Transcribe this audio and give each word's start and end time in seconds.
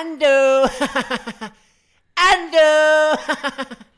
Ando, 0.00 0.64
ando. 2.16 3.80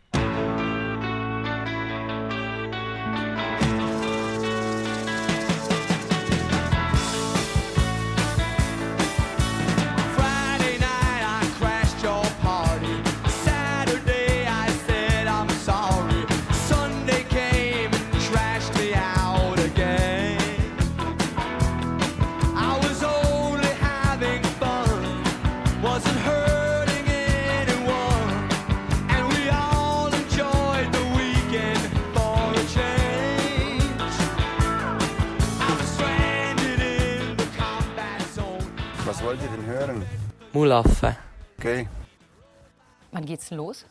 wollt 39.33 39.43
ihr 39.43 39.57
denn 39.57 39.67
hören? 39.67 40.07
Mulaffe. 40.53 41.17
Okay. 41.59 41.89
Wann 43.13 43.25
geht's 43.25 43.49
denn 43.49 43.57
los? 43.57 43.87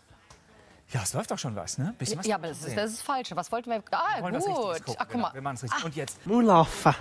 Ja, 0.94 1.02
es 1.04 1.13
läuft 1.13 1.32
doch 1.32 1.40
schon 1.40 1.55
was, 1.55 1.80
ne? 1.80 1.95
Bisschen 1.98 2.20
was 2.20 2.27
Ja, 2.27 2.36
aber 2.36 2.49
das 2.49 2.63
ist 2.63 2.77
das 2.77 2.91
ist 2.91 3.02
falsch. 3.02 3.30
Was 3.34 3.52
wollten 3.52 3.72
wir? 3.72 3.82
Ah, 3.91 4.18
Wir 4.18 4.34
was 4.34 4.46
gut. 4.46 4.55
gucken, 4.55 4.76
Ach, 4.77 4.96
guck 4.99 5.09
genau. 5.09 5.22
mal. 5.23 5.34
Wir 5.34 5.41
machen 5.41 5.55
es 5.55 5.63
richtig. 5.63 5.84
Und 5.85 5.96
jetzt. 5.96 6.26
Mulaffe. 6.27 6.94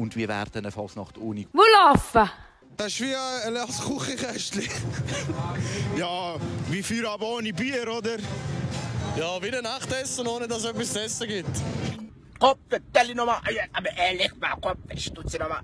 Und 0.00 0.14
wir 0.14 0.28
werden 0.28 0.58
eine 0.58 0.70
Fasnacht-Uni. 0.70 1.48
Mulaffe. 1.52 2.30
Das 2.76 2.86
ist 2.86 3.00
wie 3.00 3.16
ein 3.16 3.52
leeres 3.54 3.80
Küchenkästchen. 3.84 4.62
ja, 5.96 6.36
wie 6.68 6.82
Feuer 6.84 7.10
aber 7.10 7.26
ohne 7.26 7.52
Bier, 7.52 7.88
oder? 7.92 8.16
Ja, 9.16 9.42
wie 9.42 9.50
ein 9.52 9.64
Nachtessen, 9.64 10.24
ohne 10.28 10.46
dass 10.46 10.58
es 10.58 10.64
etwas 10.66 10.92
zu 10.92 11.00
essen 11.00 11.26
gibt. 11.26 11.50
Kopf, 12.38 12.58
stell 12.90 13.14
nochmal, 13.16 13.40
aber 13.72 13.90
ehrlich 13.96 14.32
mal, 14.38 14.54
Kopf, 14.60 14.78
stutze 14.96 15.38
nochmal. 15.38 15.62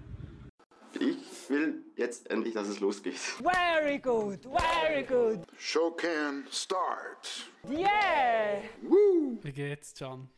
Ich 0.95 1.49
will 1.49 1.84
jetzt 1.97 2.31
endlich, 2.31 2.55
dass 2.55 2.69
es 2.69 2.81
losgeht. 2.81 3.15
Very 3.19 3.99
good, 3.99 4.41
very 4.45 5.03
good. 5.05 5.41
Show 5.59 5.91
can 5.93 6.47
start. 6.51 7.49
Yeah! 7.69 8.63
Wie 9.43 9.53
geht's, 9.53 9.95
Can? 9.95 10.29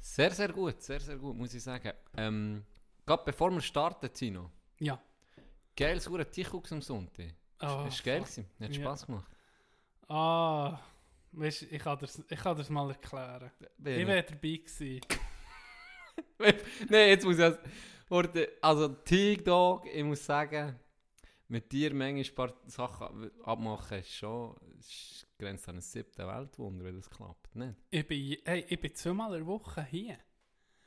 Sehr, 0.00 0.30
sehr 0.30 0.48
gut, 0.48 0.82
sehr, 0.82 1.00
sehr 1.00 1.16
gut, 1.16 1.36
muss 1.36 1.52
ich 1.54 1.62
sagen. 1.62 1.92
Ähm, 2.16 2.64
gerade 3.04 3.22
bevor 3.24 3.50
wir 3.50 3.60
starten, 3.60 4.12
Tino, 4.12 4.50
Ja. 4.78 4.98
geil, 5.76 6.00
so 6.00 6.14
ein 6.16 6.30
Tichux 6.30 6.72
am 6.72 6.80
Sonntag. 6.80 7.34
Oh, 7.60 7.84
ist 7.88 8.02
geil 8.02 8.20
gewesen, 8.20 8.46
hat 8.60 8.70
Ja. 8.74 8.80
Spaß 8.82 9.06
gemacht. 9.06 9.30
Ah, 10.08 10.78
weißt, 11.32 11.62
ich 11.62 11.82
kann 11.82 11.98
das, 11.98 12.22
ich 12.28 12.38
kann 12.38 12.56
das 12.56 12.70
mal 12.70 12.88
erklären. 12.90 13.50
Wer 13.78 13.98
ich 13.98 14.06
wäre 14.06 14.22
dabei 14.22 14.38
gewesen. 14.64 15.00
Nein, 16.88 17.08
jetzt 17.10 17.24
muss 17.24 17.38
ich 17.38 17.54
das... 18.08 18.16
Warte, 18.16 18.48
Also, 18.60 18.88
TikTok, 18.88 19.86
ich 19.86 20.04
muss 20.04 20.24
sagen, 20.24 20.78
mit 21.48 21.70
dir 21.70 21.94
manchmal 21.94 22.26
ein 22.26 22.34
paar 22.34 22.54
Sachen 22.66 23.30
abmachen, 23.42 23.98
ist 23.98 24.14
schon... 24.14 24.56
ist 24.78 25.26
grenzt 25.38 25.68
an 25.68 25.76
ein 25.76 25.80
siebte 25.80 26.26
Weltwunder, 26.26 26.84
wenn 26.84 26.96
das 26.96 27.10
klappt, 27.10 27.54
nicht? 27.54 27.74
Ich 27.90 28.06
bin, 28.06 28.36
hey, 28.44 28.64
ich 28.68 28.80
bin 28.80 28.94
zweimal 28.94 29.32
in 29.34 29.40
der 29.40 29.46
Woche 29.46 29.84
hier. 29.84 30.18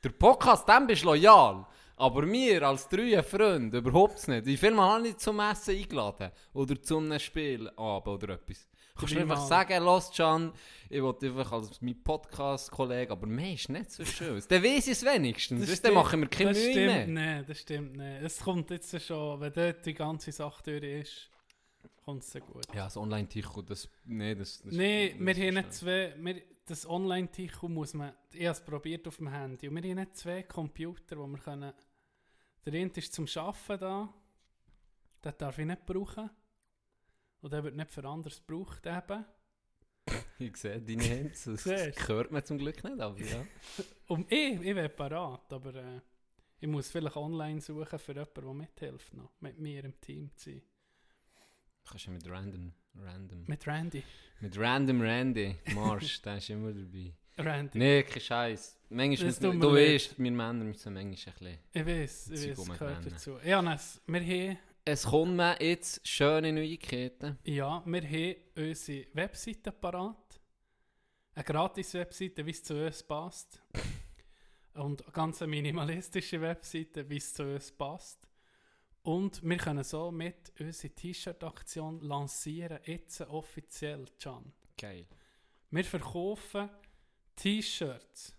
Der 0.04 0.10
Podcast, 0.10 0.68
dem 0.68 0.88
bist 0.88 1.04
du 1.04 1.08
loyal. 1.08 1.66
Aber 1.98 2.22
mir 2.26 2.64
als 2.64 2.88
drei 2.88 3.22
Freunde 3.22 3.80
überhaupt 3.80 4.26
nicht. 4.30 4.46
Wie 4.46 4.56
viel 4.56 4.72
Mal 4.72 4.96
habe 4.96 5.10
ich 5.10 5.18
zum 5.18 5.40
Essen 5.42 5.76
eingeladen? 5.76 6.32
Oder 6.54 6.82
zum 6.82 7.20
Spiel 7.20 7.68
oder 7.76 8.30
etwas? 8.30 8.70
Kannst 9.00 9.16
du 9.16 9.20
einfach 9.20 9.36
Dreimal. 9.36 9.48
sagen, 9.48 9.84
los 9.84 10.12
Can, 10.16 10.54
ich 10.90 11.02
wollte 11.02 11.28
einfach 11.28 11.52
als 11.54 11.82
mein 11.82 12.04
Podcast-Kollege, 12.04 13.12
aber 13.12 13.28
mehr 13.28 13.54
ist 13.54 13.70
nicht 13.70 13.92
so 13.92 14.04
schön. 14.04 14.44
Dann 14.48 14.64
weiß 14.64 14.88
ich 14.88 14.94
es 14.94 15.06
wenigstens. 15.06 15.70
Weißt, 15.70 15.86
dann 15.86 15.94
machen 15.94 16.22
wir 16.22 16.28
keine 16.28 16.52
das 16.52 16.60
Mühe 16.62 16.72
stimmt 16.72 17.14
mehr. 17.14 17.38
Nicht, 17.38 17.50
das 17.50 17.60
stimmt 17.60 17.96
nicht. 17.96 18.22
Es 18.22 18.40
kommt 18.40 18.70
jetzt 18.72 19.02
schon, 19.02 19.40
wenn 19.40 19.54
dort 19.54 19.86
die 19.86 19.94
ganze 19.94 20.32
Sache 20.32 20.64
durch 20.64 20.84
ist, 20.84 21.30
kommt 22.04 22.24
es 22.24 22.34
gut. 22.34 22.66
Ja, 22.74 22.86
das 22.86 22.98
Online-Ticho, 22.98 23.62
das... 23.62 23.88
Nee, 24.06 24.36
das... 24.36 24.62
das 24.62 24.74
Nein, 24.74 25.12
das 25.18 25.38
wir 25.38 25.48
haben 25.48 25.54
nicht 25.54 25.74
zwei. 25.74 26.16
Wir, 26.18 26.42
das 26.66 26.88
Online-Ticho 26.88 27.68
muss 27.68 27.94
man. 27.94 28.14
Ich 28.32 28.46
habe 28.46 28.52
es 28.52 28.64
probiert 28.64 29.08
auf 29.08 29.18
dem 29.18 29.30
Handy. 29.30 29.68
Und 29.68 29.76
wir 29.76 29.90
haben 29.90 30.00
nicht 30.00 30.18
zwei 30.18 30.44
Computer, 30.44 31.16
die 31.16 31.22
wir 31.22 31.38
können. 31.40 31.74
Der 32.66 32.74
eine 32.74 32.92
ist 32.96 33.14
zum 33.14 33.26
Arbeiten 33.36 33.80
da. 33.80 34.14
Den 35.24 35.34
darf 35.38 35.58
ich 35.58 35.66
nicht 35.66 35.86
brauchen. 35.86 36.30
Und 37.42 37.54
der 37.54 37.64
wird 37.64 37.76
nicht 37.76 37.92
für 37.92 38.06
anderes 38.06 38.46
gebraucht 38.46 38.86
eben. 38.86 39.26
Ich 40.40 40.56
sehe 40.56 40.82
deine 40.82 41.04
Hände, 41.04 41.32
das, 41.32 41.64
das 41.64 42.08
hört 42.08 42.32
man 42.32 42.44
zum 42.46 42.58
Glück 42.58 42.82
nicht, 42.84 43.00
aber 43.00 43.20
ja. 43.20 43.46
Und 44.08 44.26
ich, 44.32 44.62
ich 44.62 44.76
wäre 44.76 44.88
parat, 44.88 45.52
aber 45.52 45.76
äh, 45.76 46.00
ich 46.62 46.68
muss 46.68 46.90
vielleicht 46.90 47.18
online 47.18 47.62
suchen 47.62 48.00
für 48.00 48.14
jemanden, 48.14 48.34
der 48.42 48.54
mithilft 48.54 49.14
noch. 49.14 49.32
Mit 49.40 49.60
mir 49.60 49.84
im 49.84 50.00
Team 50.00 50.32
zu 50.36 50.52
sein. 50.52 50.62
Kannst 51.90 52.08
du 52.08 52.12
mit 52.12 52.30
Random... 52.30 52.72
Random... 52.96 53.44
Mit 53.48 53.68
Randy. 53.68 54.04
Mit 54.40 54.58
Random 54.58 55.02
Randy 55.02 55.56
Marsch, 55.74 56.22
der 56.22 56.38
ist 56.38 56.50
immer 56.50 56.74
dabei. 56.74 57.14
Randy. 57.38 57.78
Nee, 57.78 58.04
kein 58.04 58.22
Scheiß. 58.22 58.80
Manchmal, 58.90 59.32
du 59.32 59.74
weißt, 59.74 60.20
wir 60.20 60.32
Männer 60.32 60.66
müssen 60.66 60.94
manchmal 60.94 61.04
ein 61.04 61.12
bisschen... 61.12 61.60
Ich 61.72 61.86
weiß, 61.86 62.30
ich 62.32 62.58
weiß, 62.58 62.78
gehört 62.78 63.06
dazu. 63.06 63.38
Ja, 63.44 63.62
wir 63.62 63.70
haben 63.70 64.58
Es 64.92 65.04
kommen 65.04 65.56
jetzt 65.60 66.02
schöne 66.08 66.52
Neuigkeiten. 66.52 67.38
Ja, 67.44 67.84
wir 67.86 68.02
haben 68.02 68.36
unsere 68.58 69.06
Webseite 69.14 69.72
parat. 69.72 70.42
Eine 71.36 71.44
gratis 71.44 71.94
Webseite, 71.94 72.44
wie 72.44 72.50
es 72.50 72.64
zu 72.64 72.74
uns 72.74 73.04
passt. 73.04 73.62
Und 74.74 75.04
eine 75.04 75.12
ganz 75.12 75.42
minimalistische 75.42 76.42
Webseite, 76.42 77.08
wie 77.08 77.18
es 77.18 77.32
zu 77.32 77.44
uns 77.44 77.72
passt. 77.72 78.28
Und 79.04 79.44
wir 79.48 79.58
können 79.58 79.84
so 79.84 80.10
mit 80.10 80.52
unsere 80.60 80.96
T-Shirt-Aktion 80.96 82.02
lancieren, 82.02 82.80
jetzt 82.84 83.22
offiziell, 83.22 84.06
Can. 84.20 84.52
Geil. 84.76 85.06
Wir 85.70 85.84
verkaufen 85.84 86.68
T-Shirts 87.36 88.36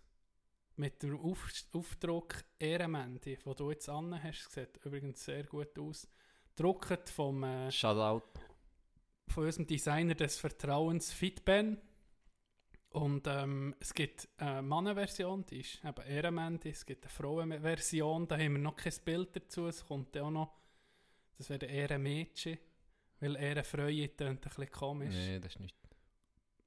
mit 0.74 1.00
dem 1.00 1.16
Auf 1.20 1.48
Aufdruck 1.72 2.42
Ehrenmänti, 2.58 3.36
den 3.36 3.54
du 3.54 3.70
jetzt 3.70 3.88
an 3.88 4.20
hast. 4.20 4.50
Sieht 4.50 4.84
übrigens 4.84 5.24
sehr 5.24 5.44
gut 5.44 5.78
aus. 5.78 6.08
Drucket 6.60 7.08
vom... 7.08 7.42
Äh, 7.42 7.70
Shoutout. 7.70 8.22
von 9.28 9.44
unserem 9.46 9.66
Designer 9.66 10.14
des 10.14 10.38
Vertrauens 10.38 11.10
Fitben. 11.12 11.78
Und 12.90 13.26
ähm, 13.28 13.74
es 13.78 13.94
gibt 13.94 14.28
eine 14.36 14.62
Mannenversion, 14.62 15.46
die 15.46 15.60
ist 15.60 15.82
eben 15.84 16.04
Ehrenmänti. 16.04 16.70
Es 16.70 16.84
gibt 16.84 17.04
eine 17.04 17.10
Frauenversion, 17.10 18.26
da 18.26 18.36
haben 18.36 18.52
wir 18.54 18.58
noch 18.58 18.76
kein 18.76 18.92
Bild 19.04 19.34
dazu. 19.36 19.68
Es 19.68 19.86
kommt 19.86 20.16
auch 20.18 20.30
noch, 20.30 20.52
das 21.38 21.48
wäre 21.48 21.66
Ehrenmädchen, 21.66 22.58
weil 23.20 23.36
Ehrenfreie 23.36 24.14
tönt 24.14 24.44
ein 24.44 24.48
bisschen 24.48 24.70
komisch. 24.70 25.14
Nee, 25.14 25.38
das 25.38 25.54
ist 25.54 25.60
nicht. 25.60 25.76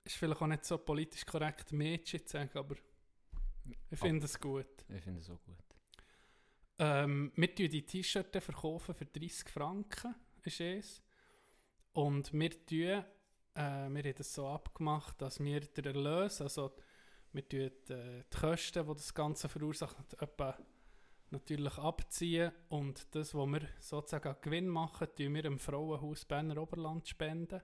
Ist 0.05 0.15
vielleicht 0.15 0.41
auch 0.41 0.47
nicht 0.47 0.65
so 0.65 0.77
politisch 0.77 1.25
korrekt, 1.25 1.71
Mädchen 1.71 2.25
zu 2.25 2.31
sagen, 2.31 2.49
aber 2.57 2.75
ich 3.91 3.99
finde 3.99 4.25
es 4.25 4.39
gut. 4.39 4.85
Ich 4.89 5.03
finde 5.03 5.19
es 5.19 5.27
so 5.27 5.37
gut. 5.37 5.72
Ähm, 6.79 7.31
wir 7.35 7.53
tun 7.53 7.69
die 7.69 7.85
T-Shirts 7.85 8.43
verkaufen 8.43 8.95
für 8.95 9.05
30 9.05 9.49
Franken, 9.49 10.15
ist 10.43 10.59
es. 10.59 11.03
Und 11.93 12.33
wir 12.33 12.49
tun, 12.65 13.05
äh, 13.55 13.89
wir 13.89 14.03
haben 14.03 14.15
das 14.17 14.33
so 14.33 14.47
abgemacht, 14.47 15.21
dass 15.21 15.39
wir 15.39 15.61
den 15.61 15.85
Erlös, 15.85 16.41
also 16.41 16.75
wir 17.31 17.47
tun 17.47 17.59
äh, 17.59 18.23
die 18.31 18.37
Kosten, 18.37 18.85
die 18.87 18.93
das 18.93 19.13
Ganze 19.13 19.47
verursacht, 19.49 19.97
natürlich 21.29 21.77
abziehen 21.77 22.51
und 22.69 23.13
das, 23.15 23.33
was 23.33 23.47
wir 23.47 23.67
sozusagen 23.79 24.29
an 24.29 24.41
Gewinn 24.41 24.67
machen, 24.67 25.07
tun 25.15 25.33
wir 25.33 25.45
im 25.45 25.59
Frauenhaus 25.59 26.25
Berner 26.25 26.61
Oberland 26.61 27.07
spenden. 27.07 27.61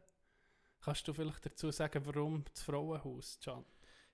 Kannst 0.82 1.08
du 1.08 1.14
vielleicht 1.14 1.46
dazu 1.46 1.72
sagen, 1.72 2.06
warum 2.06 2.44
das 2.46 2.64
Frauenhaus, 2.64 3.40
Can? 3.44 3.66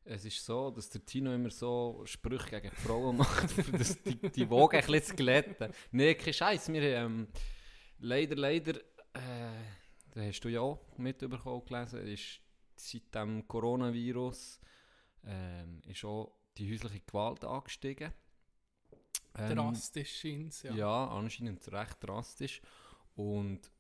Es 0.08 0.24
ist 0.24 0.46
so, 0.46 0.70
dass 0.70 0.90
der 0.90 1.04
Tino 1.04 1.34
immer 1.34 1.50
so 1.50 2.04
Sprüche 2.06 2.62
gegen 2.62 2.70
die 2.70 2.82
Frauen 2.82 3.18
macht, 3.18 3.50
für 3.50 3.72
das, 3.72 4.02
die, 4.04 4.16
die 4.16 4.50
Wogen 4.50 4.78
ein 4.78 4.86
bisschen 4.86 5.04
zu 5.04 5.16
glätten. 5.16 5.74
Nee, 5.92 6.14
kein 6.14 6.34
Scheiß. 6.34 6.72
Wir 6.72 7.00
haben 7.00 7.22
ähm, 7.22 7.28
leider, 8.00 8.36
leider, 8.36 8.76
äh, 9.14 9.64
da 10.12 10.22
hast 10.22 10.42
du 10.42 10.50
ja 10.50 10.62
auch 10.62 10.80
mitbekommen 10.98 11.66
gelesen, 11.66 12.08
ist 12.08 12.40
seit 12.76 13.16
dem 13.16 13.48
Coronavirus 13.48 14.60
ähm, 15.26 15.82
ist 15.88 16.06
auch 16.06 16.32
die 16.58 16.72
häusliche 16.72 17.02
Gewalt 17.02 17.44
angestiegen. 17.44 18.14
Ähm, 19.38 19.56
Drastisch 19.56 20.20
scheint 20.20 20.54
es, 20.54 20.64
ja. 20.64 20.74
Ja, 20.74 21.08
anscheinend 21.08 21.68
recht 21.72 21.98
drastisch. 22.02 22.62
Und 23.16 23.72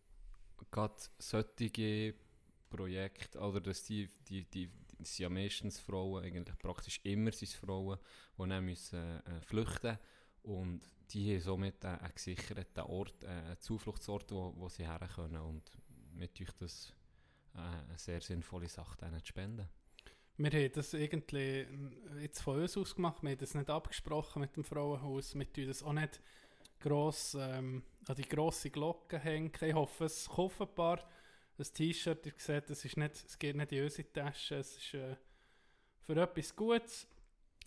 gerade 0.71 0.95
solche 1.19 2.15
Projekte, 2.69 3.39
oder 3.39 3.61
dass 3.61 3.83
die, 3.83 4.09
die, 4.27 4.43
die, 4.45 4.69
das 4.99 5.15
sind 5.15 5.23
ja 5.23 5.29
meistens 5.29 5.79
Frauen, 5.79 6.23
eigentlich 6.23 6.57
praktisch 6.57 6.99
immer 7.03 7.31
sind 7.31 7.49
es 7.49 7.55
Frauen, 7.55 7.99
die 8.37 8.49
dann 8.49 8.65
müssen, 8.65 8.99
äh, 8.99 9.41
flüchten 9.41 9.97
Und 10.43 10.81
die 11.11 11.33
haben 11.33 11.41
somit 11.41 11.83
einen, 11.85 11.99
einen 11.99 12.13
gesicherten 12.13 12.83
Ort, 12.83 13.23
äh, 13.23 13.27
einen 13.27 13.59
Zufluchtsort, 13.59 14.31
wo, 14.31 14.53
wo 14.55 14.69
sie 14.69 14.87
her 14.87 15.07
können. 15.15 15.37
Und 15.37 15.71
mit 16.13 16.39
euch 16.41 16.51
das 16.59 16.93
äh, 17.55 17.59
eine 17.59 17.97
sehr 17.97 18.21
sinnvolle 18.21 18.69
Sache, 18.69 18.97
denen 18.97 19.19
zu 19.19 19.27
spenden. 19.27 19.67
Wir 20.37 20.51
haben 20.51 20.71
das 20.73 20.93
irgendwie 20.93 21.59
äh, 21.59 21.67
jetzt 22.21 22.41
von 22.41 22.61
uns 22.61 22.75
aus 22.77 22.95
gemacht, 22.95 23.23
wir 23.23 23.31
haben 23.31 23.37
das 23.37 23.53
nicht 23.53 23.69
abgesprochen 23.69 24.41
mit 24.41 24.55
dem 24.55 24.65
Frauenhaus, 24.65 25.33
wir 25.33 25.51
tun 25.51 25.67
das 25.67 25.81
auch 25.81 25.93
nicht 25.93 26.19
gross 26.81 27.37
ähm, 27.39 27.83
an 28.07 28.15
die 28.15 28.27
grosse 28.27 28.69
Glocke 28.69 29.17
hängen. 29.17 29.51
Ich 29.61 29.73
hoffe, 29.73 30.05
es 30.05 30.27
kaufen 30.27 30.63
ein 30.63 30.75
paar 30.75 30.99
ein 31.57 31.73
T-Shirt, 31.73 32.25
ihr 32.25 32.33
seht, 32.37 32.69
es, 32.69 32.83
ist 32.85 32.97
nicht, 32.97 33.15
es 33.15 33.39
geht 33.39 33.55
nicht 33.55 33.71
in 33.71 33.83
unsere 33.83 34.11
Tasche, 34.11 34.55
es 34.55 34.77
ist 34.77 34.93
äh, 34.93 35.15
für 36.01 36.21
etwas 36.21 36.55
Gutes. 36.55 37.07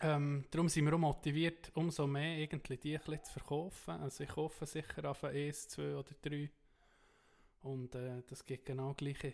Ähm, 0.01 0.45
darum 0.49 0.69
sind 0.69 0.85
wir 0.85 0.93
auch 0.93 0.99
motiviert, 0.99 1.71
umso 1.73 2.07
mehr 2.07 2.37
irgendwie 2.37 2.77
die 2.77 2.99
zu 2.99 3.33
verkaufen. 3.33 3.95
Also 3.95 4.23
ich 4.23 4.35
hoffe 4.35 4.65
sicher 4.65 5.09
auf 5.09 5.23
eins, 5.23 5.67
zwei 5.67 5.95
oder 5.95 6.11
drei. 6.21 6.49
Und 7.61 7.95
äh, 7.95 8.23
das 8.27 8.45
geht 8.45 8.65
genau 8.65 8.93
gleich 8.93 9.33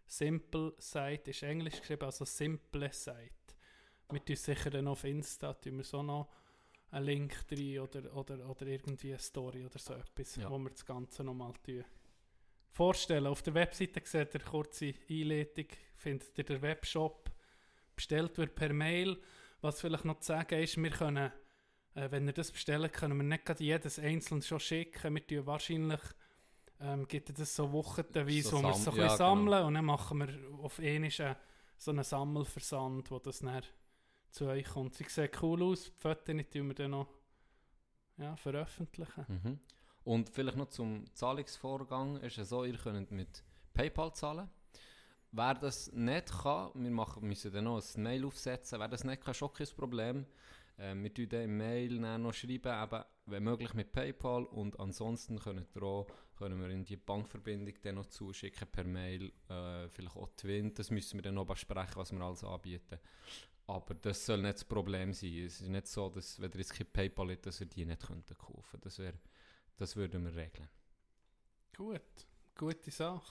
Simple 0.07 0.73
Site 0.77 1.29
ist 1.31 1.43
Englisch 1.43 1.79
geschrieben, 1.79 2.03
also 2.03 2.25
simple 2.25 2.91
Site. 2.91 3.31
Wir 4.09 4.23
tun 4.25 4.35
sicher 4.35 4.69
dann 4.69 4.87
auf 4.87 5.05
Insta 5.05 5.53
tun 5.53 5.77
wir 5.77 5.85
so 5.85 6.03
noch 6.03 6.27
einen 6.89 7.05
Link 7.05 7.45
rein 7.49 7.79
oder, 7.79 8.13
oder, 8.15 8.49
oder 8.49 8.67
irgendwie 8.67 9.11
eine 9.11 9.19
Story 9.19 9.65
oder 9.65 9.79
so 9.79 9.93
etwas, 9.93 10.35
Ja. 10.35 10.49
wo 10.49 10.57
wir 10.59 10.69
das 10.69 10.85
Ganze 10.85 11.23
nochmal 11.23 11.53
tun 11.63 11.85
vorstellen. 12.71 13.27
Auf 13.27 13.41
der 13.41 13.53
Webseite 13.53 14.01
seht 14.03 14.35
ihr 14.35 14.41
eine 14.41 14.49
kurze 14.49 14.93
Einleitung, 15.09 15.67
findet 15.95 16.37
ihr 16.37 16.43
den 16.43 16.61
Webshop, 16.61 17.31
bestellt 17.95 18.37
wird 18.37 18.55
per 18.55 18.73
Mail. 18.73 19.17
Was 19.61 19.79
vielleicht 19.79 20.05
noch 20.05 20.19
zu 20.19 20.27
sagen 20.27 20.61
ist, 20.61 20.75
wir 20.75 20.89
können, 20.89 21.31
äh, 21.95 22.11
wenn 22.11 22.27
ihr 22.27 22.33
das 22.33 22.51
bestellt, 22.51 22.91
können 22.93 23.17
wir 23.17 23.23
nicht 23.23 23.45
gerade 23.45 23.63
jedes 23.63 23.99
einzeln 23.99 24.41
schon 24.41 24.59
schicken. 24.59 25.13
Wir 25.15 25.25
tun 25.25 25.45
wahrscheinlich, 25.45 26.01
ähm, 26.81 27.07
gibt 27.07 27.29
es 27.29 27.35
das 27.35 27.55
so 27.55 27.71
wochenweise, 27.71 28.49
So 28.49 28.57
wo 28.57 28.63
wir 28.63 28.69
es 28.71 28.83
so 28.83 28.91
ein 28.91 28.95
bisschen 28.95 28.97
ja, 28.97 29.03
genau. 29.03 29.15
sammeln 29.15 29.65
und 29.65 29.73
dann 29.75 29.85
machen 29.85 30.19
wir 30.19 30.29
auf 30.63 30.79
ähnlichen 30.79 31.35
so 31.77 31.91
einen 31.91 32.03
Sammelversand, 32.03 33.09
wo 33.09 33.19
das 33.19 33.39
dann 33.39 33.63
zu 34.29 34.47
euch 34.47 34.65
kommt. 34.65 34.95
Sie 34.95 35.05
sehen 35.07 35.29
cool 35.41 35.63
aus, 35.63 35.85
die 35.85 35.91
Fotos 35.99 36.35
tun 36.51 36.67
wir 36.67 36.75
dann 36.75 36.91
noch 36.91 37.07
ja, 38.17 38.35
veröffentlichen. 38.35 39.25
Mhm. 39.27 39.59
Und 40.03 40.29
vielleicht 40.29 40.57
noch 40.57 40.69
zum 40.69 41.05
Zahlungsvorgang 41.13 42.17
ist 42.17 42.37
es 42.37 42.49
so, 42.49 42.63
ihr 42.63 42.77
könnt 42.77 43.11
mit 43.11 43.43
PayPal 43.73 44.13
zahlen. 44.13 44.49
Wer 45.31 45.53
das 45.55 45.91
nicht 45.93 46.31
kann, 46.41 46.71
wir 46.75 46.91
machen, 46.91 47.27
müssen 47.27 47.53
dann 47.53 47.63
noch 47.65 47.81
ein 47.81 48.03
Mail 48.03 48.25
aufsetzen. 48.25 48.79
Wer 48.79 48.87
das 48.87 49.03
nicht 49.03 49.23
kann, 49.23 49.31
ist 49.31 49.43
auch 49.43 49.53
kein 49.53 49.67
Problem. 49.75 50.25
Ähm, 50.77 51.03
wir 51.03 51.13
tun 51.13 51.29
dann 51.29 51.41
im 51.43 51.57
Mail 51.57 52.01
dann 52.01 52.23
noch 52.23 52.33
schreiben, 52.33 52.83
eben, 52.83 53.03
wenn 53.27 53.43
möglich 53.43 53.73
mit 53.73 53.91
PayPal 53.91 54.43
und 54.45 54.79
ansonsten 54.79 55.39
können, 55.39 55.65
wir 55.73 55.83
auch, 55.83 56.07
können 56.41 56.59
wir 56.61 56.69
in 56.69 56.83
die 56.83 56.97
Bankverbindung 56.97 57.73
dann 57.83 57.95
noch 57.95 58.07
zuschicken 58.07 58.67
per 58.67 58.83
Mail, 58.83 59.31
äh, 59.49 59.87
vielleicht 59.89 60.15
auch 60.15 60.29
Twin. 60.35 60.73
Das 60.73 60.89
müssen 60.91 61.17
wir 61.17 61.21
dann 61.21 61.35
noch 61.35 61.45
besprechen, 61.45 61.95
was 61.95 62.11
wir 62.11 62.21
alles 62.21 62.43
anbieten. 62.43 62.99
Aber 63.67 63.93
das 63.93 64.25
soll 64.25 64.41
nicht 64.41 64.55
das 64.55 64.65
Problem 64.65 65.13
sein. 65.13 65.33
Es 65.45 65.61
ist 65.61 65.69
nicht 65.69 65.87
so, 65.87 66.09
dass, 66.09 66.41
wenn 66.41 66.51
ihr 66.51 66.57
jetzt 66.59 66.73
kein 66.73 66.87
PayPal 66.87 67.31
habt, 67.31 67.45
dass 67.45 67.61
ihr 67.61 67.67
die 67.67 67.85
nicht 67.85 68.05
könnten 68.05 68.37
kaufen 68.37 68.79
Das, 68.81 68.99
wär, 68.99 69.13
das 69.77 69.95
würden 69.95 70.25
wir 70.25 70.35
regeln. 70.35 70.67
Gut, 71.77 72.01
gute 72.55 72.91
Sache. 72.91 73.21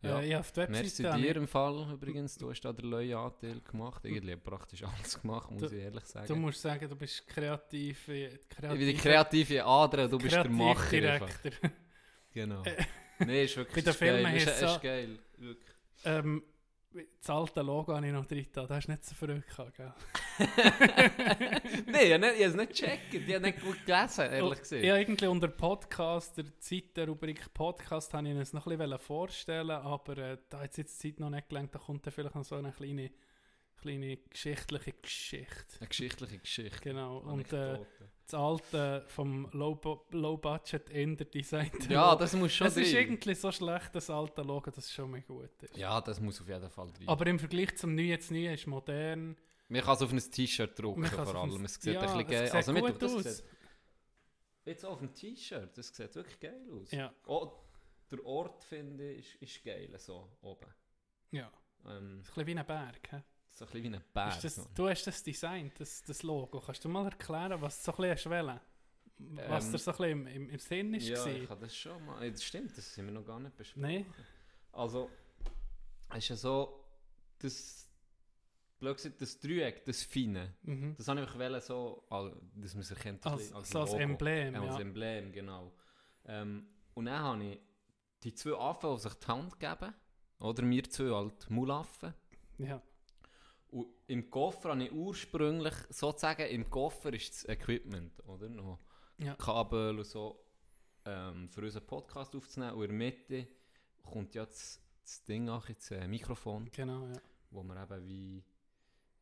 Ja. 0.00 0.20
Äh, 0.20 0.28
ich 0.28 0.36
auf 0.36 0.52
die 0.52 0.60
Merci 0.60 0.82
Webseite 0.84 1.12
habe 1.12 1.22
dir 1.22 1.30
ich- 1.30 1.36
im 1.36 1.48
Fall 1.48 1.92
übrigens. 1.92 2.36
Du 2.36 2.50
hast 2.50 2.60
da 2.62 2.72
den 2.72 2.90
neuen 2.90 3.14
Anteil 3.16 3.60
gemacht. 3.60 4.04
Irgendwie 4.04 4.36
praktisch 4.36 4.82
alles 4.84 5.20
gemacht, 5.20 5.50
muss 5.50 5.62
Du- 5.62 5.66
ich 5.76 5.82
ehrlich 5.82 6.04
sagen. 6.04 6.26
Du 6.26 6.36
musst 6.36 6.60
sagen, 6.60 6.88
du 6.88 6.96
bist 6.96 7.26
kreativ. 7.26 8.08
äh, 8.08 8.26
ich 8.34 8.46
bin 8.48 8.78
die 8.78 8.94
kreative- 8.94 9.02
kreative 9.02 9.64
Adre, 9.64 10.08
du 10.08 10.18
bist 10.18 10.34
der 10.34 10.48
Macher. 10.48 11.26
Genau. 12.34 12.62
Äh, 12.64 12.84
Nee, 13.20 13.44
ist 13.44 13.56
wirklich 13.56 13.84
Bei 13.84 13.92
den 13.92 13.92
ist 13.92 14.00
geil. 14.00 14.14
Filmen 14.16 14.34
Ist- 14.36 14.46
ist 14.48 14.62
ist 14.62 14.74
so, 14.74 14.80
geil, 14.80 15.18
wirklich. 15.38 15.74
Ähm, 16.04 16.42
das 17.20 17.30
alte 17.30 17.62
Logo 17.62 17.94
habe 17.94 18.06
ich 18.06 18.12
noch 18.12 18.26
drin. 18.26 18.46
Das 18.52 18.70
hast 18.70 18.86
du 18.86 18.92
nicht 18.92 19.04
so 19.04 19.14
verrückt 19.14 19.48
gehabt, 19.48 19.76
gell? 19.76 19.92
Nein, 21.86 22.06
ich 22.06 22.12
habe 22.12 22.26
es 22.44 22.54
nicht 22.54 22.68
gecheckt. 22.70 23.14
Ich 23.14 23.34
habe 23.34 23.40
nicht 23.46 23.60
gut 23.60 23.84
gelesen, 23.84 24.32
ehrlich 24.32 24.58
gesagt. 24.60 24.82
Ja, 24.84 24.96
irgendwie 24.96 25.26
unter 25.26 25.48
Podcast, 25.48 26.36
der 26.38 26.44
Zeit 26.60 26.96
der 26.96 27.08
Rubrik 27.08 27.52
Podcast, 27.54 28.14
habe 28.14 28.28
ich 28.28 28.36
es 28.36 28.52
noch 28.52 28.66
ein 28.66 28.78
bisschen 28.78 28.98
vorstellen 28.98 29.70
aber 29.70 30.18
äh, 30.18 30.38
da 30.48 30.60
hat 30.60 30.76
jetzt 30.76 31.02
die 31.02 31.10
Zeit 31.12 31.20
noch 31.20 31.30
nicht 31.30 31.48
gelangt. 31.48 31.74
Da 31.74 31.78
kommt 31.80 32.06
dann 32.06 32.12
vielleicht 32.12 32.34
noch 32.34 32.44
so 32.44 32.56
eine 32.56 32.72
kleine, 32.72 33.10
kleine 33.76 34.16
geschichtliche 34.16 34.92
Geschichte. 34.92 35.76
Eine 35.80 35.88
geschichtliche 35.88 36.38
Geschichte. 36.38 36.80
Genau. 36.80 37.18
Und 37.18 37.52
äh, 37.52 37.78
das 38.24 38.34
alte 38.34 39.04
vom 39.08 39.48
Low, 39.52 39.74
Bo- 39.74 40.06
Low. 40.10 40.40
Ja, 41.88 42.16
das 42.16 42.32
muss 42.34 42.52
schon 42.52 42.66
Es 42.66 42.76
ist 42.76 42.90
sein. 42.92 43.00
irgendwie 43.02 43.34
so 43.34 43.52
schlecht, 43.52 43.94
das 43.94 44.08
alte 44.10 44.42
Logo, 44.42 44.70
dass 44.70 44.84
es 44.84 44.92
schon 44.92 45.10
mal 45.10 45.20
gut 45.22 45.50
ist. 45.62 45.76
Ja, 45.76 46.00
das 46.00 46.20
muss 46.20 46.40
auf 46.40 46.48
jeden 46.48 46.70
Fall 46.70 46.90
drin. 46.92 47.08
Aber 47.08 47.26
im 47.26 47.38
Vergleich 47.38 47.76
zum 47.76 47.94
Neuen, 47.94 48.16
das 48.16 48.30
Neue 48.30 48.54
ist 48.54 48.66
modern. 48.66 49.36
Man 49.68 49.80
kann 49.82 49.94
es 49.94 50.02
auf 50.02 50.12
ein 50.12 50.18
T-Shirt 50.18 50.78
drucken 50.78 51.04
vor 51.06 51.28
ein- 51.28 51.36
allem. 51.36 51.64
Es 51.64 51.74
sieht 51.74 51.94
Ja, 51.94 52.00
ein 52.00 52.06
bisschen 52.06 52.26
geil 52.26 52.50
also, 52.50 52.72
mit- 52.72 52.84
gut 52.84 53.02
das 53.02 53.14
aus. 53.14 53.24
Sieht, 53.24 53.44
jetzt 54.64 54.84
auf 54.86 54.98
dem 54.98 55.14
T-Shirt, 55.14 55.76
das 55.76 55.88
sieht 55.94 56.14
wirklich 56.14 56.40
geil 56.40 56.66
aus. 56.72 56.90
Ja. 56.90 57.12
Oh, 57.26 57.50
der 58.10 58.24
Ort, 58.24 58.64
finde 58.64 59.12
ich, 59.12 59.34
ist, 59.40 59.56
ist 59.56 59.64
geil, 59.64 59.92
so 59.98 60.30
oben. 60.42 60.66
Ja. 61.30 61.50
Ähm, 61.86 62.20
ist 62.20 62.28
ein 62.30 62.34
bisschen 62.34 62.46
wie 62.46 62.58
ein 62.58 62.66
Berg. 62.66 63.08
He? 63.10 63.16
So 63.54 63.64
ein 63.64 63.70
bisschen 63.70 63.92
wie 63.92 63.96
ein. 63.96 64.28
Ist 64.28 64.44
das, 64.44 64.68
du 64.74 64.88
hast 64.88 65.06
das 65.06 65.22
designt, 65.22 65.78
das, 65.80 66.02
das 66.02 66.22
Logo. 66.22 66.60
Kannst 66.60 66.84
du 66.84 66.88
mal 66.88 67.04
erklären, 67.06 67.60
was 67.60 67.82
du 67.82 67.92
so 67.92 68.02
ein 68.02 68.10
bisschen 68.10 68.32
wollen? 68.32 68.60
Was 69.46 69.66
Ähm, 69.66 69.72
dir 69.72 69.78
so 69.78 69.90
ein 69.92 69.96
bisschen 69.96 70.10
im, 70.10 70.26
im, 70.26 70.50
im 70.50 70.58
Sinn 70.58 70.94
ist? 70.94 71.06
Ja, 71.08 71.22
gewesen? 71.24 71.42
ich 71.42 71.48
kann 71.48 71.60
das 71.60 71.76
schon 71.76 72.04
mal. 72.04 72.30
Das 72.30 72.42
stimmt, 72.42 72.76
das 72.76 72.94
sind 72.94 73.06
wir 73.06 73.12
noch 73.12 73.24
gar 73.24 73.38
nicht 73.38 73.56
besprochen. 73.56 73.82
Nein. 73.82 74.06
Also, 74.72 75.08
es 76.10 76.18
ist 76.18 76.28
ja 76.30 76.36
so, 76.36 76.84
das, 77.38 77.88
gesagt, 78.94 79.20
das 79.22 79.38
Dreieck, 79.38 79.84
das 79.84 80.02
Feine, 80.02 80.54
Mhm. 80.62 80.96
das 80.96 81.06
habe 81.06 81.22
ich 81.22 81.30
so, 81.60 82.04
dass 82.56 82.74
man 82.74 82.82
sich 82.82 82.98
kennt, 82.98 83.24
Als- 83.24 83.50
so 83.50 83.80
als 83.80 83.92
Emblem, 83.94 84.56
Als 84.56 84.74
ja. 84.74 84.80
Emblem, 84.80 85.32
genau. 85.32 85.72
Ähm, 86.26 86.66
und 86.94 87.04
dann 87.06 87.20
habe 87.20 87.44
ich 87.44 87.60
die 88.24 88.34
zwei 88.34 88.54
Affen, 88.58 88.94
die 88.96 89.00
sich 89.00 89.14
die 89.14 89.26
Hand 89.28 89.60
geben, 89.60 89.94
oder 90.40 90.68
wir 90.68 90.84
zwei 90.90 91.14
halt 91.14 91.48
Mulaffen. 91.50 92.14
Ja. 92.58 92.82
Und 93.74 93.88
im 94.06 94.30
Koffer 94.30 94.70
habe 94.70 94.84
ich 94.84 94.92
ursprünglich, 94.92 95.74
sozusagen 95.90 96.46
im 96.46 96.70
Koffer 96.70 97.12
ist 97.12 97.30
das 97.34 97.48
Equipment, 97.48 98.24
oder? 98.24 98.48
Noch 98.48 98.78
Ja. 99.18 99.34
Kabel 99.34 99.98
und 99.98 100.04
so, 100.06 100.44
ähm, 101.04 101.48
für 101.48 101.62
unseren 101.62 101.84
Podcast 101.84 102.36
aufzunehmen. 102.36 102.74
Und 102.74 102.84
in 102.84 102.88
der 102.90 102.96
Mitte 102.98 103.48
kommt 104.04 104.32
ja 104.36 104.46
das, 104.46 104.80
das 105.02 105.24
Ding 105.24 105.48
auch, 105.48 105.66
das 105.66 105.90
äh, 105.90 106.06
Mikrofon. 106.06 106.70
Genau, 106.70 107.08
ja. 107.08 107.20
Wo 107.50 107.64
man 107.64 107.82
eben 107.82 108.04
wie, 108.06 108.44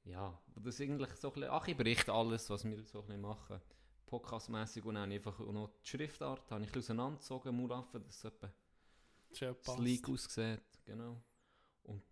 ja, 0.04 0.38
wo 0.54 0.60
das 0.60 0.78
eigentlich 0.82 1.10
so 1.14 1.28
ein 1.28 1.34
bisschen, 1.34 1.50
ach, 1.50 1.66
ich 1.68 1.76
berichte 1.76 2.12
alles, 2.12 2.50
was 2.50 2.62
wir 2.64 2.82
so 2.84 3.00
ein 3.00 3.06
bisschen 3.06 3.20
machen. 3.22 3.58
Podcastmäßig 4.04 4.84
und 4.84 4.96
dann 4.96 5.10
einfach 5.10 5.38
noch 5.38 5.70
die 5.82 5.88
Schriftart, 5.88 6.50
habe 6.50 6.62
ich 6.62 6.68
ein 6.68 6.72
bisschen 6.72 7.00
auseinandergezogen, 7.00 7.56
Mulaffen, 7.56 8.02
dass 8.04 8.16
es 8.16 8.24
etwa 8.24 8.52
Schön 9.32 9.54
passt. 9.54 9.78
sleek 9.78 10.06
aussieht, 10.10 10.60
genau. 10.84 11.22
Und 11.84 12.02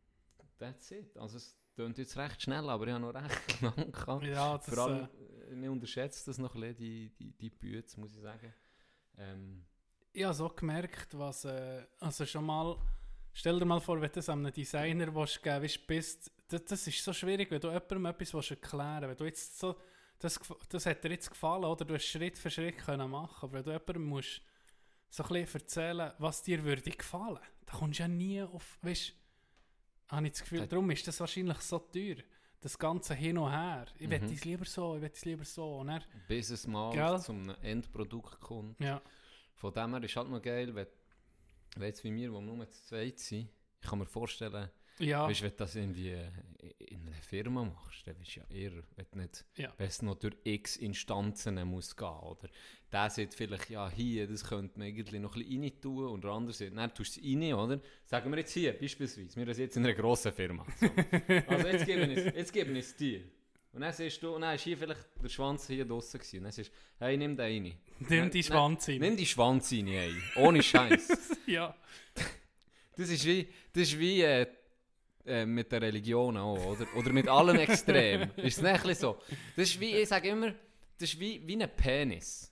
that's 0.58 0.90
it. 0.92 1.14
Also 1.18 1.36
es 1.36 1.54
klingt 1.82 1.98
jetzt 1.98 2.16
recht 2.16 2.42
schnell, 2.42 2.68
aber 2.68 2.86
ich 2.86 2.92
habe 2.92 3.02
noch 3.04 3.14
recht 3.14 3.60
lang 3.60 3.92
gehabt. 3.92 4.24
Ja, 4.24 4.56
das, 4.56 4.74
Vor 4.74 4.78
allem, 4.84 5.08
äh, 5.50 5.54
mir 5.54 5.70
unterschätzt 5.72 6.26
das 6.28 6.38
noch 6.38 6.54
ein 6.54 6.60
bisschen, 6.60 6.76
die, 6.76 7.10
die, 7.18 7.32
die 7.32 7.50
Bütze, 7.50 7.98
muss 8.00 8.14
ich 8.14 8.20
sagen. 8.20 8.54
Ähm, 9.18 9.64
Ich 10.12 10.24
habe 10.24 10.34
so 10.34 10.48
gemerkt, 10.48 11.16
was, 11.18 11.44
äh, 11.44 11.84
also 11.98 12.24
schon 12.26 12.44
mal, 12.46 12.76
stell 13.32 13.58
dir 13.58 13.64
mal 13.64 13.80
vor, 13.80 14.00
wenn 14.00 14.08
du 14.08 14.14
das 14.14 14.28
einem 14.28 14.52
Designer 14.52 15.14
willst 15.14 15.42
geben 15.42 15.62
willst, 15.62 15.86
bist, 15.86 16.32
das, 16.48 16.64
das 16.64 16.86
ist 16.86 17.04
so 17.04 17.12
schwierig, 17.12 17.50
wenn 17.50 17.60
du 17.60 17.68
jemandem 17.68 18.06
etwas 18.06 18.34
willst 18.34 18.50
erklären 18.50 19.02
willst. 19.02 19.10
Wenn 19.10 19.16
du 19.16 19.24
jetzt 19.24 19.58
so, 19.58 19.76
das, 20.18 20.40
das 20.68 20.86
hat 20.86 21.04
dir 21.04 21.10
jetzt 21.10 21.30
gefallen, 21.30 21.64
oder 21.64 21.84
du 21.84 21.94
hast 21.94 22.04
Schritt 22.04 22.38
für 22.38 22.50
Schritt 22.50 22.78
können 22.78 23.10
machen, 23.10 23.44
aber 23.44 23.54
wenn 23.58 23.64
du 23.64 23.70
jemandem 23.70 24.04
musst 24.04 24.42
so 25.08 25.24
ein 25.24 25.28
bisschen 25.28 25.60
erzählen, 25.60 26.12
was 26.18 26.42
dir 26.42 26.62
würde 26.62 26.90
gefallen, 26.90 27.40
da 27.66 27.72
kommst 27.72 27.98
du 27.98 28.02
ja 28.02 28.08
nie 28.08 28.42
auf, 28.42 28.78
weißt 28.82 29.14
habe 30.10 30.26
ich 30.26 30.32
das 30.32 30.40
Gefühl, 30.42 30.60
Da- 30.60 30.66
darum 30.66 30.90
ist 30.90 31.06
das 31.06 31.18
wahrscheinlich 31.20 31.58
so 31.60 31.78
teuer. 31.78 32.16
das 32.60 32.78
ganze 32.78 33.14
Hin 33.14 33.38
und 33.38 33.50
Her. 33.50 33.86
Ich 33.98 34.06
Mhm. 34.06 34.10
wette 34.10 34.26
es 34.34 34.44
lieber 34.44 34.64
so, 34.66 34.96
ich 34.96 35.02
wette 35.02 35.16
es 35.16 35.24
lieber 35.24 35.44
so. 35.44 35.78
Und 35.78 35.86
dann, 35.88 36.04
Bis 36.28 36.50
es 36.50 36.66
mal 36.66 36.92
Gell? 36.92 37.18
zum 37.20 37.48
Endprodukt 37.62 38.38
kommt. 38.40 38.78
ja. 38.80 39.00
Von 39.54 39.72
dem 39.74 39.92
her 39.94 40.02
ist 40.02 40.16
halt 40.16 40.28
noch 40.28 40.40
geil, 40.42 40.74
wenn, 40.74 40.86
wenn 41.76 41.82
jetzt 41.88 42.02
wie 42.04 42.14
wir, 42.14 42.32
wo 42.32 42.40
wir 42.40 42.54
nur 42.54 42.70
zu 42.70 42.82
zweit 42.84 43.18
sind, 43.18 43.48
ich 43.82 43.88
kann 43.88 43.98
mir 43.98 44.06
vorstellen, 44.06 44.68
Ja. 45.00 45.28
weißt, 45.28 45.42
wenn 45.42 45.50
du 45.50 45.56
das 45.56 45.74
irgendwie 45.76 46.10
äh, 46.10 46.28
in 46.88 47.06
einer 47.06 47.22
Firma 47.22 47.64
machst, 47.64 48.06
dann 48.06 48.16
bist 48.16 48.36
du 48.36 48.40
ja 48.40 48.46
eher, 48.50 48.72
wenn 48.96 49.06
du 49.12 49.18
nicht, 49.18 49.44
Ja. 49.56 49.72
es 49.78 50.02
noch 50.02 50.16
durch 50.16 50.34
x 50.44 50.76
Instanzen 50.76 51.62
muss 51.66 51.96
gehen, 51.96 52.08
oder? 52.08 52.48
Der 52.92 53.08
sagt 53.10 53.34
vielleicht, 53.34 53.70
ja, 53.70 53.88
hier, 53.90 54.26
das 54.26 54.44
könnte 54.44 54.78
man 54.78 54.88
irgendwie 54.88 55.18
noch 55.20 55.34
ein 55.36 55.42
bisschen 55.42 55.62
rein 55.62 55.80
tun, 55.80 56.06
und 56.08 56.24
der 56.24 56.30
andere 56.32 56.52
sagt, 56.52 56.74
nein, 56.74 56.92
tust 56.94 57.16
du 57.16 57.20
es 57.20 57.26
rein, 57.26 57.54
oder? 57.54 57.80
Sagen 58.04 58.30
wir 58.30 58.38
jetzt 58.38 58.52
hier, 58.52 58.72
beispielsweise, 58.72 59.36
wir 59.46 59.54
sind 59.54 59.64
jetzt 59.64 59.76
in 59.76 59.84
einer 59.84 59.94
grossen 59.94 60.32
Firma. 60.32 60.66
So. 60.78 60.86
Also 61.46 61.68
jetzt 61.68 61.86
geben 61.86 62.10
wir 62.10 62.16
es, 62.26 62.34
jetzt 62.36 62.52
geben 62.52 62.76
es 62.76 62.96
dir. 62.96 63.22
Und 63.72 63.82
dann 63.82 63.92
siehst 63.92 64.20
du, 64.20 64.34
und 64.34 64.40
dann 64.40 64.56
ist 64.56 64.62
hier 64.64 64.76
vielleicht 64.76 65.06
der 65.22 65.28
Schwanz 65.28 65.68
hier 65.68 65.84
draussen 65.84 66.18
gewesen. 66.18 66.38
Und 66.38 66.42
dann 66.44 66.52
sagst 66.52 66.72
du, 66.72 67.04
hey, 67.04 67.16
nimm 67.16 67.36
den 67.36 67.64
rein. 67.64 67.78
Nimm 68.00 68.30
die 68.30 68.42
Schwanz 68.42 68.88
rein. 68.88 68.98
Nimm 68.98 69.16
die 69.16 69.26
Schwanz 69.26 69.70
rein, 69.72 69.86
ey. 69.86 70.12
Ohne 70.34 70.60
Scheiß. 70.60 71.08
ja. 71.46 71.76
Das 72.96 73.08
ist 73.08 73.24
wie, 73.24 73.46
das 73.72 73.84
ist 73.84 73.98
wie 73.98 74.22
äh, 74.22 74.46
äh, 75.26 75.46
mit 75.46 75.70
der 75.70 75.82
Religion 75.82 76.36
auch, 76.36 76.64
oder? 76.64 76.86
Oder 76.96 77.12
mit 77.12 77.28
allem 77.28 77.56
extrem. 77.56 78.30
ist 78.36 78.62
es 78.62 78.84
nicht 78.84 79.00
so? 79.00 79.18
Das 79.56 79.68
ist 79.68 79.80
wie, 79.80 79.96
ich 79.96 80.08
sage 80.08 80.28
immer, 80.28 80.52
das 80.98 81.10
ist 81.10 81.20
wie, 81.20 81.46
wie 81.46 81.62
ein 81.62 81.68
Penis. 81.76 82.50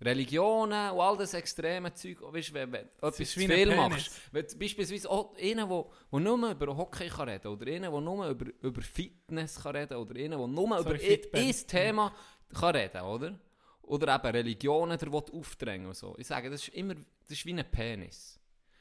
Religionen 0.00 0.90
und 0.90 1.00
all 1.00 1.16
das 1.16 1.32
extreme 1.32 1.92
Zeug, 1.94 2.18
weißt, 2.20 2.52
wenn, 2.52 2.70
wenn 2.70 2.84
du 3.00 3.06
etwas 3.06 3.30
zu 3.30 3.40
viel 3.40 3.74
machst. 3.74 4.20
Wenn 4.30 4.46
beispielsweise 4.58 5.10
auch 5.10 5.34
einer, 5.36 5.66
der, 5.66 5.84
der 6.12 6.20
nur 6.20 6.50
über 6.50 6.76
Hockey 6.76 7.08
kann 7.08 7.28
reden 7.30 7.48
oder 7.48 7.66
einer, 7.66 7.90
der 7.90 8.00
nur 8.00 8.28
über, 8.28 8.46
über 8.60 8.82
Fitness 8.82 9.62
kann 9.62 9.74
reden 9.74 9.96
oder 9.96 10.14
einer, 10.20 10.36
der 10.36 10.46
nur 10.46 10.68
Sorry, 10.68 10.82
über 10.82 10.98
Fitband. 10.98 11.46
ein 11.46 11.66
Thema 11.66 12.14
kann 12.52 12.76
reden, 12.76 13.00
oder? 13.00 13.40
Oder 13.82 14.14
eben 14.16 14.36
Religionen, 14.36 14.98
der 14.98 15.10
will 15.10 15.22
aufdrängen 15.32 15.86
und 15.86 15.96
so. 15.96 16.14
Ich 16.18 16.26
sage, 16.26 16.50
das 16.50 16.68
ist 16.68 16.74
immer, 16.74 16.94
das 16.94 17.30
ist 17.30 17.46
wie 17.46 17.54
ein 17.54 17.70
Penis. 17.70 18.38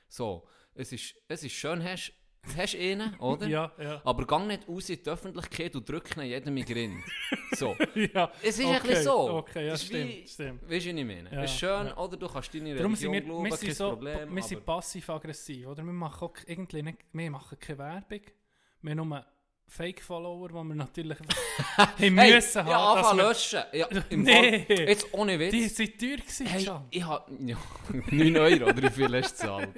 So, 0.09 0.45
es 0.73 0.91
ist, 0.91 1.15
es 1.29 1.43
ist 1.43 1.53
schön, 1.53 1.81
hast 1.81 2.11
hast 2.55 2.75
einen, 2.75 3.15
oder? 3.19 3.47
Ja, 3.47 3.71
ja. 3.79 4.01
Aber 4.03 4.25
gang 4.25 4.47
nicht 4.47 4.67
raus 4.67 4.89
in 4.89 5.01
die 5.03 5.09
Öffentlichkeit 5.09 5.75
und 5.75 5.87
drück 5.87 6.15
ihn 6.17 6.23
jedem 6.23 6.57
in 6.57 6.65
den. 6.65 7.03
So. 7.53 7.75
ja. 8.13 8.31
Es 8.41 8.59
ist 8.59 8.65
okay. 8.65 8.75
ein 8.75 8.81
bisschen 8.83 9.03
so. 9.03 9.33
Okay, 9.35 9.65
ja, 9.65 9.71
Das 9.71 9.83
stimmt, 9.83 10.09
wie- 10.09 10.27
stimmt. 10.27 10.61
Weißt 10.63 10.85
du, 10.85 10.89
was 10.91 10.99
ich 10.99 11.05
meine? 11.05 11.29
Ja, 11.31 11.43
es 11.43 11.51
ist 11.51 11.59
schön, 11.59 11.87
ja. 11.87 11.97
oder 11.97 12.17
du 12.17 12.27
kannst 12.27 12.53
deine 12.53 12.75
Darum 12.75 12.95
sind 12.95 13.09
Religion 13.09 13.13
wir, 13.13 13.21
glauben, 13.21 13.45
wir 13.45 13.57
sind 13.57 13.75
so, 13.75 13.89
Problem. 13.89 14.35
wir 14.35 14.43
sind 14.43 14.65
passiv-aggressiv, 14.65 15.67
oder? 15.67 15.83
Wir 15.83 15.93
machen 15.93 16.27
auch 16.27 16.35
irgendwie 16.45 16.83
nicht, 16.83 16.97
wir 17.11 17.31
machen 17.31 17.57
keine 17.59 17.79
Werbung. 17.79 18.21
Wir 18.81 18.95
nur 18.95 19.25
Fake-Follower, 19.67 20.47
die 20.49 20.53
wir 20.53 20.75
natürlich 20.75 21.17
haben 21.77 21.91
Hey, 21.97 22.09
müssen 22.11 22.67
ja, 22.67 22.73
haben. 22.77 22.95
dass 22.97 23.05
anfangen 23.07 23.17
löschen. 23.19 23.63
Ja, 23.73 23.87
im 24.09 24.21
Nee. 24.23 24.65
Fall, 24.65 24.79
jetzt 24.87 25.13
ohne 25.13 25.39
Witz. 25.39 25.51
Die 25.51 25.67
sind 25.67 25.99
teuer 25.99 26.17
gewesen, 26.17 26.45
Hey, 26.47 26.63
schon. 26.65 26.85
ich 26.91 27.03
habe 27.03 27.31
ja, 27.45 27.57
9 28.11 28.37
Euro 28.37 28.69
oder 28.69 28.81
wie 28.83 28.89
viel 28.89 29.21
hast 29.21 29.41
du 29.43 29.47
gezahlt? 29.47 29.75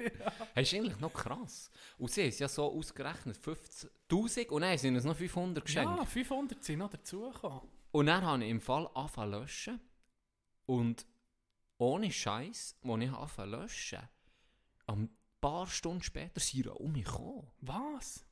Hey, 0.54 0.62
ist 0.62 0.74
eigentlich 0.74 1.00
noch 1.00 1.12
krass. 1.12 1.70
Und 1.98 2.10
sie 2.10 2.22
haben 2.22 2.28
es 2.28 2.38
ja 2.38 2.48
so 2.48 2.64
ausgerechnet, 2.72 3.36
50'000 3.38 4.48
und 4.50 4.62
dann 4.62 4.78
sind 4.78 4.96
es 4.96 5.04
noch 5.04 5.16
500 5.16 5.64
geschenkt. 5.64 5.96
Ja, 5.98 6.04
500 6.04 6.62
sind 6.64 6.78
noch 6.78 6.90
dazugekommen. 6.90 7.60
Und 7.90 8.06
dann 8.06 8.22
habe 8.24 8.44
ich 8.44 8.50
im 8.50 8.60
Fall 8.60 8.88
angefangen 8.94 9.32
zu 9.32 9.38
löschen. 9.40 9.80
Und 10.66 11.06
ohne 11.78 12.10
Scheiß, 12.12 12.76
als 12.84 13.02
ich 13.02 13.10
angefangen 13.10 13.50
zu 13.52 13.56
löschen, 13.56 13.98
ein 14.86 15.10
paar 15.40 15.66
Stunden 15.66 16.02
später 16.02 16.40
sind 16.40 16.64
sie 16.64 16.68
um 16.68 16.92
mich 16.92 17.04
gekommen. 17.04 17.46
Was? 17.60 18.24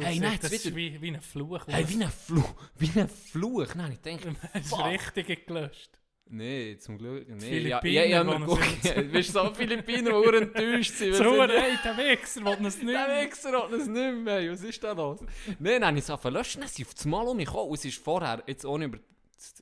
Hey, 0.00 0.18
das, 0.20 0.28
nein, 0.30 0.38
das 0.42 0.52
ist 0.52 0.74
wie, 0.74 1.00
wie 1.00 1.08
ein 1.10 1.20
Fluch. 1.20 1.66
Hey, 1.66 1.84
wie 1.88 2.02
ein 2.02 2.10
Fluch. 2.10 2.54
Wie 2.78 3.00
ein 3.00 3.08
Fluch. 3.08 3.74
Nein, 3.74 3.92
ich 3.92 4.00
denke, 4.00 4.34
Das 4.52 4.66
ist 4.66 4.78
richtig 4.78 5.46
gelöscht. 5.46 5.90
Nee, 6.26 6.78
zum 6.78 6.96
Glück. 6.96 7.28
Nee, 7.28 7.38
Philippiner, 7.38 7.92
ja, 7.92 8.04
ja, 8.04 8.22
ja, 8.22 8.46
Weißt 9.12 9.28
du, 9.28 9.32
so 9.32 9.54
Philippiner, 9.54 10.22
die 10.22 10.36
enttäuscht 10.38 10.92
sind. 10.94 11.14
So, 11.14 11.42
hey, 11.42 11.76
der 11.84 11.96
Wichser 11.98 12.44
will 12.44 12.66
es 12.66 12.76
nicht 12.82 12.88
Der 12.94 13.06
mehr. 13.08 13.24
Wichser 13.26 13.52
hat 13.52 13.72
es 13.72 13.86
nicht 13.86 14.14
mehr. 14.24 14.50
Was 14.52 14.62
ist 14.62 14.82
da 14.82 14.92
los? 14.92 15.20
Nein, 15.58 15.80
nein, 15.82 15.96
ich 15.98 16.08
habe 16.08 16.30
löschen. 16.30 16.60
Dann 16.62 16.68
sind 16.70 16.86
auf 16.86 16.94
das 16.94 17.04
Mal 17.04 17.26
um 17.28 17.36
mich 17.36 17.46
gekommen. 17.46 17.74
Es 17.74 17.84
ist 17.84 18.02
vorher, 18.02 18.42
jetzt 18.46 18.64
ohne, 18.64 18.86
über, 18.86 18.98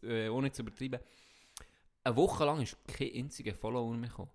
äh, 0.04 0.28
ohne 0.28 0.52
zu 0.52 0.62
übertreiben, 0.62 1.00
eine 2.04 2.16
Woche 2.16 2.44
lang 2.44 2.60
ist 2.62 2.76
kein 2.86 3.10
einziger 3.12 3.54
Follower 3.54 3.92
mehr 3.96 4.08
gekommen. 4.08 4.30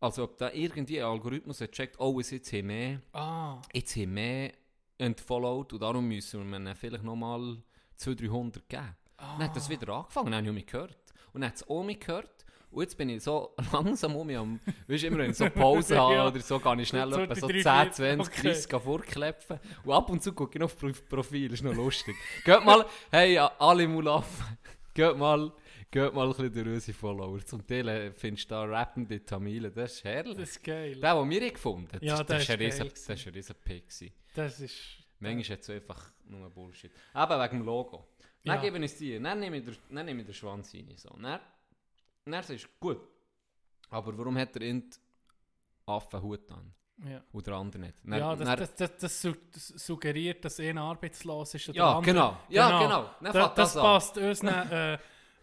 Also 0.00 0.24
ob 0.24 0.38
da 0.38 0.52
irgendwie 0.52 1.00
ein 1.00 1.06
Algorithmus 1.06 1.60
hat 1.60 1.72
gecheckt, 1.72 1.98
oh, 1.98 2.20
es 2.20 2.30
jetzt 2.30 2.52
haben 2.52 2.66
mehr, 2.66 3.00
Ah, 3.12 3.60
jetzt 3.72 3.96
haben 3.96 4.14
mehr 4.14 4.52
entfollowed 4.98 5.72
und 5.72 5.80
darum 5.82 6.06
müssen 6.06 6.48
wir 6.50 6.56
ihnen 6.58 6.74
vielleicht 6.76 7.04
nochmal 7.04 7.58
200, 7.96 8.28
300 8.28 8.68
geben. 8.68 8.96
Dann 9.16 9.38
hat 9.48 9.56
das 9.56 9.68
wieder 9.68 9.88
angefangen, 9.94 10.26
dann 10.26 10.34
habe 10.38 10.48
ich 10.48 10.52
mich 10.54 10.66
gehört. 10.66 10.96
Und 11.32 11.40
dann 11.40 11.50
hat 11.50 11.56
es 11.56 11.68
auch 11.68 11.82
mich 11.82 12.00
gehört. 12.00 12.30
Und 12.70 12.82
jetzt 12.82 12.96
bin 12.98 13.08
ich 13.08 13.22
so 13.22 13.54
langsam 13.72 14.16
um 14.16 14.26
mich 14.26 14.36
am, 14.36 14.58
weißt 14.88 15.04
du, 15.04 15.06
immer 15.06 15.18
wenn 15.18 15.30
ich 15.30 15.36
so 15.36 15.48
Pause 15.48 15.96
habe 16.00 16.14
Ja. 16.14 16.26
oder 16.26 16.40
so, 16.40 16.58
kann 16.58 16.78
ich 16.80 16.88
schnell 16.88 17.12
etwa 17.12 17.34
so 17.36 17.46
drei, 17.46 17.62
10, 17.62 17.62
vier- 17.62 17.92
20, 17.92 18.20
okay. 18.20 18.42
30 18.48 18.82
vorklepfen. 18.82 19.60
Und 19.84 19.92
ab 19.92 20.10
und 20.10 20.22
zu 20.22 20.32
gucke 20.32 20.54
ich 20.54 20.60
noch 20.60 20.66
auf 20.66 20.76
Pro- 20.76 20.90
Profil, 21.08 21.52
ist 21.52 21.62
noch 21.62 21.74
lustig. 21.74 22.16
geht 22.44 22.64
mal, 22.64 22.84
hey, 23.12 23.38
alle 23.38 23.86
Mulaffen, 23.86 24.58
geht 24.94 25.16
mal, 25.16 25.52
geht 25.90 26.12
mal 26.12 26.24
ein 26.26 26.30
bisschen 26.30 26.52
durch 26.52 26.66
unsere 26.66 26.98
Follower. 26.98 27.38
Zum 27.46 27.64
Teil 27.64 27.88
äh, 27.88 28.12
findest 28.12 28.50
du 28.50 28.54
da 28.56 28.64
rappende 28.64 29.24
Tamilen, 29.24 29.72
das 29.72 29.92
ist 29.94 30.04
herrlich. 30.04 30.36
das 30.36 30.50
ist 30.50 30.64
geil. 30.64 30.96
Der, 30.96 31.14
den 31.14 31.30
wir 31.30 31.50
gefunden 31.52 31.88
haben, 31.94 32.04
Ja, 32.04 32.16
das, 32.22 32.26
der 32.26 32.36
das, 32.38 32.42
ist 32.42 32.50
ein 32.50 32.58
riesen, 32.58 32.88
das 32.88 33.08
ist 33.08 33.26
ein 33.28 33.34
riesen 33.34 33.54
Pick. 33.62 33.84
Das 34.34 34.60
ist... 34.60 34.74
Manchmal 35.20 35.56
hat 35.56 35.62
es 35.62 35.70
einfach 35.70 36.12
nur 36.26 36.50
Bullshit. 36.50 36.92
Aber 37.14 37.42
wegen 37.42 37.58
dem 37.60 37.64
Logo. 37.66 38.08
Dann 38.44 38.56
Ja. 38.56 38.60
gebe 38.60 38.76
ich 38.78 38.84
es 38.92 38.98
dir. 38.98 39.18
Dann 39.20 39.40
nehme 39.40 39.56
ich, 39.58 39.64
den- 39.64 39.76
dann 39.90 40.04
nehme 40.04 40.20
ich 40.20 40.26
den 40.26 40.34
Schwanz 40.34 40.74
rein. 40.74 40.92
So. 40.96 41.08
Dann, 41.10 41.40
dann 42.26 42.42
sagst 42.42 42.64
du, 42.64 42.68
gut. 42.78 43.00
Aber 43.90 44.16
warum 44.18 44.36
hat 44.36 44.54
er 44.56 44.62
in 44.62 44.90
Affenhut 45.86 46.50
an? 46.50 46.72
Ja. 47.08 47.22
Und 47.32 47.46
der 47.46 47.54
andere 47.54 47.80
nicht? 47.82 47.94
Dann, 48.04 48.18
ja, 48.18 48.36
das, 48.36 48.46
dann, 48.46 48.58
das, 48.58 48.74
das, 48.76 48.96
das, 48.98 49.22
su- 49.22 49.34
das 49.52 49.68
suggeriert, 49.68 50.44
dass 50.44 50.60
einer 50.60 50.82
arbeitslos 50.82 51.54
ist. 51.54 51.68
und 51.68 51.74
Ja, 51.76 51.86
der 51.86 51.96
andere- 51.96 52.12
genau. 52.12 52.36
Ja, 52.48 52.82
genau. 52.82 53.10
Dann 53.20 53.32
Da, 53.32 53.48
das 53.48 53.54
das 53.54 53.74
passt 53.74 54.18
unseren, 54.18 54.70
äh, 54.70 54.98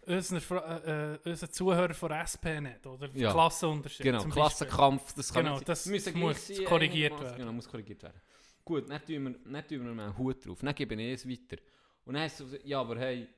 unseren, 0.06 0.58
äh, 0.58 1.14
äh, 1.14 1.18
unseren 1.24 1.52
Zuhörern 1.52 1.94
von 1.94 2.10
SP 2.12 2.60
nicht, 2.60 2.86
oder? 2.86 3.08
Ja. 3.14 3.32
Klassenunterschied. 3.32 4.04
genau. 4.04 4.24
Klassenkampf. 4.24 5.12
Das 5.14 5.32
kann 5.32 5.44
Genau, 5.44 5.60
das 5.60 5.86
müssen 5.86 6.18
muss 6.18 6.50
korrigiert 6.66 7.20
werden. 7.20 7.36
Genau, 7.36 7.52
muss 7.52 7.68
korrigiert 7.68 8.02
werden. 8.02 8.20
Gut, 8.64 8.88
dann 8.88 9.04
tun 9.04 9.24
wir, 9.24 9.52
dann 9.52 9.66
tun 9.66 9.96
wir 9.96 10.04
einen 10.04 10.18
Hut 10.18 10.46
drauf. 10.46 10.60
Dann 10.60 10.74
gebe 10.74 10.94
ich 10.94 11.14
es 11.14 11.28
weiter. 11.28 11.60
Und 12.04 12.14
dann 12.14 12.22
heißt 12.22 12.40
es, 12.40 12.60
ja, 12.64 12.80
aber 12.80 12.98
hey, 12.98 13.28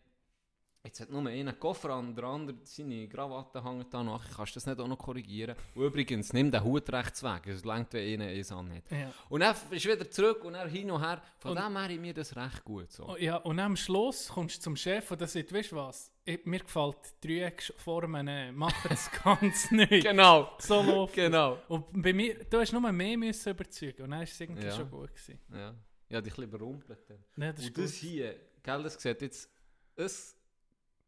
jetzt 0.85 1.01
hat 1.01 1.11
nur 1.11 1.27
einer 1.27 1.55
Koffer 1.55 1.91
an, 1.91 2.15
der 2.15 2.25
andere 2.25 2.59
seine 2.65 3.09
Krawatte 3.09 3.65
hängt 3.65 3.93
da 3.93 4.03
nach. 4.03 4.23
Kannst 4.37 4.55
du 4.55 4.59
das 4.59 4.67
nicht 4.67 4.79
auch 4.79 4.87
noch 4.87 4.99
korrigieren? 4.99 5.57
Und 5.75 5.85
übrigens, 5.87 6.33
nimm 6.33 6.51
den 6.51 6.63
Hut 6.63 6.91
rechts 6.93 7.23
weg. 7.23 7.47
Es 7.47 7.65
längt, 7.65 7.93
wenn 7.95 8.21
einer 8.21 8.33
es 8.33 8.53
anhat. 8.53 8.91
Ja. 8.91 9.13
Und 9.31 9.41
dann 9.41 9.57
ist 9.71 9.85
wieder 9.87 10.11
zurück 10.11 10.45
und 10.45 10.53
dann 10.53 10.69
hin 10.69 10.91
und 10.91 11.01
her. 11.01 11.23
Von 11.39 11.53
Und- 11.53 11.65
dem 11.65 11.77
her 11.77 11.91
ist 11.91 12.01
mir 12.01 12.15
das 12.15 12.37
recht 12.37 12.65
gut. 12.65 12.93
So. 12.93 13.09
Oh, 13.09 13.17
ja, 13.17 13.37
und 13.37 13.59
am 13.59 13.77
Schluss 13.77 14.29
kommst 14.29 14.59
du 14.59 14.61
zum 14.63 14.77
Chef 14.77 15.11
und 15.11 15.21
der 15.21 15.29
sagt, 15.29 15.53
weißt 15.53 15.73
du 15.73 15.77
was, 15.77 16.11
ich, 16.27 16.45
mir 16.47 16.61
gefällt 16.61 16.97
die 17.23 17.29
Dreiecksformen, 17.29 18.29
äh, 18.29 18.53
mach 18.53 18.73
das 18.89 19.11
ganz 19.25 19.71
neu. 19.71 19.87
Genau. 19.87 20.51
So 20.59 20.83
läuft 20.83 21.15
Genau. 21.15 21.59
Und 21.69 22.03
bei 22.03 22.13
mir, 22.13 22.45
du 22.45 22.59
hast 22.61 22.73
nur 22.73 22.93
mehr 22.93 23.17
müssen 23.19 23.51
überzeugen 23.51 24.03
und 24.05 24.11
dann 24.11 24.19
war 24.21 24.23
es 24.25 24.39
irgendwie 24.41 24.65
Ja. 24.67 24.73
schon 24.77 24.91
gut. 24.91 25.11
Gewesen. 25.15 25.39
Ja, 25.53 25.75
ja 26.11 26.21
dich 26.21 26.33
ein 26.33 26.37
bisschen 26.37 26.45
überrumpelt. 26.45 26.99
Nee, 27.37 27.53
das 27.53 27.61
ist 27.61 27.69
Und 27.69 27.79
das 27.79 27.91
gut. 27.93 28.01
hier, 28.01 28.37
gell, 28.63 28.83
das 28.83 28.95
sieht 29.03 29.23
jetzt, 29.23 29.51
es 29.97 30.37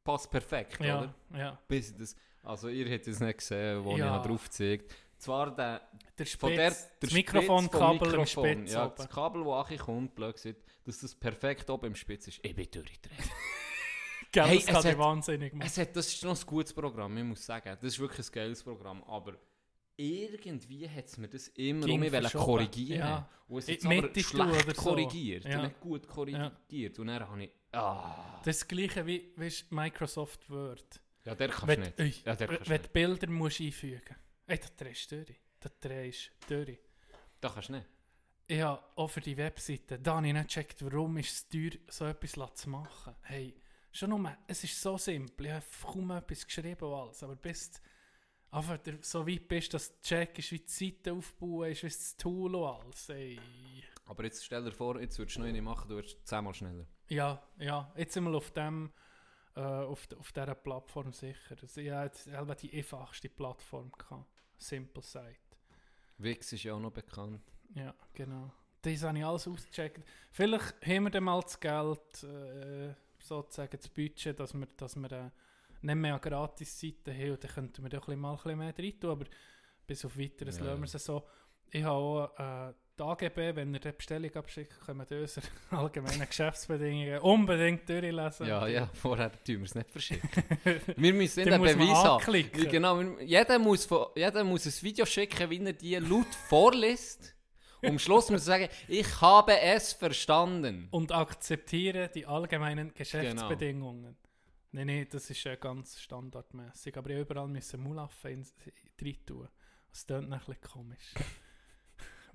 passt 0.06 0.30
perfekt, 0.30 0.78
Ja, 0.82 0.98
oder? 1.00 1.14
ja. 1.36 1.58
Bis 1.68 1.94
das, 1.96 2.16
also 2.42 2.68
ihr 2.68 2.88
hättet 2.88 3.08
es 3.14 3.20
nicht 3.20 3.38
gesehen, 3.38 3.84
wo 3.84 3.96
Ja. 3.96 4.16
ich 4.20 4.26
drauf 4.26 4.44
gezeigt. 4.44 4.94
Zwar 5.18 5.54
der, 5.54 5.80
Der 6.18 6.26
von 6.26 6.50
der, 6.54 6.70
Spitz, 6.70 6.82
der 6.88 6.96
das 7.00 7.12
Mikrofonkabel 7.12 8.08
Spitz 8.10 8.14
im 8.14 8.26
Spitz 8.26 8.72
ja, 8.72 8.88
das 8.88 9.08
Kabel, 9.08 9.44
das 9.44 9.52
Achi 9.66 9.76
kommt, 9.78 10.14
blöd 10.14 10.34
gesagt, 10.34 10.60
dass 10.84 11.00
das 11.00 11.14
perfekt 11.14 11.68
oben 11.70 11.86
im 11.86 11.94
Spitz 11.94 12.28
ist. 12.28 12.38
Ich 12.42 12.54
bin 12.54 12.68
durchgedreht. 12.70 13.18
Gell, 14.32 14.44
Hey, 14.44 14.62
das 14.66 14.84
hat- 14.84 14.98
wahnsinnig 14.98 15.54
machen. 15.54 15.66
es 15.66 15.78
hat, 15.78 15.96
das 15.96 16.08
ist 16.08 16.22
noch 16.24 16.38
ein 16.38 16.46
gutes 16.46 16.72
Programm, 16.74 17.16
ich 17.16 17.24
muss 17.24 17.44
sagen. 17.46 17.76
Das 17.80 17.92
ist 17.94 17.98
wirklich 17.98 18.26
ein 18.28 18.32
geiles 18.32 18.62
Programm, 18.62 19.02
aber 19.04 19.34
irgendwie 19.96 20.88
hat 20.88 21.06
es 21.06 21.16
mir 21.16 21.28
das 21.28 21.48
immer 21.48 21.88
um 21.88 22.00
mich 22.00 22.32
korrigieren. 22.32 22.98
Ja. 23.00 23.28
Und 23.48 23.58
es 23.58 23.68
hat 23.68 23.84
aber 23.86 24.10
schlecht 24.12 24.36
oder 24.36 24.74
so. 24.74 24.82
korrigiert 24.82 25.44
Ja. 25.44 25.56
und 25.56 25.62
nicht 25.64 25.80
gut 25.80 26.06
korrigiert. 26.06 26.98
Und 26.98 27.06
dann 27.06 27.26
habe 27.26 27.44
ich, 27.44 27.50
ah... 27.76 28.40
Das 28.44 28.56
ist 28.56 28.62
das 28.62 28.68
gleiche 28.68 29.06
wie 29.06 29.32
weißt, 29.36 29.72
Microsoft 29.72 30.48
Word. 30.50 31.00
Ja, 31.24 31.34
der 31.34 31.48
kannst 31.48 31.66
wenn, 31.66 31.80
du 31.80 31.86
nicht. 31.86 32.00
Ui, 32.00 32.22
Ja, 32.24 32.36
der 32.36 32.48
kannst 32.48 32.70
wenn 32.70 32.82
du 32.82 32.88
Bilder 32.88 33.26
musst 33.28 33.60
einfügen 33.60 34.16
Ey, 34.46 34.58
das 34.58 34.76
drehst 34.76 35.10
du 35.10 35.24
durch. 35.24 35.40
Das 35.58 35.72
drehst 35.80 36.30
du 36.48 36.64
durch. 36.64 36.78
Das 37.40 37.54
kannst 37.54 37.68
du 37.68 37.72
nicht. 37.72 37.86
Ich 38.48 38.60
habe 38.60 38.80
auch 38.94 39.08
für 39.08 39.20
die 39.20 39.36
Webseite, 39.36 39.98
da 39.98 40.16
habe 40.16 40.28
ich 40.28 40.32
nicht 40.32 40.46
gecheckt, 40.46 40.84
warum 40.84 41.16
ist 41.16 41.32
es 41.32 41.48
teuer, 41.48 41.80
so 41.88 42.04
etwas 42.04 42.54
zu 42.54 42.70
machen. 42.70 43.16
Hey, 43.22 43.60
schon 43.90 44.10
nur, 44.10 44.36
es 44.46 44.62
ist 44.62 44.80
so 44.80 44.96
simpel, 44.96 45.46
ich 45.46 45.52
habe 45.52 45.64
kaum 45.82 46.12
etwas 46.12 46.46
geschrieben 46.46 46.84
alles, 46.84 47.24
aber 47.24 47.34
bis 47.34 47.72
du 47.72 47.80
einfach 48.52 48.78
so 49.00 49.26
weit 49.26 49.48
bist, 49.48 49.74
dass 49.74 49.88
du 49.88 50.00
checkst, 50.00 50.52
wie 50.52 50.60
die 50.60 50.68
Seite 50.68 51.12
aufbauen 51.12 51.72
ist, 51.72 51.82
wie 51.82 51.88
das 51.88 52.16
Tool 52.16 52.54
und 52.54 52.68
alles. 52.68 53.08
Ey. 53.08 53.40
Aber 54.06 54.24
jetzt 54.24 54.44
stell 54.44 54.64
dir 54.64 54.72
vor, 54.72 55.00
jetzt 55.00 55.18
würdest 55.18 55.36
du 55.36 55.40
noch 55.40 55.48
eine 55.48 55.60
machen, 55.60 55.88
du 55.88 55.96
wirst 55.96 56.26
zehnmal 56.26 56.54
schneller. 56.54 56.86
Ja, 57.08 57.42
ja. 57.58 57.92
Jetzt 57.96 58.14
sind 58.14 58.24
wir 58.24 58.34
auf 58.34 58.50
dem, 58.52 58.92
äh, 59.56 59.60
auf, 59.60 60.06
auf 60.16 60.32
dieser 60.32 60.54
Plattform 60.54 61.12
sicher. 61.12 61.56
Also, 61.60 61.80
ich 61.80 61.90
hatte 61.90 62.56
die 62.62 62.76
einfachste 62.76 63.28
Plattform 63.28 63.90
gehabt. 63.92 64.30
Simple 64.56 65.02
Site. 65.02 65.36
Wix 66.18 66.52
ist 66.52 66.62
ja 66.62 66.74
auch 66.74 66.80
noch 66.80 66.92
bekannt. 66.92 67.42
Ja, 67.74 67.94
genau. 68.14 68.52
Das 68.80 69.02
habe 69.02 69.18
ich 69.18 69.24
alles 69.24 69.48
ausgecheckt. 69.48 70.06
Vielleicht 70.30 70.86
haben 70.86 71.04
wir 71.04 71.10
dann 71.10 71.24
mal 71.24 71.40
das 71.40 71.58
Geld, 71.58 72.22
äh, 72.22 72.94
sozusagen 73.18 73.76
das 73.76 73.88
Budget, 73.88 74.38
dass 74.38 74.54
wir, 74.54 74.66
dass 74.76 74.96
wir 74.96 75.12
äh, 75.12 75.30
nicht 75.82 75.94
mehr 75.96 76.18
Gratis-Seiten 76.18 77.12
haben 77.12 77.32
und 77.32 77.44
dann 77.44 77.50
könnten 77.50 77.82
wir 77.82 77.90
da 77.90 78.16
mal 78.16 78.30
ein 78.30 78.36
bisschen 78.36 78.58
mehr 78.58 78.74
rein 78.78 79.00
tun, 79.00 79.10
aber 79.10 79.26
bis 79.86 80.04
auf 80.04 80.18
weiteres 80.18 80.58
Ja, 80.58 80.64
lassen 80.64 80.80
wir 80.80 80.94
es 80.94 81.04
so. 81.04 81.26
Ich 81.70 81.82
habe 81.82 81.94
auch 81.94 82.38
äh, 82.38 82.74
die 82.98 83.02
AGB, 83.02 83.54
wenn 83.56 83.74
ihr 83.74 83.80
die 83.80 83.92
Bestellung 83.92 84.34
abschickt, 84.34 84.80
können 84.84 85.04
wir 85.08 85.20
unsere 85.20 85.46
allgemeinen 85.70 86.26
Geschäftsbedingungen 86.26 87.18
unbedingt 87.20 87.88
durchlesen. 87.88 88.46
Ja, 88.46 88.66
ja, 88.66 88.86
vorher 88.94 89.30
tun 89.32 89.58
wir 89.58 89.62
es 89.64 89.74
nicht 89.74 89.90
verschicken. 89.90 90.28
wir 90.96 91.12
müssen 91.14 91.48
man 91.48 91.60
Beweis 91.62 91.88
haben. 91.88 92.50
Genau, 92.70 92.98
wir- 92.98 93.22
jeder 93.22 93.58
muss, 93.58 93.84
von, 93.84 94.06
jeder 94.14 94.42
muss 94.44 94.66
ein 94.66 94.82
Video 94.82 95.04
schicken, 95.04 95.50
wie 95.50 95.64
er 95.64 95.72
die 95.72 95.96
laut 95.96 96.34
vorliest. 96.48 97.34
Und 97.82 97.90
am 97.90 97.98
Schluss 97.98 98.30
muss 98.30 98.42
er 98.42 98.58
sagen, 98.58 98.68
ich 98.88 99.20
habe 99.20 99.60
es 99.60 99.92
verstanden. 99.92 100.88
Und 100.90 101.12
akzeptiere 101.12 102.08
die 102.08 102.24
allgemeinen 102.26 102.94
Geschäftsbedingungen. 102.94 104.16
Nein, 104.72 104.86
nein, 104.86 105.06
das 105.10 105.28
ist 105.30 105.44
äh, 105.46 105.56
ganz 105.58 106.00
standardmäßig. 106.00 106.96
Aber 106.96 107.10
ich 107.10 107.18
überall 107.20 107.46
müssen 107.48 107.80
Mulaffen 107.82 108.30
in- 108.30 108.46
rein 109.02 109.16
tun. 109.26 109.48
Das 109.90 110.06
klingt 110.06 110.24
ein 110.32 110.38
bisschen 110.38 110.60
komisch. 110.62 111.14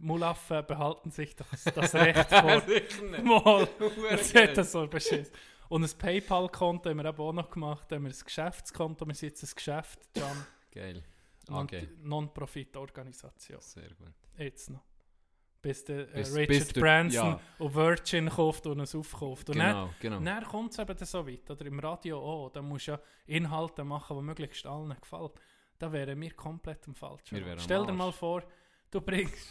Mulaffen 0.02 0.66
behalten 0.66 1.12
sich 1.12 1.36
das, 1.36 1.64
das 1.64 1.94
Recht 1.96 2.30
vor. 2.30 2.62
Mal. 3.24 3.68
Das 4.10 4.34
hat 4.36 4.58
das 4.58 4.72
so 4.72 4.88
beschissen. 4.88 5.34
Und 5.70 5.84
ein 5.84 5.98
PayPal-Konto 5.98 6.90
haben 6.90 6.98
wir 6.98 7.06
eben 7.06 7.18
auch 7.20 7.32
noch 7.34 7.50
gemacht. 7.50 7.92
Haben 7.92 8.04
wir 8.06 8.12
ein 8.12 8.18
Geschäftskonto. 8.26 9.08
Wir 9.08 9.14
sind 9.16 9.30
jetzt 9.30 9.44
ein 9.44 9.56
Geschäft, 9.56 10.00
Can. 10.14 10.46
Geil. 10.72 11.04
Okay. 11.50 11.88
Non-Profit-Organisation. 12.04 13.62
Sehr 13.62 13.90
gut. 13.90 14.14
Jetzt 14.38 14.70
noch. 14.70 14.82
Bis 15.62 15.84
der 15.86 16.10
äh, 16.10 16.14
Bis- 16.20 16.36
Richard 16.36 16.48
bis 16.48 16.68
der- 16.70 16.82
Branson 16.82 17.28
ja. 17.28 17.40
und 17.60 17.76
Virgin 17.76 18.30
kauft 18.30 18.66
und 18.66 18.80
es 18.80 18.96
aufkauft. 18.96 19.50
Und 19.50 19.56
Genau, 19.58 19.86
dann, 19.86 19.96
genau. 20.00 20.20
dann 20.20 20.44
kommt 20.44 20.72
es 20.72 20.80
eben 20.80 20.98
dann 20.98 21.06
so 21.08 21.28
weit. 21.28 21.50
Oder 21.50 21.66
im 21.68 21.80
Radio 21.80 22.20
auch. 22.20 22.50
Da 22.50 22.62
musst 22.62 22.88
du 22.88 22.92
ja 22.94 23.00
Inhalte 23.28 23.84
machen, 23.84 24.18
die 24.18 24.24
möglichst 24.24 24.66
allen 24.66 24.96
gefallen. 25.00 25.30
Da 25.78 25.92
wären 25.92 26.20
wir 26.20 26.32
komplett 26.34 26.88
am 26.88 26.96
falschen. 26.96 27.38
Wir 27.46 27.60
Stell 27.60 27.86
dir 27.86 27.94
mal 27.94 28.12
vor, 28.12 28.44
du 28.92 29.02
bringst... 29.02 29.50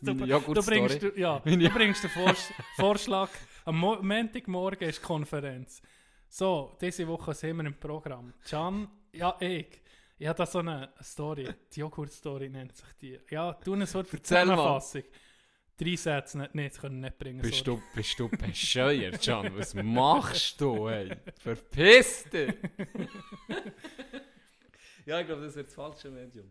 du, 0.00 0.14
du 0.14 0.24
Joghurt-Story. 0.24 0.78
bringst, 0.78 1.02
du, 1.02 1.18
ja, 1.18 1.40
du 1.40 1.70
bringst 1.70 2.04
den 2.04 2.10
Vors 2.10 2.52
Vorschlag. 2.76 3.30
Am 3.64 3.78
Mo 3.78 3.98
Montagmorgen 4.02 4.88
ist 4.88 5.02
Konferenz. 5.02 5.82
So, 6.28 6.76
diese 6.80 7.08
Woche 7.08 7.34
sind 7.34 7.56
wir 7.56 7.64
im 7.64 7.74
Programm. 7.74 8.34
Can, 8.48 8.88
ja, 9.12 9.36
ich. 9.40 9.80
Ich 10.18 10.28
habe 10.28 10.36
da 10.36 10.46
so 10.46 10.60
eine 10.60 10.92
Story. 11.02 11.48
Die 11.72 11.80
Joghurt-Story 11.80 12.48
nennt 12.48 12.76
sich 12.76 12.92
die. 13.00 13.18
Ja, 13.30 13.54
tu 13.54 13.72
eine 13.72 13.86
Sorte. 13.86 14.22
Zusammenfassung. 14.22 15.02
Drei 15.76 15.96
Sätze 15.96 16.38
nicht, 16.38 16.54
nicht, 16.54 16.74
das 16.74 16.80
können 16.80 17.00
nicht 17.00 17.18
bringen. 17.18 17.42
Bist 17.42 17.64
sorry. 17.64 17.80
du, 17.80 17.96
bist 17.96 18.20
du 18.20 18.28
bescheuert, 18.28 19.20
Can? 19.20 19.56
Was 19.56 19.74
machst 19.74 20.60
du, 20.60 20.86
ey? 20.86 21.10
Verpiss 21.40 22.30
dich! 22.30 22.54
ja, 25.06 25.18
ich 25.18 25.26
glaube, 25.26 25.42
das 25.42 25.56
wird 25.56 25.66
das 25.66 25.74
falsche 25.74 26.10
Medium. 26.10 26.48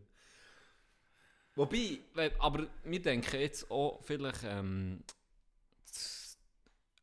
Wobei, 1.55 1.99
aber 2.39 2.67
wir 2.83 3.01
denken 3.01 3.39
jetzt 3.39 3.69
auch 3.69 4.01
vielleicht 4.03 4.43
ähm, 4.43 5.03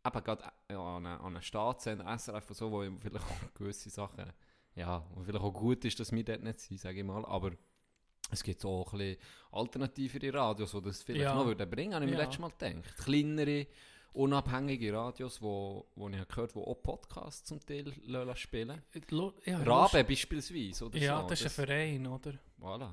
eben 0.04 0.24
gerade 0.24 0.44
äh, 0.68 0.74
an 0.74 1.06
einen, 1.06 1.20
an 1.20 1.26
einen 1.34 1.42
Staatssender, 1.42 2.18
SRF 2.18 2.48
und 2.50 2.56
so, 2.56 2.72
wo 2.72 2.82
vielleicht 3.00 3.24
auch 3.26 3.54
gewisse 3.54 3.90
Sachen, 3.90 4.32
ja, 4.74 5.04
wo 5.14 5.22
vielleicht 5.22 5.44
auch 5.44 5.52
gut 5.52 5.84
ist, 5.84 6.00
dass 6.00 6.10
wir 6.12 6.24
dort 6.24 6.42
nicht 6.42 6.60
sind, 6.60 6.80
sage 6.80 6.98
ich 7.00 7.04
mal, 7.04 7.24
aber 7.26 7.52
es 8.32 8.42
gibt 8.42 8.64
auch 8.64 8.92
ein 8.92 8.98
bisschen 8.98 9.18
alternativere 9.52 10.34
Radios, 10.34 10.72
die 10.72 10.82
das 10.82 11.02
vielleicht 11.02 11.22
Ja. 11.24 11.34
noch 11.34 11.46
würden 11.46 11.68
bringen, 11.70 11.94
habe 11.94 12.04
ich 12.04 12.10
mir 12.10 12.16
Ja. 12.16 12.22
letztes 12.24 12.40
Mal 12.40 12.50
gedacht. 12.50 12.96
Kleinere, 13.04 13.66
unabhängige 14.14 14.92
Radios, 14.92 15.40
wo, 15.42 15.86
wo 15.94 16.08
ich 16.08 16.16
habe 16.16 16.26
gehört 16.26 16.54
wo 16.56 16.64
auch 16.64 16.82
Podcasts 16.82 17.44
zum 17.44 17.60
Teil 17.64 17.92
lassen 18.06 18.36
spielen 18.36 18.82
Lu- 19.10 19.32
ja, 19.44 19.62
Rabe 19.62 20.02
beispielsweise, 20.04 20.86
oder 20.86 20.98
Ja, 20.98 21.20
so. 21.22 21.28
das 21.28 21.40
ist 21.40 21.46
ein 21.58 21.66
Verein, 21.66 22.06
oder? 22.06 22.32
Voilà. 22.60 22.92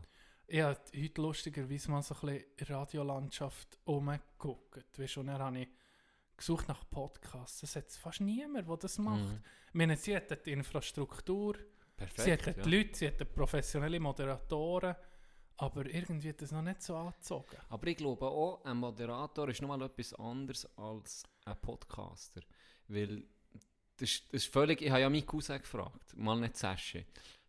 Ich 0.49 0.61
habe 0.61 0.79
heute 0.95 1.21
lustigerweise 1.21 1.91
mal 1.91 2.01
so 2.01 2.15
ein 2.15 2.21
bisschen 2.21 2.75
Radiolandschaft 2.75 3.77
umgeguckt. 3.83 4.97
Weißt 4.97 5.17
du, 5.17 5.19
und 5.19 5.27
dann 5.27 5.41
habe 5.41 5.59
ich 5.59 5.67
gesucht 6.37 6.69
nach 6.69 6.89
Podcasts. 6.89 7.63
Es 7.63 7.75
hat 7.75 7.91
fast 7.91 8.21
niemand, 8.21 8.69
der 8.69 8.77
das 8.77 8.97
macht. 8.97 9.25
Mhm. 9.25 9.43
Ich 9.67 9.73
meine, 9.73 9.97
sie 9.97 10.15
hat 10.15 10.45
die 10.45 10.51
Infrastruktur, 10.53 11.57
Perfekt, 11.97 12.21
sie 12.21 12.31
hat 12.31 12.45
die 12.45 12.71
ja. 12.71 12.77
Leute, 12.77 12.97
sie 12.97 13.07
hat 13.07 13.35
professionelle 13.35 13.99
Moderatoren, 13.99 14.95
aber 15.57 15.85
irgendwie 15.85 16.29
hat 16.29 16.41
das 16.41 16.51
noch 16.51 16.61
nicht 16.61 16.81
so 16.81 16.95
angezogen. 16.95 17.57
Aber 17.69 17.87
ich 17.87 17.97
glaube 17.97 18.27
auch, 18.27 18.63
ein 18.63 18.77
Moderator 18.77 19.49
ist 19.49 19.61
nochmal 19.61 19.81
etwas 19.81 20.13
anderes 20.13 20.65
als 20.77 21.23
ein 21.43 21.59
Podcaster. 21.59 22.41
Weil 22.87 23.23
das, 23.97 24.21
das 24.27 24.43
ist 24.43 24.53
völlig. 24.53 24.81
Ich 24.81 24.91
habe 24.91 25.01
ja 25.01 25.09
meinen 25.09 25.25
Cousin 25.25 25.59
gefragt, 25.59 26.15
mal 26.15 26.39
nicht 26.39 26.55
Sasche, 26.55 27.05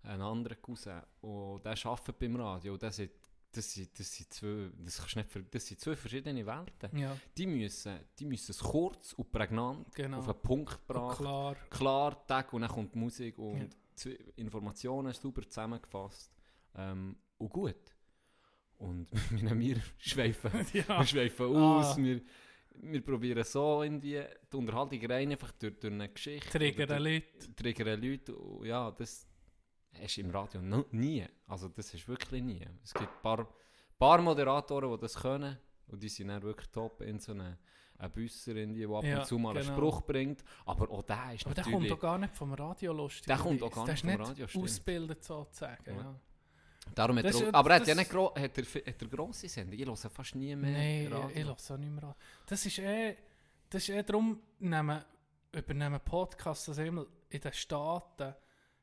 einen 0.08 0.22
anderen 0.22 0.60
Cousin, 0.60 1.00
und 1.20 1.64
der 1.64 1.76
arbeitet 1.84 2.18
beim 2.18 2.36
Radio. 2.36 2.72
Und 2.74 2.82
der 2.82 2.92
sagt, 2.92 3.10
das 3.50 3.72
sind, 3.72 3.98
das, 3.98 4.14
sind 4.14 4.32
zwei, 4.32 4.70
das, 4.78 4.98
kannst 4.98 5.16
nicht, 5.16 5.54
das 5.54 5.66
sind 5.66 5.80
zwei 5.80 5.96
verschiedene 5.96 6.44
Welten. 6.46 6.98
Ja. 6.98 7.16
Die, 7.36 7.46
müssen, 7.46 7.98
die 8.18 8.24
müssen 8.26 8.50
es 8.52 8.58
kurz 8.58 9.14
und 9.14 9.30
prägnant 9.32 9.94
Genau. 9.94 10.18
auf 10.18 10.26
den 10.26 10.42
Punkt 10.42 10.86
gebracht. 10.86 11.18
klar. 11.18 11.56
Klar, 11.70 12.26
Tag 12.26 12.52
und 12.52 12.60
dann 12.62 12.70
kommt 12.70 12.94
die 12.94 12.98
Musik 12.98 13.38
und 13.38 13.74
Ja. 14.04 14.12
Informationen 14.36 15.12
sauber 15.12 15.42
zusammengefasst. 15.48 16.30
Ähm, 16.76 17.16
und 17.38 17.48
gut. 17.50 17.76
Und 18.78 19.08
wir, 19.30 19.58
wir 19.58 19.82
schweifen, 19.98 20.50
Ja. 20.72 21.00
wir 21.00 21.06
schweifen 21.06 21.46
Ah. 21.56 21.78
aus, 21.80 21.96
wir, 21.96 22.20
wir 22.80 23.00
probieren 23.04 23.42
so 23.44 23.82
irgendwie 23.82 24.22
die 24.52 24.56
Unterhaltung 24.56 25.04
rein, 25.06 25.30
einfach 25.32 25.50
durch, 25.52 25.78
durch 25.80 25.92
eine 25.92 26.08
Geschichte. 26.10 26.50
Triggern 26.50 26.86
durch- 26.88 27.00
Leute. 27.40 27.56
Triggern 27.56 28.00
Leute. 28.00 28.36
Ja, 28.64 28.90
das 28.92 29.26
hast 30.00 30.16
du 30.16 30.20
im 30.22 30.30
Radio 30.30 30.60
no, 30.62 30.84
nie. 30.90 31.24
Also 31.46 31.68
das 31.68 31.92
ist 31.94 32.06
wirklich 32.08 32.42
nie. 32.42 32.66
Es 32.82 32.92
gibt 32.94 33.08
ein 33.08 33.22
paar, 33.22 33.48
paar 33.98 34.20
Moderatoren, 34.22 34.90
die 34.92 34.98
das 35.00 35.14
können 35.14 35.58
und 35.88 36.02
die 36.02 36.08
sind 36.08 36.28
dann 36.28 36.42
wirklich 36.42 36.68
top 36.70 37.00
in 37.02 37.18
so 37.18 37.32
einer 37.32 37.58
ein 38.00 38.12
Büsser, 38.12 38.54
irgendwie, 38.54 38.86
der 38.86 38.90
ab 38.96 39.02
Ja, 39.04 39.18
und 39.20 39.26
zu 39.26 39.38
mal 39.38 39.56
einen 39.56 39.64
genau. 39.66 39.76
Spruch 39.76 40.02
bringt. 40.02 40.44
Aber 40.66 40.88
auch 40.90 41.02
der 41.02 41.34
ist 41.34 41.44
Aber 41.46 41.54
der 41.56 41.64
kommt 41.64 41.90
doch 41.90 41.98
gar 41.98 42.16
nicht 42.18 42.32
vom 42.36 42.52
Radio 42.54 42.92
lustig. 42.92 43.26
Der 43.26 43.36
kommt 43.38 43.60
auch 43.60 43.70
gar 43.74 43.86
nicht 43.88 44.00
vom 44.00 44.10
Radio, 44.20 44.46
stimmt. 44.46 44.64
ausgebildet 44.64 45.24
sozusagen. 45.24 45.82
Ja. 45.86 45.96
Ja. 45.96 46.20
Darum 46.94 47.18
hat 47.18 47.24
Das 47.24 47.40
er, 47.40 47.54
aber 47.54 47.70
er 47.70 47.76
hat 47.76 47.86
ja 47.88 47.94
das- 47.94 47.98
nicht 47.98 48.10
gro 48.10 48.32
hat 48.34 48.56
er, 48.56 48.64
hat 48.64 49.02
er 49.02 49.08
grosse 49.08 49.48
Sendungen. 49.48 49.80
Ich 49.80 49.86
höre 49.86 49.96
fast 50.10 50.34
nie 50.36 50.54
mehr 50.54 50.70
Nein, 50.70 51.12
Radio. 51.12 51.28
ich, 51.30 51.36
ich 51.38 51.44
höre 51.44 51.52
auch 51.52 51.76
nicht 51.78 51.90
mehr 51.92 52.04
an. 52.04 52.14
Das 52.46 52.64
ist 52.64 52.78
eh, 52.78 53.16
das 53.68 53.82
ist 53.82 53.88
eh 53.90 54.02
darum, 54.04 54.40
nehmen, 54.60 55.04
übernehmen 55.52 56.00
Podcasts, 56.04 56.68
also 56.68 56.82
immer 56.82 57.04
in 57.28 57.40
den 57.40 57.52
Staaten 57.52 58.32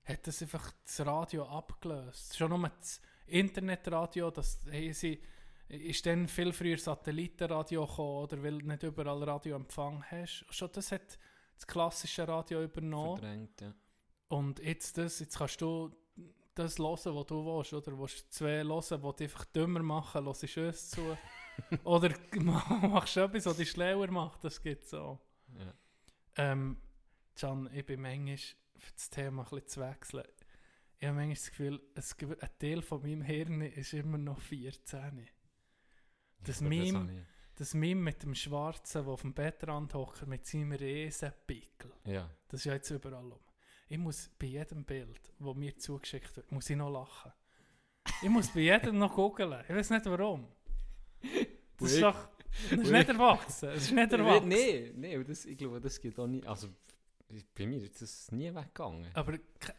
hat 0.06 0.28
das 0.28 0.42
einfach 0.42 0.72
das 0.84 1.06
Radio 1.06 1.46
abgelöst. 1.46 2.38
Schon 2.38 2.50
nur 2.50 2.70
das 2.70 3.02
Internetradio, 3.28 4.32
das 4.32 4.60
haben 4.66 4.94
sie, 4.94 5.20
ist 5.68 6.06
dann 6.06 6.28
viel 6.28 6.54
früher 6.54 6.78
Satellitenradio 6.78 7.86
gekommen, 7.86 8.24
oder 8.24 8.44
weil 8.44 8.60
du 8.60 8.68
nicht 8.68 8.84
überall 8.84 9.24
Radioempfang 9.24 10.04
hast. 10.12 10.46
Schon 10.50 10.70
das 10.74 10.92
hat 10.92 11.18
das 11.56 11.66
klassische 11.66 12.28
Radio 12.28 12.64
übernommen. 12.64 13.18
Verdrängt, 13.18 13.62
ja. 13.62 13.74
Und 14.28 14.60
jetzt, 14.60 14.98
das, 14.98 15.20
jetzt 15.20 15.38
kannst 15.38 15.62
du 15.62 15.92
das 16.56 16.78
hören, 16.80 17.16
was 17.16 17.26
du 17.26 17.46
willst. 17.46 17.74
Oder 17.74 17.98
willst 17.98 18.26
du 18.26 18.30
zwei 18.30 18.64
hören, 18.64 19.02
die 19.02 19.16
dich 19.16 19.32
einfach 19.32 19.46
dümmer 19.46 19.84
machen, 19.84 20.26
hörst 20.26 20.56
du 20.56 20.68
uns 20.68 20.90
zu. 20.90 21.18
oder 21.84 22.14
machst 22.36 23.16
du 23.16 23.22
etwas, 23.22 23.46
was 23.46 23.58
dich 23.58 23.72
schlauer 23.72 24.08
macht. 24.08 24.44
Das 24.44 24.62
gibt 24.62 24.88
so. 24.88 25.20
Ja. 25.58 25.74
Ähm, 26.38 26.78
Can, 27.36 27.70
ich 27.74 27.86
bin 27.86 28.02
manchmal, 28.02 28.38
für 28.78 28.94
das 28.94 29.10
Thema 29.10 29.44
ein 29.44 29.50
bisschen 29.50 29.68
zu 29.68 29.82
wechseln, 29.82 30.24
ich 30.98 31.08
habe 31.08 31.16
manchmal 31.18 31.36
das 31.36 31.50
Gefühl, 31.50 31.82
es 31.96 32.16
ein 32.20 32.50
Teil 32.60 32.82
von 32.82 33.02
meinem 33.02 33.22
Hirn 33.22 33.62
ist 33.62 33.94
immer 33.94 34.18
noch 34.18 34.40
14. 34.40 35.28
Das 36.44 36.62
Meme, 36.62 37.26
das 37.56 37.74
Meme 37.74 38.02
mit 38.02 38.24
dem 38.24 38.34
Schwarzen, 38.36 39.04
der 39.04 39.12
auf 39.14 39.22
dem 39.22 39.34
Bettrand 39.34 39.94
hockt, 39.94 40.26
mit 40.28 40.46
seinem 40.46 40.72
Riesenpickel. 40.72 41.92
Ja. 42.06 42.30
Das 42.48 42.62
ist 42.62 42.66
ja 42.66 42.74
jetzt 42.74 42.90
überall 42.92 43.32
um. 43.32 43.40
Ich 43.88 43.98
muss 43.98 44.30
bei 44.40 44.48
jedem 44.48 44.84
Bild, 44.86 45.20
das 45.40 45.56
mir 45.56 45.78
zugeschickt 45.78 46.36
wird, 46.38 46.52
muss 46.52 46.70
ich 46.70 46.76
noch 46.78 46.90
lachen. 46.92 47.32
Ich 48.22 48.30
muss 48.30 48.50
bei 48.54 48.62
jedem 48.62 48.98
noch 48.98 49.14
googeln. 49.16 49.64
Ich 49.68 49.76
weiß 49.76 49.90
nicht 49.92 50.06
warum. 50.06 50.48
Das 51.78 51.92
ist 51.92 52.02
doch... 52.02 52.30
Das 52.70 52.80
ist 52.80 52.92
nicht 52.92 53.10
erwachsen. 53.10 53.66
Das 53.70 53.78
ist 53.84 53.92
nicht 53.92 54.14
Ich 54.14 54.20
erwachsen. 54.20 54.50
will- 54.50 54.94
Nee, 54.96 55.24
das, 55.26 55.46
ich 55.46 55.58
glaube, 55.58 55.82
das 55.82 56.00
geht 56.00 56.18
auch 56.18 56.28
nie. 56.28 56.42
Also, 56.46 56.70
bei 57.58 57.66
mir 57.66 57.82
ist 57.82 58.02
das 58.02 58.32
nie 58.32 58.54
weggegangen. 58.54 59.08
Aber 59.14 59.38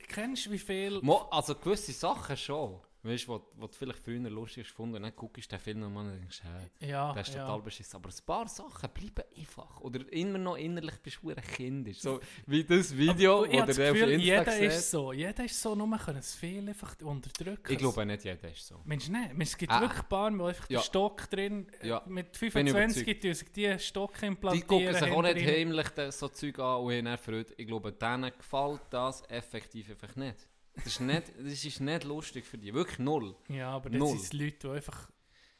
kennst 0.09 0.47
du 0.47 0.51
wie 0.51 0.59
viel... 0.59 1.01
Mo, 1.03 1.29
also 1.31 1.55
gewisse 1.55 1.93
Sachen 1.93 2.37
schon. 2.37 2.81
Weißt 3.07 3.25
du, 3.29 3.29
wo, 3.33 3.43
wo 3.57 3.67
du 3.67 3.73
vielleicht 3.73 3.99
früher 4.01 4.19
lustig 4.31 4.65
hast 4.65 4.71
gefunden 4.71 4.97
und 4.97 5.03
dann 5.03 5.15
guckst 5.15 5.51
du 5.51 5.57
den 5.57 5.61
Film 5.63 5.81
nochmal 5.81 6.07
und 6.07 6.19
denkst, 6.19 6.43
hey, 6.43 6.89
Ja, 6.91 7.13
das 7.15 7.29
ist 7.29 7.35
ja. 7.35 7.45
total 7.47 7.63
beschissen. 7.63 7.97
Aber 7.97 8.09
ein 8.09 8.15
paar 8.27 8.49
Sachen 8.49 8.91
bleiben 8.91 9.23
einfach. 9.39 9.81
Oder 9.81 10.13
immer 10.13 10.39
noch 10.39 10.57
innerlich 10.57 10.97
bist 11.03 11.19
du 11.23 11.31
ein 11.31 11.37
Kind. 11.37 11.95
So 11.97 12.21
wie 12.47 12.65
das 12.65 12.97
Video, 12.97 13.45
Aber 13.45 13.49
oder 13.49 13.67
der 13.73 13.91
auf 13.91 13.95
Gefühl, 13.97 14.11
Insta 14.13 14.27
jeder 14.27 14.53
sieht. 14.53 14.63
ist 14.65 14.91
so. 14.91 15.13
Jeder 15.13 15.45
ist 15.45 15.61
so, 15.63 15.75
nur 15.75 15.87
man 15.87 15.99
kann 16.01 16.17
es 16.17 16.35
viel 16.35 16.69
einfach 16.69 16.95
unterdrücken. 17.03 17.73
Ich 17.73 17.79
glaube 17.79 18.05
nicht, 18.07 18.25
jeder 18.25 18.51
ist 18.51 18.67
so. 18.67 18.81
Mensch, 18.85 19.09
nein, 19.09 19.37
es 19.41 19.57
gibt 19.57 19.73
Ah. 19.73 19.81
wirklich 19.81 20.03
ein 20.03 20.09
paar, 20.09 20.31
die 20.31 20.43
einfach 20.43 20.71
Ja. 20.71 20.81
den 20.81 20.85
Stock 20.85 21.31
drin, 21.31 21.67
äh, 21.81 21.89
Ja, 21.89 22.03
mit 22.07 22.33
bin 22.33 22.51
25 22.51 23.03
überzeugt. 23.03 23.23
tun 23.23 23.35
sich 23.35 23.53
die 23.53 23.79
Stock 23.79 24.19
Die 24.19 24.27
implantieren. 24.27 24.67
gucken 24.69 24.95
sich 24.95 25.11
auch 25.13 25.23
nicht 25.23 25.47
heimlich 25.47 25.87
so 26.13 26.29
Zeug 26.29 26.59
an 26.59 26.81
und 26.83 27.09
haben 27.09 27.19
Freude. 27.19 27.53
Ich 27.57 27.67
glaube, 27.67 27.93
denen 27.93 28.33
gefällt 28.37 28.81
das 28.91 29.23
effektiv 29.29 29.91
einfach 29.91 30.17
nicht. 30.17 30.37
Das 30.77 30.87
ist 30.87 31.01
nicht, 31.01 31.33
das 31.39 31.65
ist 31.65 31.81
nicht 31.81 32.05
lustig 32.05 32.45
für 32.47 32.59
die. 32.59 32.73
Wirklich 32.73 32.99
null. 32.99 33.35
Ja, 33.49 33.71
aber 33.71 33.91
das 33.91 33.99
Null. 33.99 34.11
sind 34.11 34.23
es 34.23 34.33
Leute, 34.33 34.57
die 34.59 34.69
einfach... 34.69 35.11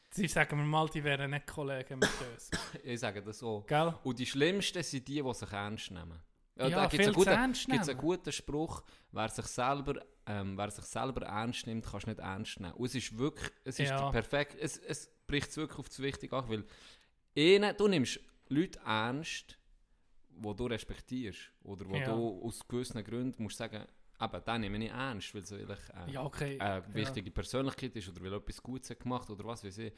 Sie 0.09 0.27
sagen 0.27 0.57
mir 0.57 0.63
mal, 0.65 0.87
die 0.89 1.03
wären 1.03 1.31
nicht 1.31 1.45
Kollegen 1.47 1.99
mit 1.99 2.09
uns. 2.33 2.49
Ich 2.83 2.99
sage 2.99 3.21
das 3.21 3.39
so. 3.39 3.63
Gell? 3.67 3.93
Und 4.03 4.17
die 4.19 4.25
Schlimmsten 4.25 4.81
sind 4.81 5.07
die, 5.07 5.21
die 5.21 5.33
sich 5.33 5.51
ernst 5.51 5.91
nehmen. 5.91 6.19
Ja, 6.57 6.69
da 6.69 6.89
viel 6.89 6.99
gibt's 6.99 7.27
einen, 7.27 7.53
guten, 7.53 7.71
einen 7.79 7.97
guten 7.97 8.31
Spruch, 8.31 8.83
wer 9.11 9.29
sich 9.29 9.45
selber, 9.45 10.01
ähm, 10.25 10.57
wer 10.57 10.71
sich 10.71 10.85
selber 10.85 11.23
ernst 11.25 11.67
nimmt, 11.67 11.85
kannst 11.85 12.07
du 12.07 12.11
nicht 12.11 12.19
ernst 12.19 12.59
nehmen. 12.59 12.73
Und 12.73 12.85
es 12.87 12.95
ist 12.95 13.15
wirklich, 13.17 13.51
es 13.63 13.77
ist 13.79 13.89
Ja. 13.89 14.09
perfekt, 14.09 14.55
es, 14.59 14.77
es 14.77 15.07
bricht 15.27 15.49
es 15.49 15.57
wirklich 15.57 15.77
auf 15.77 15.89
das 15.89 15.99
Wichtige 15.99 16.35
an, 16.35 16.49
weil 16.49 16.65
ihnen, 17.35 17.75
du 17.77 17.87
nimmst 17.87 18.19
Leute 18.47 18.79
ernst, 18.85 19.59
die 20.29 20.55
du 20.55 20.65
respektierst, 20.65 21.51
oder 21.63 21.87
wo 21.87 21.95
Ja. 21.95 22.05
du 22.05 22.41
aus 22.43 22.67
gewissen 22.67 23.03
Gründen 23.03 23.43
musst 23.43 23.57
sagen, 23.57 23.85
eben, 24.21 24.43
den 24.45 24.61
nehme 24.61 24.85
ich 24.85 24.91
ernst, 24.91 25.33
weil 25.33 25.41
es 25.41 25.49
vielleicht 25.49 25.89
äh, 25.89 26.11
Ja, 26.11 26.23
okay. 26.23 26.59
eine 26.59 26.77
Ja. 26.87 26.93
wichtige 26.93 27.31
Persönlichkeit 27.31 27.95
ist 27.95 28.09
oder 28.09 28.21
weil 28.21 28.31
er 28.33 28.37
etwas 28.37 28.61
Gutes 28.61 28.97
gemacht 28.97 29.29
oder 29.29 29.43
was 29.45 29.63
weiß 29.63 29.77
ich. 29.79 29.93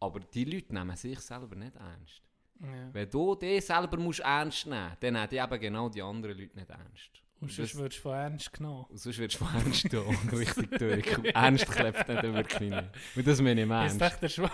Aber 0.00 0.20
die 0.20 0.44
Leute 0.44 0.74
nehmen 0.74 0.96
sich 0.96 1.18
selber 1.20 1.54
nicht 1.54 1.76
ernst. 1.76 2.22
Ja. 2.60 2.88
Wenn 2.92 3.10
du 3.10 3.34
dich 3.34 3.64
selber 3.64 3.96
musst 3.98 4.20
ernst 4.20 4.66
nehmen 4.66 4.96
dann 5.00 5.12
nehmen 5.14 5.28
die 5.28 5.36
eben 5.36 5.60
genau 5.60 5.88
die 5.88 6.02
anderen 6.02 6.38
Leute 6.38 6.56
nicht 6.56 6.70
ernst. 6.70 7.10
Und 7.40 7.50
sonst 7.50 7.76
wirst 7.76 7.98
du 7.98 8.02
von 8.02 8.12
ernst 8.14 8.52
genommen. 8.52 8.84
und 8.88 8.98
sonst 8.98 9.18
wirst 9.18 9.34
du 9.40 9.44
von 9.44 9.54
ernst 9.60 9.90
genommen. 9.90 10.28
Richtig 10.32 10.70
durch. 10.78 11.06
Ernst 11.34 11.66
klebt 11.70 12.08
nicht 12.08 12.22
wirklich 12.22 12.60
nicht. 12.70 12.84
Und 13.16 13.26
das 13.26 13.40
meine 13.40 13.60
ich 13.62 13.66
im 13.68 13.72
Ist 13.72 14.00
Ernst. 14.00 14.00
echt 14.02 14.22
der 14.22 14.28
Schwarz... 14.28 14.52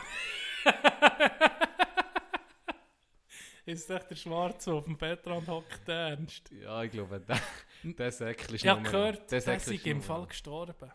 ist 3.67 3.91
echt 3.91 4.11
der 4.11 4.17
Schwarze 4.17 4.73
auf 4.73 4.85
dem 4.85 4.97
Bettrand 4.97 5.47
hockt 5.49 5.87
ernst? 5.89 6.51
Ja, 6.51 6.83
ich 6.83 6.91
glaube, 6.91 7.21
der, 7.21 7.39
der 7.83 8.13
Säckchen 8.13 8.55
ist 8.55 8.65
Ich 8.65 8.69
habe 8.69 8.83
gehört, 8.83 9.31
der 9.31 9.41
Säckchen 9.41 9.75
ist 9.75 9.87
im 9.87 10.03
Fall 10.03 10.27
gestorben. 10.27 10.93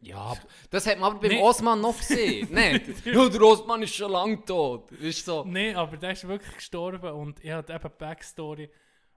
Ja, 0.00 0.34
das 0.70 0.86
hat 0.86 0.98
man 0.98 1.10
aber 1.10 1.20
beim 1.20 1.30
Nee. 1.30 1.42
Osman 1.42 1.80
noch 1.80 1.96
gesehen. 1.98 2.46
Nein, 2.52 2.80
ja, 3.04 3.28
der 3.28 3.42
Osman 3.42 3.82
ist 3.82 3.94
schon 3.94 4.12
lange 4.12 4.44
tot. 4.44 4.92
Ist 4.92 5.24
so. 5.24 5.44
Nein, 5.44 5.74
aber 5.74 5.96
der 5.96 6.12
ist 6.12 6.26
wirklich 6.26 6.54
gestorben 6.54 7.10
und 7.10 7.42
ich 7.44 7.50
hatte 7.50 7.72
eben 7.72 7.90
Backstory, 7.98 8.70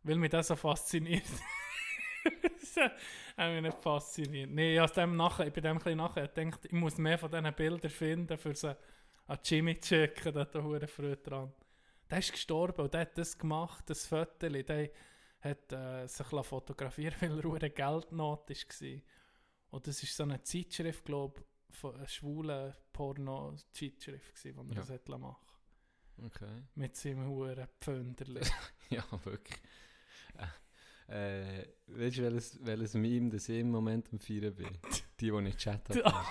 weil 0.03 0.15
mich 0.15 0.31
das 0.31 0.47
so 0.47 0.55
fasziniert. 0.55 1.23
das 2.59 2.75
hat 3.37 3.51
mich 3.51 3.61
nicht 3.61 3.77
fasziniert. 3.77 4.49
Nein, 4.49 4.83
ich, 4.83 4.91
dem 4.91 5.15
nachher, 5.15 5.45
ich 5.45 5.53
bin 5.53 5.63
dem 5.63 5.79
ein 5.83 5.97
nachher 5.97 6.27
gedacht, 6.27 6.65
ich 6.65 6.71
muss 6.71 6.97
mehr 6.97 7.19
von 7.19 7.29
diesen 7.29 7.53
Bildern 7.53 7.91
finden, 7.91 8.37
für 8.39 8.55
sie 8.55 8.75
an 9.27 9.39
Jimmy 9.43 9.79
zu 9.79 9.89
schicken, 9.95 10.33
der 10.33 10.41
hat 10.41 10.55
da 10.55 10.63
hure 10.63 10.87
früh 10.87 11.15
dran. 11.15 11.53
Der 12.09 12.17
ist 12.17 12.31
gestorben 12.31 12.81
und 12.81 12.93
der 12.93 13.01
hat 13.01 13.17
das 13.17 13.37
gemacht, 13.37 13.83
das 13.87 14.07
Foto, 14.07 14.49
der 14.49 14.89
hat 15.41 15.71
äh, 15.73 16.07
sich 16.07 16.31
lassen 16.31 16.47
fotografieren 16.49 17.15
weil 17.21 17.37
er 17.39 17.43
hure 17.43 17.69
Geldnot 17.69 18.49
war. 18.49 19.01
Und 19.71 19.87
das 19.87 20.03
ist 20.03 20.15
so 20.15 20.23
eine 20.23 20.41
Zeitschrift, 20.43 21.05
glaube 21.05 21.41
ich, 21.69 21.75
von 21.77 21.95
einer 21.95 22.07
schwulen 22.07 22.73
Porno-Zeitschrift, 22.93 24.43
die 24.43 24.53
man 24.53 24.67
Ja. 24.69 24.75
das 24.75 24.89
hat 24.89 25.07
machen 25.09 25.35
Okay. 26.23 26.63
mit 26.75 26.95
seinem 26.95 27.27
huren 27.27 27.67
Pfönderli. 27.79 28.41
Ja, 28.89 29.03
wirklich. 29.23 29.57
Äh, 31.07 31.61
äh, 31.61 31.67
weißt 31.87 32.17
du, 32.17 32.21
welches, 32.23 32.65
welches 32.65 32.93
Meme 32.93 33.29
das 33.29 33.47
ich 33.49 33.59
im 33.59 33.71
Moment 33.71 34.09
am 34.11 34.19
Feiern 34.19 34.53
bin? 34.53 34.67
Die, 35.19 35.31
die 35.31 35.47
ich 35.47 35.57
chattet 35.57 35.95
Der, 35.95 36.25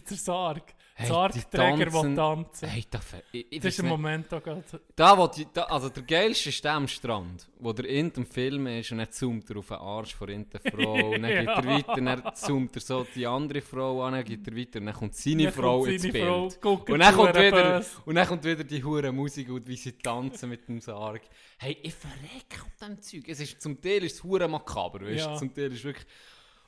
der 0.00 0.16
Sarg. 0.16 0.74
Hey, 0.94 1.08
Sargträger, 1.08 1.86
der 1.86 2.14
tanzen-. 2.14 2.68
Hey, 2.68 2.84
da, 2.90 3.00
ich, 3.32 3.46
ich 3.50 3.60
das 3.60 3.72
ist 3.72 3.82
nicht. 3.82 3.90
Moment 3.90 4.32
auch 4.32 4.42
gerade. 4.42 4.62
Da, 4.94 5.16
wo 5.16 5.26
die, 5.26 5.46
da, 5.52 5.62
also 5.64 5.88
der 5.88 6.02
geilste 6.02 6.50
ist 6.50 6.62
der 6.62 6.74
am 6.74 6.86
Strand, 6.86 7.48
wo 7.58 7.72
der 7.72 7.86
in 7.86 8.12
dem 8.12 8.26
Film 8.26 8.66
ist 8.66 8.92
und 8.92 8.98
dann 8.98 9.10
zoomt 9.10 9.48
er 9.48 9.56
auf 9.56 9.68
den 9.68 9.78
Arsch 9.78 10.14
von 10.14 10.26
der 10.28 10.60
Frau 10.60 11.12
und 11.12 11.22
dann 11.22 11.30
geht 11.30 11.48
er 11.48 11.64
weiter, 11.64 12.00
dann 12.00 12.34
zoomt 12.34 12.76
er 12.76 12.80
so 12.82 13.06
die 13.14 13.26
andere 13.26 13.62
Frau 13.62 14.02
an, 14.04 14.12
dann 14.12 14.24
geht 14.24 14.46
er 14.46 14.54
weiter 14.54 14.80
und 14.80 14.86
dann 14.86 14.94
kommt 14.94 15.14
seine 15.14 15.44
Dann 15.44 15.52
Frau 15.54 15.78
kommt 15.78 15.92
ins 15.92 16.02
seine 16.02 16.12
Bild. 16.12 16.58
Frau, 16.60 16.72
und, 16.72 16.98
dann 16.98 17.14
kommt 17.14 17.34
wieder, 17.36 17.78
böse. 17.78 17.90
und 18.04 18.14
dann 18.14 18.26
kommt 18.26 18.44
wieder 18.44 18.64
die 18.64 18.84
hure 18.84 19.12
Musik 19.12 19.48
und 19.48 19.66
wie 19.66 19.76
sie 19.76 19.92
tanzen 19.92 20.50
mit 20.50 20.68
dem 20.68 20.80
Sarg. 20.80 21.22
Hey, 21.56 21.78
ich 21.82 21.94
verrecke 21.94 22.66
auf 22.66 22.76
dem 22.86 23.00
Zeug. 23.00 23.24
Es 23.28 23.40
ist, 23.40 23.62
zum 23.62 23.80
Teil 23.80 24.04
ist 24.04 24.16
es 24.16 24.22
hure 24.22 24.46
makaber, 24.46 25.00
weißt 25.00 25.26
du? 25.26 25.30
Ja. 25.30 25.36
Zum 25.36 25.54
Teil 25.54 25.72
ist 25.72 25.84
wirklich... 25.84 26.06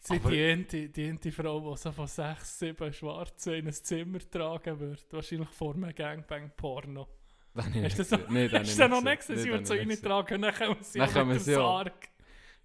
Sie 0.06 0.16
Aber- 0.16 0.30
die 0.30 0.42
eine, 0.44 0.64
die 0.64 1.04
eine 1.08 1.32
Frau, 1.32 1.72
die 1.72 1.78
so 1.80 1.90
von 1.92 2.06
sechs, 2.06 2.58
sieben 2.58 2.92
Schwarzen 2.92 3.54
in 3.54 3.66
ein 3.68 3.72
Zimmer 3.72 4.18
tragen 4.30 4.78
wird. 4.78 5.04
Wahrscheinlich 5.10 5.48
vor 5.48 5.74
einem 5.74 5.94
Gangbang-Porno. 5.94 7.08
Habe 7.56 7.68
ich 7.68 7.74
Hast 7.74 7.74
du 7.74 7.80
nicht 7.80 7.98
das 7.98 8.10
noch, 8.10 8.18
gesehen. 8.18 8.34
Nee, 8.34 8.48
habe 8.48 8.58
hast 8.58 8.70
ich 8.70 8.76
das 8.76 8.90
noch 8.90 9.02
nicht 9.02 9.16
gesehen? 9.18 9.38
Sie 9.38 9.50
wird 9.50 9.66
so 9.66 9.74
habe 9.74 9.82
ich 9.84 9.88
reintragen 9.90 10.42
dann 10.42 10.54
kommen 10.54 10.76
sie 10.82 10.98
Dann 10.98 11.12
kommen 11.12 11.38
sie. 11.38 11.54
Sarg. 11.54 12.08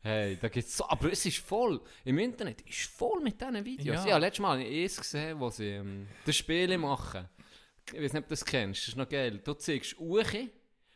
Hey, 0.01 0.37
da 0.41 0.47
gibt's 0.49 0.75
so, 0.77 0.87
aber 0.89 1.11
es 1.11 1.25
ist 1.25 1.37
voll, 1.39 1.81
im 2.05 2.17
Internet 2.19 2.61
ist 2.61 2.89
voll 2.89 3.21
mit 3.21 3.39
diesen 3.39 3.63
Videos. 3.65 3.85
Ja. 3.97 4.05
Ich 4.05 4.11
habe 4.11 4.21
letztes 4.21 4.41
Mal 4.41 4.59
eins 4.59 4.97
gesehen, 4.97 5.39
wo 5.39 5.49
sie 5.49 5.69
ähm, 5.71 6.07
das 6.25 6.35
Spiele 6.35 6.77
machen. 6.77 7.27
Ich 7.93 8.01
weiß 8.01 8.13
nicht, 8.13 8.21
ob 8.23 8.27
du 8.27 8.29
das 8.33 8.45
kennst, 8.45 8.81
das 8.81 8.87
ist 8.89 8.97
noch 8.97 9.07
geil. 9.09 9.39
Du 9.43 9.53
zeigst 9.55 9.97
Uche 9.99 10.49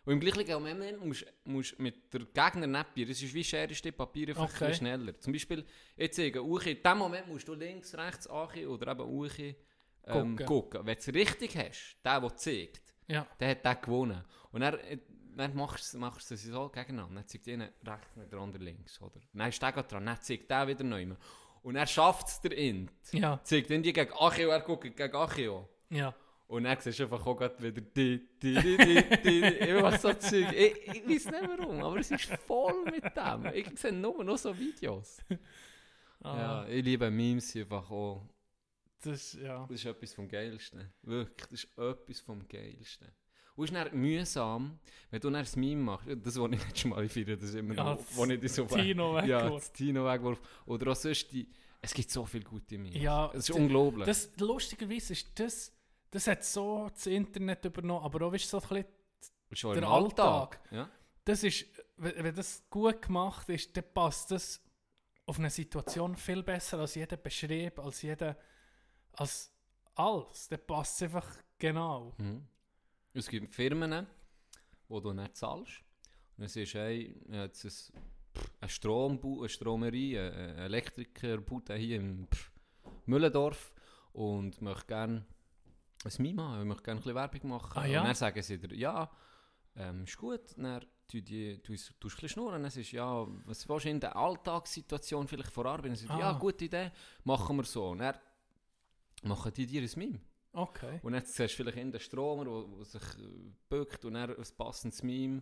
und 0.05 0.13
im 0.13 0.19
gleichen 0.19 0.51
Moment 0.51 0.99
musst 1.45 1.75
du 1.77 1.81
mit 1.81 2.13
der 2.13 2.21
Gegner 2.21 2.67
dir, 2.95 3.05
das 3.07 3.21
ist 3.21 3.33
wie 3.33 3.43
Schere, 3.43 3.73
Stift, 3.73 3.97
Papier, 3.97 4.29
einfach 4.29 4.43
Okay. 4.61 4.73
schneller. 4.73 5.17
Zum 5.19 5.31
Beispiel, 5.33 5.65
ich 5.95 6.11
zeige 6.13 6.43
Uche, 6.43 6.71
in 6.71 6.83
dem 6.83 6.97
Moment 6.97 7.27
musst 7.27 7.47
du 7.47 7.53
links, 7.53 7.95
rechts 7.95 8.27
ankommen 8.27 8.67
oder 8.67 8.91
eben 8.91 9.01
Uche 9.01 9.55
ähm, 10.05 10.35
Gucken. 10.35 10.45
gucken. 10.45 10.79
Wenn 10.85 10.95
du 10.95 10.99
es 10.99 11.07
richtig 11.13 11.55
hast, 11.57 11.97
der, 12.03 12.19
der 12.19 12.35
zeigt, 12.35 12.81
Ja. 13.07 13.25
der 13.39 13.49
hat 13.51 13.65
den 13.65 13.81
gewonnen. 13.81 14.23
Und 14.51 14.61
dann, 14.61 14.73
äh, 14.79 14.97
dann 15.35 15.55
machst, 15.55 15.93
du- 15.93 15.97
sie 16.35 16.49
so 16.51 16.67
gegeneinander. 16.69 17.15
Dann 17.21 17.27
zeigt 17.27 17.47
einer 17.47 17.69
rechts 17.87 18.09
der 18.31 18.39
andere 18.39 18.63
links. 18.63 19.01
Oder? 19.01 19.21
Dann 19.33 19.49
ist 19.49 19.61
der 19.61 19.71
dran, 19.71 20.05
dann 20.05 20.21
zeigt 20.21 20.51
der 20.51 20.67
wieder 20.67 20.83
neu. 20.83 21.07
Und 21.63 21.75
er 21.77 21.87
schafft 21.87 22.27
es 22.27 22.41
der 22.41 22.51
Int. 22.57 22.91
Ja. 23.13 23.39
Zeigt 23.43 23.69
die 23.69 23.81
gegen 23.93 24.11
Achio, 24.19 24.49
er 24.49 24.59
guckt 24.59 24.83
gegen 24.95 25.15
Achio. 25.15 25.69
Ja. 25.89 26.13
Und 26.53 26.65
dann 26.65 26.79
siehst 26.79 26.99
du 26.99 27.03
einfach 27.03 27.25
auch 27.25 27.35
gerade 27.35 27.57
wieder 27.63 27.81
die, 27.81 28.29
die, 28.41 28.53
die, 28.53 28.77
die, 28.77 29.21
die, 29.23 29.39
immer 29.69 29.97
so 29.97 30.13
Zeug. 30.13 30.53
Ich, 30.53 30.87
ich 30.87 31.03
weiß 31.03 31.31
nicht 31.31 31.49
warum, 31.57 31.81
aber 31.83 31.97
es 31.99 32.11
ist 32.11 32.25
voll 32.45 32.85
mit 32.85 33.03
dem. 33.03 33.45
Ich 33.55 33.79
sehe 33.79 33.91
nur 33.91 34.23
noch 34.23 34.37
so 34.37 34.55
Videos. 34.57 35.17
Ah, 36.21 36.37
Ja, 36.37 36.67
ich 36.67 36.83
liebe 36.85 37.09
Memes 37.09 37.55
einfach 37.55 37.89
auch. 37.89 38.27
Das, 39.01 39.33
ja. 39.33 39.65
Das 39.67 39.79
ist 39.79 39.85
etwas 39.85 40.13
vom 40.13 40.27
Geilsten. 40.27 40.93
Wirklich, 41.01 41.47
das 41.49 41.63
ist 41.63 41.77
etwas 41.77 42.19
vom 42.19 42.47
Geilsten. 42.47 43.07
Und 43.55 43.65
es 43.65 43.71
ist 43.71 43.75
dann 43.85 43.99
mühsam, 43.99 44.79
wenn 45.09 45.19
du 45.21 45.29
dann 45.31 45.43
ein 45.43 45.47
Meme 45.55 45.81
machst. 45.81 46.07
Das, 46.23 46.39
was 46.39 46.51
ich 46.51 46.59
letztes 46.67 46.85
Mal 46.85 47.09
feiere, 47.09 47.35
das 47.35 47.49
ist 47.49 47.55
immer 47.55 47.73
Ja, 47.75 47.83
noch, 47.83 47.99
wo 48.11 48.25
ich 48.25 48.51
so 48.51 48.65
Tino 48.65 49.15
weg- 49.15 49.25
Ja, 49.25 49.49
das 49.49 49.71
Tino 49.73 50.05
weggeworfen. 50.05 50.43
Oder 50.67 50.91
auch 50.91 50.95
sonst 50.95 51.31
die... 51.31 51.49
Es 51.81 51.93
gibt 51.93 52.09
so 52.11 52.25
viele 52.25 52.43
gute 52.45 52.77
Memes. 52.77 53.01
Ja, 53.01 53.29
es 53.33 53.49
ist 53.49 53.55
unglaublich. 53.55 54.05
Das, 54.05 54.29
lustigerweise 54.37 55.13
ist 55.13 55.27
das, 55.39 55.71
das 56.13 56.27
hat 56.27 56.43
so 56.43 56.89
das 56.93 57.07
Internet 57.07 57.65
übernommen, 57.65 58.05
aber 58.05 58.27
auch 58.27 58.31
weißt, 58.31 58.47
so 58.47 58.57
ein 58.57 58.61
bisschen 58.61 58.85
Schon 59.51 59.73
der 59.73 59.83
im 59.83 59.89
Alltag. 59.89 60.59
Alltag. 60.61 60.71
Ja. 60.71 60.89
Das 61.25 61.43
ist, 61.43 61.65
wenn, 61.97 62.35
das 62.35 62.63
gut 62.69 63.01
gemacht 63.01 63.49
ist, 63.49 63.75
dann 63.75 63.83
passt 63.93 64.29
das 64.29 64.61
auf 65.25 65.39
eine 65.39 65.49
Situation 65.49 66.15
viel 66.15 66.43
besser 66.43 66.79
als 66.79 66.93
jeder 66.93 67.17
beschrieb, 67.17 67.79
als 67.79 68.03
jeder, 68.03 68.37
als 69.13 69.51
alles. 69.95 70.49
Dann 70.49 70.59
passt 70.67 70.97
es 70.97 71.01
einfach 71.03 71.27
genau. 71.57 72.13
Mhm. 72.19 72.45
Es 73.13 73.27
gibt 73.27 73.51
Firmen, 73.51 74.05
wo 74.87 74.99
du 74.99 75.13
nicht 75.13 75.35
zahlst. 75.35 75.81
Und 76.37 76.43
es 76.43 76.55
ist 76.55 76.75
hey, 76.75 77.19
jetzt 77.27 77.65
ein, 77.65 77.71
pff, 77.71 78.51
eine, 78.61 78.69
Strombu 78.69 79.39
eine 79.39 79.49
Stromerie, 79.49 80.19
ein 80.19 80.57
Elektrikerbude 80.59 81.73
hier 81.75 81.97
im 81.97 82.27
Müllendorf 83.07 83.73
und 84.11 84.61
möchte 84.61 84.85
gerne 84.85 85.25
ein 86.05 86.21
Meme 86.21 86.41
haben, 86.43 86.61
ich 86.61 86.67
möchte 86.67 86.83
gerne 86.83 86.99
ein 86.99 87.03
bisschen 87.03 87.15
Werbung 87.15 87.49
machen. 87.49 87.77
Ah, 87.77 87.85
ja? 87.85 88.01
Und 88.01 88.07
dann 88.07 88.15
sagen 88.15 88.41
sie 88.41 88.57
dir, 88.57 88.75
ja, 88.75 89.09
ähm, 89.75 90.03
ist 90.03 90.17
gut, 90.17 90.41
dann 90.57 90.81
tu 91.07 91.21
die, 91.21 91.57
tu, 91.59 91.73
tu 91.73 91.73
ein 91.73 91.99
bisschen 91.99 92.29
schnurren. 92.29 92.61
Dann 92.63 92.71
ist 92.71 92.91
ja, 92.91 93.27
was 93.45 93.67
willst 93.67 93.85
du 93.85 93.89
in 93.89 93.99
der 93.99 94.15
Alltagssituation 94.15 95.27
vielleicht 95.27 95.51
verarbeiten? 95.51 95.91
Dann 95.91 95.95
sagen 96.07 96.13
sie, 96.13 96.19
ja, 96.19 96.31
Ah. 96.31 96.39
gute 96.39 96.65
Idee, 96.65 96.91
machen 97.23 97.55
wir 97.57 97.63
so. 97.63 97.89
Und 97.89 97.99
dann 97.99 98.15
machen 99.23 99.51
die 99.53 99.65
dir 99.65 99.81
ein 99.81 99.89
Meme. 99.95 100.19
Okay. 100.51 100.99
Und 101.01 101.13
jetzt 101.15 101.33
siehst 101.35 101.53
du 101.53 101.63
vielleicht 101.63 101.77
in 101.79 101.91
den 101.91 101.99
Stromer, 101.99 102.45
der 102.45 102.85
sich 102.85 103.01
äh, 103.01 103.51
bückt 103.69 104.05
und 104.05 104.13
dann 104.13 104.29
ein 104.29 104.43
passendes 104.55 105.01
Meme 105.01 105.41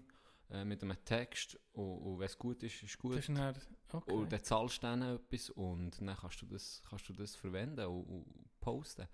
äh, 0.50 0.64
mit 0.64 0.82
einem 0.84 1.04
Text. 1.04 1.60
Und, 1.74 1.98
und 2.00 2.20
wenn 2.20 2.28
es 2.28 2.38
gut 2.38 2.64
ist, 2.64 2.82
ist 2.84 2.98
gut. 2.98 3.18
Das 3.18 3.28
ist 3.28 3.38
dann, 3.38 3.56
okay. 3.92 4.14
Und 4.14 4.32
dann 4.32 4.44
zahlst 4.44 4.78
du 4.78 4.82
dann 4.88 5.02
etwas 5.02 5.50
und 5.50 6.00
dann 6.00 6.16
kannst 6.16 6.42
du 6.42 6.46
das, 6.46 6.82
kannst 6.90 7.10
du 7.10 7.14
das 7.14 7.36
verwenden. 7.36 7.86
Und, 7.88 8.04
und 8.06 8.26
posten. 8.62 9.08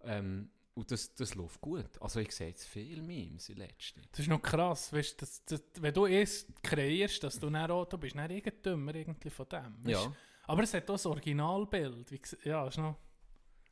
Ähm, 0.00 0.50
und 0.78 0.90
das, 0.92 1.12
das 1.14 1.34
läuft 1.34 1.60
gut. 1.60 2.00
Also 2.00 2.20
ich 2.20 2.30
sehe 2.32 2.48
jetzt 2.48 2.66
viele 2.66 3.02
Memes 3.02 3.48
in 3.48 3.56
letzter 3.56 4.00
Das 4.12 4.20
ist 4.20 4.28
noch 4.28 4.40
krass, 4.40 4.92
weißt, 4.92 5.20
das, 5.20 5.44
das, 5.44 5.62
wenn 5.80 5.92
du 5.92 6.06
es 6.06 6.46
kreierst, 6.62 7.22
dass 7.24 7.38
du 7.38 7.50
dann 7.50 7.70
auch, 7.70 7.84
du 7.86 7.98
bist 7.98 8.14
dann 8.14 8.30
irgend 8.30 8.64
dümmer 8.64 8.94
irgendwie 8.94 9.30
von 9.30 9.46
dem. 9.48 9.76
Weisst? 9.82 10.04
Ja. 10.04 10.12
Aber 10.46 10.62
es 10.62 10.72
hat 10.72 10.84
auch 10.84 10.94
das 10.94 11.06
Originalbild. 11.06 12.10
Wie, 12.12 12.20
ja, 12.44 12.66
ist 12.68 12.78
noch... 12.78 12.96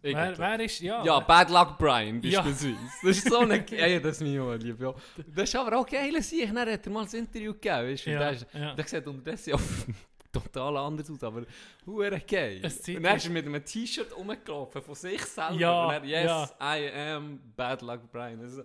Wer, 0.03 0.37
wer 0.37 0.61
ist... 0.61 0.81
Ja, 0.81 1.05
Ja, 1.05 1.21
Bad 1.21 1.49
Luck 1.51 1.79
Brian 1.79 2.21
Ja. 2.23 2.43
beispielsweise. 2.43 2.77
Das 3.03 3.17
ist 3.17 3.29
so 3.29 3.39
eine... 3.39 3.65
ja, 3.71 4.01
das 4.01 4.17
ist 4.17 4.23
mein 4.23 4.39
Mann, 4.39 4.61
lieb, 4.61 4.81
ja. 4.81 4.95
Das 5.35 5.45
ist 5.45 5.57
aber 5.57 5.79
auch 5.79 5.87
geil, 5.87 6.21
sich. 6.23 6.45
Dann 6.47 6.59
hat 6.59 6.87
er 6.87 6.93
mal 6.93 7.05
ein 7.05 7.19
Interview 7.19 7.53
gegeben, 7.55 7.89
weißt 7.93 8.07
du. 8.07 8.11
Ja, 8.11 8.19
Der, 8.33 8.61
ja. 8.61 8.75
der 8.75 8.87
sieht 8.87 9.07
unterdessen 9.07 9.51
ja 9.51 9.57
total 10.43 10.77
anders 10.77 11.11
aus, 11.11 11.23
aber 11.23 11.45
hure 11.85 12.21
geil. 12.21 12.61
Und 12.63 13.05
dann 13.05 13.17
ist 13.17 13.25
er 13.27 13.31
mit 13.31 13.47
einem 13.47 13.65
T-Shirt 13.65 14.17
rumgelaufen 14.17 14.83
von 14.83 14.95
sich 14.95 15.23
selber. 15.23 15.55
Ja, 15.55 15.87
Und 15.87 15.93
er, 15.93 16.05
yes, 16.05 16.25
ja. 16.25 16.77
I 16.77 16.91
am 16.93 17.41
Bad 17.57 17.83
Luck 17.83 18.11
Brian. 18.11 18.41
Also, 18.41 18.63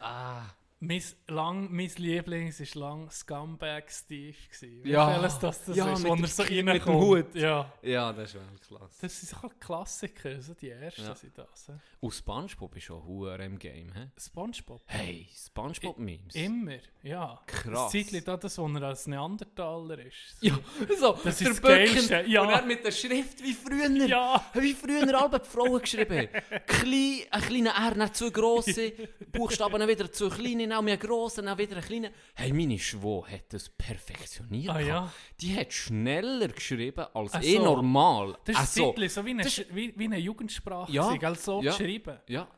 ah... 0.00 0.42
Mein, 0.78 1.02
lang, 1.28 1.68
mein 1.74 1.90
Lieblings 1.96 2.60
war 2.60 2.80
lang 2.90 3.10
Scumbag 3.10 3.90
Steve. 3.90 4.36
Gewesen. 4.50 4.84
Wie 4.84 4.90
Ja. 4.90 5.22
welches 5.22 5.38
das, 5.38 5.64
das 5.64 5.74
Ja, 5.76 5.90
ist, 5.94 6.02
mit 6.02 6.20
er 6.20 6.26
so 6.28 6.42
Kind 6.44 6.66
mit 6.66 6.74
dem 6.74 6.82
reinkommt. 6.92 7.00
Hut. 7.02 7.34
Ja. 7.34 7.72
Ja, 7.80 8.12
das 8.12 8.28
ist 8.28 8.34
wirklich 8.34 8.60
klasse. 8.68 8.94
Das 9.00 9.20
sind 9.20 9.40
so 9.40 9.48
Klassiker, 9.58 10.28
also 10.28 10.52
die 10.52 10.68
ersten 10.68 11.02
Ja. 11.02 11.14
sind 11.14 11.38
das. 11.38 11.68
hä? 11.68 11.72
Und 12.00 12.12
Spongebob 12.12 12.76
ist 12.76 12.84
schon 12.84 13.02
hure 13.02 13.42
im 13.42 13.58
Game, 13.58 13.90
hä? 13.94 14.08
Spongebob? 14.18 14.82
Hey, 14.84 15.26
Spongebob-Memes. 15.34 16.34
Immer, 16.34 16.76
ja. 17.02 17.40
Krass. 17.46 17.92
Das 17.92 18.24
da, 18.24 18.36
das, 18.36 18.58
wo 18.58 18.68
er 18.68 18.82
als 18.82 19.06
Neandertaler 19.06 19.98
ist. 20.00 20.36
Ja, 20.42 20.58
so, 21.00 21.18
Das 21.24 21.38
der 21.38 21.48
ist 21.48 21.58
das 21.58 21.60
Böcken. 21.62 22.30
Ja. 22.30 22.42
Und 22.42 22.50
er 22.50 22.62
mit 22.66 22.84
der 22.84 22.92
Schrift 22.92 23.42
wie 23.42 23.54
früher. 23.54 23.88
Ja. 24.06 24.44
Wie 24.52 24.74
früher 24.74 25.18
alle 25.22 25.40
Frauen 25.42 25.80
geschrieben 25.80 26.18
haben. 26.18 26.28
Klein, 26.66 27.20
ein 27.30 27.40
kleiner 27.40 27.70
R, 27.70 27.94
dann 27.94 28.12
zwei 28.12 28.28
grosse, 28.28 28.92
Buchstaben 29.32 29.88
wieder 29.88 30.12
zwei 30.12 30.28
kleine, 30.28 30.65
dann 30.70 30.84
mehr 30.84 30.96
grosse, 30.96 31.42
dann 31.42 31.56
wieder 31.58 31.76
ein 31.76 31.82
kleiner. 31.82 32.10
Hey, 32.34 32.52
meine 32.52 32.78
Schwo 32.78 33.26
hat 33.26 33.52
das 33.52 33.68
perfektioniert. 33.68 34.74
Ah, 34.74 34.80
ja. 34.80 35.12
Die 35.40 35.56
hat 35.56 35.72
schneller 35.72 36.48
geschrieben 36.48 37.06
als 37.14 37.34
Ach 37.34 37.42
eh 37.42 37.58
normal. 37.58 38.36
Das 38.44 38.62
ist 38.62 38.74
so. 38.74 38.92
Zeitchen 38.92 39.08
so 39.08 39.24
wie 39.24 39.30
eine, 39.30 39.42
Das 39.42 39.62
wie, 39.70 39.92
wie 39.98 40.04
eine 40.04 40.18
Jugendsprache, 40.18 40.92
Ja, 40.92 41.12
ja. 41.12 41.28
also 41.28 41.40
so 41.40 41.62
ja. 41.62 41.70
geschrieben. 41.72 42.18
Ja, 42.28 42.48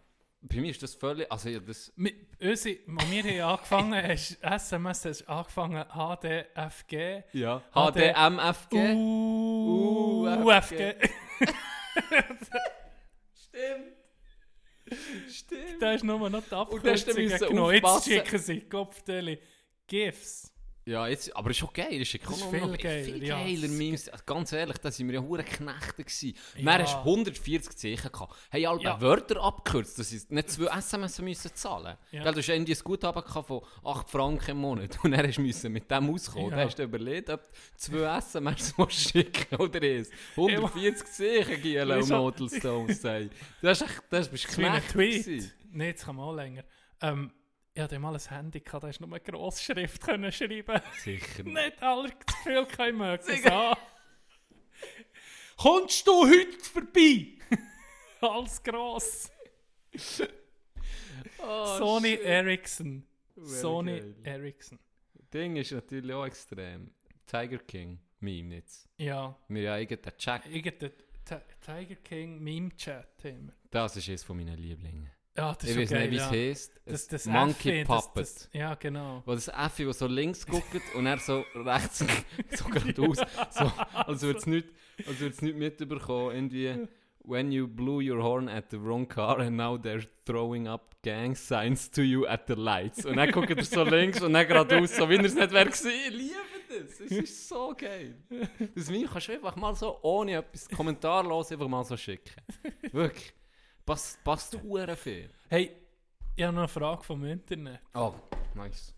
bei 0.40 0.60
mir 0.60 0.70
ist 0.70 0.82
das 0.82 0.94
völlig... 0.94 1.30
Also, 1.32 1.48
ja, 1.48 1.58
das... 1.58 1.92
Mi- 1.96 2.14
Unsere, 2.40 2.78
als 2.86 3.10
wir 3.10 3.44
haben 3.44 3.56
angefangen 3.56 4.02
hast 4.08 4.38
SMS 4.40 5.04
hast 5.04 5.28
angefangen 5.28 5.84
HDFG. 5.88 7.24
Ja. 7.32 7.60
HD 7.72 8.14
HDMFG. 8.14 8.94
UFG. 10.44 10.94
Stimmt. 13.34 13.97
Stimmt. 15.28 15.80
Da 15.80 15.92
ist 15.92 16.04
nur 16.04 16.18
noch 16.30 16.42
die 16.42 16.44
Und 16.44 16.52
du 16.52 16.56
Abkürzung 16.56 17.14
genommen. 17.14 17.74
Jetzt 17.74 18.04
schicken 18.04 18.38
sie 18.38 18.60
Kopfdeli 18.60 19.38
GIFs. 19.86 20.52
Ja, 20.88 21.06
jetzt, 21.06 21.36
aber 21.36 21.50
ist 21.50 21.58
schon 21.58 21.68
geil. 21.72 22.00
Ist, 22.00 22.14
Das 22.14 22.22
ist 22.30 22.40
noch- 22.40 22.50
viel 22.50 22.60
noch 22.60 22.78
geiler, 22.78 23.04
Viel 23.04 23.22
ja. 23.24 23.38
geiler 23.38 23.68
Memes. 23.68 24.08
Also 24.08 24.24
Ganz 24.24 24.52
ehrlich, 24.52 24.78
da 24.78 24.90
sind 24.90 25.06
wir 25.08 25.16
ja 25.16 25.20
hure 25.20 25.44
Knechte 25.44 26.02
gewesen. 26.02 26.34
Ja. 26.56 26.64
Dann 26.64 26.82
hast 26.82 26.94
du 26.94 26.98
140 27.00 27.76
Zeichen 27.76 28.10
gehabt. 28.10 28.34
Hey, 28.50 28.64
alle 28.66 28.80
Ja. 28.82 29.00
Wörter 29.00 29.42
abgekürzt, 29.42 29.98
dass 29.98 30.08
sie 30.08 30.20
nicht 30.30 30.50
zwei 30.50 30.66
SMS 30.78 31.18
müssen 31.20 31.50
zahlen 31.54 31.96
Ja. 32.10 32.22
Gell, 32.22 32.32
Du 32.32 32.38
hast 32.38 32.48
irgendwie 32.48 32.74
ein 32.74 32.80
Guthaben 32.82 33.22
gehabt 33.22 33.46
von 33.48 33.60
8 33.84 34.10
Franken 34.10 34.50
im 34.52 34.56
Monat. 34.58 34.98
Und 35.04 35.10
du 35.12 35.40
müssen 35.42 35.72
mit 35.72 35.90
dem 35.90 36.10
auskommen. 36.14 36.50
Ja. 36.50 36.56
Dann 36.56 36.66
hast 36.66 36.78
du 36.78 36.82
überlegt, 36.84 37.28
ob 37.30 37.42
du 37.42 37.48
zwei 37.76 38.16
SMS 38.18 38.74
musst 38.78 39.10
schicken 39.10 39.56
oder 39.56 39.82
eins. 39.82 40.08
140 40.36 41.06
Zeichen, 41.06 41.60
Giel 41.62 41.90
und 41.90 42.04
sagen. 42.94 43.30
Das 43.60 43.80
ist 43.82 43.88
echt, 43.90 44.02
das 44.10 44.28
bist 44.28 44.44
Das 44.44 44.50
ist 44.52 44.92
Knecht. 44.92 45.52
Nein, 45.70 45.88
jetzt 45.88 46.04
kann 46.06 46.16
man 46.16 46.24
auch 46.24 46.34
länger. 46.34 46.64
Ähm, 47.02 47.30
ich 47.78 47.84
hatte 47.84 47.96
mal 48.00 48.12
ein 48.12 48.20
Handy, 48.20 48.58
gehabt, 48.58 48.82
da 48.82 48.88
hast 48.88 48.98
du 48.98 49.06
nur 49.06 49.20
Grossschrift 49.20 50.02
können 50.02 50.32
schreiben 50.32 50.80
Sicher. 51.00 51.44
Nicht 51.44 51.80
alle 51.80 52.08
zu 52.08 52.36
viel 52.42 52.66
können 52.66 52.98
mögen. 52.98 53.22
So. 53.22 53.72
Kommst 55.56 56.04
du 56.04 56.26
heute 56.26 56.58
vorbei? 56.58 57.34
Alles 58.20 58.60
gross. 58.64 59.30
Oh, 61.38 61.66
Sony 61.78 62.16
shit. 62.16 62.20
Ericsson. 62.22 63.06
Very 63.36 63.46
Sony 63.46 63.98
geil. 64.00 64.14
Ericsson. 64.24 64.78
Ding 65.32 65.54
ist 65.54 65.70
natürlich 65.70 66.12
auch 66.12 66.26
extrem. 66.26 66.90
Tiger 67.26 67.58
King, 67.58 68.00
Meme 68.18 68.56
jetzt. 68.56 68.88
Ja. 68.96 69.36
Wir 69.46 69.70
haben 69.72 69.80
irgendeinen 69.82 70.18
Check. 70.18 70.46
Irgendein 70.46 70.92
Ti- 71.24 71.36
Tiger 71.60 71.94
King 72.02 72.40
Meme-Chat 72.42 73.22
haben 73.24 73.46
wir. 73.46 73.54
Das 73.70 73.96
ist 73.96 74.08
eines 74.08 74.24
von 74.24 74.36
meinen 74.36 74.58
Lieblingen. 74.58 75.10
Ja, 75.38 75.54
das 75.54 75.64
ist 75.64 75.76
ich 75.76 75.82
weiß 75.82 75.90
geil, 75.90 76.00
nicht, 76.00 76.12
wie 76.12 76.16
ja. 76.16 76.24
es 76.26 76.30
heisst. 76.32 76.80
Das- 76.84 77.08
das 77.08 77.26
Monkey 77.26 77.84
das- 77.84 78.06
Puppet. 78.06 78.22
das- 78.22 78.48
ja, 78.52 78.74
genau. 78.74 79.22
Wo 79.24 79.34
das 79.34 79.48
Effi, 79.48 79.84
der 79.84 79.92
so 79.94 80.06
links 80.06 80.46
guckt 80.46 80.64
und 80.94 81.06
er 81.06 81.18
so 81.18 81.44
rechts 81.54 82.04
so 82.56 82.64
geradeaus. 82.68 83.18
So, 83.50 83.72
als 83.94 84.22
würde 84.22 84.38
es 84.38 84.46
nicht, 84.46 84.66
als 85.06 85.20
würd's 85.20 85.40
nicht 85.42 85.56
mitbekommen. 85.56 86.34
Irgendwie, 86.34 86.88
when 87.24 87.52
you 87.52 87.66
blew 87.68 88.00
your 88.00 88.22
horn 88.22 88.48
at 88.48 88.70
the 88.70 88.80
wrong 88.82 89.06
car 89.06 89.38
and 89.38 89.56
now 89.56 89.76
they're 89.76 90.06
throwing 90.26 90.66
up 90.66 90.96
gang 91.02 91.36
signs 91.36 91.90
to 91.90 92.02
you 92.02 92.26
at 92.26 92.46
the 92.48 92.54
lights. 92.54 93.04
Und 93.06 93.16
dann 93.16 93.30
guckt 93.30 93.50
er 93.50 93.62
so 93.64 93.84
links 93.84 94.20
und 94.20 94.32
dann 94.32 94.46
geradeaus, 94.48 94.96
so 94.96 95.08
wie 95.08 95.16
er 95.16 95.24
es 95.24 95.34
nicht 95.34 95.52
wäre. 95.52 95.68
Ich 95.68 96.10
liebe 96.10 96.34
das. 96.68 97.00
Es 97.00 97.10
ist 97.12 97.48
so 97.48 97.74
geil. 97.78 98.16
Das 98.74 98.90
Meme 98.90 99.06
kannst 99.06 99.28
du 99.28 99.32
einfach 99.32 99.54
mal 99.56 99.74
so 99.74 99.98
ohne 100.02 100.32
etwas 100.38 100.68
kommentarlos 100.68 101.52
einfach 101.52 101.68
mal 101.68 101.84
so 101.84 101.96
schicken. 101.96 102.30
Wirklich. 102.92 103.32
Passt, 103.88 104.22
passt 104.22 104.54
hure 104.62 104.94
viel. 104.96 105.30
Hey, 105.48 105.74
ich 106.36 106.44
habe 106.44 106.52
noch 106.52 106.64
eine 106.64 106.68
Frage 106.68 107.02
vom 107.02 107.24
Internet. 107.24 107.80
Oh, 107.94 108.12
nice. 108.54 108.94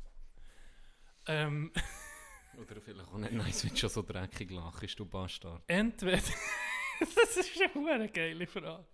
Ähm, 1.28 1.70
Oder 2.60 2.80
vielleicht 2.80 3.08
auch 3.08 3.18
nicht 3.18 3.32
nice, 3.32 3.62
wenn 3.62 3.70
du 3.70 3.76
schon 3.76 3.88
so 3.88 4.02
dreckig 4.02 4.50
lachst, 4.50 4.98
du 4.98 5.06
Bastard. 5.06 5.62
entweder. 5.68 6.16
das 6.98 7.36
ist 7.36 7.62
eine 7.72 7.88
eine 7.88 8.08
geile 8.08 8.48
Frage. 8.48 8.84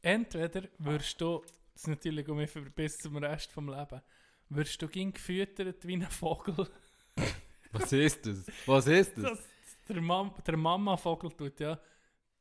Entweder 0.00 0.68
würdest 0.78 1.20
du, 1.20 1.42
das 1.72 1.82
ist 1.82 1.88
natürlich 1.88 2.28
um 2.28 2.36
mich 2.36 2.48
für 2.48 2.60
bis 2.60 2.98
zum 2.98 3.16
Rest 3.16 3.50
vom 3.50 3.68
Leben, 3.68 4.00
würdest 4.48 4.80
du 4.80 4.86
ging 4.86 5.12
gefüttert 5.12 5.84
wie 5.84 5.94
ein 5.94 6.02
Vogel. 6.02 6.70
Was 7.72 7.92
ist 7.92 8.24
das? 8.24 8.46
Was 8.66 8.86
ist 8.86 9.18
das? 9.18 9.24
Das, 9.24 9.48
der, 9.88 10.00
Mam, 10.00 10.32
der 10.46 10.56
Mama-Vogel 10.56 11.32
tut 11.32 11.58
ja 11.58 11.80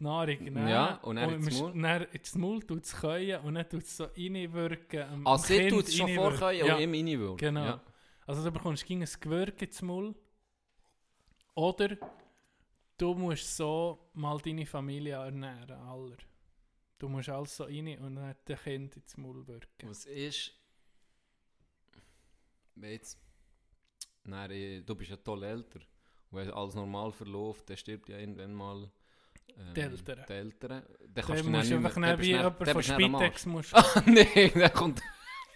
die 0.02 0.06
Nahrung 0.06 0.44
nehmen. 0.44 0.68
Ja, 0.68 0.96
und 0.96 1.16
dann 1.16 1.34
ins 1.34 1.60
Maul. 1.60 1.82
Dann 1.82 2.02
ins 2.12 2.36
Maul 2.36 2.64
tut 2.64 2.84
es 2.84 2.94
können 2.94 3.40
und 3.42 3.56
dann 3.56 3.70
tut 3.70 3.84
es 3.84 3.98
so 3.98 4.06
reinwirken. 4.06 5.26
Ah, 5.26 5.34
am 5.34 5.38
sie 5.38 5.68
tut 5.68 5.88
es 5.88 5.96
schon 5.96 6.14
vorkommen 6.16 6.56
Ja. 6.58 6.76
und 6.76 6.82
ihm 6.82 6.94
reinwirken. 6.94 7.38
Genau. 7.38 7.66
Ja. 7.66 7.84
Also 8.26 8.44
du 8.44 8.52
bekommst 8.52 8.86
gegen 8.86 9.02
ein 9.02 9.10
Gewürg 9.20 9.62
ins 9.62 9.82
Maul. 9.82 10.16
Oder 11.56 11.98
du 12.98 13.14
musst 13.14 13.56
so 13.58 14.10
mal 14.14 14.40
deine 14.40 14.66
Familie 14.66 15.16
ernähren, 15.16 15.72
aller. 15.72 16.18
Du 16.98 17.10
musst 17.10 17.30
alles 17.30 17.56
so 17.56 17.64
rein 17.66 17.98
und 18.00 18.16
dann 18.16 18.36
dem 18.48 18.58
Kind 18.58 18.96
ins 18.96 19.18
Maul 19.18 19.46
wirken. 19.48 19.90
Was 19.90 20.06
ist... 20.06 20.54
Jetzt... 22.76 23.20
Nein, 24.24 24.84
du 24.86 24.96
bist 24.96 25.12
ja 25.12 25.18
toll 25.18 25.44
älter. 25.44 25.80
Und 26.30 26.38
wenn 26.38 26.52
alles 26.52 26.76
normal 26.76 27.12
verläuft, 27.12 27.70
dann 27.70 27.78
stirbt 27.78 28.10
ja 28.10 28.18
irgendwann 28.18 28.54
mal... 28.54 28.90
Ähm, 29.58 29.74
Die 29.74 29.82
Eltern. 29.82 30.26
Die 30.28 30.34
Eltern. 30.34 30.70
Dann 30.70 30.84
Dann 31.14 31.26
kannst 31.26 31.44
du 31.44 31.50
musst 31.50 31.72
du 31.72 31.76
nicht 31.78 31.86
einfach 31.86 31.96
mehr- 31.98 32.18
nicht 32.18 32.20
dann 32.20 32.20
wie 32.20 32.32
du 32.32 32.38
jemand 32.38 32.60
dann 32.62 32.68
von 32.68 32.82
du 32.82 32.88
dann 32.88 33.20
Spitex 33.22 33.46
musst- 33.46 33.74
Ah, 33.76 34.04
nee, 34.06 34.50
dann 34.56 34.74
kommt... 34.74 35.02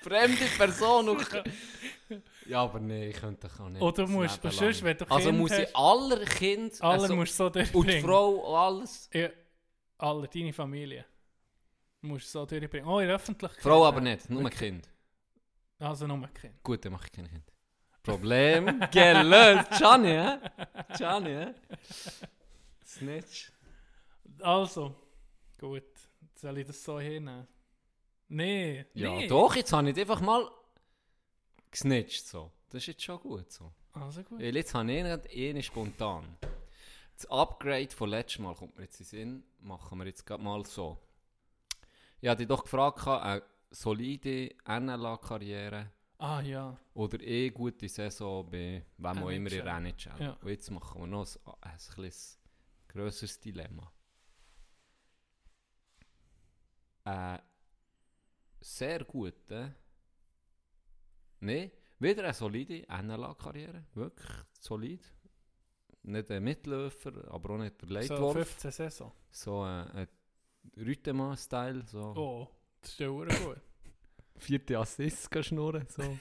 Fremde 0.02 0.46
Person 0.58 1.10
und... 1.10 1.28
Ja, 2.48 2.62
aber 2.62 2.80
nee, 2.80 3.10
ich 3.10 3.16
könnte 3.16 3.50
auch 3.60 3.70
nicht. 3.70 3.82
Oder 3.82 4.06
musst- 4.08 4.44
und 4.46 4.54
sonst, 4.54 4.84
wenn 4.84 4.96
du 4.98 5.06
Also 5.10 5.30
Kind 5.30 5.40
muss 5.40 5.52
ich 5.52 5.76
aller 5.76 6.24
Kind... 6.26 6.80
Alle 6.82 7.02
also- 7.02 7.16
musst 7.16 7.32
du 7.34 7.36
so 7.38 7.46
Und 7.48 7.56
die 7.56 7.72
durchbringen. 7.72 8.04
Frau 8.06 8.30
und 8.30 8.56
alles... 8.56 9.10
Ja, 9.12 9.30
alle, 9.98 10.28
deine 10.28 10.54
Familie. 10.54 11.06
Musst 12.02 12.28
du 12.28 12.40
so 12.40 12.46
durchbringen. 12.46 12.88
Oh, 12.88 13.00
in 13.00 13.08
der 13.08 13.16
Öffentlichkeit. 13.16 13.64
Frau 13.64 13.84
aber 13.86 14.00
nicht, 14.02 14.30
nur 14.30 14.48
Kind. 14.52 14.88
Also 15.80 16.06
nur 16.06 16.28
Kind. 16.28 16.64
Gut, 16.64 16.86
dann 16.86 16.92
mache 16.94 17.06
ich 17.08 17.12
kein 17.12 17.28
Kind. 17.28 17.52
Problem 18.04 18.80
gelöst. 18.92 19.72
Gianni, 19.80 20.10
hä? 20.10 20.38
Gianni, 20.96 21.30
hä? 21.30 21.54
Snitch. 22.86 23.52
Also, 24.42 24.96
gut. 25.60 25.84
Soll 26.36 26.58
ich 26.58 26.68
das 26.68 26.84
so 26.84 27.00
hinnehmen? 27.00 27.48
Nee. 28.28 28.86
Ja, 28.94 29.16
nee. 29.16 29.28
doch, 29.28 29.56
jetzt 29.56 29.72
habe 29.72 29.90
ich 29.90 30.00
einfach 30.00 30.22
mal 30.22 30.50
gesnitcht. 31.72 32.28
So. 32.28 32.52
Das 32.70 32.84
ist 32.84 32.88
jetzt 32.88 33.04
schon 33.04 33.20
gut 33.20 33.52
so. 33.52 33.72
Also 33.94 34.24
gut. 34.24 34.40
Weil 34.40 34.56
jetzt 34.56 34.74
habe 34.74 34.92
ich 34.92 35.04
gerade 35.04 35.30
eine 35.30 35.64
spontan. 35.64 36.38
Das 37.16 37.26
Upgrade 37.28 37.92
von 37.92 38.10
letztem 38.10 38.44
Mal 38.44 38.56
kommt 38.56 38.76
mir 38.76 38.84
jetzt 38.84 39.00
in 39.00 39.06
Sinn. 39.06 39.44
Machen 39.60 39.98
wir 40.00 40.06
jetzt 40.06 40.26
gerade 40.26 40.44
mal 40.44 40.66
so. 40.66 40.98
Ich 42.20 42.28
hatte 42.28 42.40
dich 42.40 42.48
doch 42.48 42.64
gefragt, 42.64 43.08
eine 43.08 43.44
solide 43.70 44.54
NLA-Karriere 44.68 45.92
Ah 46.18 46.42
ja. 46.42 46.78
oder 46.94 47.20
eh 47.22 47.50
gute 47.50 47.88
Saison 47.90 48.50
bei 48.50 48.84
wem 48.98 49.18
auch 49.24 49.30
immer 49.30 49.52
in 49.52 49.64
der 49.64 49.78
NHL. 49.78 50.22
Ja. 50.22 50.38
Und 50.42 50.50
jetzt 50.50 50.72
machen 50.72 51.02
wir 51.02 51.08
noch 51.08 51.28
ein, 51.62 51.72
ein, 51.72 52.04
ein 52.04 52.12
grösseres 52.88 53.40
Dilemma. 53.40 53.92
Einen 57.06 57.40
sehr 58.62 59.04
guten, 59.06 59.76
nee, 61.40 61.72
wieder 62.00 62.24
eine 62.24 62.34
solide 62.34 62.86
NLA-Karriere, 62.90 63.84
wirklich 63.94 64.30
solid. 64.60 65.02
Nicht 66.04 66.30
ein 66.30 66.44
Mitläufer, 66.44 67.12
aber 67.32 67.52
auch 67.52 67.58
nicht 67.58 67.82
der 67.82 67.88
So 67.88 67.94
Leitwolf. 67.94 68.34
15 68.48 68.72
Saison. 68.72 69.12
So 69.32 69.62
ein, 69.62 69.88
ein 69.92 70.08
Rüttemann-Style, 70.78 71.84
so 71.88 72.00
Oh, 72.16 72.48
das 72.82 72.92
ist 72.92 73.00
ja 73.00 73.08
gut. 73.08 73.28
vierte 74.38 74.78
Assist 74.78 75.32
kann 75.32 75.44
schnurren. 75.44 75.88
So. 75.90 76.04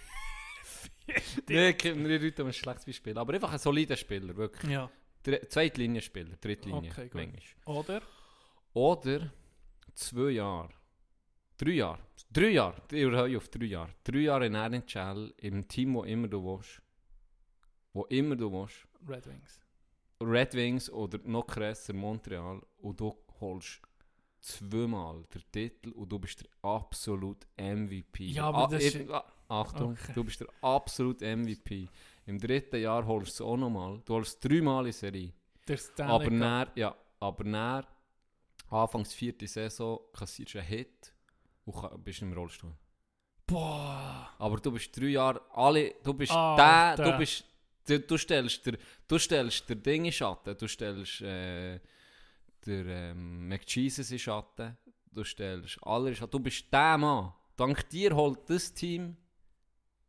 Nein, 1.49 1.75
Rüttemann 1.83 2.51
ist 2.51 2.57
ein 2.57 2.62
schlechtes 2.62 2.87
Beispiel, 2.87 3.18
aber 3.18 3.35
einfach 3.35 3.53
ein 3.53 3.59
solider 3.59 3.97
Spieler, 3.97 4.35
wirklich. 4.37 4.70
Ja. 4.70 4.90
Dr 5.23 5.49
Zweitlinienspieler, 5.49 6.37
Drittlinie, 6.37 6.90
Okay, 6.90 7.09
gut. 7.09 7.14
manchmal. 7.14 7.77
Oder? 7.77 8.03
Oder 8.75 9.33
zwei 9.94 10.31
Jahre. 10.31 10.70
Drei 11.57 11.70
Jahre. 11.73 12.01
Drei 12.33 12.49
Jahre. 12.51 12.83
Ich 12.90 13.03
erhöhe 13.03 13.37
auf 13.37 13.49
drei 13.49 13.66
Jahre. 13.66 13.90
Drei 14.03 14.18
Jahre 14.18 14.47
in 14.47 14.55
NHL, 14.55 15.33
im 15.38 15.68
Team, 15.68 15.94
wo 15.94 16.03
immer 16.05 16.29
du 16.29 16.42
willst. 16.44 16.83
Wo 17.92 18.05
immer 18.07 18.35
du 18.37 18.51
willst. 18.51 18.87
Red 19.09 19.27
Wings. 19.27 19.61
Red 20.20 20.55
Wings 20.55 20.90
oder 20.90 21.18
noch 21.25 21.47
krasser 21.47 21.92
Montreal 21.92 22.61
und 22.79 22.99
du 23.01 23.14
holst 23.40 23.81
zweimal 24.40 25.23
den 25.35 25.42
Titel 25.53 25.90
und 25.92 26.11
du 26.11 26.18
bist 26.18 26.40
der 26.42 26.49
absolute 26.62 27.47
MVP. 27.57 28.27
Ja, 28.27 28.47
aber 28.49 28.68
das 28.77 28.85
ist- 28.85 29.11
ah, 29.11 29.25
Achtung, 29.49 29.92
Okay. 29.92 30.12
du 30.14 30.25
bist 30.25 30.40
der 30.40 30.49
absolute 30.62 31.25
MVP. 31.27 31.88
Im 32.27 32.38
dritten 32.38 32.81
Jahr 32.81 33.07
holst 33.07 33.38
du 33.40 33.44
es 33.44 33.49
auch 33.49 33.57
nochmal. 33.57 34.01
Du 34.05 34.14
holst 34.14 34.42
dreimal 34.44 34.87
in 34.87 34.92
Serie. 34.92 35.33
Der 35.68 35.77
Stanley 35.77 36.12
Aber 36.14 36.31
näher, 36.31 36.68
ja, 36.75 36.97
aber 37.20 37.44
näher, 37.44 37.87
anfangs 38.70 39.14
vierte 39.14 39.46
Saison, 39.46 40.00
kassierst 40.12 40.55
du 40.55 40.59
einen 40.59 40.68
Hit 40.68 41.14
und 41.64 42.05
bist 42.05 42.22
im 42.22 42.33
Rollstuhl. 42.33 42.72
Boah. 43.46 44.31
Aber 44.38 44.59
du 44.59 44.72
bist 44.72 44.96
drei 44.96 45.07
Jahre, 45.07 45.40
alle, 45.53 45.94
du 46.03 46.14
bist 46.14 46.33
Alter. 46.33 47.03
der, 47.03 47.12
du 47.12 47.18
bist, 47.18 47.44
du, 47.87 48.00
du 48.00 48.16
stellst 48.16 48.66
der, 48.66 48.79
du 49.07 49.18
stellst 49.18 49.68
der 49.68 49.77
Ding 49.77 50.07
in 50.07 50.12
Schatten, 50.12 50.57
du 50.57 50.66
stellst 50.66 51.20
äh, 51.20 51.79
der 52.66 52.87
ähm, 52.87 53.48
McJesus 53.48 54.11
in 54.11 54.18
Schatten, 54.18 54.77
du 55.11 55.24
stellst 55.24 55.79
alle 55.83 56.11
in 56.11 56.16
Schatten, 56.16 56.31
du 56.31 56.40
bist 56.40 56.72
der 56.72 56.98
Mann. 56.98 57.33
Dank 57.57 57.88
dir 57.90 58.16
holt 58.16 58.48
das 58.48 58.72
Team 58.72 59.16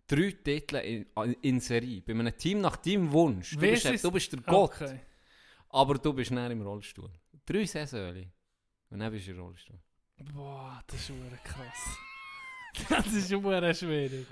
drei 0.07 0.31
Titel 0.31 0.77
in, 0.77 1.05
in 1.41 1.59
Serie. 1.59 2.01
Bei 2.01 2.13
einem 2.13 2.37
Team 2.37 2.61
nach 2.61 2.77
deinem 2.77 3.11
Wunsch. 3.11 3.51
Du, 3.51 3.59
bist, 3.59 4.03
du 4.03 4.11
bist 4.11 4.31
der 4.31 4.41
Gott. 4.41 4.81
Okay. 4.81 4.99
Aber 5.69 5.95
du 5.95 6.13
bist 6.13 6.31
näher 6.31 6.51
im 6.51 6.61
Rollstuhl. 6.61 7.09
Drei 7.45 7.65
Saisons. 7.65 8.27
Und 8.95 9.01
dann 9.01 9.11
bist 9.11 9.27
du 9.27 9.31
im 9.31 9.39
Rollstuhl. 9.41 9.75
Boah, 10.33 10.81
das 10.87 10.95
ist 11.01 11.05
verdammt 11.07 11.43
krass. 11.43 11.97
das 12.89 13.13
ist 13.13 13.27
verdammt 13.29 13.75
schwierig. 13.77 14.25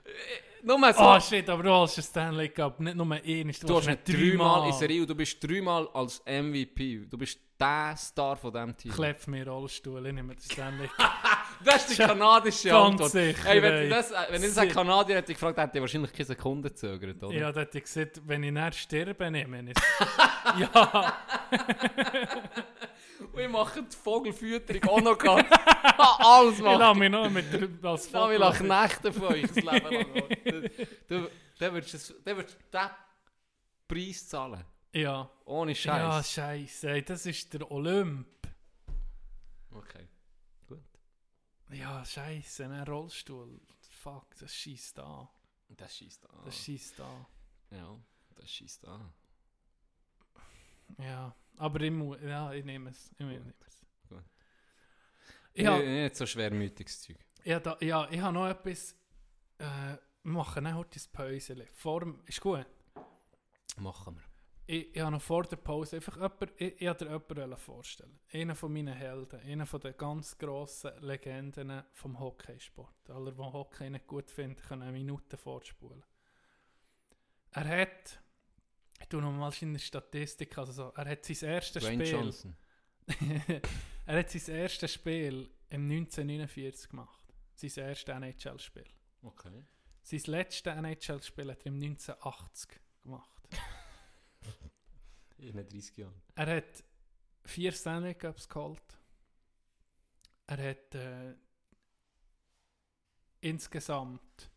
Nur 0.63 0.93
so. 0.93 1.03
Oh 1.03 1.19
shit, 1.19 1.49
aber 1.49 1.63
du 1.63 1.73
hast 1.73 1.97
den 1.97 2.03
Stanley 2.05 2.47
Cup 2.47 2.79
nicht 2.79 2.95
nur 2.95 3.03
einmal, 3.03 3.19
Du 3.21 3.75
hast 3.75 3.87
nicht 3.87 4.07
dreimal 4.07 4.67
in 4.69 4.73
Serie 4.73 5.01
und 5.01 5.09
du 5.09 5.15
bist 5.15 5.43
dreimal 5.43 5.89
als 5.93 6.23
MVP. 6.25 7.05
Du 7.09 7.17
bist 7.17 7.37
der 7.59 7.93
Star 7.97 8.37
von 8.37 8.53
diesem 8.53 8.77
Team. 8.77 8.91
Klepp 8.93 9.27
mir 9.27 9.45
Rollstuhl, 9.45 10.05
ich 10.07 10.13
nehme 10.13 10.33
den 10.33 10.39
Stanley 10.41 10.87
Cup. 10.95 11.11
Das 11.65 11.89
ist 11.89 11.99
die 11.99 12.03
kanadische 12.03 12.69
Ganz 12.69 12.91
Antwort. 12.91 13.11
sicher, 13.11 13.49
Ey, 13.49 13.61
wenn, 13.61 13.89
das, 13.89 14.11
äh, 14.11 14.15
wenn 14.29 14.41
ich 14.41 14.47
das 14.47 14.55
Si- 14.55 14.61
ein 14.61 14.69
Kanadier 14.69 15.17
hätte 15.17 15.33
gefragt, 15.33 15.57
hätte 15.57 15.77
ich 15.77 15.81
wahrscheinlich 15.81 16.13
keine 16.13 16.25
Sekunde 16.25 16.69
gezögert, 16.69 17.21
oder? 17.21 17.35
Ja, 17.37 17.51
da 17.51 17.59
hätte 17.61 17.79
ich 17.79 17.83
gesagt, 17.83 18.21
wenn 18.25 18.43
ich 18.43 18.51
nicht 18.53 18.75
sterbe, 18.75 19.29
nehme 19.29 19.61
ich 19.71 19.75
es. 19.77 19.83
ja. 20.59 21.13
Und 23.31 23.39
ich 23.39 23.49
mache 23.49 23.83
die 23.83 23.95
Vogelfütterung 23.95 24.83
auch 24.89 25.01
noch 25.01 25.17
ganz. 25.17 25.47
Alles 25.97 26.57
Ich 26.57 26.63
machen. 26.63 26.79
lasse 26.79 26.99
mich 26.99 27.09
noch 27.11 27.29
mit 27.29 27.53
der, 27.53 27.89
als 27.89 28.11
Da 28.11 28.21
Vogel- 28.23 28.41
ich 28.51 28.57
Knechte 28.59 29.13
von 29.13 29.23
euch 29.23 29.41
das 29.47 29.55
Leben 29.55 29.65
lang. 29.65 30.71
Du, 31.59 31.71
würdest 31.71 32.09
du 32.09 32.35
würdest 32.35 32.57
den 32.73 32.89
Preis 33.87 34.27
zahlen. 34.27 34.63
Ja. 34.91 35.29
Ohne 35.45 35.71
Ja, 35.73 35.77
Scheiß. 36.21 36.31
scheiße, 36.31 36.89
ey, 36.89 37.03
das 37.05 37.25
ist 37.25 37.53
der 37.53 37.69
Olymp. 37.71 38.27
Okay. 39.71 40.07
Gut. 40.67 40.79
Ja, 41.71 42.03
scheiße, 42.03 42.65
ein 42.65 42.83
Rollstuhl. 42.87 43.59
Fuck, 44.01 44.35
das 44.39 44.53
schießt 44.53 44.99
an. 44.99 45.27
Das 45.69 45.95
schießt 45.95 46.29
an. 46.29 46.39
Das 46.45 46.57
schießt 46.57 46.99
an. 47.01 47.25
Ja, 47.71 47.95
das 48.35 48.49
schießt 48.51 48.87
an. 48.87 49.13
Ja, 50.99 51.33
aber 51.57 51.81
ich 51.81 51.91
muss, 51.91 52.17
ja, 52.21 52.51
ich 52.53 52.63
nehme 52.65 52.89
es. 52.89 53.11
Ich 53.17 53.25
nehme 53.25 53.53
es. 53.65 53.85
Gut. 54.09 54.23
Ja, 55.53 55.77
Nicht, 55.77 55.87
nicht 55.87 56.15
so 56.15 56.25
schwermütiges 56.25 57.01
Zeug. 57.01 57.17
ja, 57.43 57.59
da, 57.59 57.77
ja, 57.81 58.07
ich 58.09 58.19
habe 58.19 58.33
noch 58.33 58.47
etwas. 58.47 58.93
Äh, 59.57 59.97
wir 60.23 60.31
machen 60.31 60.63
dann 60.63 60.75
heute 60.75 60.99
ein 60.99 61.11
Päuschen. 61.11 61.63
Vor 61.73 62.15
ist 62.25 62.39
gut. 62.41 62.65
Machen 63.77 64.15
wir. 64.15 64.23
Ich, 64.65 64.95
ich 64.95 65.01
habe 65.01 65.11
noch 65.11 65.21
vor 65.21 65.43
der 65.43 65.57
Pause 65.57 65.97
einfach 65.97 66.15
jemand, 66.15 66.51
ich, 66.55 66.81
ich 66.81 66.93
dir 66.93 67.07
jemanden 67.07 67.57
vorstellen. 67.57 68.17
Einer 68.31 68.55
von 68.55 68.71
meinen 68.71 68.93
Helden, 68.93 69.41
einer 69.41 69.65
von 69.65 69.81
den 69.81 69.97
ganz 69.97 70.37
grossen 70.37 70.91
Legenden 71.01 71.83
vom 71.91 72.17
Hockeysport. 72.17 73.09
Alle, 73.09 73.33
die 73.33 73.39
Hockey 73.39 73.89
nicht 73.89 74.07
gut 74.07 74.31
finden, 74.31 74.61
können 74.61 74.83
eine 74.83 74.93
Minute 74.93 75.35
vorspulen. 75.35 76.03
Er 77.51 77.67
hat, 77.81 78.21
ich 79.03 79.09
tue 79.09 79.21
noch 79.21 79.31
mal 79.33 79.51
seine 79.51 79.77
Statistik, 79.79 80.57
also 80.57 80.71
so, 80.71 80.93
er 80.95 81.09
hat 81.09 81.25
sein 81.25 81.49
erstes 81.49 81.83
Dwayne 81.83 82.05
Spiel, 82.05 82.19
Johnson. 82.19 82.55
er 84.05 84.19
hat 84.19 84.29
sein 84.29 84.55
erstes 84.55 84.93
Spiel 84.93 85.49
im 85.69 85.91
1949 85.91 86.89
gemacht. 86.89 87.23
Sein 87.53 87.85
erstes 87.85 88.15
NHL-Spiel. 88.15 88.87
Okay. 89.21 89.65
Sein 90.03 90.21
letztes 90.27 90.73
NHL-Spiel 90.73 91.51
hat 91.51 91.59
er 91.63 91.67
im 91.67 91.75
1980 91.75 92.79
gemacht. 93.03 93.41
In 95.37 95.51
30 95.51 95.97
Jahren. 95.97 96.21
Er 96.35 96.55
hat 96.55 96.83
vier 97.43 97.73
Stanley 97.73 98.15
Cups 98.15 98.47
geholt. 98.47 98.99
Er 100.47 100.69
hat 100.69 100.95
äh, 100.95 101.35
insgesamt 103.41 104.52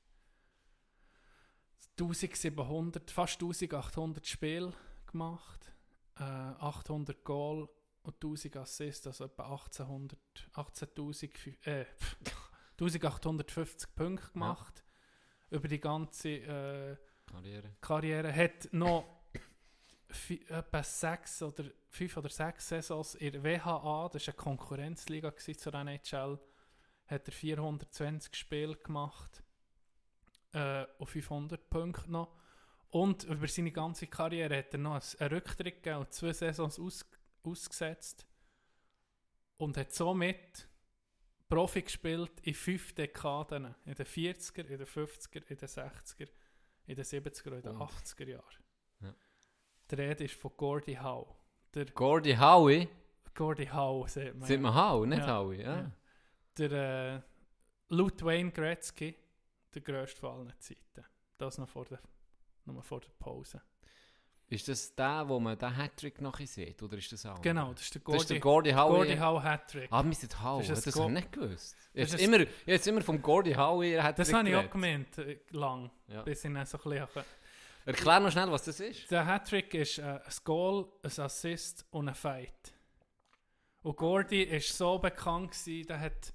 1700, 1.98 3.10
fast 3.10 3.40
1800 3.40 4.26
Spiele 4.26 4.72
gemacht, 5.06 5.72
äh, 6.18 6.22
800 6.22 7.24
Goal 7.24 7.68
und 8.02 8.14
1000 8.20 8.56
Assists, 8.58 9.06
also 9.06 9.24
etwa 9.24 9.44
1800, 9.44 10.18
18.000, 10.54 11.66
äh, 11.66 11.84
pff, 11.84 12.16
1850 12.78 13.94
Punkte 13.94 14.30
gemacht 14.32 14.84
über 15.50 15.68
die 15.68 15.80
ganze 15.80 16.28
äh, 16.28 16.96
Karriere. 17.26 17.76
Karriere. 17.80 18.34
Hat 18.34 18.68
noch 18.72 19.04
etwa 20.28 20.82
sechs 20.82 21.42
oder 21.42 21.64
fünf 21.88 22.16
oder 22.16 22.28
sechs 22.28 22.68
Saisons 22.68 23.14
in 23.16 23.32
der 23.32 23.42
WHA, 23.42 24.10
das 24.12 24.26
war 24.26 24.34
eine 24.34 24.36
Konkurrenzliga 24.36 25.34
zur 25.36 25.74
NHL, 25.74 26.38
hat 27.06 27.28
er 27.28 27.32
420 27.32 28.34
Spiele 28.34 28.76
gemacht 28.76 29.42
äh, 30.56 30.86
und 30.98 31.06
500 31.06 31.68
Punkte 31.68 32.10
noch. 32.10 32.34
Und 32.90 33.24
über 33.24 33.46
seine 33.46 33.72
ganze 33.72 34.06
Karriere 34.06 34.58
hat 34.58 34.72
er 34.72 34.78
noch 34.78 35.00
einen 35.18 35.32
Rücktritt 35.32 35.82
gegeben 35.82 36.00
und 36.00 36.12
zwei 36.12 36.32
Saisons 36.32 36.78
aus, 36.78 37.04
ausgesetzt 37.42 38.26
und 39.58 39.76
hat 39.76 39.92
somit 39.92 40.68
Profi 41.48 41.82
gespielt 41.82 42.32
in 42.42 42.54
fünf 42.54 42.94
Dekaden. 42.94 43.74
In 43.84 43.94
den 43.94 44.06
40er, 44.06 44.64
in 44.66 44.78
den 44.78 44.86
50er, 44.86 45.46
in 45.46 45.56
den 45.56 45.68
60er, 45.68 46.28
in 46.86 46.96
den 46.96 47.04
70er 47.04 47.48
und 47.48 47.56
in 47.56 47.62
den 47.62 47.76
Und? 47.76 47.90
80er 47.90 48.28
Jahren. 48.28 48.64
Ja. 49.00 49.14
Die 49.90 49.94
Rede 49.94 50.24
ist 50.24 50.34
von 50.34 50.52
Gordie 50.56 50.98
Howe. 50.98 51.34
Der 51.74 51.84
Gordie 51.86 52.38
Howe? 52.38 52.88
Gordie 53.34 53.70
Howe, 53.70 54.08
sieht 54.08 54.34
man. 54.34 54.48
Sieht 54.48 54.60
man 54.60 54.74
Howe, 54.74 55.06
nicht 55.06 55.18
Ja. 55.26 55.38
Howe, 55.38 55.54
ja. 55.54 55.92
Der 56.56 56.72
äh, 56.72 57.20
laut 57.94 58.24
Wayne 58.24 58.50
Gretzky, 58.50 59.14
der 59.74 59.82
grösste 59.82 60.20
von 60.20 60.30
allen 60.40 60.52
Zeiten. 60.58 61.04
Das 61.38 61.58
noch 61.58 61.68
vor 61.68 61.84
der, 61.84 62.00
nur 62.64 62.82
vor 62.82 63.00
der 63.00 63.10
Pause. 63.18 63.60
Ist 64.48 64.68
das 64.68 64.94
der, 64.94 65.28
wo 65.28 65.40
man 65.40 65.58
den 65.58 65.76
Hattrick 65.76 66.20
nachher 66.20 66.46
sieht, 66.46 66.80
oder 66.80 66.96
ist 66.96 67.10
das 67.10 67.26
auch? 67.26 67.42
Genau, 67.42 67.72
das 67.72 67.82
ist 67.82 67.94
der 67.96 68.02
Das 68.06 68.22
ist 68.22 68.30
der 68.30 68.38
Gordie 68.38 68.74
Howe. 68.74 68.94
Gordie 68.98 69.18
Howe 69.18 69.42
Hattrick. 69.42 69.88
Ah, 69.90 70.04
wir 70.04 70.14
sind 70.14 70.40
Howe, 70.40 70.60
Das 70.60 70.68
das, 70.68 70.84
das 70.84 70.94
habe 71.00 71.06
ich 71.08 71.14
nicht 71.14 71.32
gewusst. 71.32 71.74
Das 71.94 72.12
Jetzt 72.12 72.14
ist- 72.14 72.20
immer, 72.20 72.46
jetzt 72.64 72.86
immer 72.86 73.00
vom 73.02 73.20
Gordie 73.20 73.56
Howe 73.56 73.84
Hattrick 74.02 74.16
Das 74.16 74.32
habe 74.32 74.48
ich 74.48 74.54
auch 74.54 74.70
gemeint, 74.70 75.18
äh, 75.18 75.40
lang. 75.50 75.90
Ja. 76.06 76.22
Bis 76.22 76.44
ich 76.44 76.52
dann 76.52 76.64
so 76.64 76.78
ein 76.78 76.90
bisschen... 76.90 77.24
Erklär 77.86 78.20
noch 78.20 78.30
schnell, 78.32 78.50
was 78.50 78.64
das 78.64 78.78
ist. 78.80 79.10
Der 79.10 79.26
Hattrick 79.26 79.74
ist 79.74 79.98
äh, 79.98 80.02
ein 80.02 80.20
Goal, 80.44 80.86
ein 81.02 81.20
Assist 81.20 81.84
und 81.90 82.08
ein 82.08 82.14
Fight. 82.14 82.72
Und 83.82 83.96
Gordy 83.96 84.50
war 84.50 84.60
so 84.60 84.98
bekannt, 84.98 85.52
gewesen, 85.52 85.86
der 85.88 86.00
hat 86.00 86.32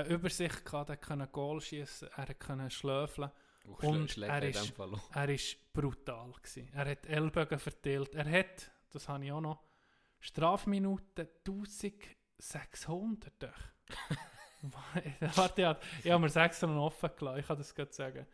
eine 0.00 0.08
Übersicht 0.08 0.64
gehabt, 0.64 0.88
der 0.88 0.96
konnte 0.96 1.26
Goal 1.28 1.60
schießen, 1.60 2.08
er 2.16 2.34
konnte 2.34 2.70
schlöfeln. 2.70 3.30
Und 3.64 4.10
schlägt 4.10 4.32
er 4.32 4.42
ist, 4.42 4.76
er 5.12 5.26
brutal. 5.72 6.32
Gewesen. 6.32 6.68
Er 6.72 6.90
hat 6.90 7.06
Ellbogen 7.06 7.58
verteilt. 7.58 8.14
Er 8.14 8.30
hat, 8.30 8.70
das 8.90 9.08
habe 9.08 9.24
ich 9.24 9.32
auch 9.32 9.40
noch, 9.40 9.62
Strafminuten 10.18 11.28
1600. 11.46 13.32
doch. 13.42 13.48
Warte, 15.36 15.62
ja, 15.62 15.78
ich 16.04 16.10
habe 16.10 16.22
mir 16.22 16.28
sechs 16.28 16.60
noch 16.62 16.86
offen 16.86 17.10
gelassen, 17.16 17.40
ich 17.40 17.46
kann 17.46 17.56
das 17.56 17.74
gerade 17.74 17.92
sagen. 17.92 18.26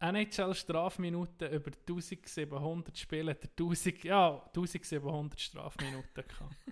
NHL 0.00 0.54
Strafminuten 0.54 1.52
über 1.52 1.70
1700 1.70 2.96
Spiele 2.96 3.32
hat 3.32 3.44
er 3.44 3.50
1000, 3.50 4.04
ja, 4.04 4.42
1700 4.46 5.38
Strafminuten 5.40 6.24
gehabt. 6.26 6.56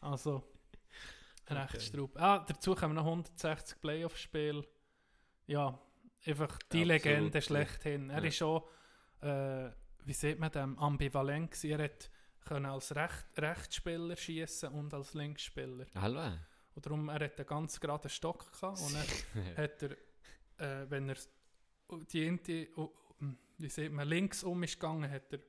Also, 0.00 0.42
recht 1.50 1.94
Okay. 1.94 2.10
Ah, 2.16 2.44
dazu 2.46 2.74
kommen 2.74 2.94
noch 2.94 3.04
160 3.04 3.80
Playoff-Spiele. 3.80 4.66
Ja, 5.46 5.78
einfach 6.24 6.58
die 6.72 6.82
Absolut, 6.82 6.86
Legende 6.88 7.42
schlechthin. 7.42 8.10
Er 8.10 8.20
Ja. 8.22 8.28
ist 8.28 8.36
schon, 8.36 8.62
äh, 9.20 9.70
wie 10.04 10.12
sieht 10.12 10.38
man 10.38 10.50
dem, 10.50 10.78
ambivalent 10.78 11.50
gewesen. 11.50 11.70
Er 11.70 11.84
hat 11.84 12.10
können 12.44 12.66
als 12.66 12.94
Recht, 12.94 13.26
Rechtsspieler 13.36 14.16
schießen 14.16 14.70
und 14.72 14.94
als 14.94 15.14
Linksspieler. 15.14 15.86
Hallo. 15.96 16.32
Und 16.74 16.86
darum, 16.86 17.08
er 17.08 17.24
hat 17.24 17.38
einen 17.38 17.46
ganz 17.46 17.80
geraden 17.80 18.08
Stock 18.08 18.52
gehabt 18.52 18.80
und 18.80 18.94
dann 18.94 19.56
hat 19.56 19.82
er, 19.82 19.90
äh, 20.58 20.90
wenn 20.90 21.08
er 21.08 21.16
die 22.12 22.26
Inti, 22.26 22.68
oh, 22.76 22.90
hm, 23.18 23.36
wie 23.58 23.68
sieht 23.68 23.92
man, 23.92 24.06
links 24.08 24.44
um 24.44 24.62
ist 24.62 24.78
gegangen, 24.78 25.10
hat 25.10 25.32
er 25.32 25.40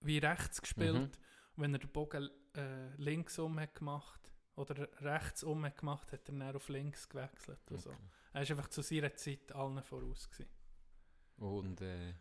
wie 0.00 0.18
rechts 0.18 0.60
gespielt. 0.60 0.94
Mhm. 0.94 1.00
Und 1.02 1.18
wenn 1.56 1.74
er 1.74 1.78
den 1.78 1.90
Bogen 1.90 2.28
äh, 2.54 2.94
links 2.96 3.38
um 3.38 3.58
hat 3.60 3.74
gemacht 3.74 4.31
oder 4.56 4.88
rechts 5.00 5.42
um 5.42 5.64
hat 5.64 5.78
gemacht, 5.78 6.12
hat 6.12 6.28
er 6.28 6.34
dann 6.34 6.56
auf 6.56 6.68
links 6.68 7.08
gewechselt. 7.08 7.60
Und 7.70 7.80
so. 7.80 7.90
Er 8.32 8.42
ist 8.42 8.50
einfach 8.50 8.68
zu 8.68 8.82
seiner 8.82 9.14
Zeit 9.14 9.52
allen 9.52 9.82
voraus 9.82 10.28
gewesen. 10.30 10.50
Und 11.38 11.80
äh, 11.80 12.14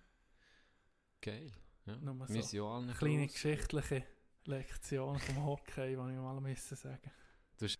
geil. 1.21 1.51
Ja. 1.85 1.95
Nur 1.97 2.27
so. 2.27 2.67
allen 2.67 2.93
Kleine 2.93 3.27
voraus. 3.27 3.33
geschichtliche 3.33 4.03
Lektion 4.45 5.19
vom 5.19 5.45
Hockey, 5.45 5.87
die 5.87 5.91
ich 5.93 5.97
mal 5.97 6.39
müssen 6.41 6.75
sagen 6.77 7.11
Du 7.57 7.65
hast- 7.65 7.79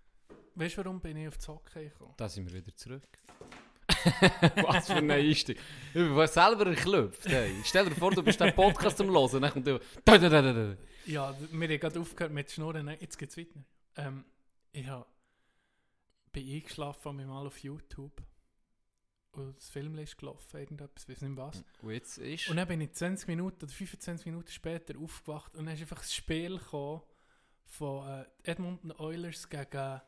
Weißt 0.55 0.77
du, 0.77 0.83
warum 0.83 0.99
bin 0.99 1.17
ich 1.17 1.27
auf 1.27 1.37
das 1.37 1.47
Hockey 1.47 1.89
gekommen? 1.89 2.13
Da 2.17 2.27
sind 2.27 2.45
wir 2.51 2.53
wieder 2.53 2.75
zurück. 2.75 3.07
Was 4.63 4.87
für 4.87 4.95
ein 4.95 5.11
Einstieg. 5.11 5.57
Ich 5.89 5.93
bin 5.93 6.27
selber 6.27 6.67
erklüpft. 6.67 7.27
Hey. 7.27 7.53
Stell 7.63 7.85
dir 7.89 7.95
vor, 7.95 8.11
du 8.11 8.23
bist 8.23 8.39
den 8.39 8.53
Podcast 8.53 8.99
am 9.01 9.09
Hören 9.09 9.41
dann 9.41 9.51
kommt 9.51 9.67
du... 9.67 9.79
Ja, 11.05 11.35
wir 11.51 11.67
haben 11.69 11.79
gerade 11.79 11.99
aufgehört 11.99 12.33
mit 12.33 12.51
Schnurren. 12.51 12.87
Jetzt 12.99 13.17
geht's 13.17 13.37
weiter. 13.37 13.59
Ähm, 13.97 14.25
ich 14.71 14.87
bin 16.31 16.55
eingeschlafen 16.55 17.19
und 17.19 17.25
mal 17.27 17.45
auf 17.45 17.61
YouTube. 17.63 18.21
Und 19.33 19.55
das 19.55 19.69
Film 19.69 19.97
ist 19.97 20.17
gelaufen, 20.17 20.57
irgendetwas, 20.57 21.07
weiß 21.07 21.21
nicht 21.21 21.37
was. 21.37 21.63
Und 21.81 21.91
jetzt 21.91 22.17
ist... 22.17 22.49
Und 22.49 22.57
dann 22.57 22.67
bin 22.67 22.81
ich 22.81 22.91
20 22.91 23.29
Minuten 23.29 23.63
oder 23.63 23.71
25 23.71 24.25
Minuten 24.25 24.51
später 24.51 24.97
aufgewacht 24.99 25.55
und 25.55 25.65
dann 25.65 25.75
ist 25.75 25.81
einfach 25.81 25.99
das 25.99 26.13
Spiel 26.13 26.57
gekommen 26.57 27.01
von 27.63 28.07
äh, 28.09 28.25
Edmonton 28.43 28.91
Oilers 28.91 29.47
gegen 29.47 30.01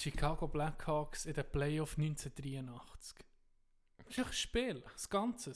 Chicago 0.00 0.46
Blackhawks 0.46 1.26
in 1.26 1.34
der 1.34 1.42
Playoff 1.42 1.98
1983. 1.98 3.18
Das 4.06 4.18
ist 4.18 4.24
ein 4.24 4.32
Spiel, 4.32 4.84
das 4.92 5.10
Ganze. 5.10 5.52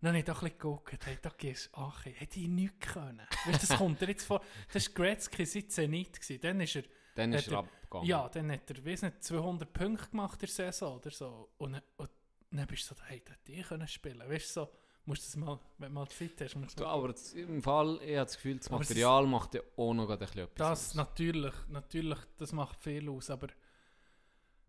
Dann 0.00 0.08
habe 0.08 0.18
ich 0.18 0.24
da 0.24 0.32
ein 0.32 0.40
bisschen 0.40 0.58
geguckt, 0.58 1.06
hey, 1.06 1.18
da 1.22 1.30
gehst 1.30 1.70
du, 1.72 1.78
ach, 1.78 2.04
hätte 2.04 2.40
ich 2.40 2.48
nichts 2.48 2.92
können. 2.92 3.24
Weißt 3.46 3.62
du, 3.62 3.66
das 3.68 3.78
kommt 3.78 4.00
dir 4.00 4.08
jetzt 4.08 4.24
vor, 4.24 4.44
das 4.72 4.88
war 4.88 4.94
Gretzky 4.94 5.46
seit 5.46 5.70
Zenit. 5.70 6.42
Dann 6.42 6.60
ist 6.60 6.74
er... 6.74 6.82
Dann 7.14 7.32
ist 7.32 7.48
er 7.48 7.58
abgegangen. 7.58 8.06
Ja, 8.06 8.28
dann 8.28 8.50
hat 8.52 8.70
er, 8.70 8.84
weiss 8.84 9.02
nicht, 9.02 9.22
200 9.22 9.72
Punkte 9.72 10.08
gemacht 10.10 10.34
in 10.34 10.38
der 10.40 10.48
Saison 10.48 10.96
oder 10.96 11.10
so. 11.10 11.50
Und, 11.58 11.72
dann- 11.72 11.82
und 11.96 12.10
dann 12.50 12.66
bist 12.66 12.90
du 12.90 12.94
so, 12.94 13.00
hey, 13.04 13.22
da 13.24 13.32
hätte 13.32 13.52
ich 13.52 13.66
können 13.66 13.86
spielen. 13.88 14.20
Weißt 14.28 14.56
du, 14.56 14.60
so, 14.62 14.68
musst 15.04 15.22
du 15.22 15.26
das 15.26 15.36
mal, 15.36 15.58
wenn 15.78 15.88
du 15.88 15.94
mal 15.94 16.08
Zeit 16.08 16.40
hast, 16.40 16.54
musst 16.56 16.78
Du, 16.78 16.86
aber 16.86 17.08
das, 17.08 17.32
im 17.34 17.62
Fall, 17.62 17.96
ich 18.02 18.16
habe 18.16 18.26
das 18.26 18.34
Gefühl, 18.36 18.56
das 18.58 18.70
Material 18.70 19.26
macht 19.26 19.54
ja 19.54 19.60
auch 19.76 19.94
noch 19.94 20.08
ein 20.10 20.18
bisschen 20.18 20.42
etwas 20.42 20.54
Das 20.56 20.88
aus. 20.90 20.94
natürlich, 20.94 21.54
natürlich, 21.68 22.18
das 22.38 22.52
macht 22.52 22.80
viel 22.82 23.08
aus, 23.08 23.28
aber 23.30 23.48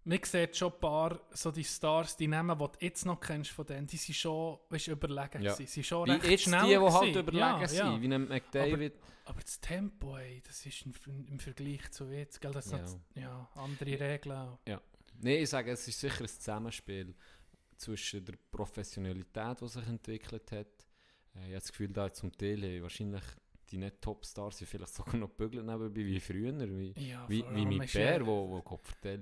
man 0.05 0.19
sieht 0.23 0.55
schon 0.57 0.71
ein 0.73 0.79
paar, 0.79 1.19
so 1.31 1.51
die 1.51 1.63
Stars, 1.63 2.17
die 2.17 2.27
Namen, 2.27 2.57
die 2.57 2.65
du 2.65 2.71
jetzt 2.85 3.05
noch 3.05 3.19
kennst 3.19 3.51
von 3.51 3.65
denen, 3.65 3.87
die 3.87 3.97
sind 3.97 4.15
schon, 4.15 4.59
weißt, 4.69 4.87
überlegen 4.89 5.41
Ja. 5.41 5.53
Sie 5.55 5.65
sind 5.65 5.85
schon 5.85 6.07
Wie 6.07 6.11
recht 6.11 6.25
jetzt 6.25 6.43
schnell 6.43 6.61
die, 6.63 6.67
die 6.69 6.77
halt 6.77 6.93
gewesen. 7.01 7.19
überlegen 7.19 7.39
Ja, 7.61 7.67
sind, 7.67 7.77
ja. 7.79 8.01
wie 8.01 8.13
ein 8.13 8.27
McDavid. 8.27 8.93
Aber, 8.95 9.29
aber 9.31 9.41
das 9.41 9.59
Tempo, 9.59 10.17
ey, 10.17 10.41
das 10.45 10.65
ist 10.65 10.85
im, 10.85 10.93
im 11.27 11.39
Vergleich 11.39 11.89
zu 11.91 12.05
jetzt, 12.05 12.41
gell, 12.41 12.51
das 12.51 12.71
Ja. 12.71 12.85
sind 12.85 13.01
ja, 13.15 13.49
andere 13.55 13.99
Regeln 13.99 14.35
auch. 14.37 14.59
Ja. 14.67 14.81
Nein, 15.21 15.43
ich 15.43 15.49
sage, 15.49 15.71
es 15.71 15.87
ist 15.87 15.99
sicher 15.99 16.21
ein 16.23 16.27
Zusammenspiel 16.27 17.15
zwischen 17.77 18.25
der 18.25 18.33
Professionalität, 18.51 19.61
die 19.61 19.67
sich 19.67 19.87
entwickelt 19.87 20.51
hat. 20.51 20.67
Äh, 21.35 21.39
ich 21.39 21.43
habe 21.45 21.53
das 21.53 21.71
Gefühl, 21.71 21.93
da 21.93 22.11
zum 22.11 22.31
Teil 22.31 22.81
wahrscheinlich 22.83 23.23
die 23.73 23.79
nicht 23.79 24.01
Topstars 24.01 24.57
sind 24.57 24.67
vielleicht 24.69 24.93
sogar 24.93 25.15
noch 25.15 25.29
bügeln 25.29 25.65
nebenbei 25.65 26.05
wie 26.05 26.19
früher, 26.19 26.53
wie, 26.77 26.93
Ja, 26.97 27.25
wie, 27.27 27.43
wie 27.53 27.83
ist 27.83 27.93
Bär, 27.93 28.19
ja- 28.19 28.25
wo, 28.25 28.49
wo 28.49 28.61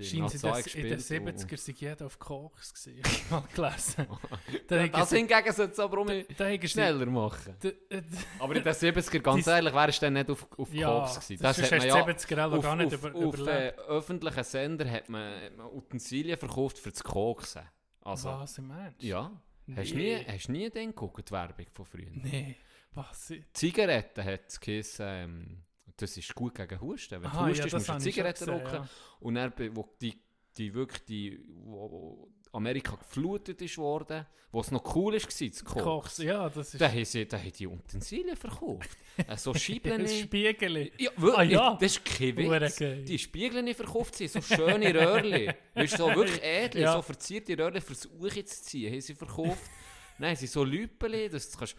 Scheint 0.03 0.13
in, 0.13 0.19
Nazai 0.21 0.61
den- 0.61 0.83
in 0.83 0.89
den 0.89 0.97
gespielt 0.97 1.21
und- 1.21 1.39
70er 1.51 1.57
sind 1.57 1.81
jeder 1.81 2.05
auf 2.05 2.19
Koks 2.19 2.73
gewesen. 2.73 3.01
Ich 3.05 3.31
habe 3.31 3.43
mal 3.45 3.53
gelesen. 3.55 4.07
Ja, 4.69 4.87
das 4.87 5.09
hingegen 5.11 5.51
sollte 5.53 5.71
es 5.73 5.79
aber 5.79 5.97
um 5.99 6.07
da 6.37 6.67
schneller 6.67 7.05
machen. 7.05 7.55
Äh, 7.63 8.01
Aber 8.39 8.55
in 8.55 8.63
den 8.63 8.73
70er, 8.73 9.19
ganz 9.23 9.47
ehrlich, 9.47 9.73
wärst 9.73 10.01
du 10.01 10.05
dann 10.05 10.13
nicht 10.13 10.29
auf, 10.29 10.47
auf 10.57 10.73
Ja, 10.73 10.89
Koks 10.99 11.15
gewesen. 11.21 11.41
das 11.43 11.57
Das 11.57 11.65
ist 11.65 11.71
hat 11.71 11.79
man 11.79 11.87
ja 11.87 12.05
70er 12.05 12.35
Jahre 12.37 12.57
auf, 12.57 12.63
gar 12.63 12.75
nicht 12.75 12.93
auf, 12.93 13.03
über- 13.05 13.15
auf 13.17 13.37
äh, 13.37 13.41
überlebt. 13.41 13.79
öffentlichen 13.79 14.43
Sender 14.43 14.89
hat 14.91 15.09
man, 15.09 15.41
hat 15.43 15.57
man 15.57 15.67
Utensilien 15.67 16.37
verkauft 16.37 16.77
für 16.77 16.91
das 16.91 17.03
Koksen. 17.03 17.61
Also, 18.01 18.29
Was 18.29 18.57
im 18.57 18.69
Ernst? 18.71 19.01
Ja. 19.01 19.31
Hast 19.75 19.91
du 19.91 19.95
Nee. 19.95 20.17
nie, 20.17 20.25
hast 20.27 20.47
du 20.47 20.51
nie 20.51 20.69
den 20.69 20.89
geguckt, 20.89 21.29
die 21.29 21.31
Werbung 21.31 21.65
von 21.71 21.85
früher? 21.85 22.09
Nee. 22.11 22.55
Was? 22.93 23.33
Zigaretten 23.53 24.23
hat 24.23 24.41
es 24.47 24.59
geheißen, 24.59 25.05
ähm, 25.07 25.57
das 25.97 26.17
ist 26.17 26.33
gut 26.35 26.55
gegen 26.55 26.79
Husten. 26.81 27.21
Wenn 27.21 27.29
Aha, 27.29 27.39
du 27.39 27.45
ja, 27.45 27.49
hustest, 27.51 27.73
das 27.73 27.87
musst 27.87 28.05
du 28.05 28.09
Zigaretten 28.11 28.45
gesehen, 28.45 28.61
rauchen. 28.65 28.73
ja. 28.75 28.89
Und 29.19 29.35
dann, 29.35 29.53
wo 29.75 29.89
die, 30.01 30.17
die 30.57 30.73
wirklich 30.73 31.05
die, 31.05 31.39
wo, 31.63 32.29
Amerika 32.53 32.95
geflutet 32.95 33.61
ist 33.61 33.77
worden, 33.77 34.25
wo 34.51 34.59
es 34.59 34.71
noch 34.71 34.93
cool 34.95 35.15
ist, 35.15 35.39
war, 35.41 35.47
das 35.47 35.63
Koks. 35.63 35.83
Koks, 35.83 36.17
ja, 36.17 36.49
das 36.49 36.73
ist- 36.73 36.81
Da 36.81 36.89
haben 36.91 37.05
sie, 37.05 37.25
da 37.25 37.37
haben 37.37 37.53
die 37.53 37.67
Utensilien 37.67 38.35
verkauft. 38.35 38.89
äh, 39.25 39.37
so 39.37 39.53
Scheiblen. 39.55 40.05
Spiegel. 40.09 40.91
Ja, 40.97 41.11
wirklich, 41.15 41.37
Ah, 41.37 41.43
ja. 41.43 41.77
das 41.79 41.93
ist 41.93 42.03
kein 42.03 42.35
Witz. 42.35 42.75
Die 43.07 43.17
Spiegel 43.17 43.73
verkauft 43.73 44.15
sie, 44.15 44.27
so 44.27 44.41
schöne 44.41 44.93
Röhrchen. 44.93 45.53
Weißt 45.75 45.95
so 45.95 46.07
wirklich 46.13 46.43
edle, 46.43 46.81
Ja. 46.81 46.93
so 46.95 47.01
verzierte 47.03 47.57
Röhrchen 47.57 47.81
fürs 47.81 48.05
Uche 48.07 48.43
zu 48.43 48.61
ziehen, 48.63 48.91
haben 48.91 48.99
sie 49.01 49.15
verkauft. 49.15 49.69
Nein, 50.17 50.35
sie 50.35 50.47
so 50.47 50.65
Lüpeli, 50.65 51.29
das 51.29 51.49
du 51.51 51.57
kannst... 51.57 51.77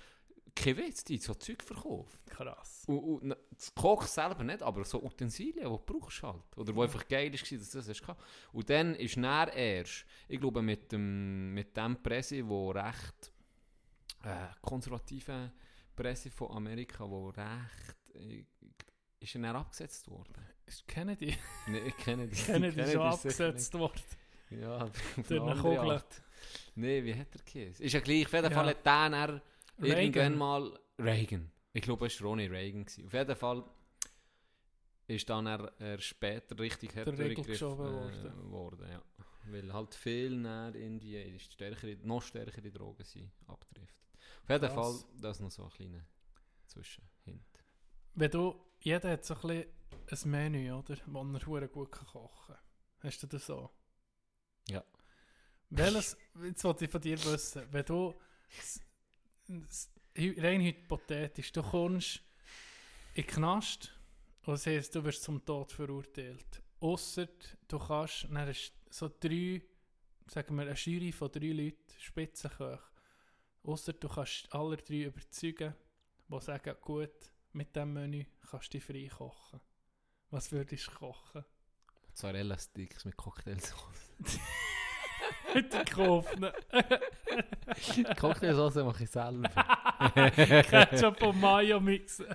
Kein 0.55 0.77
Witz, 0.77 1.05
die 1.05 1.19
so 1.19 1.35
Zeug 1.35 1.63
verkauft. 1.63 2.19
Krass. 2.27 2.85
Und, 2.87 2.99
und 2.99 3.37
das 3.51 3.75
Koch 3.75 4.07
selber 4.07 4.45
nicht, 4.45 4.63
aber 4.63 4.85
so 4.85 5.03
Utensilien, 5.03 5.65
die 5.65 5.65
du 5.65 5.79
brauchst 5.79 6.23
halt. 6.23 6.57
Oder 6.57 6.75
wo 6.75 6.83
einfach 6.83 7.07
geil 7.09 7.35
ist, 7.35 7.51
dass 7.51 7.71
du 7.71 7.79
das 7.79 7.89
hast. 7.89 8.17
Und 8.53 8.69
dann 8.69 8.95
ist 8.97 9.17
dann 9.17 9.49
erst, 9.49 10.05
ich 10.29 10.41
glaube 10.41 10.63
mit 10.63 10.93
dem, 10.93 11.55
mit 11.55 11.77
dem 11.77 12.03
Presse, 12.03 12.47
wo 12.47 12.71
recht 12.71 13.33
äh, 14.25 14.49
konservative 14.61 15.53
Presse 15.95 16.31
von 16.31 16.51
Amerika, 16.51 17.09
wo 17.09 17.29
recht 17.31 17.97
äh, 18.15 18.45
ist 19.21 19.35
er 19.37 19.55
abgesetzt 19.55 20.11
worden. 20.11 20.35
Ist 20.67 20.87
Kennedy? 20.87 21.37
Nein, 21.67 21.87
ich 21.87 21.97
kenne 21.97 22.29
die. 22.29 22.37
Kennedy 22.43 22.81
ist 22.81 22.97
abgesetzt 22.97 23.75
worden. 23.75 24.03
Ja, 24.51 24.91
Durch 25.29 25.41
eine 25.41 25.61
Kugel. 25.61 26.03
Nein, 26.75 27.05
wie 27.05 27.15
hat 27.15 27.29
er 27.35 27.41
geheißen? 27.45 27.85
Ist 27.85 27.93
ja 27.93 28.01
gleich. 28.01 28.27
Auf 28.27 28.33
jeden. 28.33 28.53
Fall 28.53 28.67
hat 28.67 28.85
der 28.85 29.43
dann 29.89 29.99
irgendwann 29.99 30.23
Reagan. 30.23 30.39
mal... 30.39 30.81
Reagan. 30.99 31.51
Ich 31.73 31.83
glaube, 31.83 32.07
es 32.07 32.21
war 32.21 32.29
Ronnie 32.29 32.47
Reagan. 32.47 32.85
Gewesen. 32.85 33.07
Auf 33.07 33.13
jeden 33.13 33.37
Fall 33.37 33.65
ist 35.07 35.29
dann 35.29 35.47
er, 35.47 35.73
er 35.79 35.99
später 36.01 36.59
richtig 36.59 36.97
hart 36.97 37.09
durchgegriffen 37.09 37.69
äh, 37.69 37.79
worden. 37.79 38.51
worden. 38.51 38.89
Ja. 38.91 39.03
Weil 39.47 39.73
halt 39.73 39.95
viel 39.95 40.39
näher 40.39 40.75
in 40.75 41.01
die 41.01 41.17
ist 41.17 41.53
stärkere, 41.53 41.97
noch 42.03 42.23
stärkere 42.23 42.71
Drogen 42.71 43.05
sind 43.05 43.33
abgedriftet. 43.47 43.99
Auf 44.43 44.49
jeden 44.49 44.61
Krass. 44.61 44.75
Fall, 44.75 45.21
das 45.21 45.41
noch 45.41 45.51
so 45.51 45.65
ein 45.65 45.71
kleiner 45.71 46.07
Zwischenhint. 46.67 47.45
Wenn 48.15 48.31
du, 48.31 48.55
jeder 48.81 49.11
hat 49.11 49.25
so 49.25 49.35
ein 49.35 49.65
bisschen 50.07 50.33
ein 50.35 50.53
Menü, 50.53 50.73
oder? 50.73 50.97
Wo 51.07 51.57
er 51.57 51.69
gut 51.69 51.91
kann 51.91 52.07
kochen 52.07 52.55
kann. 52.55 52.63
Hast 53.01 53.23
du 53.23 53.27
das 53.27 53.47
so? 53.47 53.71
Ja. 54.69 54.85
Welches, 55.71 56.17
jetzt 56.45 56.63
wollte 56.65 56.85
ich 56.85 56.91
von 56.91 57.01
dir 57.01 57.19
wissen, 57.25 57.67
wenn 57.71 57.85
du 57.85 58.15
rein 60.17 60.61
hypothetisch, 60.61 61.53
du 61.53 61.63
kommst 61.63 62.21
in 63.15 63.25
den 63.25 63.27
Knast 63.27 63.93
und 64.45 64.55
das 64.55 64.67
heisst, 64.67 64.95
du 64.95 65.05
wirst 65.05 65.23
zum 65.23 65.45
Tod 65.45 65.73
verurteilt. 65.73 66.63
Ausser 66.81 67.29
du 67.69 67.79
kannst, 67.79 68.27
dann 68.31 68.55
so 68.91 69.09
drei, 69.09 69.63
sagen 70.27 70.57
wir, 70.57 70.63
eine 70.63 70.75
Jury 70.75 71.13
von 71.13 71.31
drei 71.31 71.53
Leuten, 71.53 71.79
Spitzenköche. 71.99 72.81
Ausser 73.63 73.93
du 73.93 74.09
kannst 74.09 74.53
alle 74.53 74.77
drei 74.77 75.05
überzeugen, 75.05 75.75
die 76.29 76.41
sagen, 76.41 76.75
gut, 76.81 77.33
mit 77.53 77.75
diesem 77.75 77.93
Menü 77.93 78.25
kannst 78.51 78.75
du 78.75 78.79
dich 78.79 78.85
frei 78.85 79.09
kochen. 79.09 79.61
Was 80.31 80.51
würdest 80.51 80.89
du 80.89 80.93
kochen? 80.93 81.45
Mozzarella-Sticks 82.09 83.05
mit 83.05 83.17
Cocktailsauce. 83.17 84.13
Mit 85.55 85.73
den 85.73 85.85
Kaufen. 85.85 86.47
Cocktailsauce 88.19 88.75
mache 88.85 89.05
ich 89.05 89.11
selber. 89.11 89.49
Ketchup 90.35 91.23
und 91.23 91.41
Mayo 91.41 91.81
mixen. 91.81 92.27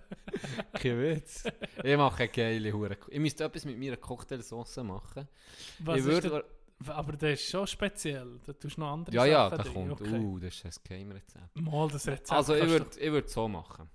Kein 0.73 0.99
Witz. 1.01 1.43
Ich 1.83 1.97
mache 1.97 2.23
eine 2.23 2.29
geile 2.31 2.71
Hure. 2.73 2.97
Ich 3.09 3.19
müsste 3.19 3.43
etwas 3.43 3.65
mit 3.65 3.77
meiner 3.79 3.97
Cocktailsauce 3.97 4.77
machen. 4.77 5.27
Was 5.79 5.97
ich 5.99 6.05
ist 6.05 6.07
würde... 6.23 6.29
der- 6.85 6.95
Aber 6.95 7.13
das 7.13 7.31
ist 7.39 7.49
schon 7.49 7.65
speziell. 7.67 8.39
Da 8.45 8.53
tust 8.53 8.77
du 8.77 8.81
noch 8.81 8.93
andere 8.93 9.15
Ja, 9.15 9.25
ja, 9.25 9.49
Sachen 9.49 9.57
da 9.57 9.63
drin. 9.63 9.73
kommt... 9.89 10.01
Okay. 10.01 10.19
Uh, 10.19 10.39
das 10.39 10.55
ist 10.55 10.65
ein 10.65 10.71
Geheimrezept. 10.83 11.55
Mal 11.55 11.87
das 11.89 12.07
Rezept. 12.07 12.31
Also 12.31 12.55
ich 12.55 12.67
würde 12.67 12.99
ich 12.99 13.11
würd 13.11 13.29
so 13.29 13.47
machen. 13.47 13.89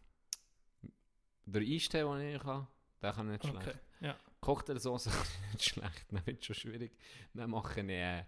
Der 1.47 1.63
Eistee, 1.63 2.03
den 2.03 2.21
ich 2.37 2.43
habe, 2.45 2.67
den 3.03 3.13
kann 3.13 3.35
ich 3.35 3.43
nicht 3.43 3.55
Okay, 3.55 3.63
schlecht. 3.65 3.79
ja. 4.01 4.17
Cocktailsauce 4.41 5.05
kann 5.11 5.15
ich 5.49 5.53
nicht 5.55 5.65
schlecht, 5.65 6.07
dann 6.11 6.27
wird 6.27 6.41
es 6.41 6.47
schon 6.47 6.55
schwierig. 6.57 6.93
Dann 7.35 7.51
mache 7.51 7.81
ich... 7.81 7.89
Äh, 7.89 8.25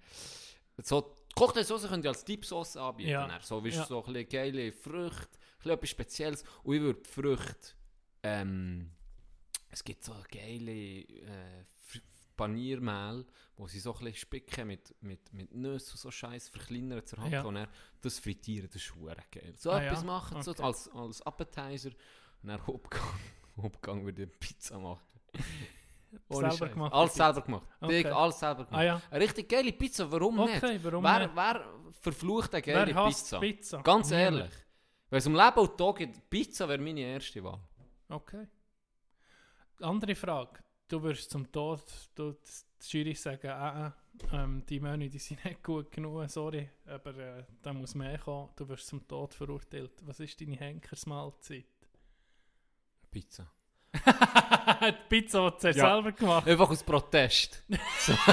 so, 0.83 1.15
Cocktailsauce 1.35 1.89
könnt 1.89 2.05
ihr 2.05 2.11
als 2.11 2.25
Dipsauce 2.25 2.77
anbieten. 2.77 3.11
Ja. 3.11 3.27
Dann. 3.27 3.41
So, 3.43 3.65
weißt, 3.65 3.77
Ja. 3.77 3.87
so 3.87 4.05
ein 4.05 4.13
bisschen 4.13 4.29
geile 4.29 4.73
Früchte, 4.73 5.21
ein 5.23 5.57
bisschen 5.59 5.71
etwas 5.73 5.91
Spezielles. 5.91 6.45
Und 6.63 6.75
ich 6.77 6.81
würde 6.83 7.01
die 7.03 7.11
Früchte... 7.11 7.73
Ähm, 8.23 8.91
es 9.71 9.83
gibt 9.83 10.05
so 10.05 10.15
geile 10.31 10.71
äh, 10.71 11.65
Paniermehl, 12.37 13.25
wo 13.57 13.67
sie 13.67 13.79
so 13.81 13.93
ein 13.93 13.99
bisschen 14.05 14.15
spicken 14.17 14.69
mit, 14.69 14.95
mit, 15.03 15.33
mit 15.33 15.53
Nüssen 15.55 15.93
und 15.93 15.99
so 15.99 16.11
Scheiß 16.11 16.49
verkleinern 16.49 17.05
zur 17.05 17.21
Hand 17.21 17.33
Ja. 17.33 17.43
und 17.43 17.55
dann 17.57 17.69
das 18.01 18.19
frittieren, 18.19 18.69
das 18.73 18.83
ist 18.83 18.95
hure 18.95 19.17
geil. 19.31 19.55
So 19.57 19.71
Ah, 19.73 19.83
etwas 19.83 20.01
ja? 20.01 20.07
machen, 20.07 20.43
so 20.43 20.51
Okay. 20.53 20.63
als, 20.63 20.89
als 20.89 21.23
Appetizer 21.23 21.91
und 22.43 22.49
dann 22.49 22.67
Hauptgang, 22.67 23.21
Hauptgang 23.57 24.05
würde 24.05 24.25
ich 24.25 24.39
Pizza 24.41 24.79
machen. 24.79 25.03
Ohne 26.29 26.51
Selber 26.51 26.57
Scheiß. 26.67 26.73
gemacht, 26.73 26.93
Alles 26.93 27.15
selber 27.15 27.41
gemacht. 27.43 27.67
Okay. 27.81 28.03
Dick, 28.03 28.13
alles 28.13 28.39
selber 28.41 28.65
gemacht. 28.65 28.81
Ah, 28.81 28.83
ja. 28.85 29.03
Eine 29.11 29.25
richtig 29.25 29.49
geile 29.49 29.73
Pizza, 29.73 30.11
warum 30.11 30.39
Okay, 30.41 30.73
nicht? 30.73 30.85
warum 30.85 31.05
wer, 31.05 31.19
nicht? 31.21 31.37
wer 31.37 31.65
verflucht 32.01 32.55
eine 32.55 32.63
geile 32.63 32.95
Wer 32.95 33.05
Pizza? 33.07 33.39
Pizza? 33.41 33.83
Ganz 33.83 34.11
Niemand. 34.11 34.37
ehrlich. 34.39 34.53
Wenn 35.11 35.19
es 35.19 35.27
um 35.27 35.35
Leben 35.35 35.59
und 35.59 35.77
Tod 35.79 35.97
geht, 35.99 36.31
Pizza 36.31 36.69
wäre 36.69 36.79
meine 36.81 37.01
erste 37.01 37.43
Wahl. 37.45 37.61
Okay. 38.09 38.47
Andere 39.81 40.15
Frage. 40.15 40.61
Du 40.89 41.03
wirst 41.03 41.31
zum 41.31 41.51
Tod, 41.51 41.83
du, 42.15 42.33
die 42.33 42.99
Jury 42.99 43.15
sagen, 43.15 43.47
äh, 43.49 43.87
äh, 43.87 43.91
ähm, 44.33 44.65
die 44.67 44.79
Menü, 44.81 45.09
die 45.09 45.19
sind 45.19 45.45
nicht 45.45 45.63
gut 45.63 45.91
genug, 45.91 46.29
sorry, 46.31 46.69
aber 46.87 47.17
äh, 47.17 47.45
da 47.63 47.73
muss 47.73 47.95
mehr 47.95 48.19
kommen. 48.19 48.51
Du 48.57 48.69
wirst 48.69 48.87
zum 48.87 49.07
Tod 49.09 49.33
verurteilt. 49.35 49.93
Was 50.03 50.21
ist 50.21 50.41
deine 50.41 50.57
Henkersmahlzeit? 50.57 51.65
Pizza. 53.11 53.51
die 54.83 54.93
Pizza, 55.09 55.51
die 55.51 55.61
du 55.61 55.67
Ja. 55.79 55.95
selber 55.95 56.13
gemacht 56.13 56.47
Einfach 56.49 56.69
aus 56.71 56.83
Protest. 56.83 57.63
So. 58.01 58.13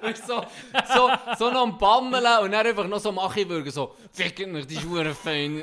Weißt 0.00 0.26
so, 0.26 0.44
so, 0.94 1.10
so 1.38 1.50
noch 1.50 1.62
am 1.62 1.78
Bammeln 1.78 2.24
und 2.44 2.52
dann 2.52 2.66
einfach 2.66 2.86
noch 2.86 2.98
so 3.00 3.08
am 3.08 3.18
Achi 3.18 3.48
würgen, 3.48 3.70
so, 3.70 3.94
ficken 4.12 4.52
mich, 4.52 4.66
die 4.66 4.76
Schuhe 4.76 5.14
fein. 5.14 5.62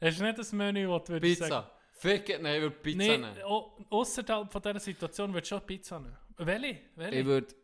Hast 0.00 0.20
du 0.20 0.24
nicht 0.24 0.38
das 0.38 0.52
Menü, 0.52 0.86
das 0.86 1.04
du 1.04 1.12
würdest 1.14 1.40
Pizza. 1.40 1.48
sagen? 1.48 1.66
Ficken, 1.94 2.42
nein, 2.42 2.56
ich 2.56 2.60
würde 2.62 2.76
Pizza 2.76 2.98
Nee, 2.98 3.08
nehmen. 3.18 3.42
au- 3.44 3.78
ausserhalb 3.90 4.52
von 4.52 4.60
dieser 4.62 4.80
Situation 4.80 5.32
würdest 5.32 5.50
du 5.52 5.56
schon 5.56 5.66
Pizza 5.66 5.98
nehmen. 6.00 6.16
Welche? 6.36 6.80
Welche? 6.96 7.16
Ich 7.18 7.24
würde 7.24 7.54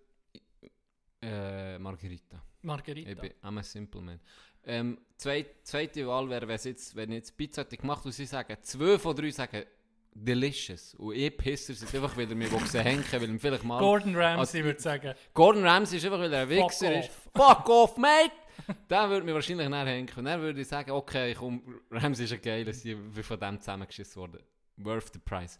äh, 1.22 1.78
Margarita. 1.78 2.42
Margarita. 2.62 3.10
Ich 3.10 3.18
bin 3.18 3.32
I'm 3.42 3.58
a 3.58 3.62
simple 3.62 4.00
man. 4.00 4.20
Ähm, 4.64 4.98
zweit, 5.16 5.46
zweite 5.62 6.06
Wahl 6.06 6.28
wäre, 6.28 6.46
wenn, 6.46 6.58
jetzt, 6.62 6.94
wenn 6.94 7.10
ich 7.10 7.16
jetzt 7.16 7.36
Pizza 7.36 7.62
hätte 7.62 7.76
gemacht 7.76 8.04
und 8.04 8.12
sie 8.12 8.26
sagen, 8.26 8.56
zwei 8.62 8.98
von 8.98 9.16
drei 9.16 9.30
sagen 9.30 9.64
delicious. 10.12 10.94
Und 10.94 11.14
ich 11.14 11.36
pisser 11.36 11.74
sie 11.74 11.86
einfach 11.96 12.16
wieder 12.16 12.34
mir 12.34 12.48
hängen, 12.48 13.04
weil 13.10 13.28
ihm 13.28 13.40
vielleicht 13.40 13.64
mal... 13.64 13.78
Gordon 13.78 14.16
Ramsay 14.16 14.64
würde 14.64 14.80
sagen. 14.80 15.14
Gordon 15.32 15.64
Ramsay 15.64 15.98
ist 15.98 16.04
einfach, 16.04 16.18
weil 16.18 16.32
er 16.32 16.42
ein 16.42 16.48
Wichser 16.48 16.98
ist. 16.98 17.10
Fuck 17.34 17.68
off, 17.68 17.96
mate! 17.96 18.32
Dann 18.88 19.10
würde 19.10 19.24
mir 19.24 19.34
wahrscheinlich 19.34 19.68
näher 19.68 19.86
hängen. 19.86 20.10
Und 20.16 20.24
dann 20.24 20.40
würde 20.40 20.60
ich 20.60 20.68
sagen, 20.68 20.90
okay, 20.90 21.34
komm, 21.34 21.80
Ramsay 21.90 22.24
ist 22.24 22.32
ein 22.32 22.42
geiler, 22.42 22.72
sie 22.72 22.96
wie 23.16 23.22
von 23.22 23.40
dem 23.40 23.58
zusammengeschissen 23.58 24.16
worden. 24.20 24.42
Worth 24.76 25.12
the 25.14 25.18
price. 25.18 25.58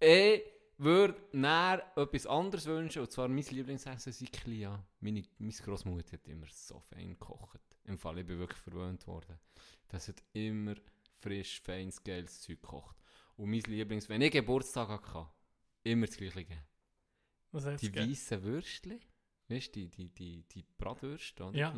Ich 0.00 0.42
würde 0.76 1.14
näher 1.32 1.82
etwas 1.94 2.26
anderes 2.26 2.66
wünschen, 2.66 3.02
und 3.02 3.12
zwar 3.12 3.28
mein 3.28 3.44
Lieblingsessen 3.44 4.12
sei 4.12 4.26
Klia. 4.26 4.84
Meine, 5.00 5.22
meine 5.38 5.52
Großmutter 5.52 6.12
hat 6.12 6.26
immer 6.26 6.46
so 6.50 6.80
fein 6.80 7.10
gekocht. 7.10 7.60
Im 7.84 7.98
Fall, 7.98 8.18
ich 8.18 8.26
bin 8.26 8.38
wirklich 8.38 8.60
verwöhnt 8.60 9.06
worden. 9.06 9.38
Das 9.88 10.08
hat 10.08 10.22
immer 10.32 10.74
frisch, 11.18 11.60
feines, 11.60 12.02
geiles 12.02 12.40
Zeug 12.40 12.60
gekocht. 12.62 12.96
Und 13.36 13.50
mein 13.50 13.60
Lieblings, 13.62 14.08
wenn 14.08 14.22
ich 14.22 14.30
Geburtstag 14.32 14.88
hatte, 14.88 15.28
immer 15.82 16.06
das 16.06 16.16
gleiche 16.16 16.44
gegeben. 16.44 16.62
Was 17.50 17.64
hat's 17.66 17.80
Die 17.82 17.94
weißen 17.94 18.42
Würstchen, 18.42 19.00
weißt 19.48 19.74
du, 19.76 19.80
die, 19.80 19.88
die, 19.88 20.08
die, 20.10 20.42
die 20.48 20.64
Bratwürste, 20.78 21.44
oder? 21.44 21.58
Ja. 21.58 21.74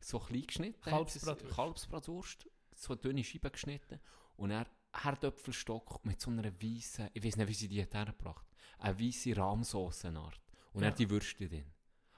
So 0.00 0.18
klein 0.18 0.42
geschnitten. 0.46 0.80
Kalbsbratwurst. 0.82 1.54
Kalbsbratwurst, 1.54 2.50
so 2.74 2.94
dünne 2.94 3.24
Scheiben 3.24 3.52
geschnitten. 3.52 4.00
Und 4.36 4.50
dann 4.50 4.66
Herdöpfelstock 4.92 6.04
mit 6.04 6.20
so 6.20 6.30
einer 6.30 6.52
weißen, 6.60 7.10
ich 7.12 7.24
weiß 7.24 7.36
nicht, 7.36 7.48
wie 7.48 7.54
sie 7.54 7.68
die 7.68 7.82
hat 7.82 7.94
hergebracht, 7.94 8.46
eine 8.78 8.98
weiße 8.98 9.36
Rahmsaucenart. 9.36 10.40
Und 10.72 10.82
Ja. 10.82 10.88
dann 10.90 10.98
die 10.98 11.08
Würste 11.08 11.48
drin. 11.48 11.64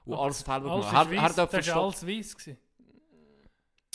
Und 0.05 0.15
alles 0.15 0.41
selber 0.41 0.71
alles 0.71 0.87
gemacht. 0.87 0.87
ist 0.87 0.93
Herd- 0.93 1.11
weiss, 1.11 1.17
das 1.17 1.37
war 1.37 1.45
Herdöpfelstock, 1.47 1.77
alles 1.83 2.07
weiss. 2.07 2.37
gewesen. 2.37 2.59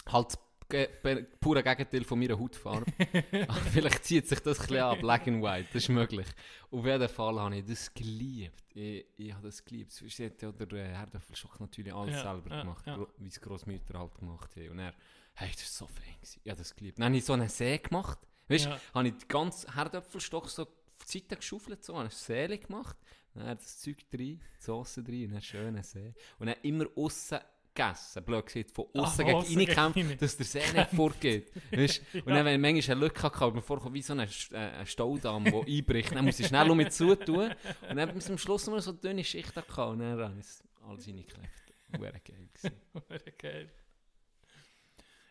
Halt 0.07 0.27
das 0.29 0.39
ge- 0.69 1.25
pure 1.39 1.61
Gegenteil 1.63 2.03
von 2.03 2.19
meiner 2.19 2.39
Hautfarbe. 2.39 2.85
Vielleicht 3.71 4.05
zieht 4.05 4.27
sich 4.27 4.39
das 4.39 4.59
ein 4.59 4.67
bisschen 4.67 4.83
an, 4.83 4.99
black 4.99 5.27
and 5.27 5.43
white, 5.43 5.67
das 5.73 5.83
ist 5.83 5.89
möglich. 5.89 6.27
Auf 6.71 6.85
jeden 6.85 7.09
Fall 7.09 7.39
habe 7.39 7.57
ich 7.57 7.65
das 7.65 7.93
geliebt. 7.93 8.63
Ich, 8.73 9.05
ich 9.17 9.33
habe 9.33 9.47
das 9.47 9.63
geliebt. 9.63 9.91
Sie 9.91 10.25
hat 10.25 10.41
ja 10.41 10.51
der 10.51 10.71
äh, 10.71 10.87
Herdöpfelstock 10.95 11.59
natürlich 11.59 11.93
alles 11.93 12.15
Ja, 12.15 12.21
selber 12.33 12.49
ja, 12.55 12.61
gemacht, 12.61 12.87
ja. 12.87 13.05
wie 13.17 13.27
es 13.27 13.39
Großmütter 13.41 13.99
halt 13.99 14.15
gemacht 14.15 14.55
haben. 14.55 14.69
Und 14.69 14.79
er, 14.79 14.93
hey, 15.33 15.49
das 15.51 15.61
war 15.81 15.87
so 15.87 15.93
fein. 15.93 16.15
gewesen. 16.15 16.39
Ich 16.43 16.49
habe 16.49 16.57
das 16.59 16.75
geliebt. 16.75 16.97
Dann 16.99 17.05
habe 17.05 17.17
ich 17.17 17.25
so 17.25 17.33
einen 17.33 17.49
See 17.49 17.77
gemacht. 17.77 18.19
Weißt 18.47 18.65
du, 18.65 18.69
Ja. 18.69 18.79
habe 18.93 19.07
ich 19.09 19.13
den 19.15 19.27
ganzen 19.27 19.73
Herdöpfelstock 19.73 20.49
so 20.49 20.63
auf 20.63 20.69
die 21.05 21.19
Seite 21.19 21.35
geschaufelt, 21.35 21.83
so, 21.83 21.93
habe 21.93 22.01
eine 22.03 22.11
Seele 22.11 22.57
gemacht. 22.57 22.95
Dann 23.33 23.57
das 23.57 23.79
Zeug 23.79 23.97
drin, 24.09 24.39
die 24.39 24.63
Sauce 24.63 24.95
drin, 24.95 25.25
und 25.25 25.31
einen 25.33 25.41
schönen 25.41 25.83
See. 25.83 26.13
Und 26.39 26.47
dann 26.47 26.55
immer 26.63 26.85
aussen 26.95 27.39
gegessen, 27.73 28.23
blöd 28.23 28.45
gesagt, 28.45 28.71
von 28.71 28.85
Ah, 28.93 28.99
außen 29.01 29.25
von 29.25 29.43
gegen 29.43 29.59
reingekämpft, 29.59 29.97
rein. 29.97 30.17
dass 30.19 30.37
der 30.37 30.45
See 30.45 30.71
nicht 30.73 30.89
vorgeht. 30.91 31.51
Weißt? 31.71 32.01
Und 32.13 32.27
Ja. 32.27 32.35
dann, 32.35 32.45
wenn 32.45 32.55
ich 32.65 32.73
manchmal 32.75 32.97
eine 32.97 33.05
Lücke 33.05 33.23
hatte, 33.23 33.51
mir 33.51 33.61
vorkommt 33.61 33.93
wie 33.95 34.01
so 34.01 34.13
ein 34.13 34.19
äh, 34.19 34.55
ein 34.57 34.85
Staudamm, 34.85 35.43
der 35.45 35.61
einbricht, 35.65 36.13
dann 36.15 36.25
muss 36.25 36.39
ich 36.39 36.47
schnell 36.47 36.69
um 36.69 36.77
mich 36.77 36.89
zutun. 36.91 37.51
Und 37.89 37.95
dann 37.95 38.13
bis 38.13 38.25
zum 38.25 38.37
Schluss 38.37 38.67
nur 38.67 38.81
so 38.81 38.91
eine 38.91 38.99
dünne 38.99 39.23
Schicht 39.23 39.53
gehabt, 39.53 39.77
und 39.77 39.99
dann 39.99 40.19
habe 40.19 40.33
ich 40.39 40.45
es 40.45 40.63
alles 40.87 41.07
reingeklebt. 41.07 41.49
Wäre 41.89 42.19
geil 42.21 42.49
gewesen. 42.53 42.75
Geil. 43.37 43.69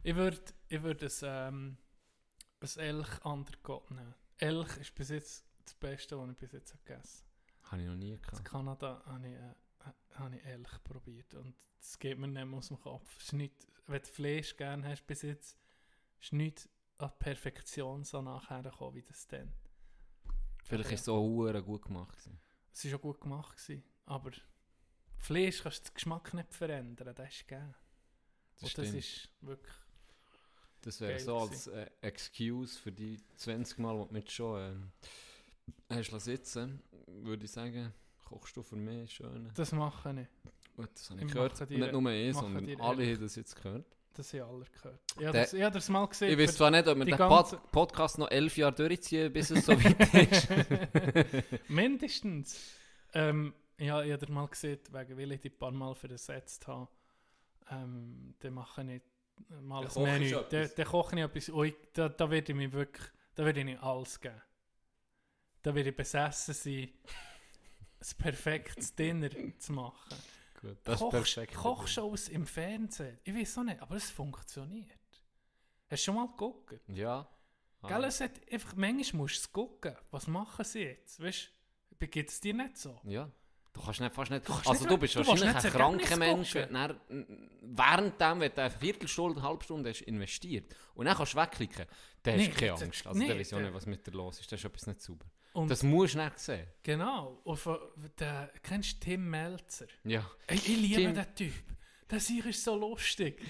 Ich 0.02 0.14
würde 0.14 0.38
ich 0.68 0.82
würd 0.82 1.02
ein, 1.02 1.10
ähm, 1.22 1.76
ein 2.60 2.78
Elch 2.80 3.24
Undercut 3.24 3.90
nehmen. 3.90 4.14
Elch 4.38 4.76
ist 4.78 4.94
bis 4.94 5.10
jetzt 5.10 5.44
das 5.64 5.74
Beste, 5.74 6.18
was 6.18 6.30
ich 6.30 6.36
bis 6.36 6.52
jetzt 6.52 6.72
habe 6.72 6.82
gegessen 6.84 7.24
Habe 7.64 7.82
ich 7.82 7.88
noch 7.88 7.96
nie 7.96 8.12
habe. 8.12 8.22
In 8.22 8.22
gehabt. 8.22 8.44
Kanada 8.44 9.02
habe 9.06 9.28
ich, 9.28 9.34
äh, 9.34 9.54
habe 10.14 10.36
ich 10.36 10.44
Elch 10.44 10.84
probiert 10.84 11.34
und 11.34 11.54
das 11.78 11.98
geht 11.98 12.18
mir 12.18 12.28
nicht 12.28 12.44
mehr 12.44 12.58
aus 12.58 12.68
dem 12.68 12.80
Kopf. 12.80 13.16
Es 13.18 13.26
ist 13.26 13.32
nicht, 13.32 13.66
wenn 13.86 14.02
du 14.02 14.08
Fleisch 14.08 14.56
gerne 14.56 14.86
hast 14.86 15.06
bis 15.06 15.22
jetzt, 15.22 15.56
ist 16.20 16.32
nicht 16.32 16.68
an 16.98 17.12
Perfektion 17.18 18.04
so 18.04 18.20
nachher 18.20 18.62
gekommen 18.62 18.96
wie 18.96 19.02
das 19.02 19.26
dann. 19.28 19.52
Vielleicht 20.64 20.86
Aber 20.86 20.94
ist 20.94 21.00
es 21.00 21.06
so 21.06 21.16
hure 21.16 21.62
gut 21.62 21.82
gemacht. 21.82 22.16
gewesen. 22.18 22.38
Es 22.72 22.84
war 22.84 22.96
auch 22.96 23.02
gut 23.02 23.20
gemacht, 23.20 23.56
gewesen, 23.56 23.82
aber 24.06 24.30
Fleisch 25.16 25.62
kannst 25.62 25.86
du 25.86 25.90
den 25.90 25.94
Geschmack 25.94 26.34
nicht 26.34 26.54
verändern, 26.54 27.14
das 27.14 27.34
ist 27.34 27.48
gegeben. 27.48 27.74
Das 28.60 28.74
das 28.74 28.88
ist 28.90 29.28
wirklich... 29.40 29.74
Das 30.82 31.00
wäre 31.00 31.20
so 31.20 31.38
als 31.38 31.66
äh, 31.66 31.90
Excuse 32.00 32.78
für 32.78 32.90
die 32.90 33.20
20 33.36 33.78
Mal, 33.78 33.98
die 34.00 34.08
du 34.08 34.12
mit 34.14 34.30
schon 34.30 34.60
ähm, 34.60 34.92
hast 35.90 36.10
sitzen, 36.20 36.82
würde 37.06 37.44
ich 37.44 37.50
sagen, 37.52 37.92
kochst 38.30 38.56
du 38.56 38.62
für 38.62 38.76
mich 38.76 39.12
schön. 39.12 39.50
Das 39.54 39.72
mache 39.72 40.10
ich. 40.20 40.76
Gut, 40.76 40.88
das 40.94 41.10
habe 41.10 41.20
Ich 41.20 41.26
ich 41.26 41.32
gehört. 41.32 41.60
Und 41.60 41.70
nicht 41.70 41.92
nur 41.92 42.10
ich, 42.10 42.36
sondern 42.36 42.80
alle 42.80 43.06
haben 43.06 43.20
das 43.20 43.36
jetzt 43.36 43.56
gehört. 43.56 43.84
Das 44.14 44.32
haben 44.32 44.42
alle 44.42 44.64
gehört. 44.64 45.00
Ich 45.18 45.26
habe 45.26 45.38
das, 45.38 45.52
ich 45.52 45.62
habe 45.62 45.74
das 45.74 45.88
mal 45.88 46.06
gesehen. 46.06 46.30
Ich 46.30 46.38
weiß 46.38 46.56
zwar 46.56 46.70
nicht, 46.70 46.86
ob 46.86 46.98
wir 46.98 47.04
den 47.04 47.16
Pod 47.16 47.72
Podcast 47.72 48.18
noch 48.18 48.30
elf 48.30 48.56
Jahre 48.56 48.74
durchziehen, 48.74 49.32
bis 49.32 49.50
es 49.50 49.66
so 49.66 49.72
weit 49.72 50.14
ist. 51.34 51.68
Mindestens. 51.68 52.58
Ähm, 53.14 53.52
ja, 53.78 54.02
ich 54.02 54.12
habe 54.12 54.26
dir 54.26 54.32
mal 54.32 54.46
gesehen, 54.46 54.78
wegen 54.90 55.18
weil 55.18 55.32
ich 55.32 55.40
die 55.40 55.50
paar 55.50 55.72
Mal 55.72 55.94
versetzt 55.94 56.66
habe. 56.68 56.88
Ähm, 57.70 58.34
dann 58.40 58.54
mache 58.54 58.82
ich 58.82 59.02
mal 59.62 59.86
ein 59.86 60.02
Menü. 60.02 60.36
Dann, 60.50 60.70
dann 60.76 60.86
koche 60.86 61.16
ich 61.16 61.22
etwas. 61.22 61.48
Und 61.48 61.66
ich, 61.66 61.74
da, 61.94 62.08
da 62.08 62.30
werde 62.30 62.52
ich 62.52 62.56
mir 62.56 62.72
wirklich, 62.72 63.06
da 63.34 63.44
werde 63.44 63.60
ich 63.60 63.66
nicht 63.66 63.82
alles 63.82 64.20
geben. 64.20 64.40
Da 65.62 65.74
werde 65.74 65.90
ich 65.90 65.96
besessen 65.96 66.54
sein, 66.54 66.88
ein 68.00 68.16
perfektes 68.18 68.94
Dinner 68.94 69.28
zu 69.58 69.72
machen. 69.72 70.16
Gut, 70.60 70.76
das 70.84 70.94
ist 70.94 71.00
Koch- 71.00 71.10
perfekt. 71.10 71.54
Kochshows 71.54 72.28
im 72.28 72.46
Fernsehen. 72.46 73.18
Ich 73.24 73.34
weiß 73.34 73.58
auch 73.58 73.62
nicht, 73.64 73.80
aber 73.80 73.96
es 73.96 74.10
funktioniert. 74.10 74.98
Hast 75.88 76.02
du 76.02 76.04
schon 76.04 76.14
mal 76.16 76.26
geguckt? 76.28 76.80
Ja. 76.88 77.28
Ah. 77.82 77.88
Gell, 77.88 78.04
es 78.04 78.20
hat 78.20 78.32
einfach, 78.50 78.74
manchmal 78.76 79.22
musst 79.22 79.36
du 79.36 79.40
es 79.40 79.52
gucken. 79.52 79.96
Was 80.10 80.26
machen 80.26 80.64
sie 80.64 80.80
jetzt? 80.80 81.22
Weißt 81.22 81.50
du, 81.98 82.06
geht 82.08 82.28
es 82.28 82.40
dir 82.40 82.54
nicht 82.54 82.76
so? 82.76 83.00
Ja. 83.04 83.30
Du 83.72 83.80
kannst 83.80 84.00
nicht, 84.00 84.12
fast 84.14 84.30
nicht, 84.32 84.44
kannst 84.44 84.66
also 84.66 84.80
nicht- 84.82 84.90
du 84.90 84.98
bist 84.98 85.14
du 85.14 85.18
wahrscheinlich 85.26 85.64
ein 85.64 85.72
kranker 85.72 86.16
Mensch, 86.16 86.52
du 86.52 86.66
dann, 86.66 87.00
während 87.62 88.20
dem, 88.20 88.40
wenn 88.40 88.52
du 88.52 88.60
eine 88.62 88.70
Viertelstunde, 88.70 89.38
eine 89.40 89.48
halbe 89.48 89.62
Stunde 89.64 89.90
hast 89.90 90.00
investiert 90.02 90.74
und 90.94 91.06
dann 91.06 91.16
kannst 91.16 91.34
du 91.34 91.38
wegklicken, 91.38 91.86
dann 92.24 92.34
hast 92.34 92.40
Nee, 92.40 92.48
du 92.48 92.54
keine 92.58 92.72
Angst. 92.72 93.06
Also 93.06 93.18
nee, 93.18 93.28
dann 93.28 93.38
weiß 93.38 93.46
ich 93.46 93.54
auch 93.54 93.60
nicht, 93.60 93.72
was 93.72 93.86
mit 93.86 94.04
dir 94.06 94.10
los 94.10 94.40
ist, 94.40 94.50
das 94.50 94.58
ist 94.60 94.64
etwas 94.66 94.86
nicht 94.88 95.00
sauber. 95.00 95.24
Und- 95.52 95.70
das 95.70 95.82
musst 95.82 96.14
du 96.14 96.18
nicht 96.22 96.38
sehen. 96.38 96.66
Genau. 96.82 97.40
Und 97.44 97.56
von, 97.58 97.78
der, 98.18 98.52
kennst 98.62 98.96
du 98.96 99.00
Tim 99.10 99.28
Melzer? 99.30 99.86
Ja. 100.04 100.28
Ey, 100.46 100.56
ich 100.56 100.66
liebe 100.76 101.00
Tim- 101.02 101.14
den 101.14 101.34
Typ. 101.34 101.52
Der 102.08 102.20
Sieg 102.20 102.46
ist 102.46 102.62
so 102.64 102.76
lustig. 102.76 103.40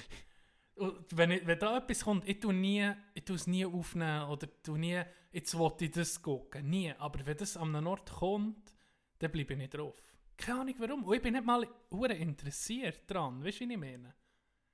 Und 0.76 1.04
wenn, 1.16 1.30
ich, 1.32 1.46
wenn 1.46 1.58
da 1.58 1.76
etwas 1.78 2.04
kommt, 2.04 2.26
ich 2.28 2.40
tue 2.40 2.54
nie, 2.54 2.90
ich 3.14 3.24
tue 3.24 3.36
es 3.36 3.46
nie 3.46 3.66
aufnehmen 3.66 4.28
oder 4.28 4.48
tue 4.62 4.78
nie, 4.78 5.02
jetzt 5.30 5.56
wollte 5.58 5.84
ich 5.86 5.90
das 5.90 6.20
gucken. 6.22 6.68
Nie. 6.70 6.92
Aber 6.98 7.24
wenn 7.26 7.36
das 7.36 7.56
an 7.56 7.74
einem 7.74 7.86
Ort 7.86 8.10
kommt, 8.10 8.74
dann 9.18 9.30
bleibe 9.30 9.52
ich 9.52 9.58
nicht 9.58 9.74
drauf. 9.74 10.02
Keine 10.38 10.60
Ahnung 10.62 10.74
warum. 10.78 11.04
Und 11.04 11.14
ich 11.16 11.20
bin 11.22 11.34
nicht 11.34 11.44
mal 11.44 11.66
interessiert 12.12 13.02
dran. 13.10 13.44
Weißt 13.44 13.60
du, 13.60 13.68
wie 13.68 13.72
ich 13.74 13.78
meine? 13.78 14.14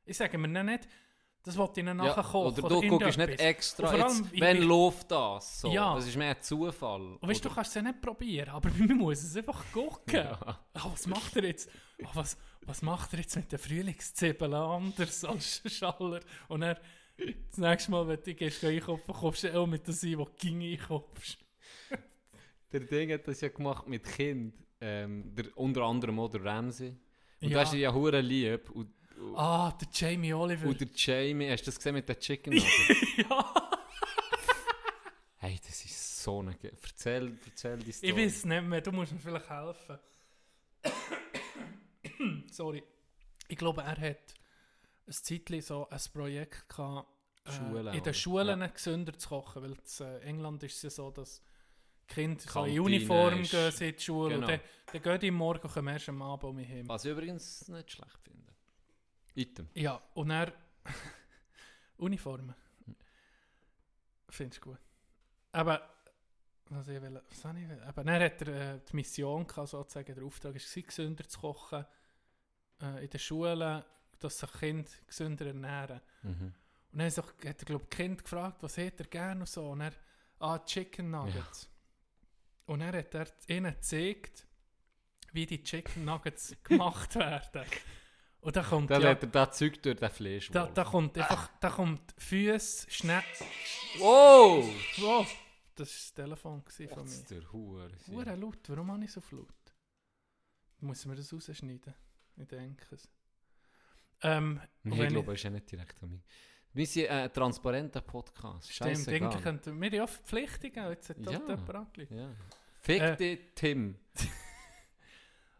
Ich 0.04 0.16
sage 0.16 0.38
mir 0.38 0.46
nicht, 0.62 0.86
das 1.46 1.56
wollte 1.56 1.80
ich 1.80 1.86
dann 1.86 1.96
nachher 1.96 2.22
kochen. 2.22 2.58
oder 2.64 2.68
du 2.80 2.88
guckst 2.88 3.16
nicht 3.18 3.40
extra, 3.40 3.86
vor 3.88 3.98
allem, 4.04 4.16
jetzt, 4.18 4.32
ich 4.34 4.40
wenn 4.40 4.58
bin- 4.58 4.68
läuft 4.68 5.10
das? 5.10 5.60
So. 5.62 5.68
Ja. 5.70 5.94
Das 5.94 6.06
ist 6.06 6.16
mehr 6.16 6.38
Zufall. 6.40 7.00
Und 7.20 7.22
weißt 7.28 7.40
du, 7.40 7.42
du 7.44 7.48
Oder- 7.48 7.54
kannst 7.54 7.70
es 7.70 7.74
ja 7.76 7.82
nicht 7.82 8.00
probieren, 8.02 8.48
aber 8.50 8.68
bei 8.76 8.84
mir 8.86 8.94
muss 8.94 9.22
es 9.22 9.36
einfach 9.36 9.64
gucken. 9.72 10.14
Ja. 10.16 10.38
Ah, 10.74 10.88
was 10.92 11.06
macht 11.06 11.34
er 11.36 11.44
jetzt? 11.44 11.70
Ah, 12.04 12.10
was, 12.14 12.36
was 12.62 12.82
macht 12.82 13.12
er 13.14 13.20
jetzt 13.20 13.36
mit 13.36 13.50
den 13.50 13.58
Frühlingszwiebeln 13.58 14.52
anders 14.52 15.24
als 15.24 15.62
Schaller? 15.66 16.20
Und 16.48 16.62
er, 16.62 16.80
das 17.16 17.56
nächste 17.58 17.90
Mal, 17.92 18.06
wenn 18.08 18.20
du 18.22 18.34
gehst 18.34 18.62
einkaufen, 18.64 19.14
kommst 19.14 19.44
du 19.44 19.58
auch 19.58 19.66
mit 19.66 19.88
das 19.88 20.02
ein, 20.02 20.18
was 20.18 20.26
du 20.26 20.32
ging 20.36 20.62
einkaufst. 20.62 21.38
Der 22.72 22.80
Ding 22.80 23.12
hat 23.12 23.26
das 23.28 23.40
ja 23.40 23.48
gemacht 23.48 23.86
mit 23.86 24.04
Kind. 24.04 24.54
Ähm, 24.80 25.34
der, 25.34 25.46
unter 25.56 25.82
anderem 25.84 26.20
auch 26.20 26.28
der 26.28 26.44
Ramsey. 26.44 26.94
Und 27.40 27.48
Ja. 27.48 27.60
das 27.60 27.72
ist 27.72 27.78
ja 27.78 27.94
hure 27.94 28.20
lieb. 28.20 28.68
Und, 28.70 28.92
Ah, 29.34 29.72
der 29.80 29.88
Jamie 29.92 30.32
Oliver. 30.34 30.66
und 30.68 30.80
der 30.80 30.88
Jamie, 30.94 31.50
hast 31.50 31.62
du 31.62 31.66
das 31.66 31.76
gesehen 31.76 31.94
mit 31.94 32.08
den 32.08 32.18
Chicken 32.18 32.52
ja. 33.16 33.70
hey, 35.36 35.58
das 35.66 35.84
ist 35.84 36.22
so 36.22 36.40
eine... 36.40 36.54
Ge 36.54 36.72
erzähl, 36.82 37.38
erzähl 37.46 37.78
die 37.78 37.92
Story. 37.92 38.10
Ich 38.10 38.16
weiß 38.16 38.44
nicht 38.46 38.62
mehr, 38.64 38.80
du 38.80 38.92
musst 38.92 39.12
mir 39.12 39.18
vielleicht 39.20 39.48
helfen. 39.48 39.98
Sorry. 42.50 42.82
Ich 43.48 43.56
glaube, 43.56 43.82
er 43.82 43.96
hat 43.96 44.34
ein 45.06 45.12
Zeitchen 45.12 45.60
so 45.62 45.88
ein 45.88 46.00
Projekt 46.12 46.68
gehabt, 46.68 47.08
äh, 47.46 47.56
in 47.56 47.74
oder? 47.76 47.92
den 48.00 48.14
Schulen 48.14 48.60
Ja. 48.60 48.66
gesünder 48.66 49.16
zu 49.16 49.28
kochen, 49.28 49.62
weil 49.62 49.72
in 49.72 50.06
äh, 50.06 50.18
England 50.28 50.62
ist 50.64 50.76
es 50.76 50.82
ja 50.82 50.90
so, 50.90 51.10
dass 51.10 51.42
Kinder 52.08 52.40
so 52.40 52.48
in 52.48 52.52
Kantine 52.74 52.82
Uniform 52.82 53.40
ist- 53.40 53.50
gehen 53.50 53.72
in 53.90 53.96
die 53.96 54.02
Schule 54.02 54.34
genau. 54.34 54.46
und 54.46 54.52
dann, 54.52 54.60
dann 54.92 55.02
gehen 55.02 55.20
die 55.20 55.30
morgen 55.30 55.62
und 55.62 55.72
kommen 55.72 55.88
erst 55.88 56.08
am 56.08 56.22
Abend 56.22 56.44
um 56.44 56.56
mich 56.56 56.68
hin. 56.68 56.88
Was 56.88 57.04
ich 57.04 57.12
übrigens 57.12 57.68
nicht 57.68 57.92
schlecht 57.92 58.18
finde. 58.24 58.45
Item. 59.36 59.68
Ja, 59.74 60.00
und 60.14 60.30
er 60.30 60.52
Uniformen. 61.98 62.54
Findest 64.28 64.64
du 64.64 64.70
gut. 64.70 64.80
Aber 65.52 65.96
was 66.68 66.88
ich 66.88 67.00
will, 67.00 67.22
was 67.28 67.44
habe 67.44 67.60
ich 67.60 67.68
will? 67.68 67.80
Aber 67.82 68.02
dann 68.02 68.20
hat 68.20 68.42
er 68.42 68.74
äh, 68.74 68.80
die 68.90 68.96
Mission 68.96 69.46
gehabt, 69.46 69.68
sozusagen, 69.68 70.14
der 70.14 70.24
Auftrag 70.24 70.54
war, 70.54 70.82
gesünder 70.82 71.28
zu 71.28 71.40
kochen 71.40 71.86
äh, 72.82 73.04
in 73.04 73.10
den 73.10 73.20
Schulen, 73.20 73.84
dass 74.18 74.38
sich 74.38 74.52
Kinder 74.52 74.90
gesünder 75.06 75.46
ernähren. 75.46 76.00
Mhm. 76.22 76.54
Und 76.92 76.98
dann 76.98 77.06
hat 77.06 77.18
er, 77.18 77.50
hat 77.50 77.62
er 77.62 77.64
glaube 77.64 77.84
ich, 77.84 77.90
Kind 77.90 78.24
gefragt, 78.24 78.62
was 78.62 78.76
hätte 78.76 79.04
er 79.04 79.08
gerne 79.08 79.40
und 79.40 79.48
so. 79.48 79.70
Und 79.70 79.82
er, 79.82 79.92
ah, 80.40 80.58
Chicken 80.58 81.10
Nuggets. 81.10 81.68
Und 82.66 82.80
dann 82.80 82.96
hat 82.96 83.14
er 83.14 83.26
ihnen 83.48 83.74
gezeigt, 83.74 84.46
wie 85.32 85.46
die 85.46 85.62
Chicken 85.62 86.04
Nuggets 86.04 86.56
gemacht 86.64 87.14
werden. 87.14 87.64
Und 88.40 88.54
dann 88.54 88.64
kommt 88.64 88.90
Dann 88.90 89.02
ja, 89.02 89.10
lädt 89.10 89.22
er 89.24 89.28
das 89.28 89.56
Zeug 89.58 89.82
durch 89.82 89.96
den 89.96 90.10
Fleisch. 90.10 90.50
da, 90.50 90.66
da 90.66 90.84
kommt 90.84 91.16
einfach, 91.18 91.50
da 91.58 91.68
kommt 91.70 92.14
Füße, 92.18 92.88
schnell. 92.90 93.22
Wow! 93.98 94.64
Wow! 94.98 95.26
Das 95.74 95.88
war 95.88 95.94
das 95.94 96.14
Telefon 96.14 96.62
von 96.62 96.86
mir. 96.86 97.04
ist 97.04 97.30
der 97.30 97.52
Hure. 97.52 97.90
Hure 98.06 98.34
laut, 98.36 98.58
warum 98.68 98.92
habe 98.92 99.04
ich 99.04 99.12
so 99.12 99.20
laut? 99.32 99.48
Muss 100.80 101.04
man 101.06 101.16
das 101.16 101.32
rausschneiden? 101.32 101.94
Ich 102.36 102.46
denke 102.46 102.94
es. 102.94 103.08
Ähm, 104.22 104.60
Nee, 104.82 105.02
ich 105.04 105.08
glaube, 105.08 105.32
es 105.32 105.40
ist 105.40 105.44
ja 105.44 105.50
nicht 105.50 105.70
direkt 105.70 106.02
an 106.02 106.10
mich. 106.10 106.22
Wir 106.72 106.86
sind 106.86 107.08
ein 107.08 107.32
transparenter 107.32 108.00
Podcast. 108.02 108.70
Stimmt, 108.72 108.90
Scheißegal. 108.90 109.28
eigentlich 109.28 109.42
könnten 109.42 109.80
wir 109.80 109.90
ja 109.92 110.04
auch 110.04 110.08
Verpflichtungen, 110.08 110.90
jetzt 110.90 111.08
hat 111.10 111.16
jemand. 111.18 112.10
Ja. 112.10 112.30
Fick 112.78 113.00
Äh. 113.02 113.16
dich, 113.16 113.40
Tim. 113.54 113.96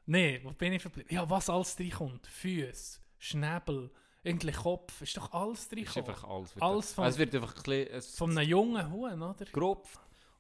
Nein, 0.07 0.41
wo 0.45 0.51
bin 0.53 0.73
ich 0.73 0.83
verblieben? 0.83 1.09
Ja, 1.13 1.29
was 1.29 1.51
alles 1.51 1.79
reinkommt. 1.79 2.27
Füße, 2.27 3.01
Schnäbel, 3.19 3.91
irgendwie 4.23 4.53
Kopf, 4.53 5.03
ist 5.03 5.17
doch 5.17 5.33
alles 5.33 5.65
Ist 5.67 5.73
reinkommt. 5.77 6.09
einfach 6.09 6.25
alles. 6.25 6.55
Wird 6.55 6.63
Alles 6.63 6.93
von, 6.93 7.05
es 7.07 7.19
wird 7.19 7.35
einfach 7.35 7.57
ein 7.57 7.63
bisschen, 7.63 7.89
es 7.95 8.17
von 8.17 8.31
einem 8.39 8.49
jungen 8.49 8.91
Huhn, 8.93 9.23
oder? 9.23 9.45
grob 9.47 9.89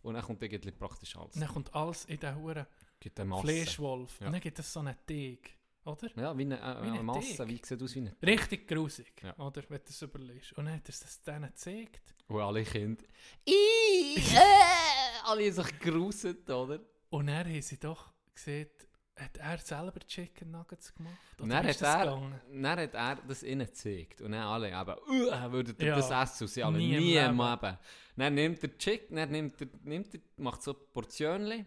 und 0.02 0.14
dann 0.14 0.22
kommt 0.22 0.42
irgendwie 0.42 0.70
praktisch 0.70 1.16
alles. 1.16 1.34
Und 1.34 1.40
dann 1.40 1.50
kommt 1.50 1.74
alles 1.74 2.04
in 2.06 2.20
den 2.20 2.34
Huren 2.36 2.66
Gibt 3.00 3.18
eine 3.20 3.28
Masse. 3.28 3.42
Fleischwolf. 3.46 4.20
Ja. 4.20 4.26
Und 4.26 4.32
dann 4.32 4.40
gibt 4.40 4.58
es 4.58 4.72
so 4.72 4.80
einen 4.80 4.94
Teig, 5.06 5.50
oder? 5.84 6.08
Ja, 6.16 6.36
wie 6.38 6.42
eine, 6.42 6.58
äh, 6.60 6.82
Wie 6.82 6.88
eine 6.88 7.02
Masse. 7.02 7.36
Teig. 7.36 7.48
Wie 7.48 7.60
sieht 7.64 7.82
aus 7.82 7.94
wie 7.94 7.98
eine 8.00 8.16
Richtig 8.22 8.66
grusig, 8.68 9.12
Ja. 9.22 9.36
oder? 9.38 9.62
Wenn 9.68 9.78
du 9.78 9.88
es 9.90 10.02
überlegst. 10.02 10.52
Und 10.54 10.66
dann 10.66 10.74
hat 10.76 10.88
er 10.88 10.94
es 10.94 11.22
denen 11.22 11.48
gezeigt. 11.50 12.14
Wo 12.28 12.38
alle 12.38 12.62
Kinder... 12.64 13.04
Ih, 13.44 14.16
äh, 14.16 15.24
alle 15.24 15.44
haben 15.44 15.52
sich 15.52 15.78
geruset, 15.80 16.48
oder? 16.50 16.80
Und 17.10 17.26
dann 17.26 17.46
haben 17.46 17.62
sie 17.62 17.78
doch 17.78 18.12
gesehen, 18.34 18.68
hat 19.16 19.36
er 19.38 19.58
selber 19.58 20.00
Chicken 20.06 20.50
Nuggets 20.50 20.94
gemacht? 20.94 21.14
Und 21.38 21.46
Oder 21.46 21.62
dann 21.62 21.66
hat, 21.68 21.82
er, 21.82 22.30
dann 22.52 22.66
hat 22.80 22.94
er 22.94 23.16
das 23.26 23.42
ihnen 23.42 23.66
gezeigt. 23.66 24.20
Und 24.20 24.32
dann 24.32 24.42
alle 24.42 24.68
eben, 24.68 24.94
uh, 25.08 25.52
würden 25.52 25.74
Ja. 25.80 25.96
das 25.96 26.10
essen. 26.10 26.44
Und 26.44 26.48
sie 26.48 26.62
alle, 26.62 26.76
Nie 26.76 26.96
nie, 26.98 27.16
im 27.16 27.36
Leben. 27.38 27.78
Dann 28.16 28.34
nimmt 28.34 28.62
er 28.62 28.76
Chicken, 28.78 29.16
dann 29.16 29.30
nimmt 29.30 29.60
er, 29.60 29.68
nimmt 29.84 30.14
er, 30.14 30.20
macht 30.36 30.62
so 30.62 30.74
Portionen, 30.74 31.66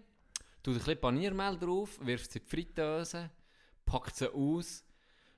tut 0.64 0.76
ein 0.76 0.78
bisschen 0.80 1.00
Paniermehl 1.02 1.58
drauf, 1.58 1.98
wirft 2.02 2.32
sie 2.32 2.40
in 2.40 2.46
die 2.46 2.50
Fritteuse, 2.50 3.30
packt 3.86 4.16
sie 4.16 4.32
aus, 4.34 4.84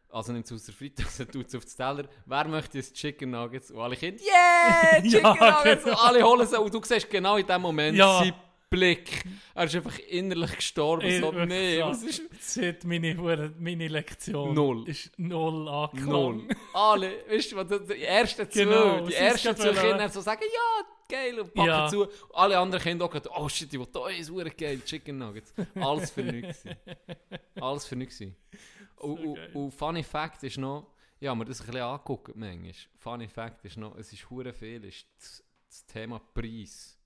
also 0.10 0.34
nimmt 0.34 0.48
sie 0.48 0.56
aus 0.56 0.66
der 0.66 0.74
Fritteuse, 0.76 1.26
tut 1.32 1.50
sie 1.50 1.58
auf 1.58 1.66
den 1.66 1.76
Teller. 1.76 2.10
Wer 2.26 2.48
möchte 2.48 2.78
jetzt 2.78 2.94
Chicken 2.96 3.32
Nuggets? 3.32 3.72
Und 3.72 3.80
alle 3.82 3.96
Kinder, 3.96 4.22
yeah, 4.22 5.02
Chicken 5.02 5.20
Ja, 5.22 5.52
Nuggets! 5.60 5.84
genau. 5.86 5.96
Und 5.98 6.04
alle 6.08 6.24
holen 6.24 6.48
sie. 6.48 6.60
Und 6.60 6.74
du 6.74 6.82
siehst 6.84 7.10
genau 7.10 7.38
in 7.38 7.46
dem 7.48 7.62
Moment 7.62 7.98
Ja. 7.98 8.20
seinen 8.20 8.34
Blick. 8.72 9.24
Er 9.54 9.66
ist 9.66 9.76
einfach 9.76 10.00
innerlich 10.00 10.56
gestorben. 10.56 11.02
Ey, 11.04 11.20
so, 11.20 11.32
nee, 11.32 11.82
was 11.84 12.04
ist... 12.04 12.22
Hat 12.62 12.84
meine, 12.86 13.54
meine 13.60 13.88
Lektion 13.90 14.54
Null. 14.56 14.88
ist 14.88 15.12
null 15.20 15.68
angekommen. 15.68 16.48
Null. 16.48 16.56
Alle, 16.74 17.12
weißt 17.30 17.52
du, 17.52 17.64
die 17.64 18.02
ersten 18.04 18.50
zwei, 18.50 18.64
Genau, 18.64 19.06
die 19.06 19.14
ersten 19.14 19.56
zwei 19.58 19.74
Kinder 19.74 20.00
wollen. 20.00 20.10
so 20.10 20.22
sagen, 20.22 20.42
ja, 20.42 20.86
geil, 21.10 21.40
und 21.40 21.54
packen 21.54 21.68
Ja. 21.68 21.88
zu. 21.90 22.08
Alle 22.34 22.58
anderen 22.58 22.82
Kinder 22.82 23.06
auch 23.06 23.12
gerade, 23.12 23.30
oh 23.36 23.50
shit, 23.50 23.72
ich 23.74 23.78
will 23.80 23.88
da 23.92 24.08
ist 24.08 24.58
geil, 24.58 24.82
Chicken 24.86 25.18
Nuggets. 25.18 25.54
Alles 25.76 26.10
für 26.10 26.24
nichts. 26.24 26.64
Alles 27.56 27.86
für 27.86 27.98
nichts. 27.98 28.22
Und, 28.22 29.20
und, 29.20 29.56
und 29.56 29.72
Funny 29.74 30.04
Fact 30.04 30.44
ist 30.44 30.58
noch, 30.58 30.88
ja, 31.20 31.36
mir 31.36 31.44
das 31.46 31.60
ein 31.60 31.68
bisschen 31.68 31.82
angeguckt 31.82 32.36
manchmal. 32.38 32.74
Funny 32.98 33.28
Fact 33.28 33.66
ist 33.66 33.76
noch, 33.78 33.98
es 33.98 34.14
ist 34.14 34.30
hure 34.30 34.54
viel, 34.54 34.86
ist 34.86 35.06
das, 35.20 35.44
das 35.68 35.86
Thema 35.88 36.20
Preis. 36.34 36.98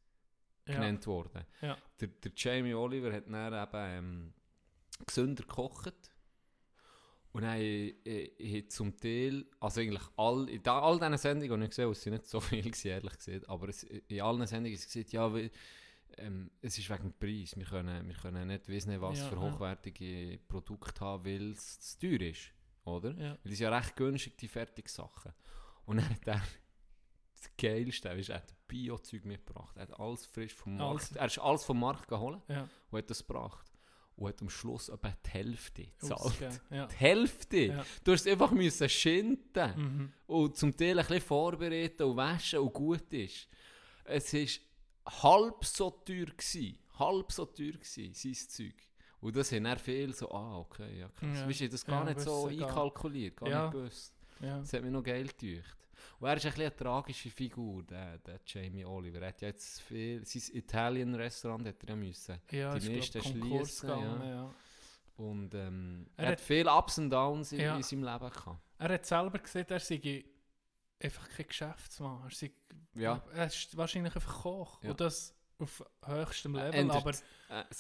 Genannt 0.66 1.06
worden. 1.08 1.46
Ja. 1.62 1.78
Der, 2.00 2.08
der 2.08 2.32
Jamie 2.36 2.74
Oliver 2.74 3.14
hat 3.14 3.26
dann 3.28 3.54
eben 3.54 3.70
ähm, 3.74 4.34
gesünder 5.06 5.44
gekocht. 5.44 6.12
Und 7.32 7.42
dann 7.42 7.60
ich, 7.60 7.96
ich, 8.06 8.32
ich 8.40 8.72
zum 8.72 8.98
Teil, 8.98 9.46
also 9.60 9.82
eigentlich 9.82 10.04
all, 10.16 10.48
in 10.50 10.66
all 10.68 10.98
diesen 10.98 11.18
Sendungen, 11.18 11.60
die 11.60 11.66
ich 11.66 11.70
gesehen 11.70 11.84
habe, 11.84 11.92
es 11.92 12.02
sind 12.02 12.14
nicht 12.14 12.28
so 12.28 12.40
viele, 12.40 12.62
gewesen, 12.62 12.88
ehrlich 12.88 13.18
gesagt, 13.18 13.50
aber 13.50 13.68
es, 13.68 13.84
in 13.84 14.22
allen 14.22 14.48
Sendungen 14.48 14.74
ist 14.74 14.92
gesagt, 14.92 15.12
ja, 15.12 15.34
weil, 15.34 15.52
ähm, 16.18 16.50
es 16.62 16.78
ist 16.78 16.90
wegen 16.90 17.12
dem 17.12 17.14
Preis. 17.14 17.58
Wir 17.58 17.66
können, 17.66 18.08
wir 18.08 18.16
können 18.16 18.48
nicht 18.48 18.68
wissen, 18.70 19.02
was 19.02 19.20
Ja, 19.20 19.28
für 19.28 19.36
ja. 19.36 19.42
hochwertige 19.42 20.40
Produkte 20.48 21.02
haben, 21.04 21.26
weil 21.26 21.52
es 21.52 21.80
zu 21.80 22.00
teuer 22.00 22.22
ist. 22.30 22.52
Oder? 22.86 23.12
Ja. 23.18 23.38
Weil 23.44 23.52
es 23.52 23.60
ja 23.60 23.76
recht 23.76 23.96
günstig, 23.98 24.38
die 24.38 24.48
Fertigsachen. 24.48 25.34
Und 25.86 25.98
dann 25.98 26.10
hat 26.10 26.28
er 26.28 26.42
das 27.46 27.58
Geilste, 27.58 28.10
er 28.10 28.36
hat 28.36 28.54
Bio-Zeug 28.68 29.26
mitgebracht. 29.26 29.76
Er 29.78 29.84
hat 29.84 30.00
alles 30.00 30.26
frisch 30.26 30.54
vom 30.54 30.78
Markt. 30.78 30.90
Alles. 30.92 31.12
Er 31.16 31.26
ist 31.26 31.40
alles 31.40 31.64
vom 31.64 31.80
Markt 31.80 32.08
geholt 32.08 32.42
Ja. 32.48 32.68
und 32.92 32.98
hat 32.98 33.10
das 33.10 33.26
gebracht. 33.26 33.72
Und 34.18 34.30
hat 34.30 34.42
am 34.42 34.50
Schluss 34.50 34.88
etwa 34.90 35.10
die 35.26 35.30
Hälfte 35.30 35.84
gezahlt. 35.88 36.60
Ja. 36.72 36.86
Die 36.88 36.96
Hälfte! 36.96 37.58
Ja. 37.58 37.86
Du 38.04 38.14
hast 38.14 38.26
einfach 38.28 38.52
müssen 38.52 38.88
schinden 38.90 39.74
Mhm. 39.76 40.14
und 40.28 40.56
zum 40.58 40.76
Teil 40.76 40.98
ein 41.00 41.06
bisschen 41.06 41.22
vorbereiten 41.22 42.04
und 42.04 42.16
waschen 42.18 42.60
und 42.60 42.74
gut 42.74 43.12
ist. 43.14 43.48
Es 44.06 44.34
war 44.34 45.12
halb 45.22 45.66
so 45.66 45.90
teuer 45.90 46.26
gewesen. 46.28 46.78
Halb 46.98 47.32
so 47.32 47.46
teuer 47.46 47.74
gewesen, 47.74 48.14
sein 48.14 48.34
Zeug. 48.34 48.74
Und 49.20 49.36
das 49.36 49.52
haben 49.52 49.64
dann 49.66 49.78
viele 49.80 50.14
so, 50.14 50.32
ah, 50.32 50.60
okay, 50.60 51.00
ja 51.00 51.10
krass. 51.10 51.40
Ja. 51.40 51.48
Weißt 51.50 51.62
du, 51.62 51.70
das 51.70 51.86
gar 51.86 52.06
Ja, 52.08 52.14
nicht 52.14 52.22
so 52.22 52.48
einkalkuliert, 52.48 53.36
gar 53.38 53.50
nicht 53.66 53.74
gewusst. 53.74 54.14
Das 54.40 54.72
hat 54.74 54.82
mir 54.84 54.92
noch 54.92 55.04
geil 55.04 55.28
gedacht. 55.38 55.78
Und 56.20 56.28
er 56.28 56.38
ist 56.38 56.46
ein 56.46 56.52
bisschen 56.52 56.62
eine 56.68 56.76
tragische 56.76 57.30
Figur, 57.30 57.84
der, 57.84 58.18
der 58.20 58.40
Jamie 58.46 58.86
Oliver. 58.86 59.22
Er 59.22 59.28
hat 59.30 59.42
ja 59.42 59.48
jetzt 59.50 59.82
viel, 59.82 60.26
sein 60.26 60.56
Italien-Restaurant 60.56 61.68
hat 61.68 61.84
er 61.84 61.90
ja 61.90 61.96
müssen. 61.96 62.42
Ja, 62.52 62.78
die 62.80 63.00
Konkurs 63.20 63.80
schließen. 63.80 63.90
Ja. 63.90 64.26
ja. 64.26 64.56
Und 65.18 65.54
ähm, 65.56 66.08
Er 66.18 66.26
er, 66.26 66.32
hat 66.34 66.42
viele 66.42 66.72
Ups 66.74 66.98
und 66.98 67.10
Downs 67.10 67.52
in, 67.54 67.60
Ja. 67.62 67.76
in 67.78 67.84
seinem 67.84 68.04
Leben 68.04 68.30
gehabt. 68.30 68.60
Er 68.78 68.90
hat 68.90 69.06
selber 69.06 69.40
gesagt, 69.40 69.72
er 69.72 69.80
sei 69.80 70.26
einfach 71.02 71.30
kein 71.30 71.48
Geschäftsmann. 71.48 72.22
Er, 72.26 72.32
sei, 72.32 72.52
Ja. 72.96 73.22
er 73.34 73.46
ist 73.48 73.76
wahrscheinlich 73.78 74.14
einfach 74.16 74.42
Koch. 74.42 74.84
Ja. 74.84 74.92
Und 74.92 75.00
das 75.00 75.34
auf 75.58 75.84
höchstem 76.06 76.56
Äh, 76.56 76.66
Level. 76.66 76.80
Enter- 76.82 76.96
aber 76.98 77.12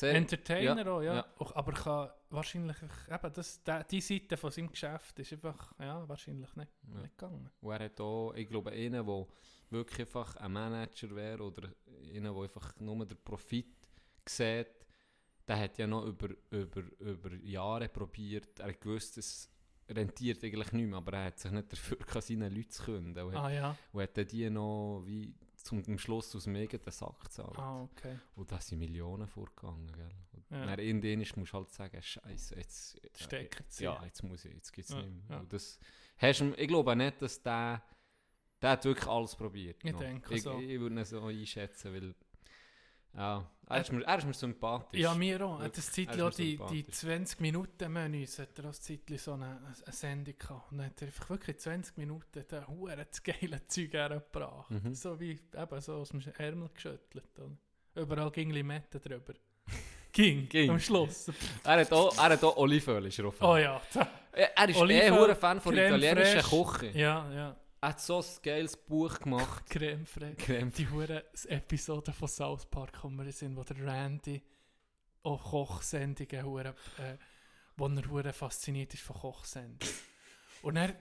äh, 0.01 0.09
Entertainer 0.15 0.85
ja, 0.85 0.91
auch, 0.91 1.01
ja. 1.01 1.15
ja. 1.15 1.25
Auch, 1.37 1.53
aber 1.55 1.73
kann 1.73 2.09
wahrscheinlich, 2.35 2.77
eben, 2.81 3.33
das, 3.33 3.63
die, 3.63 3.79
die 3.91 4.01
Seite 4.01 4.37
von 4.37 4.51
seinem 4.51 4.69
Geschäft 4.69 5.17
ist 5.19 5.33
einfach, 5.33 5.73
ja, 5.79 6.07
wahrscheinlich 6.07 6.55
nicht, 6.55 6.71
Ja. 6.93 7.01
nicht 7.01 7.17
gegangen. 7.17 7.49
Und 7.61 7.71
er 7.71 7.79
hat 7.85 7.99
auch, 8.01 8.33
ich 8.33 8.47
glaube, 8.47 8.71
einen, 8.71 9.05
der 9.05 9.27
wirklich 9.69 9.99
einfach 10.01 10.35
ein 10.37 10.51
Manager 10.51 11.15
wäre 11.15 11.43
oder 11.43 11.69
einer, 12.13 12.33
der 12.33 12.41
einfach 12.43 12.75
nur 12.79 13.05
den 13.05 13.17
Profit 13.23 13.75
sieht, 14.27 14.67
der 15.47 15.59
hat 15.59 15.77
ja 15.77 15.85
noch 15.87 16.05
über, 16.05 16.29
über, 16.49 16.83
über 16.99 17.33
Jahre 17.35 17.87
probiert. 17.89 18.59
Er 18.59 18.69
hat 18.69 18.81
gewusst, 18.81 19.17
es 19.17 19.49
rentiert 19.87 20.43
eigentlich 20.43 20.71
nicht 20.71 20.87
mehr, 20.87 20.97
aber 20.97 21.13
er 21.13 21.25
hat 21.25 21.39
sich 21.39 21.51
nicht 21.51 21.71
dafür 21.71 21.97
gehabt, 21.97 22.23
seinen 22.23 22.51
Leuten 22.53 22.69
zu 22.71 22.83
künden. 22.83 23.23
Und, 23.23 23.35
Ah, 23.35 23.51
ja. 23.51 23.77
und 23.93 24.01
hat 24.01 24.17
dann 24.17 24.27
die 24.27 24.49
noch 24.49 25.03
wie 25.05 25.35
zum 25.65 25.97
Schluss 25.97 26.35
aus 26.35 26.43
dem 26.45 26.55
eigenen 26.55 26.91
Sack 26.91 27.19
gezahlt. 27.21 27.57
Ah, 27.57 27.81
okay. 27.83 28.19
Und 28.35 28.51
da 28.51 28.59
sind 28.61 28.79
Millionen 28.79 29.27
vorgegangen. 29.27 29.87
Gell? 29.91 30.09
Und 30.33 30.45
Ja. 30.51 30.65
dann 30.67 30.79
irgendwann 30.79 31.19
musst 31.39 31.53
du 31.53 31.57
halt 31.57 31.69
sagen, 31.71 32.01
Scheiße, 32.01 32.55
jetzt, 32.55 33.01
ziehen. 33.13 33.49
ja, 33.79 34.03
jetzt 34.05 34.23
muss 34.23 34.45
ich, 34.45 34.53
jetzt 34.53 34.71
gibt 34.71 34.87
es 34.89 34.95
Ja, 34.95 35.01
nicht 35.01 35.11
mehr. 35.11 35.23
ja. 35.37 35.39
Und 35.39 35.51
das, 35.51 35.79
hast 36.17 36.41
ich 36.41 36.67
glaube 36.67 36.95
nicht, 36.95 37.21
dass 37.21 37.41
der, 37.41 37.83
der 38.61 38.69
hat 38.69 38.85
wirklich 38.85 39.07
alles 39.07 39.35
probiert. 39.35 39.83
Ich 39.83 39.91
noch. 39.91 39.99
denke 39.99 40.35
ich, 40.35 40.43
so. 40.43 40.59
Ich 40.59 40.79
würde 40.79 40.95
ihn 40.99 41.05
so 41.05 41.23
einschätzen, 41.23 41.93
weil 41.93 42.15
ja, 43.15 43.45
er, 43.67 43.81
ist 43.81 43.91
mir, 43.91 44.03
er 44.03 44.17
ist 44.17 44.27
mir 44.27 44.33
sympathisch. 44.33 44.99
Ja, 44.99 45.13
mir 45.13 45.41
auch. 45.45 45.59
Er 45.59 45.69
auch 45.69 45.69
mir 46.09 46.29
die, 46.31 46.57
die 46.57 46.81
sympathisch. 46.81 46.95
20 46.95 47.39
Minuten 47.39 47.91
Menüs 47.93 48.39
hat 48.39 48.57
er 48.57 48.63
das 48.63 48.81
Zeitchen 48.81 49.17
so 49.17 49.33
eine, 49.33 49.59
eine 49.85 49.93
Sendung 49.93 50.35
gehabt. 50.37 50.71
Und 50.71 50.77
dann 50.77 50.87
hat 50.87 51.01
er 51.01 51.07
einfach 51.07 51.29
wirklich 51.29 51.57
20 51.57 51.97
Minuten 51.97 52.45
den 52.47 52.67
Huren 52.67 53.05
das 53.09 53.23
geile 53.23 53.65
Zeug 53.67 53.93
hergebracht. 53.93 54.69
Mhm. 54.71 54.93
So 54.93 55.19
wie 55.19 55.31
eben 55.31 55.81
so 55.81 55.95
aus 55.95 56.09
dem 56.09 56.21
Ärmel 56.37 56.69
geschüttelt. 56.73 57.39
Oder? 57.39 57.57
Überall 58.03 58.31
ging 58.31 58.51
Limette 58.51 58.99
drüber. 58.99 59.33
ging, 60.11 60.47
Ging. 60.49 60.69
am 60.69 60.79
Schluss. 60.79 61.31
Er 61.63 61.79
hat 61.79 61.91
auch, 61.91 62.15
er 62.17 62.23
hat 62.29 62.43
auch 62.43 62.57
Olivenöl, 62.57 63.09
Fan. 63.11 63.31
Oh 63.41 63.57
ja. 63.57 63.81
Er 64.31 64.69
ist 64.69 64.75
eh 64.75 64.81
Olivenöl, 64.81 65.31
ein 65.31 65.37
Fan 65.37 65.61
von 65.61 65.73
Creme 65.73 65.99
fraiche. 65.99 66.43
Küche. 66.43 66.97
Ja, 66.99 67.31
ja. 67.33 67.55
Er 67.85 67.89
hat 67.89 68.01
so 68.01 68.17
ein 68.17 68.25
geiles 68.41 68.75
Buch 68.75 69.19
gemacht. 69.19 69.63
Creme 69.69 70.07
fraiche. 70.07 70.37
Creme 70.37 70.71
Die 70.71 70.89
hure 70.89 71.23
Episode 71.49 72.13
von 72.13 72.27
South 72.27 72.65
Park 72.65 72.93
kommen 72.93 73.23
wir 73.23 73.31
sind, 73.31 73.55
wo 73.55 73.63
der 73.63 73.77
Randy 73.85 74.41
auch 75.21 75.51
Kochsendungen 75.51 76.43
hure, 76.43 76.69
äh, 76.97 77.15
wo 77.77 77.85
er 77.85 78.09
hure 78.09 78.33
fasziniert 78.33 78.91
ist 78.95 79.03
von 79.03 79.17
Kochsendungen. 79.17 79.93
Und 80.63 80.77
er 80.77 80.95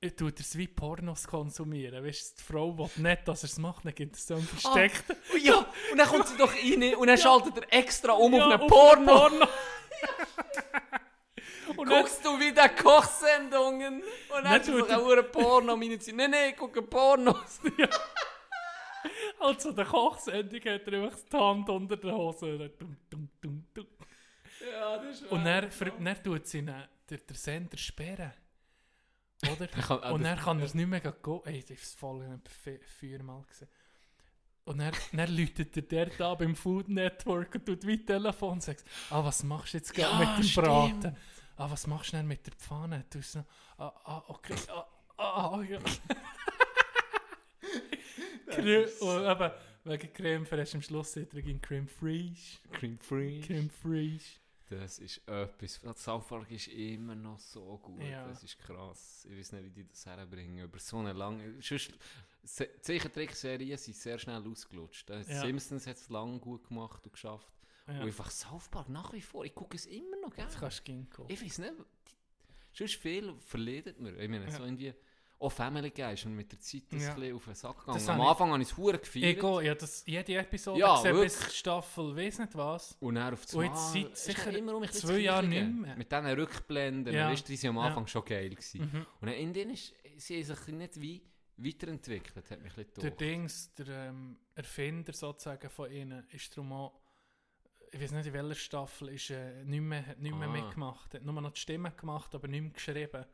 er 0.00 0.16
tut 0.16 0.38
er 0.38 0.40
es 0.40 0.56
wie 0.56 0.68
Pornos 0.68 1.28
konsumieren. 1.28 2.02
Weißt 2.02 2.32
du, 2.32 2.36
die 2.38 2.42
Frau 2.42 2.78
will 2.78 2.90
nicht, 2.96 3.28
dass 3.28 3.42
er 3.42 3.50
es 3.50 3.58
macht, 3.58 3.84
dann 3.84 3.94
gibt 3.94 4.16
es 4.16 4.26
so 4.26 4.34
einen 4.34 4.44
versteckten. 4.44 5.16
Oh, 5.34 5.36
ja, 5.36 5.66
und 5.92 5.98
dann 5.98 6.08
kommt 6.08 6.28
sie 6.28 6.36
doch 6.38 6.52
rein 6.54 6.94
und 6.94 7.06
dann 7.08 7.18
schaltet 7.18 7.58
er 7.58 7.78
extra 7.78 8.12
um 8.14 8.32
Ja, 8.32 8.46
auf 8.46 8.52
einen 8.52 8.62
auf 8.62 8.68
Porno. 8.68 9.18
Porno. 9.18 9.46
Und 11.82 11.88
Guckst 11.88 12.24
du 12.24 12.38
wieder 12.38 12.68
Kochsendungen? 12.68 14.02
Und 14.02 14.44
dann 14.44 14.48
hast 14.48 14.68
du 14.68 14.84
auch 14.84 15.10
einen 15.10 15.30
Porno 15.30 15.76
meine 15.76 15.98
Nein, 16.14 16.30
nein, 16.30 16.50
ich 16.50 16.56
gucke 16.56 16.82
Pornos. 16.82 17.60
Also 19.40 19.72
der 19.72 19.84
Kochsendung 19.84 20.60
hat 20.60 20.86
er 20.86 21.02
einfach 21.02 21.18
die 21.32 21.36
Hand 21.36 21.68
unter 21.68 21.96
der 21.96 22.12
Hose. 22.12 22.70
Dum, 22.78 22.96
dum, 23.10 23.28
dum, 23.40 23.64
dum. 23.74 23.86
Ja, 24.70 24.98
das 24.98 25.20
ist 25.20 25.30
Und 25.30 25.42
ver- 25.72 25.90
dann 25.98 26.22
tut 26.22 26.46
sie 26.46 26.58
ihn, 26.58 26.66
der, 26.66 27.18
der 27.18 27.36
Sender 27.36 27.76
sperren. 27.76 28.32
Oder? 29.50 29.66
kann- 29.88 29.98
ah, 30.02 30.10
und 30.12 30.22
dann 30.22 30.38
kann 30.38 30.60
er 30.60 30.66
es 30.66 30.74
nicht 30.74 30.86
mehr 30.86 31.00
gehen. 31.00 31.40
Ey, 31.44 31.58
ich 31.58 31.64
habe 31.70 31.80
Folge 31.98 32.24
etwa 32.26 32.84
viermal 33.00 33.42
gesehen. 33.48 33.68
Und 34.64 34.78
dann, 34.78 34.92
dann 35.12 35.36
läutet 35.36 35.76
er 35.76 35.82
der 35.82 36.06
da 36.06 36.34
beim 36.36 36.54
Food 36.54 36.88
Network 36.88 37.52
und 37.56 37.66
tut 37.66 37.84
wie 37.84 38.04
Telefon 38.04 38.52
und 38.52 38.62
sagt, 38.62 38.84
ah, 39.10 39.24
was 39.24 39.42
machst 39.42 39.74
du 39.74 39.78
jetzt 39.78 39.92
gerade 39.92 40.12
Ja, 40.22 40.30
mit 40.30 40.38
dem 40.38 40.44
stimmt. 40.44 40.66
Braten? 40.68 41.16
Ah, 41.62 41.70
was 41.70 41.86
machst 41.86 42.12
du 42.12 42.16
denn 42.16 42.26
mit 42.26 42.44
der 42.44 42.54
Pfanne? 42.54 43.04
Du 43.08 43.22
so, 43.22 43.44
ah, 43.78 43.92
ah, 44.04 44.24
okay, 44.26 44.56
ah, 44.68 44.84
ah, 45.16 45.54
ah, 45.54 45.62
ja. 45.62 45.78
Creme, 48.50 48.88
und 48.98 49.30
eben, 49.30 49.52
wegen 49.84 50.12
Creme 50.12 50.44
fraiche 50.44 50.76
am 50.76 50.82
Schluss 50.82 51.12
sagt 51.12 51.32
er 51.34 51.42
Creme 51.60 51.86
fraiche. 51.86 52.58
Creme 52.72 52.98
fraiche. 52.98 53.46
Creme 53.46 53.70
fraiche. 53.70 54.40
Das 54.70 54.98
ist 54.98 55.18
etwas. 55.28 55.80
Das 55.82 56.04
Park 56.04 56.50
ist 56.50 56.66
immer 56.66 57.14
noch 57.14 57.38
so 57.38 57.78
gut. 57.80 58.02
Ja. 58.02 58.26
Das 58.26 58.42
ist 58.42 58.58
krass. 58.58 59.24
Ich 59.30 59.38
weiß 59.38 59.52
nicht, 59.52 59.64
wie 59.64 59.70
die 59.70 59.86
das 59.86 60.04
herbringen. 60.04 60.64
Über 60.64 60.80
so 60.80 60.98
eine 60.98 61.12
lange. 61.12 61.62
Sonst, 61.62 61.92
die 62.42 62.80
Zeichentrickserien 62.80 63.78
sind 63.78 63.94
sehr 63.94 64.18
schnell 64.18 64.44
ausgelutscht. 64.48 65.08
Ja. 65.08 65.22
Simpsons 65.22 65.86
hat 65.86 65.96
es 65.96 66.08
lange 66.08 66.40
gut 66.40 66.66
gemacht 66.66 67.04
und 67.04 67.12
geschafft. 67.12 67.52
Ja. 67.88 67.94
Und 68.00 68.06
einfach 68.06 68.30
South 68.30 68.68
Park 68.68 68.88
nach 68.88 69.12
wie 69.12 69.20
vor. 69.20 69.44
Ich 69.44 69.54
gucke 69.54 69.76
es 69.76 69.86
immer 69.86 70.16
noch 70.22 70.32
gerne. 70.34 70.50
Das 70.50 70.60
kannst 70.60 70.78
du 70.80 70.82
gehen 70.84 71.10
gucken. 71.10 71.32
Ich 71.34 71.42
weiß 71.42 71.58
nicht. 71.58 71.72
Die, 71.78 72.14
sonst 72.78 72.94
viel 72.96 73.34
verledet 73.40 73.98
mir. 74.00 74.16
Ich 74.18 74.28
meine, 74.28 74.44
Ja. 74.44 74.50
so 74.50 74.64
irgendwie. 74.64 74.94
Auch 75.38 75.50
Family 75.50 75.90
Guy 75.90 76.14
ist 76.14 76.24
mit 76.26 76.52
der 76.52 76.60
Zeit 76.60 76.84
das 76.90 77.02
Ja. 77.02 77.08
ein 77.14 77.16
bisschen 77.20 77.34
auf 77.34 77.44
den 77.46 77.54
Sack 77.56 77.74
Das 77.74 77.84
gegangen. 77.84 78.06
habe 78.06 78.12
Am 78.12 78.20
ich- 78.20 78.28
Anfang 78.30 78.50
habe 78.52 78.62
ich 78.62 78.68
es 78.70 78.76
hure 78.76 78.98
gefeiert. 79.00 79.36
Ich 79.38 79.66
ja, 79.66 79.74
das, 79.74 80.04
jede 80.06 80.34
Episode 80.36 80.78
Ja, 80.78 80.94
gesehen 81.02 81.20
bis. 81.20 81.54
Staffel, 81.56 82.16
weiß 82.16 82.38
nicht 82.38 82.54
was. 82.56 82.96
Und 83.00 83.16
dann 83.16 83.34
auf 83.34 83.52
Und 83.52 83.64
jetzt 83.64 83.74
Mal- 83.74 83.92
seit 83.92 84.12
ist 84.12 84.24
sicher 84.24 84.44
dann 84.44 84.54
immer 84.54 84.76
um 84.76 84.84
ein 84.84 84.92
zwei 84.92 85.14
das 85.14 85.20
Gleiche. 85.20 85.48
nicht 85.48 85.68
mehr. 85.80 85.96
Mit 85.96 86.12
diesen 86.12 86.26
Rückblenden, 86.26 87.12
Ja. 87.12 87.28
weißt 87.28 87.48
du, 87.48 87.56
die 87.56 87.66
am 87.68 87.74
Ja. 87.76 87.82
Anfang 87.82 88.06
schon 88.06 88.24
geil 88.24 88.50
gewesen. 88.50 88.80
Mhm. 88.82 89.06
Und 89.20 89.26
dann 89.28 89.34
in 89.34 89.52
denen 89.52 89.72
ist, 89.72 89.92
sie 90.16 90.44
sich 90.44 90.66
nicht 90.68 91.00
wie 91.00 91.20
weiterentwickelt, 91.56 92.48
hat 92.50 92.62
mich 92.62 92.76
ein 92.78 92.84
bisschen 92.86 93.02
Der. 93.02 93.10
Dings, 93.10 93.74
der 93.74 93.88
ähm, 93.88 94.36
Erfinder 94.54 95.12
sozusagen 95.12 95.68
von 95.70 95.90
ihnen, 95.90 96.24
ist 96.30 96.56
darum 96.56 96.72
auch, 96.72 96.92
ich 97.92 98.00
weiß 98.00 98.12
nicht 98.12 98.26
in 98.26 98.32
welcher 98.32 98.54
Staffel, 98.54 99.08
ist, 99.10 99.30
äh, 99.30 99.64
nicht 99.64 99.80
mehr, 99.80 100.06
hat 100.06 100.18
nicht 100.18 100.34
mehr 100.34 100.48
Ah. 100.48 100.52
mitgemacht. 100.52 101.14
Hat 101.14 101.22
nur 101.24 101.40
noch 101.40 101.50
die 101.52 101.60
Stimme 101.60 101.90
gemacht, 101.92 102.34
aber 102.34 102.48
nicht 102.48 102.62
mehr 102.62 102.70
geschrieben. 102.70 103.24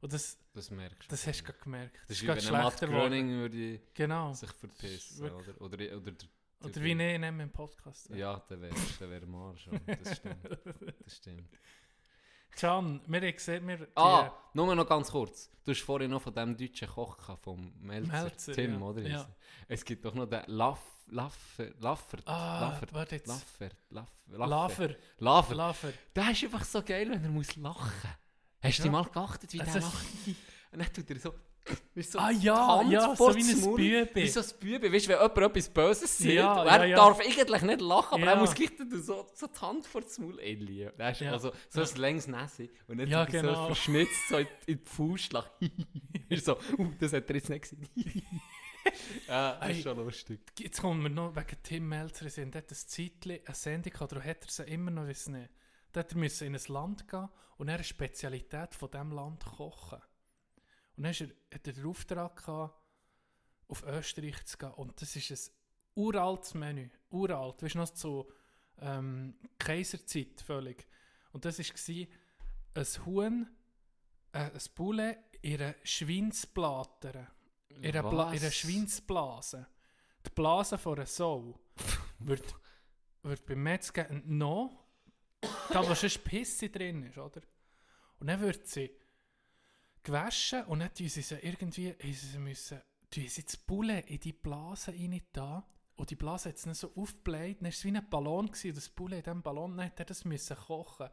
Und 0.00 0.12
das, 0.12 0.38
Das 0.52 0.70
merkst 0.70 1.04
du. 1.04 1.08
das 1.08 1.26
hast 1.26 1.42
du 1.42 1.52
gemerkt. 1.52 1.96
Das 2.08 2.16
ist 2.18 2.22
wie 2.22 2.28
wenn 2.28 2.52
Matt. 2.52 2.80
Gröning 2.80 3.30
würde 3.30 3.80
Genau. 3.94 4.32
sich 4.34 4.50
verpissen. 4.52 5.24
Oder, 5.24 5.36
oder, 5.36 5.60
oder, 5.62 5.76
der- 5.76 5.96
Oder 5.96 6.70
der- 6.70 6.82
wie 6.82 6.90
ich 6.90 6.96
nehmen 6.96 7.40
im 7.40 7.50
Podcast. 7.50 8.10
Ja, 8.10 8.38
der 8.50 8.60
wäre 8.60 8.74
der 9.00 9.10
wär 9.10 9.22
am 9.22 9.34
Arsch. 9.34 9.66
ja. 9.66 9.78
Das 9.96 10.16
stimmt. 10.16 10.36
Das 11.04 11.16
stimmt. 11.16 11.48
Can, 12.50 13.00
wir 13.06 13.20
haben 13.20 13.32
gesehen, 13.32 13.68
wir... 13.68 13.86
Ah, 13.94 14.30
nur 14.54 14.74
noch 14.74 14.86
ganz 14.88 15.10
kurz. 15.10 15.50
Du 15.64 15.72
hast 15.72 15.80
vorhin 15.82 16.10
noch 16.10 16.22
von 16.22 16.32
dem 16.32 16.56
deutschen 16.56 16.88
Koch 16.88 17.16
gehabt, 17.18 17.44
vom 17.44 17.72
Melzer, 17.80 18.22
Melzer, 18.24 18.52
Tim, 18.52 18.80
ja. 18.80 18.86
oder? 18.86 19.02
Ja. 19.02 19.28
Es 19.68 19.84
gibt 19.84 20.04
doch 20.04 20.14
noch 20.14 20.26
den 20.26 20.42
Laff, 20.46 20.80
Laffer, 21.08 21.70
Laffert, 21.80 22.26
Ah, 22.26 22.60
Laffert, 22.60 22.92
warte 22.92 23.16
jetzt. 23.16 23.26
Laffert, 23.28 23.76
Laff, 23.90 24.08
Lafer. 24.28 24.94
Lafer. 25.18 25.54
Lafer. 25.54 25.92
Der 26.14 26.30
ist 26.30 26.44
einfach 26.44 26.64
so 26.64 26.82
geil, 26.82 27.10
wenn 27.10 27.22
er 27.22 27.30
muss 27.30 27.54
lachen. 27.56 28.10
Hast 28.62 28.78
du 28.80 28.84
Ja. 28.84 28.90
mal 28.90 29.04
geachtet, 29.04 29.52
wie 29.52 29.60
Es 29.60 29.72
der 29.72 29.82
lacht? 29.82 30.06
Und 30.72 30.78
dann 30.82 30.92
tut 30.92 31.10
er 31.10 31.18
so... 31.20 31.34
Weißt, 31.94 32.12
so 32.12 32.18
Ah, 32.18 32.30
ja, 32.30 32.82
ja, 32.82 33.16
so 33.16 33.34
wie 33.34 33.40
das 33.40 33.64
ein. 33.64 33.74
Bübi. 33.74 34.10
Wie 34.14 34.28
so 34.28 34.40
ein 34.40 34.46
Bübi. 34.60 34.92
Weißt 34.92 35.06
du, 35.06 35.10
wenn 35.10 35.20
jemand 35.20 35.38
etwas 35.38 35.68
Böses 35.68 36.18
sieht, 36.18 36.34
Ja, 36.34 36.62
er 36.64 36.78
ja, 36.80 36.84
ja. 36.84 36.96
darf 36.96 37.20
eigentlich 37.20 37.62
nicht 37.62 37.80
lachen, 37.80 38.14
aber 38.22 38.30
er 38.32 38.36
muss 38.36 38.54
gleich 38.54 38.70
so, 39.02 39.26
so 39.34 39.46
die 39.46 39.60
Hand 39.60 39.86
vor 39.86 40.00
das 40.02 40.18
Maul. 40.18 40.36
Der 40.36 41.10
ist 41.10 41.20
Ja. 41.20 41.32
also 41.32 41.52
so 41.68 41.80
ein 41.80 41.96
längs 41.96 42.26
Nässe. 42.26 42.68
Und 42.86 43.00
er 43.00 43.26
genau. 43.26 43.54
so 43.54 43.66
verschnitzt 43.66 44.28
so 44.28 44.36
in, 44.38 44.46
in 44.66 44.78
die 44.78 44.90
Faust 44.90 45.32
lachen. 45.32 45.50
ist 46.28 46.44
so, 46.44 46.56
uh, 46.78 46.92
das 47.00 47.12
hat 47.12 47.28
er 47.28 47.36
jetzt 47.36 47.50
nicht 47.50 47.62
gesehen. 47.62 47.88
ja, 49.28 49.56
das 49.60 49.70
ist 49.70 49.82
schon 49.82 49.96
lustig. 49.96 50.40
Jetzt 50.58 50.80
kommen 50.80 51.02
wir 51.02 51.10
noch 51.10 51.34
wegen 51.34 51.56
Tim 51.62 51.88
Melzer. 51.88 52.28
Sie 52.28 52.42
haben 52.42 52.50
dort 52.50 52.70
ein 52.70 52.74
Zeitchen 52.76 53.40
eine 53.44 53.54
Sendung 53.54 53.92
gehabt, 53.92 54.14
hat 54.14 54.44
er 54.44 54.50
sie 54.50 54.62
immer 54.64 54.90
noch 54.90 55.06
wissen 55.06 55.32
nicht. 55.34 55.50
Er 55.94 56.04
müssen 56.14 56.46
in 56.48 56.54
ein 56.54 56.62
Land 56.68 57.08
gehen 57.08 57.28
und 57.56 57.68
er 57.68 57.76
eine 57.76 57.84
Spezialität 57.84 58.74
von 58.74 58.90
diesem 58.90 59.12
Land 59.12 59.44
kochen. 59.44 59.98
Und 60.96 61.02
dann 61.02 61.10
ist 61.12 61.20
hat 61.20 61.66
er 61.66 61.72
den 61.72 61.86
Auftrag 61.86 62.36
gehabt, 62.36 62.80
auf 63.68 63.84
Österreich 63.84 64.44
zu 64.44 64.58
gehen. 64.58 64.70
Und 64.72 65.00
das 65.00 65.16
ist 65.16 65.30
ein 65.30 65.54
uraltes 65.94 66.54
Menü. 66.54 66.88
Uralt. 67.10 67.62
Weißt 67.62 67.74
du 67.74 67.78
noch 67.78 67.94
so 67.94 68.30
ähm, 68.78 69.34
Kaiserzeit 69.58 70.40
völlig. 70.40 70.86
Und 71.32 71.44
das 71.44 71.58
war 71.58 72.06
ein 72.74 73.06
Huhn, 73.06 73.48
äh, 74.32 74.38
ein 74.38 74.60
Poulet 74.74 75.18
in 75.42 75.60
einer 75.60 75.74
Schweinsplatte. 75.82 77.28
In 77.68 77.84
einer, 77.84 78.08
Bla 78.08 78.32
in 78.32 78.40
einer? 78.40 78.50
Schweinsblase. 78.50 79.66
Die 80.24 80.30
Blase 80.30 80.78
von 80.78 80.96
einer 80.96 81.06
Sau 81.06 81.58
wird, 82.18 82.54
wird 83.22 83.46
beim 83.46 83.62
Metzger 83.62 84.08
entnommen, 84.08 84.76
da 85.70 85.86
wo 85.86 85.94
sonst 85.94 86.24
Pisse 86.24 86.70
drin 86.70 87.02
ist, 87.04 87.18
oder? 87.18 87.42
Und 88.18 88.28
dann 88.28 88.40
wird 88.40 88.66
sie 88.66 88.90
gewaschen 90.06 90.64
und 90.64 90.78
dann 90.80 90.94
tun 90.94 91.08
sie 91.08 91.22
sie 91.22 91.36
irgendwie, 91.36 91.90
haben 91.92 92.12
sie 92.12 92.38
müssen, 92.38 92.80
sie 93.12 93.44
das 93.44 93.56
Bulle 93.56 94.00
in 94.00 94.20
die 94.20 94.32
Blase 94.32 94.92
rein 94.92 95.20
da 95.32 95.66
und 95.96 96.10
die 96.10 96.16
Blase 96.16 96.48
hat 96.50 96.56
es 96.56 96.62
dann 96.62 96.74
so 96.74 96.92
aufgebläht, 96.94 97.58
dann 97.58 97.64
war 97.64 97.70
es 97.70 97.84
wie 97.84 97.88
ein 97.96 98.08
Ballon 98.10 98.46
gewesen, 98.46 98.68
und 98.70 98.76
das 98.76 98.88
Bulle 98.88 99.16
in 99.18 99.22
diesem 99.22 99.42
Ballon, 99.42 99.76
dann 99.76 99.86
hat 99.86 99.98
er 100.00 100.06
das 100.06 100.24
müssen 100.24 100.56
kochen. 100.56 101.08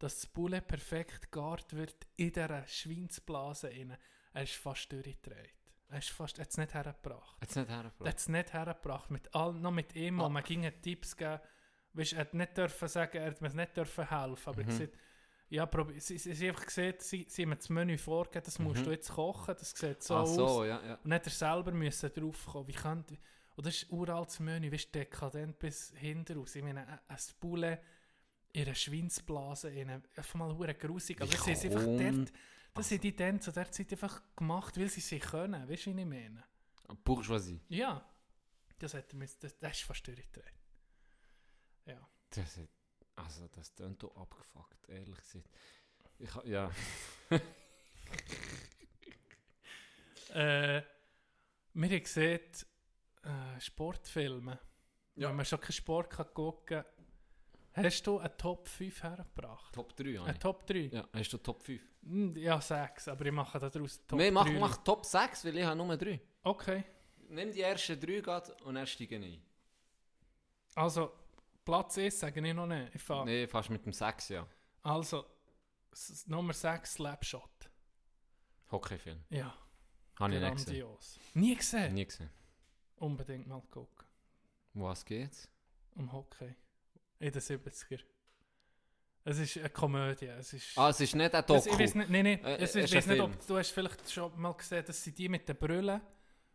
dass 0.00 0.14
das 0.20 0.26
Bulle 0.26 0.60
perfekt 0.62 1.22
gegart 1.32 1.72
wird 1.74 2.06
in 2.16 2.32
dieser 2.32 2.64
Schweinsblase 2.68 3.68
rein. 3.68 3.96
Er 4.32 4.42
ist 4.44 4.54
fast 4.54 4.92
durchgedreht. 4.92 5.54
Er 5.88 5.98
ist 5.98 6.10
fast, 6.10 6.38
er 6.38 6.42
hat 6.44 6.50
es 6.50 6.56
nicht 6.56 6.72
hergebracht. 6.74 7.36
Hat's 7.40 7.56
nicht 7.56 7.68
Er 7.68 7.74
hergebracht? 7.76 8.08
hat 8.08 8.18
es 8.18 8.28
nicht 8.28 8.52
hergebracht. 8.52 9.10
Mit 9.10 9.34
all, 9.34 9.54
noch 9.54 9.72
mit 9.72 9.96
ihm, 9.96 10.20
Ah. 10.20 10.28
man 10.28 10.44
ging 10.44 10.62
Tipps 10.82 11.16
geben. 11.16 11.40
Weißt, 11.94 12.12
er 12.12 12.20
hat 12.20 12.34
nicht 12.34 12.56
dürfen 12.56 12.86
sagen, 12.88 13.16
er 13.18 13.26
hat 13.30 13.40
mir 13.40 13.52
nicht 13.52 13.76
dürfen 13.76 14.08
helfen. 14.08 14.48
Aber 14.50 14.62
Mhm. 14.62 14.66
gesagt, 14.66 14.94
ja, 15.50 15.64
probi- 15.64 15.98
sie, 16.00 16.18
sie, 16.18 16.34
sie 16.34 16.44
haben 16.48 16.54
einfach 16.54 16.66
gesehen, 16.66 16.94
sie, 16.98 17.26
sie 17.28 17.42
haben 17.42 17.48
mir 17.50 17.56
das 17.56 17.68
Menü 17.68 17.96
vorgegeben, 17.98 18.44
das 18.44 18.58
musst 18.58 18.80
Mhm. 18.80 18.84
du 18.84 18.90
jetzt 18.90 19.10
kochen, 19.10 19.54
das 19.58 19.70
sieht 19.70 20.02
so 20.02 20.14
Ach 20.16 20.20
aus. 20.22 20.34
so, 20.34 20.64
ja, 20.64 20.84
ja. 20.84 20.94
Und 20.96 21.06
nicht 21.06 21.24
er 21.26 21.30
selber 21.32 21.72
müssen 21.72 22.12
draufkommen. 22.12 22.68
Wie 22.68 22.72
könnte, 22.72 23.16
und 23.56 23.66
das 23.66 23.74
ist 23.76 23.90
ein 23.90 23.94
uraltes 23.98 24.40
Menü, 24.40 24.70
weißt 24.70 24.94
du, 24.94 24.98
dekadent 24.98 25.58
bis 25.58 25.92
hinten 25.96 26.38
raus. 26.38 26.54
Ich 26.54 26.62
meine, 26.62 26.86
ein- 26.86 26.98
ein 27.08 27.18
Bulle 27.40 27.80
in 28.52 28.64
einer 28.66 28.74
Schweinsblase, 28.74 29.70
in 29.70 29.90
einer, 29.90 30.02
einfach 30.16 30.34
mal 30.34 30.56
hure 30.56 30.74
grusig. 30.74 31.20
Aber 31.20 31.30
Wie 31.30 31.36
das 31.36 31.46
haben 31.46 31.56
sie 31.56 31.68
einfach 31.70 31.84
dort, 31.84 32.32
das 32.74 32.90
haben 32.90 33.00
die 33.00 33.16
dann 33.16 33.40
zu 33.40 33.50
der 33.52 33.70
Zeit 33.70 33.90
einfach 33.92 34.22
gemacht, 34.36 34.78
weil 34.78 34.88
sie 34.88 35.00
sie 35.00 35.18
können. 35.18 35.68
Weißt 35.68 35.86
du, 35.86 35.90
was 35.92 35.98
ich 35.98 36.06
meine? 36.06 36.44
Bourgeoisie. 37.04 37.60
Ja. 37.68 38.04
Das 38.78 38.94
hat 38.94 39.12
er 39.12 39.18
das, 39.18 39.38
das 39.58 39.72
ist 39.72 39.82
fast 39.82 40.06
durchgedreht. 40.06 40.54
Ja. 41.86 42.08
Das 42.30 42.56
hat, 42.58 42.68
also 43.24 43.46
das 43.48 43.74
klingt 43.74 44.02
doch 44.02 44.16
abgefuckt, 44.16 44.88
ehrlich 44.88 45.16
gesagt. 45.18 45.48
Ich, 46.18 46.34
ha- 46.34 46.44
ja. 46.44 46.70
Äh, 50.34 50.82
wir 51.72 51.88
haben 51.90 52.02
gesehen, 52.02 52.40
äh, 53.22 53.60
Sportfilme. 53.60 54.58
Ja. 55.14 55.30
Wenn 55.30 55.36
man 55.36 55.46
schon 55.46 55.60
keinen 55.60 55.72
Sport 55.72 56.10
kann 56.10 56.26
gucken 56.34 56.84
kann. 57.72 57.84
Hast 57.84 58.06
du 58.06 58.18
eine 58.18 58.36
Top 58.36 58.68
5 58.68 59.02
hergebracht? 59.02 59.74
Top 59.74 59.96
3, 59.96 60.04
ja. 60.10 60.24
Eine 60.24 60.38
Top 60.38 60.66
3? 60.66 60.78
Ja, 60.92 61.08
hast 61.12 61.32
du 61.32 61.38
Top 61.38 61.62
5? 61.62 61.80
Hm, 62.02 62.36
Ja, 62.36 62.60
6, 62.60 63.08
aber 63.08 63.24
ich 63.26 63.32
mache 63.32 63.58
daraus 63.58 64.04
Top 64.06 64.18
Nee, 64.18 64.30
mach, 64.30 64.46
3. 64.46 64.58
mach 64.58 64.76
Top 64.78 65.06
6, 65.06 65.44
weil 65.44 65.56
ich 65.58 65.64
habe 65.64 65.76
nur 65.76 65.96
3. 65.96 66.20
Okay. 66.42 66.84
Nimm 67.28 67.52
die 67.52 67.60
ersten 67.62 67.98
3 68.00 68.20
grad 68.20 68.60
und 68.62 68.74
dann 68.74 68.86
steige 68.86 69.16
ein. 69.16 69.40
Also, 70.74 71.12
Platz 71.68 71.98
1 71.98 72.18
sage 72.20 72.40
ich 72.48 72.54
noch 72.54 72.66
nicht. 72.66 72.94
Ich 72.94 73.02
fahre. 73.02 73.26
Nee, 73.26 73.46
fast 73.46 73.68
mit 73.68 73.84
dem 73.84 73.92
6, 73.92 74.30
ja. 74.30 74.46
Also, 74.82 75.26
s- 75.92 76.26
Nummer 76.26 76.54
6, 76.54 76.94
Slapshot. 76.94 77.70
Hockeyfilm. 78.70 79.22
Ja. 79.28 79.54
Habe 80.18 80.34
ich 80.34 80.40
nicht 80.40 80.56
gesehen. 80.56 80.86
Nie 81.34 81.54
gesehen? 81.56 81.92
Nie 81.94 82.06
gesehen. 82.06 82.30
Unbedingt 82.96 83.46
mal 83.46 83.60
gucken. 83.70 84.06
Um 84.74 84.82
was 84.82 85.04
geht's? 85.04 85.46
Um 85.94 86.10
Hockey. 86.10 86.54
In 87.18 87.32
den 87.32 87.40
70er. 87.42 88.00
Es 89.24 89.38
ist 89.38 89.58
eine 89.58 89.68
Komödie. 89.68 90.26
Es 90.26 90.54
ist 90.54 90.78
Ah, 90.78 90.88
es 90.88 91.00
ist 91.00 91.14
nicht 91.14 91.34
ein 91.34 91.40
Es- 91.40 91.46
Doku. 91.46 91.68
Ich 91.68 91.78
weiß 91.78 91.94
nicht, 91.96 92.08
nee, 92.08 92.22
nee, 92.22 92.34
Äh, 92.42 92.56
es 92.62 92.74
ist, 92.74 92.84
ist 92.84 92.94
weiß 92.94 93.06
nicht, 93.08 93.20
ob 93.20 93.46
du 93.46 93.58
hast 93.58 93.70
vielleicht 93.72 94.10
schon 94.10 94.40
mal 94.40 94.52
gesehen, 94.54 94.84
dass 94.86 95.04
sie 95.04 95.12
die 95.12 95.28
mit 95.28 95.46
den 95.46 95.56
Brüllen, 95.56 96.00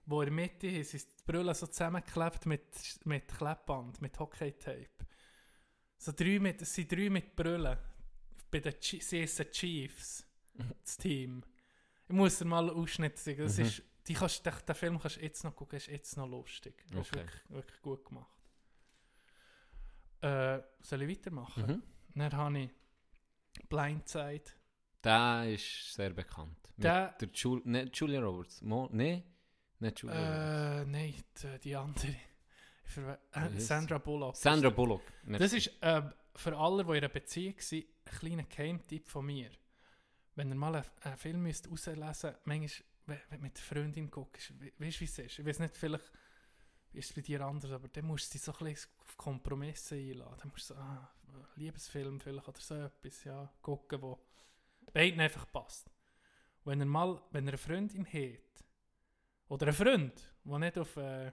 wo 0.05 0.21
in 0.21 0.25
der 0.27 0.33
Mitte 0.33 0.67
ist, 0.67 0.91
sind 0.91 1.05
die 1.19 1.23
Brüllen 1.31 1.53
so 1.55 1.67
zusammengeklebt 1.67 2.45
mit, 2.45 2.65
mit 3.05 3.27
Klebband, 3.27 4.01
mit 4.01 4.19
Hockey-Tape. 4.19 4.89
So 5.97 6.11
drei 6.11 6.39
mit, 6.39 6.61
es 6.61 6.73
sind 6.73 6.91
drei 6.91 7.09
mit 7.09 7.35
Brüllen. 7.35 7.77
Bei 8.51 8.59
den 8.59 8.75
sie 8.79 9.21
heissen 9.21 9.49
Chiefs, 9.51 10.25
das 10.83 10.97
Team. 10.97 11.43
Ich 12.07 12.13
muss 12.15 12.37
dir 12.37 12.45
mal 12.45 12.69
einen 12.69 12.77
Ausschnitt 12.77 13.17
sagen. 13.17 13.43
Das 13.43 13.57
Mhm. 13.57 13.63
ist, 13.65 13.83
die 14.07 14.13
kannst, 14.13 14.45
den, 14.45 14.53
den 14.67 14.75
Film 14.75 14.99
kannst 14.99 15.17
du 15.17 15.21
jetzt 15.21 15.43
noch 15.43 15.55
gucken, 15.55 15.77
ist 15.77 15.87
jetzt 15.87 16.17
noch 16.17 16.27
lustig. 16.27 16.83
Das 16.91 17.07
ist 17.07 17.15
wirklich, 17.15 17.49
wirklich 17.49 17.81
gut 17.81 18.05
gemacht. 18.05 18.29
Äh, 20.21 20.61
soll 20.81 21.01
ich 21.03 21.09
weitermachen? 21.17 21.65
Mhm. 21.65 21.83
Dann 22.15 22.33
habe 22.33 22.59
ich 22.59 22.69
Blindside. 23.69 24.43
Der 25.03 25.45
ist 25.53 25.93
sehr 25.93 26.11
bekannt. 26.11 26.57
Mit 26.77 26.83
Der- 26.85 27.11
der 27.13 27.29
Jul 27.33 27.61
nicht 27.65 27.95
Julia 27.97 28.21
Roberts. 28.21 28.61
Mo 28.61 28.89
nee, 28.91 29.23
nicht 29.83 29.99
Julia 29.99 30.17
Roberts. 30.17 30.87
Äh, 30.87 30.91
nein, 30.91 31.13
die, 31.41 31.59
die 31.59 31.75
andere. 31.75 32.15
Wie 32.95 32.99
äh, 33.57 33.59
Sandra 33.59 33.97
Bullock. 33.97 34.35
Sandra 34.35 34.69
Bullock. 34.69 35.01
Nicht- 35.25 35.41
Das 35.41 35.53
ist 35.53 35.71
äh, 35.81 36.01
für 36.35 36.57
alle, 36.57 36.83
die 36.83 36.89
in 36.91 36.97
einer 36.97 37.09
Beziehung 37.09 37.55
sind, 37.59 37.85
ein 38.05 38.17
kleiner 38.19 38.43
Geheimtipp 38.43 39.07
von 39.07 39.25
mir. 39.25 39.49
Wenn 40.35 40.49
ihr 40.49 40.55
mal 40.55 40.75
einen, 40.75 40.85
einen 41.01 41.17
Film 41.17 41.43
müsst 41.43 41.69
rauslesen 41.69 42.33
müsst, 42.45 42.83
manchmal, 43.05 43.39
mit 43.39 43.55
der 43.57 43.63
Freundin 43.63 44.09
guckst, 44.09 44.53
we- 44.59 44.73
weißt 44.79 44.97
du, 44.97 45.01
wie 45.01 45.05
es 45.05 45.19
ist? 45.19 45.39
Ich 45.39 45.45
weiß 45.45 45.59
nicht, 45.59 45.77
vielleicht 45.77 46.11
ist 46.93 47.09
es 47.09 47.13
bei 47.15 47.21
dir 47.21 47.41
anders, 47.41 47.71
aber 47.71 47.87
dann 47.87 48.05
musst 48.05 48.29
du 48.29 48.37
dich 48.37 48.41
so 48.41 48.51
ein 48.53 48.65
bisschen 48.65 48.91
auf 48.99 49.17
Kompromisse 49.17 49.95
einladen. 49.95 50.37
Dann 50.41 50.49
musst 50.51 50.69
du 50.69 50.73
so, 50.73 50.79
ah, 50.79 51.09
Liebesfilm 51.55 52.19
vielleicht 52.19 52.47
oder 52.47 52.59
so 52.59 52.75
etwas, 52.75 53.23
ja, 53.23 53.51
gucken, 53.61 54.01
wo 54.01 54.19
beiden 54.93 55.19
einfach 55.19 55.51
passt. 55.51 55.89
Wenn 56.65 56.79
ihr 56.79 56.85
mal, 56.85 57.21
wenn 57.31 57.45
ihr 57.45 57.49
eine 57.49 57.57
Freundin 57.57 58.05
habt, 58.05 58.62
oder 59.53 59.67
einen 59.67 59.75
Freund, 59.75 60.13
der 60.43 60.59
nicht 60.59 60.77
auf 60.77 60.97
äh, 60.97 61.31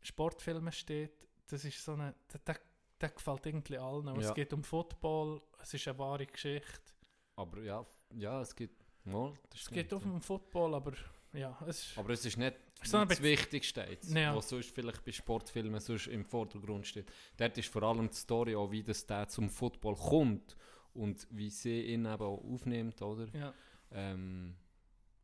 Sportfilme 0.00 0.72
steht, 0.72 1.28
das 1.48 1.64
ist 1.64 1.84
so 1.84 1.92
eine, 1.92 2.14
der, 2.32 2.40
der, 2.40 2.60
der 3.00 3.10
gefällt 3.10 3.46
irgendwie 3.46 3.78
allen. 3.78 4.06
Ja. 4.06 4.28
Es 4.28 4.34
geht 4.34 4.52
um 4.52 4.64
Football, 4.64 5.42
es 5.60 5.74
ist 5.74 5.86
eine 5.88 5.98
wahre 5.98 6.26
Geschichte. 6.26 6.92
Aber 7.36 7.60
ja, 7.62 7.84
ja, 8.14 8.40
es 8.40 8.54
gibt. 8.56 8.82
Mal, 9.04 9.32
Es 9.54 9.68
geht 9.68 9.92
auch 9.92 10.04
um 10.04 10.20
Football, 10.20 10.74
aber 10.76 10.92
ja, 11.32 11.58
es 11.66 11.88
ist... 11.88 11.98
Aber 11.98 12.10
es 12.10 12.24
ist 12.24 12.36
nicht 12.36 12.54
So 12.84 12.98
ein 12.98 13.08
das 13.08 13.20
Wichtigste 13.20 13.80
jetzt, 13.82 14.14
Ja. 14.14 14.34
was 14.36 14.48
sonst 14.48 14.70
vielleicht 14.70 15.04
bei 15.04 15.10
Sportfilmen 15.10 15.80
sonst 15.80 16.06
im 16.06 16.24
Vordergrund 16.24 16.86
steht. 16.86 17.10
Dort 17.36 17.58
ist 17.58 17.68
vor 17.68 17.82
allem 17.82 18.08
die 18.08 18.14
Story 18.16 18.54
auch, 18.54 18.70
wie 18.70 18.82
das 18.84 19.04
der 19.04 19.26
zum 19.26 19.50
Football 19.50 19.96
kommt 19.96 20.56
und 20.94 21.26
wie 21.30 21.50
sie 21.50 21.82
ihn 21.86 22.04
eben 22.06 22.22
auch 22.22 22.44
aufnimmt, 22.44 23.02
oder? 23.02 23.26
Ja. 23.36 23.52
Ähm, 23.90 24.54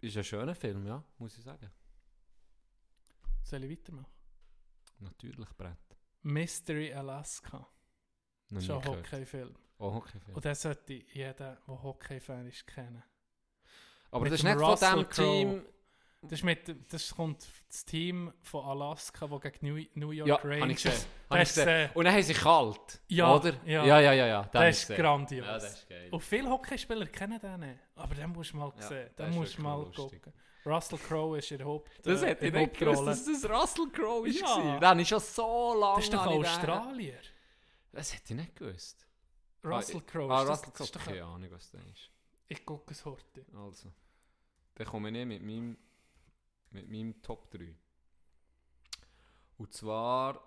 ist 0.01 0.17
ein 0.17 0.25
schöner 0.25 0.57
Film, 0.57 0.85
ja, 0.87 1.03
muss 1.19 1.39
ich 1.39 1.45
sagen. 1.45 1.71
Soll 3.49 3.65
ich 3.65 3.71
weitermachen? 3.71 4.07
Natürlich 5.01 5.49
Brett. 5.57 5.79
Mystery 6.23 6.93
Alaska. 6.93 7.67
Schon 8.51 8.59
nie 8.59 8.71
ein. 8.73 8.85
Hockeyfilm. 8.87 9.55
Oh, 9.79 9.95
Hockeyfilm. 9.95 10.35
Und 10.37 10.45
den 10.45 10.55
sollte 10.55 10.93
jeder, 10.93 11.33
der 11.67 11.83
Hockey-Fan 11.83 12.47
ist, 12.47 12.67
kennen. 12.67 13.03
Aber 14.11 14.25
Mit 14.25 14.33
das 14.33 14.41
ist 14.41 14.45
nicht 14.45 14.55
von 14.59 14.65
Russell 14.65 15.05
dem 15.05 15.11
Team- 15.11 15.67
Das, 16.23 16.33
ist 16.33 16.43
mit, 16.45 16.93
das 16.93 17.15
kommt 17.15 17.47
das 17.69 17.85
Team 17.85 18.33
von 18.43 18.65
Alaska, 18.65 19.27
das 19.29 19.41
gegen 19.41 19.67
New, 19.67 19.85
New 19.95 20.11
York 20.11 20.29
Ja, 20.29 20.37
Rangers... 20.43 20.83
Das 20.83 21.07
Habe 21.31 21.43
ich 21.43 21.49
ist, 21.49 21.55
gesehen. 21.55 21.69
äh, 21.69 21.91
Und 21.95 22.05
dann 22.07 22.15
haben 22.15 22.23
sie 22.25 22.35
kalt, 22.35 23.01
Ja, 23.09 23.35
oder? 23.37 23.55
Ja, 23.65 23.85
Ja, 23.85 24.01
ja, 24.01 24.13
ja, 24.13 24.27
ja, 24.27 24.43
Das 24.53 24.79
ist 24.83 24.97
grandios. 24.97 25.47
Ja, 25.47 25.53
das 25.55 25.73
ist 25.75 25.89
geil. 25.89 26.09
Und 26.11 26.21
viele 26.21 26.51
Hockeyspieler 26.51 27.07
kennen 27.07 27.39
den 27.39 27.61
nicht. 27.61 27.81
Aber 27.95 28.15
den 28.15 28.31
musst 28.31 28.53
du 28.53 28.57
mal 28.57 28.73
Ja, 28.81 28.83
sehen. 28.89 29.11
Den 29.17 29.29
ist 29.31 29.35
musst 29.37 29.59
du 29.59 29.63
mal 29.63 29.77
lustig. 29.79 30.23
gucken. 30.23 30.33
Russell 30.69 30.99
Crowe 30.99 31.39
ist 31.39 31.51
in 31.51 31.59
der 31.59 31.67
Haupt 31.67 31.91
Das 32.07 32.23
äh, 32.23 32.27
hätte 32.29 32.47
ich 32.47 32.55
in 32.55 32.61
nicht 32.61 32.79
gewusst, 32.79 33.07
dass 33.07 33.25
das 33.25 33.51
Russell 33.51 33.89
Crowe 33.91 34.29
ist. 34.29 34.41
Ja. 34.41 34.81
habe 34.81 35.01
ich 35.03 35.09
schon 35.09 35.21
so 35.21 35.75
lange... 35.79 35.97
Das 35.97 36.05
ist 36.05 36.13
doch 36.15 36.27
ich 36.27 36.33
den- 36.33 36.45
Australier. 36.47 37.21
Das 37.93 38.15
hätte 38.15 38.35
ich 38.35 38.41
nicht 38.41 38.57
gewusst. 38.57 39.07
Russell 39.65 39.97
Ah, 39.97 40.03
Crowe. 40.11 40.33
Ah, 40.35 40.43
ist 40.43 40.49
Russell 40.51 40.69
ist 40.69 40.75
Crowe. 40.77 40.91
doch 40.93 41.05
Keine 41.05 41.17
ein- 41.25 41.29
Ahnung, 41.29 41.51
was 41.53 41.71
das 41.71 41.85
ist. 41.85 42.11
Ich 42.49 42.65
gucke 42.65 42.93
es 42.93 43.05
heute. 43.05 43.45
Also. 43.57 43.91
Dann 44.75 44.87
komme 44.87 45.09
ich 45.09 45.15
nicht 45.15 45.27
mit 45.27 45.43
meinem, 45.43 45.77
mit 46.71 46.89
meinem 46.91 47.21
Top 47.23 47.51
3. 47.51 47.75
Und 49.59 49.73
zwar 49.73 50.41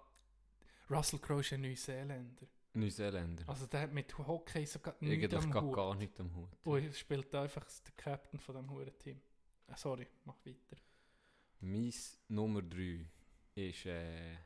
Russell 0.89 1.19
Crowe 1.19 1.41
ist 1.41 1.53
ein 1.53 1.61
Neuseeländer. 1.61 2.47
Neuseeländer. 2.73 3.43
Also 3.47 3.65
der 3.65 3.81
hat 3.81 3.91
mit 3.91 4.17
Hockey 4.17 4.65
sogar 4.65 4.95
nichts 5.01 5.33
Eigentlich 5.33 5.55
am 5.55 5.63
Hut. 5.67 5.75
gar 5.75 5.95
nicht 5.95 6.17
am 6.19 6.33
Hut. 6.35 6.49
Und 6.63 6.83
er 6.85 6.93
spielt 6.93 7.33
einfach 7.35 7.65
den 7.65 7.95
Captain 7.97 8.39
von 8.39 8.55
diesem 8.55 8.69
huren 8.69 8.97
Team. 8.99 9.19
Ah, 9.19 9.30
sorry, 9.77 10.07
mach 10.25 10.37
weiter. 10.45 10.77
Mein 11.61 11.93
Nummer 12.29 12.61
3 12.61 13.05
ist 13.55 13.85
äh, 13.85 14.37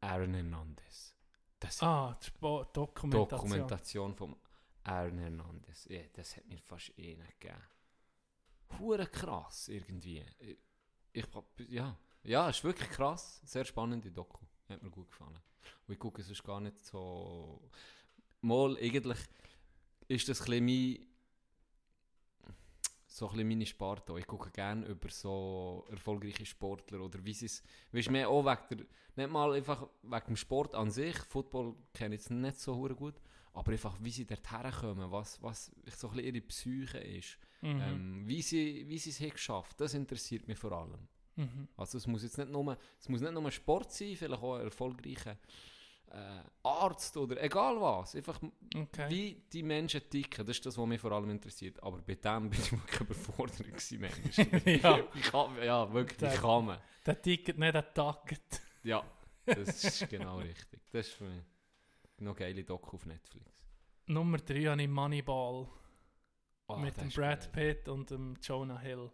Aaron 0.00 0.34
Hernandez. 0.34 1.14
Das 1.58 1.82
Ah, 1.82 2.18
die 2.22 2.26
Spo- 2.30 2.64
Dokumentation. 2.72 3.28
Dokumentation 3.28 4.14
von 4.14 4.36
Aaron 4.84 5.18
Hernandez. 5.18 5.86
Ja, 5.88 6.02
das 6.12 6.36
hat 6.36 6.46
mir 6.46 6.58
fast 6.58 6.92
eh 6.98 7.14
nicht 7.16 7.40
gegeben. 7.40 7.62
Hure 8.78 9.06
krass 9.06 9.68
irgendwie. 9.68 10.24
Ich, 10.38 10.56
ich, 11.12 11.26
ja, 11.68 11.96
ja, 12.24 12.48
ist 12.50 12.62
wirklich 12.64 12.90
krass. 12.90 13.40
Sehr 13.44 13.64
spannende 13.64 14.10
Doku. 14.10 14.44
Hat 14.68 14.82
mir 14.82 14.90
gut 14.90 15.08
gefallen. 15.10 15.38
Und 15.86 15.94
ich 15.94 15.98
gucke 15.98 16.22
sonst 16.22 16.42
gar 16.44 16.60
nicht 16.60 16.84
so. 16.84 17.70
Mal 18.42 18.76
eigentlich 18.78 19.18
ist 20.08 20.28
das 20.28 20.40
ein 20.42 20.46
bisschen 20.46 20.64
mein, 20.66 21.06
so 23.16 23.26
ein 23.28 23.32
bisschen 23.32 23.48
meine 23.48 23.66
Sparte. 23.66 24.18
Ich 24.18 24.26
gucke 24.26 24.50
gerne 24.50 24.84
über 24.86 25.08
so 25.08 25.86
erfolgreiche 25.90 26.44
Sportler 26.44 27.00
oder 27.00 27.24
wie 27.24 27.32
sie 27.32 27.46
es. 27.46 27.62
Weißt 27.90 28.08
du, 28.08 28.12
mehr 28.12 28.28
auch 28.28 28.44
wegen 28.44 28.78
der, 28.78 28.86
nicht 29.16 29.32
mal 29.32 29.54
einfach 29.54 29.88
wegen 30.02 30.26
dem 30.26 30.36
Sport 30.36 30.74
an 30.74 30.90
sich. 30.90 31.16
Football 31.16 31.74
kenne 31.94 32.14
ich 32.14 32.20
jetzt 32.20 32.30
nicht 32.30 32.60
so 32.60 32.76
gut. 32.88 33.14
Aber 33.54 33.72
einfach, 33.72 33.96
wie 34.02 34.10
sie 34.10 34.26
dort 34.26 34.50
herkommen, 34.52 35.10
was, 35.10 35.42
was 35.42 35.72
so 35.96 36.08
ein 36.08 36.16
bisschen 36.16 36.34
ihre 36.34 36.46
Psyche 36.46 36.98
ist. 36.98 37.38
Mhm. 37.62 37.80
Ähm, 37.80 38.22
wie 38.26 38.42
sie, 38.42 38.84
wie 38.86 38.98
sie 38.98 39.08
es 39.08 39.20
haben 39.20 39.30
geschafft 39.30 39.80
das 39.80 39.94
interessiert 39.94 40.46
mich 40.46 40.58
vor 40.58 40.72
allem. 40.72 41.08
Mhm. 41.36 41.68
Also 41.74 41.96
es 41.96 42.06
muss 42.06 42.22
jetzt 42.22 42.36
nicht 42.36 42.50
nur, 42.50 42.76
es 43.00 43.08
muss 43.08 43.22
nicht 43.22 43.32
nur 43.32 43.50
Sport 43.50 43.92
sein, 43.92 44.14
vielleicht 44.14 44.42
auch 44.42 44.56
ein 44.56 44.64
erfolgreicher 44.64 45.38
äh, 46.12 46.40
Arzt 46.62 47.16
oder 47.16 47.42
egal 47.42 47.80
was. 47.80 48.14
Einfach 48.16 48.40
Okay. 48.74 49.08
wie 49.10 49.42
die 49.52 49.62
Menschen 49.62 50.00
ticken, 50.10 50.46
das 50.46 50.56
ist 50.56 50.66
das, 50.66 50.76
was 50.78 50.86
mich 50.86 51.00
vor 51.00 51.12
allem 51.12 51.30
interessiert. 51.30 51.82
Aber 51.82 51.98
bei 52.02 52.14
dem 52.14 52.50
bin 52.50 52.58
ich 52.60 52.72
wirklich 52.72 53.00
überfordert 53.00 53.58
gewesen. 53.58 54.04
Ja. 54.82 55.04
Wie 55.14 55.20
kann, 55.20 55.62
ja, 55.62 55.92
wirklich, 55.92 56.18
Der- 56.18 56.34
kann 56.38 56.66
man? 56.66 56.78
Der 57.04 57.20
Ticket, 57.22 57.58
nicht 57.58 57.74
der 57.74 57.94
Tacket. 57.94 58.62
Ja, 58.82 59.04
das 59.44 59.84
ist 59.84 60.08
genau 60.08 60.38
richtig. 60.38 60.80
Das 60.90 61.06
ist 61.06 61.14
für 61.14 61.24
mich 61.24 61.42
noch 62.18 62.34
geile 62.34 62.64
Doku 62.64 62.96
auf 62.96 63.06
Netflix. 63.06 63.64
Nummer 64.06 64.38
3 64.38 64.64
habe 64.64 64.82
ich 64.82 64.88
Moneyball. 64.88 65.68
Ah, 66.68 66.76
mit 66.76 66.96
dem 67.00 67.08
ist 67.08 67.14
Brad 67.16 67.52
geil. 67.52 67.74
Pitt 67.74 67.88
und 67.88 68.10
dem 68.10 68.34
Jonah 68.42 68.78
Hill. 68.80 69.10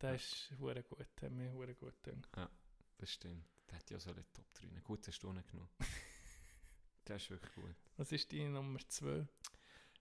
Der 0.00 0.14
ist 0.16 0.52
hure 0.58 0.82
gut, 0.82 1.06
hat 1.22 1.30
mir 1.30 1.52
gut 1.74 2.02
gedacht. 2.02 2.50
Das 2.98 3.10
stimmt. 3.12 3.44
Der 3.74 3.80
hat 3.80 3.90
ja 3.90 3.98
so 3.98 4.10
eine 4.10 4.24
Top 4.32 4.46
3. 4.54 4.80
Gut, 4.84 5.08
hast 5.08 5.20
du 5.20 5.32
nicht 5.32 5.50
genommen. 5.50 5.68
der 7.08 7.16
ist 7.16 7.28
wirklich 7.28 7.52
gut. 7.54 7.74
Was 7.96 8.12
ist 8.12 8.30
die 8.30 8.46
Nummer 8.46 8.78
2? 8.86 9.26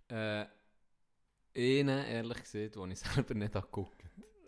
Äh, 0.09 0.45
einen, 1.55 2.05
ehrlich 2.05 2.43
gesagt, 2.43 2.75
den 2.75 2.91
ich 2.91 2.99
selber 2.99 3.33
nicht 3.33 3.55
angeguckt 3.55 3.97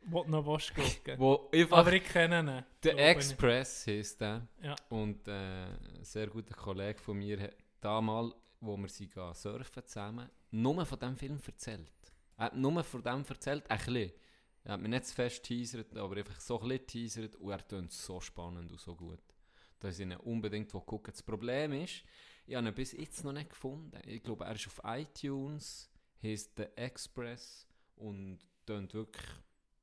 Wo 0.04 0.24
du 0.24 0.30
noch 0.30 0.46
willst 0.46 0.76
gucken. 0.76 1.16
Wo 1.18 1.50
einfach 1.52 1.78
Aber 1.78 1.94
ich 1.94 2.04
kenne 2.04 2.40
ihn. 2.40 2.66
Der. 2.84 3.10
Express 3.10 3.88
heisst 3.88 4.22
der. 4.22 4.48
Ja. 4.62 4.76
Und 4.90 5.28
äh, 5.28 5.32
ein 5.32 6.04
sehr 6.04 6.28
guter 6.28 6.54
Kollege 6.54 7.00
von 7.00 7.18
mir 7.18 7.40
hat 7.42 7.56
damals, 7.82 8.36
wo 8.60 8.78
wir 8.78 8.90
sie 8.90 9.10
surfen 9.34 9.88
zusammen, 9.88 10.30
nur 10.52 10.86
von 10.86 11.00
diesem 11.00 11.18
Film 11.18 11.40
erzählt. 11.44 12.14
Er 12.38 12.46
hat 12.46 12.56
nur 12.56 12.84
von 12.84 13.02
dem 13.02 13.26
erzählt, 13.28 13.72
ein 13.72 13.78
bisschen. 13.78 14.12
Er 14.66 14.74
hat 14.74 14.82
mir 14.82 14.90
nicht 14.90 15.06
zu 15.06 15.14
fest 15.16 15.44
teasert, 15.44 15.96
aber 15.96 16.18
einfach 16.18 16.40
so 16.42 16.60
ein 16.60 16.68
bisschen 16.68 16.88
teasert 16.88 17.36
und 17.36 17.52
er 17.52 17.68
tönt 17.68 17.92
so 17.92 18.20
spannend 18.20 18.72
und 18.72 18.80
so 18.80 18.96
gut. 18.96 19.22
Dass 19.80 20.00
ich 20.00 20.06
ihn 20.06 20.14
unbedingt 20.18 20.72
gucken 20.72 21.14
Das 21.14 21.22
Problem 21.22 21.72
ist, 21.74 22.04
ich 22.48 22.56
habe 22.56 22.68
ihn 22.68 22.74
bis 22.74 22.92
jetzt 22.94 23.24
noch 23.24 23.32
nicht 23.32 23.50
gefunden. 23.52 23.96
Ich 24.08 24.24
glaube, 24.24 24.44
er 24.46 24.56
ist 24.56 24.66
auf 24.68 24.82
iTunes, 24.86 25.90
heisst 26.22 26.58
The 26.58 26.64
Express 26.76 27.68
und 27.96 28.40
tönt 28.66 28.94
wirklich 28.96 29.26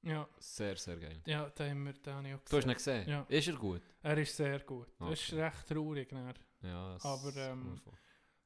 Ja. 0.02 0.28
sehr, 0.40 0.76
sehr 0.76 0.96
geil. 0.96 1.22
Ja, 1.26 1.48
den, 1.50 1.70
haben 1.70 1.84
wir, 1.84 1.92
den 1.92 2.14
habe 2.14 2.28
ich 2.28 2.34
auch 2.34 2.40
Du 2.50 2.56
hast 2.56 2.64
ihn 2.66 2.74
gesehen? 2.74 3.08
Ja. 3.08 3.22
Ist 3.28 3.46
er 3.48 3.54
gut? 3.56 3.82
Er 4.02 4.18
ist 4.18 4.36
sehr 4.36 4.58
gut. 4.60 4.88
Das 4.98 5.12
ist 5.12 5.32
Okay. 5.32 5.42
recht 5.42 5.68
traurig. 5.68 6.08
Dann. 6.08 6.34
Ja, 6.62 6.92
das 6.94 7.04
Aber 7.04 7.36
ähm, 7.36 7.80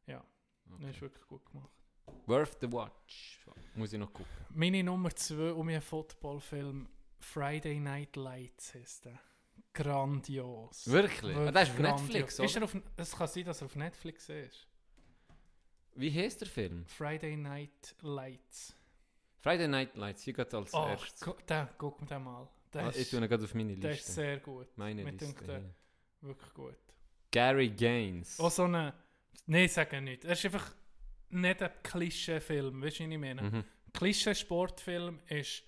ja, 0.07 0.23
Okay. 0.71 0.83
das 0.83 0.91
ist 0.97 1.01
wirklich 1.01 1.27
gut 1.27 1.47
gemacht. 1.47 1.71
Worth 2.27 2.59
the 2.61 2.71
watch. 2.73 3.41
Muss 3.75 3.93
ich 3.93 3.99
noch 3.99 4.13
gucken. 4.13 4.27
Meine 4.51 4.83
Nummer 4.83 5.11
2 5.15 5.53
um 5.53 5.69
einen 5.69 5.81
Footballfilm 5.81 6.89
Friday 7.21 7.79
Night 7.81 8.17
Lights 8.17 8.75
heisst 8.75 9.05
der. 9.05 9.19
Grandios. 9.73 10.87
Wirklich? 10.91 11.37
Ah, 11.37 11.51
der 11.53 11.63
ist 11.63 11.71
auf 11.71 11.77
grandios. 11.77 12.01
Netflix, 12.03 12.39
Ist 12.39 12.57
oder? 12.57 12.61
er 12.61 12.65
auf, 12.65 12.77
es 12.97 13.17
kann 13.17 13.29
sein, 13.29 13.45
dass 13.45 13.61
er 13.61 13.67
auf 13.67 13.77
Netflix 13.77 14.29
ist. 14.29 14.67
Wie 15.95 16.13
heißt 16.13 16.41
der 16.41 16.49
Film? 16.49 16.85
Friday 16.87 17.37
Night 17.37 17.95
Lights. 18.01 18.75
Friday 19.41 19.69
Night 19.69 19.97
Lights. 19.97 20.23
Hier 20.23 20.33
geht 20.35 20.53
als 20.55 20.73
Oh, 20.75 20.87
erstes. 20.89 21.21
gu- 21.21 21.35
den, 21.49 21.69
guck 21.79 22.01
mir 22.01 22.07
den 22.07 22.23
mal. 22.25 22.49
Der 22.73 22.85
Ah, 22.85 22.89
ist, 22.89 22.99
ich 22.99 23.11
tue 23.11 23.21
ihn 23.21 23.29
gerade 23.29 23.45
auf 23.45 23.55
meine 23.55 23.77
der 23.77 23.91
Liste. 23.93 24.07
ist 24.09 24.15
sehr 24.15 24.39
gut. 24.41 24.67
Meine 24.77 25.05
Mir 25.05 25.13
Liste. 25.13 25.45
der 25.45 25.59
hier. 25.61 25.75
Wirklich 26.23 26.55
gut. 26.55 26.77
Gary 27.31 27.69
Gaines. 27.71 28.41
Auch 28.41 28.51
so 28.51 28.65
eine... 28.65 28.93
Nein, 29.47 29.69
sage 29.69 30.01
nicht. 30.01 30.25
Er 30.25 30.33
ist 30.33 30.45
einfach 30.45 30.75
nicht 31.31 31.63
ein 31.63 31.71
Klischee-Film. 31.83 32.83
Weißt 32.83 33.01
du, 33.01 33.05
was 33.05 33.13
ich 33.13 33.19
meine? 33.19 33.43
Mhm. 33.43 33.65
Klischee-Sportfilm 33.93 35.21
ist... 35.29 35.63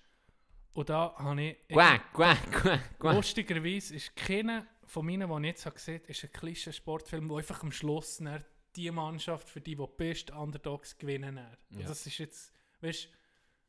Und 0.73 0.89
da 0.89 1.15
habe 1.17 1.41
ich... 1.41 1.67
Quack, 1.67 2.13
quack, 2.13 2.51
quack, 2.51 2.99
quack. 2.99 3.15
Lustigerweise 3.15 3.95
ist 3.95 4.15
keiner 4.15 4.65
von 4.85 5.05
meinen, 5.05 5.29
die 5.29 5.47
ich 5.47 5.51
jetzt 5.53 5.65
habe 5.65 5.75
gesehen 5.75 6.01
habe, 6.01 6.11
ist 6.11 6.23
ein 6.23 6.31
Klischee-Sportfilm, 6.31 7.29
wo 7.29 7.37
einfach 7.37 7.63
am 7.63 7.71
Schluss 7.71 8.21
die 8.75 8.91
Mannschaft, 8.91 9.49
für 9.49 9.61
die 9.61 9.75
du 9.75 9.87
bist, 9.87 10.29
die 10.29 10.33
Underdogs 10.33 10.97
gewinnen. 10.97 11.39
Ja. 11.71 11.87
Das 11.87 12.05
ist 12.05 12.17
jetzt... 12.17 12.53
Weißt 12.81 13.09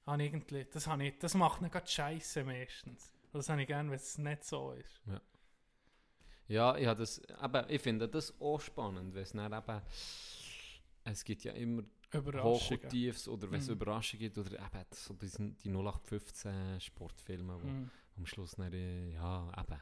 du, 0.06 0.14
ich 0.14 0.20
irgendwie... 0.20 0.64
Das, 0.64 0.86
habe 0.86 1.04
ich, 1.04 1.18
das 1.18 1.34
macht 1.34 1.62
nicht 1.62 1.72
gerade 1.72 1.86
scheiße 1.86 2.44
meistens. 2.44 3.12
Das 3.32 3.48
habe 3.48 3.62
ich 3.62 3.66
gerne, 3.66 3.90
wenn 3.90 3.96
es 3.96 4.18
nicht 4.18 4.44
so 4.44 4.72
ist. 4.72 5.00
Ja, 6.48 6.76
ich, 6.76 6.86
habe 6.86 6.98
das, 6.98 7.22
aber 7.38 7.70
ich 7.70 7.80
finde 7.80 8.08
das 8.08 8.40
auch 8.40 8.60
spannend, 8.60 9.14
weil 9.14 9.22
es 9.22 9.30
dann 9.30 9.52
eben, 9.52 9.82
es 11.10 11.24
gibt 11.24 11.44
ja 11.44 11.52
immer 11.52 11.82
Hoch- 12.42 12.70
und 12.72 12.88
Tiefs 12.88 13.28
oder 13.28 13.50
wenn 13.50 13.60
es 13.60 13.66
Mhm. 13.68 13.74
Überraschungen 13.74 14.20
gibt 14.20 14.38
oder 14.38 14.52
eben 14.58 14.84
so 14.92 15.14
die, 15.14 15.28
die 15.64 15.68
0815 15.68 16.80
Sportfilme, 16.80 17.54
wo 17.62 17.66
Mhm. 17.66 17.90
am 18.16 18.26
Schluss 18.26 18.52
dann, 18.56 18.72
äh, 18.72 19.12
ja, 19.12 19.48
eben, 19.58 19.80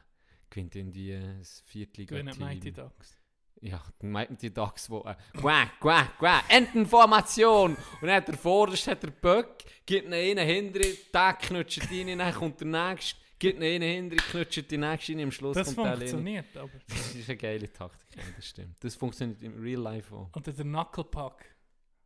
gewinnt 0.49 0.75
irgendwie 0.75 1.13
ein 1.15 1.41
die 1.41 1.41
Mighty 1.41 1.45
Viertliga-Team. 1.65 2.73
Ducks. 2.73 3.17
Ja, 3.61 3.83
die 4.01 4.05
Mighty 4.05 4.53
Ducks, 4.53 4.89
wo, 4.89 5.01
äh, 5.01 5.15
quack, 5.33 5.79
quack, 5.81 6.17
quack, 6.19 6.43
Entenformation! 6.49 7.75
Und 7.75 8.01
dann 8.01 8.11
hat 8.11 8.27
der 8.27 8.37
Vorderste, 8.37 8.91
hat 8.91 9.03
der 9.03 9.11
Böck, 9.11 9.65
gibt 9.85 10.05
ihn 10.07 10.13
einen 10.13 10.47
hinter, 10.47 10.79
der 11.13 11.33
knutscht 11.33 11.91
rein, 11.91 12.17
dann 12.17 12.33
kommt 12.33 12.61
der 12.61 12.67
Nächste, 12.67 13.19
gibt 13.39 13.57
ihn 13.59 13.63
einen 13.63 14.09
hinter, 14.09 14.17
knutscht 14.17 14.69
die 14.69 14.77
Nächste 14.77 15.13
rein, 15.13 15.21
am 15.23 15.31
Schluss 15.31 15.55
Das 15.55 15.67
kommt 15.75 15.85
der 15.87 15.93
rein. 15.93 15.99
funktioniert 15.99 16.57
aber. 16.57 16.69
Das 16.87 17.15
ist 17.15 17.29
eine 17.29 17.37
geile 17.37 17.71
Taktik, 17.71 18.17
ja, 18.17 18.23
das 18.35 18.45
stimmt. 18.47 18.75
Das 18.83 18.95
funktioniert 18.95 19.41
im 19.41 19.61
Real 19.61 19.81
Life 19.81 20.13
auch. 20.13 20.29
Oder 20.35 20.51
der 20.53 20.65
Knucklepack, 20.65 21.45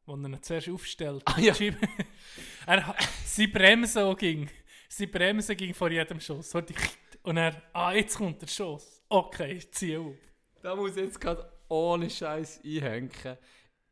wo 0.06 0.16
er 0.16 0.26
ihn 0.26 0.42
zuerst 0.42 0.70
aufstellt. 0.70 1.24
Ah, 1.26 1.40
ja. 1.40 1.54
Er, 2.66 2.88
ha- 2.88 2.96
seine 3.26 3.48
Bremse 3.50 4.06
auch 4.06 4.18
ging. 4.18 4.50
Seine 4.90 5.12
Bremse 5.12 5.56
ging 5.56 5.74
vor 5.74 5.90
jedem 5.92 6.20
Schuss. 6.20 6.54
Und 6.56 7.38
er, 7.38 7.62
ah, 7.74 7.94
jetzt 7.94 8.18
kommt 8.18 8.42
der 8.42 8.48
Schuss. 8.48 9.02
Okay, 9.10 9.54
ich 9.54 9.72
ziehe 9.72 10.00
auf. 10.00 10.16
Da 10.62 10.76
muss 10.76 10.92
ich 10.92 11.04
jetzt 11.04 11.20
gerade 11.20 11.52
ohne 11.68 12.10
Scheiß 12.10 12.62
einhängen. 12.64 13.10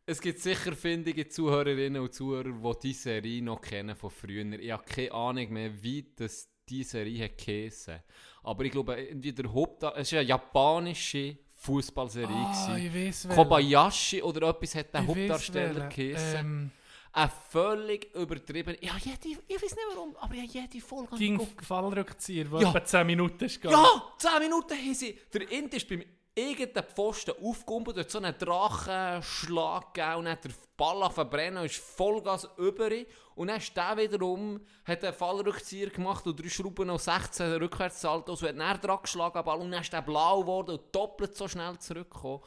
Es 0.05 0.19
gibt 0.21 0.39
sicher 0.39 0.73
findige 0.73 1.27
Zuhörerinnen 1.27 2.01
und 2.01 2.13
Zuhörer, 2.13 2.51
die 2.51 2.79
diese 2.89 3.01
Serie 3.03 3.41
noch 3.41 3.61
kennen 3.61 3.95
von 3.95 4.09
früher. 4.09 4.45
Ich 4.59 4.71
habe 4.71 4.83
keine 4.85 5.11
Ahnung 5.11 5.51
mehr, 5.53 5.81
wie 5.83 6.11
das 6.15 6.49
diese 6.71 6.89
Serie 6.91 7.25
hat 7.25 7.37
geheissen. 7.37 7.99
Aber 8.43 8.63
ich 8.65 8.71
glaube, 8.71 8.95
irgendwie 9.01 9.33
der 9.33 9.51
Hauptdarsteller, 9.53 10.01
es 10.01 10.11
war 10.13 10.19
eine 10.19 10.29
japanische 10.29 11.37
Fußballserie. 11.55 12.27
Ah, 12.29 12.75
gewesen. 12.77 13.31
Kobayashi 13.31 14.21
oder 14.23 14.49
etwas 14.49 14.75
hat 14.75 14.93
der 14.93 15.01
Ich 15.01 15.07
Hauptdarsteller 15.07 15.87
geheissen. 15.89 16.37
Ähm, 16.39 16.71
Ein 17.13 17.29
völlig 17.49 18.15
übertrieben. 18.15 18.75
Ja, 18.81 18.93
jede, 18.97 19.41
ich 19.47 19.55
weiß 19.61 19.75
nicht 19.75 19.77
warum, 19.93 20.15
aber 20.15 20.33
ich 20.33 20.41
habe 20.55 20.59
jede 20.71 20.79
Folge 20.85 21.17
ging. 21.17 21.39
Fallrückzieher, 21.61 22.49
wo 22.49 22.59
Ja. 22.59 22.69
etwa 22.69 22.83
10 22.85 23.05
Minuten 23.05 23.43
ist 23.43 23.61
gegangen. 23.61 23.83
Ja, 23.83 24.03
10 24.17 24.39
Minuten 24.39 24.73
haben 24.73 24.93
sie. 24.93 25.19
Der 25.33 25.51
Int 25.51 25.73
ist 25.73 25.87
beim 25.89 26.03
irgendeinen 26.35 26.87
Pfosten 26.87 27.33
aufgegumpelt, 27.43 27.97
hat 27.97 28.09
so 28.09 28.17
einen 28.19 28.37
Drachenschlag 28.37 29.93
gegeben 29.93 30.15
und 30.17 30.29
hat 30.29 30.43
der 30.45 30.51
Ball 30.77 31.09
verbrennen 31.11 31.59
und 31.59 31.65
ist 31.65 31.77
Vollgas 31.77 32.47
über. 32.57 32.89
Und 33.35 33.47
dann 33.47 33.57
ist 33.57 33.75
der 33.75 33.97
wiederum, 33.97 34.59
hat 34.85 35.03
einen 35.03 35.13
Fallrückzieher 35.13 35.89
gemacht 35.89 36.25
und 36.25 36.39
drei 36.41 36.49
Schrauben 36.49 36.89
auf 36.89 37.01
16 37.01 37.51
Rückwärtssaltos 37.53 38.41
und 38.41 38.47
hat 38.49 38.57
dann 38.57 38.81
dran 38.81 38.99
geschlagen 39.01 39.43
Ball 39.43 39.59
und 39.59 39.71
dann 39.71 39.81
ist 39.81 39.91
der 39.93 40.01
blau 40.01 40.41
geworden 40.41 40.77
und 40.77 40.95
doppelt 40.95 41.35
so 41.35 41.47
schnell 41.47 41.77
zurückgekommen. 41.79 42.41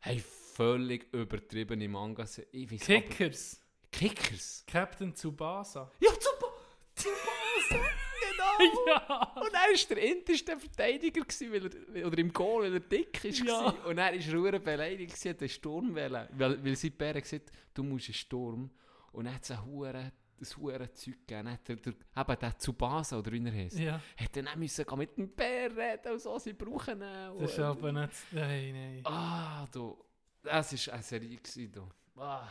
Hey, 0.00 0.22
völlig 0.54 1.12
übertriebene 1.12 1.88
Mangas. 1.88 2.40
Ich 2.52 2.70
weiss 2.70 2.82
aber- 2.88 3.00
Kickers. 3.00 3.60
Kickers? 3.92 4.64
Captain 4.66 5.14
Tsubasa. 5.14 5.90
Ja, 6.00 6.10
Tsubasa! 6.10 6.52
Tsubasa! 6.94 7.95
Ja. 8.86 9.32
Und 9.36 9.52
er 9.52 9.60
war 9.72 9.88
der 9.96 9.98
inteste 9.98 10.58
Verteidiger, 10.58 11.20
gewesen, 11.22 11.52
weil 11.52 11.96
er, 11.96 12.06
oder 12.06 12.18
im 12.18 12.32
Goal, 12.32 12.64
weil 12.64 12.74
er 12.74 12.80
dick 12.80 13.24
ist. 13.24 13.44
Ja. 13.44 13.68
Und 13.68 13.98
er 13.98 14.12
war 14.14 14.20
verdammt 14.20 14.64
beleidigt, 14.64 15.12
gewesen, 15.12 15.30
hat 15.30 15.40
einen 15.40 15.48
Sturm 15.48 15.94
wollen. 15.94 16.28
Weil, 16.32 16.64
weil 16.64 16.76
sein 16.76 16.92
Bär 16.92 17.20
gesagt 17.20 17.52
du 17.74 17.82
musst 17.82 18.08
einen 18.08 18.14
Sturm. 18.14 18.70
Und 19.12 19.24
dann 19.24 19.34
hat 19.34 19.42
es 19.44 19.50
ein 19.50 19.64
hure 19.64 20.12
das 20.38 20.56
hure 20.56 20.92
Zeug 20.92 21.14
gegeben. 21.26 21.50
Hat 21.50 21.68
er, 21.68 21.76
der, 21.76 21.92
eben 21.92 22.38
der 22.40 22.58
Tsubasa, 22.58 23.18
oder 23.18 23.32
wie 23.32 23.44
er 23.44 23.52
heisst, 23.52 23.78
Ja. 23.78 24.00
hat 24.16 24.36
dann 24.36 24.48
auch 24.48 24.56
müssen 24.56 24.84
mit 24.96 25.16
dem 25.16 25.28
Bär 25.30 25.74
reden 25.74 26.12
und 26.12 26.20
so, 26.20 26.38
sie 26.38 26.52
brauchen 26.52 27.00
ihn. 27.00 27.38
Das 27.40 27.52
ist 27.52 27.58
aber 27.58 27.92
nicht... 27.92 28.12
Nein, 28.32 28.72
nein. 28.72 29.00
Ah, 29.04 29.66
du. 29.72 29.96
Das 30.42 30.86
war 30.86 30.94
eine 30.94 31.02
Serie, 31.02 31.36
gewesen, 31.36 31.72
du. 31.72 31.88
Ah. 32.20 32.48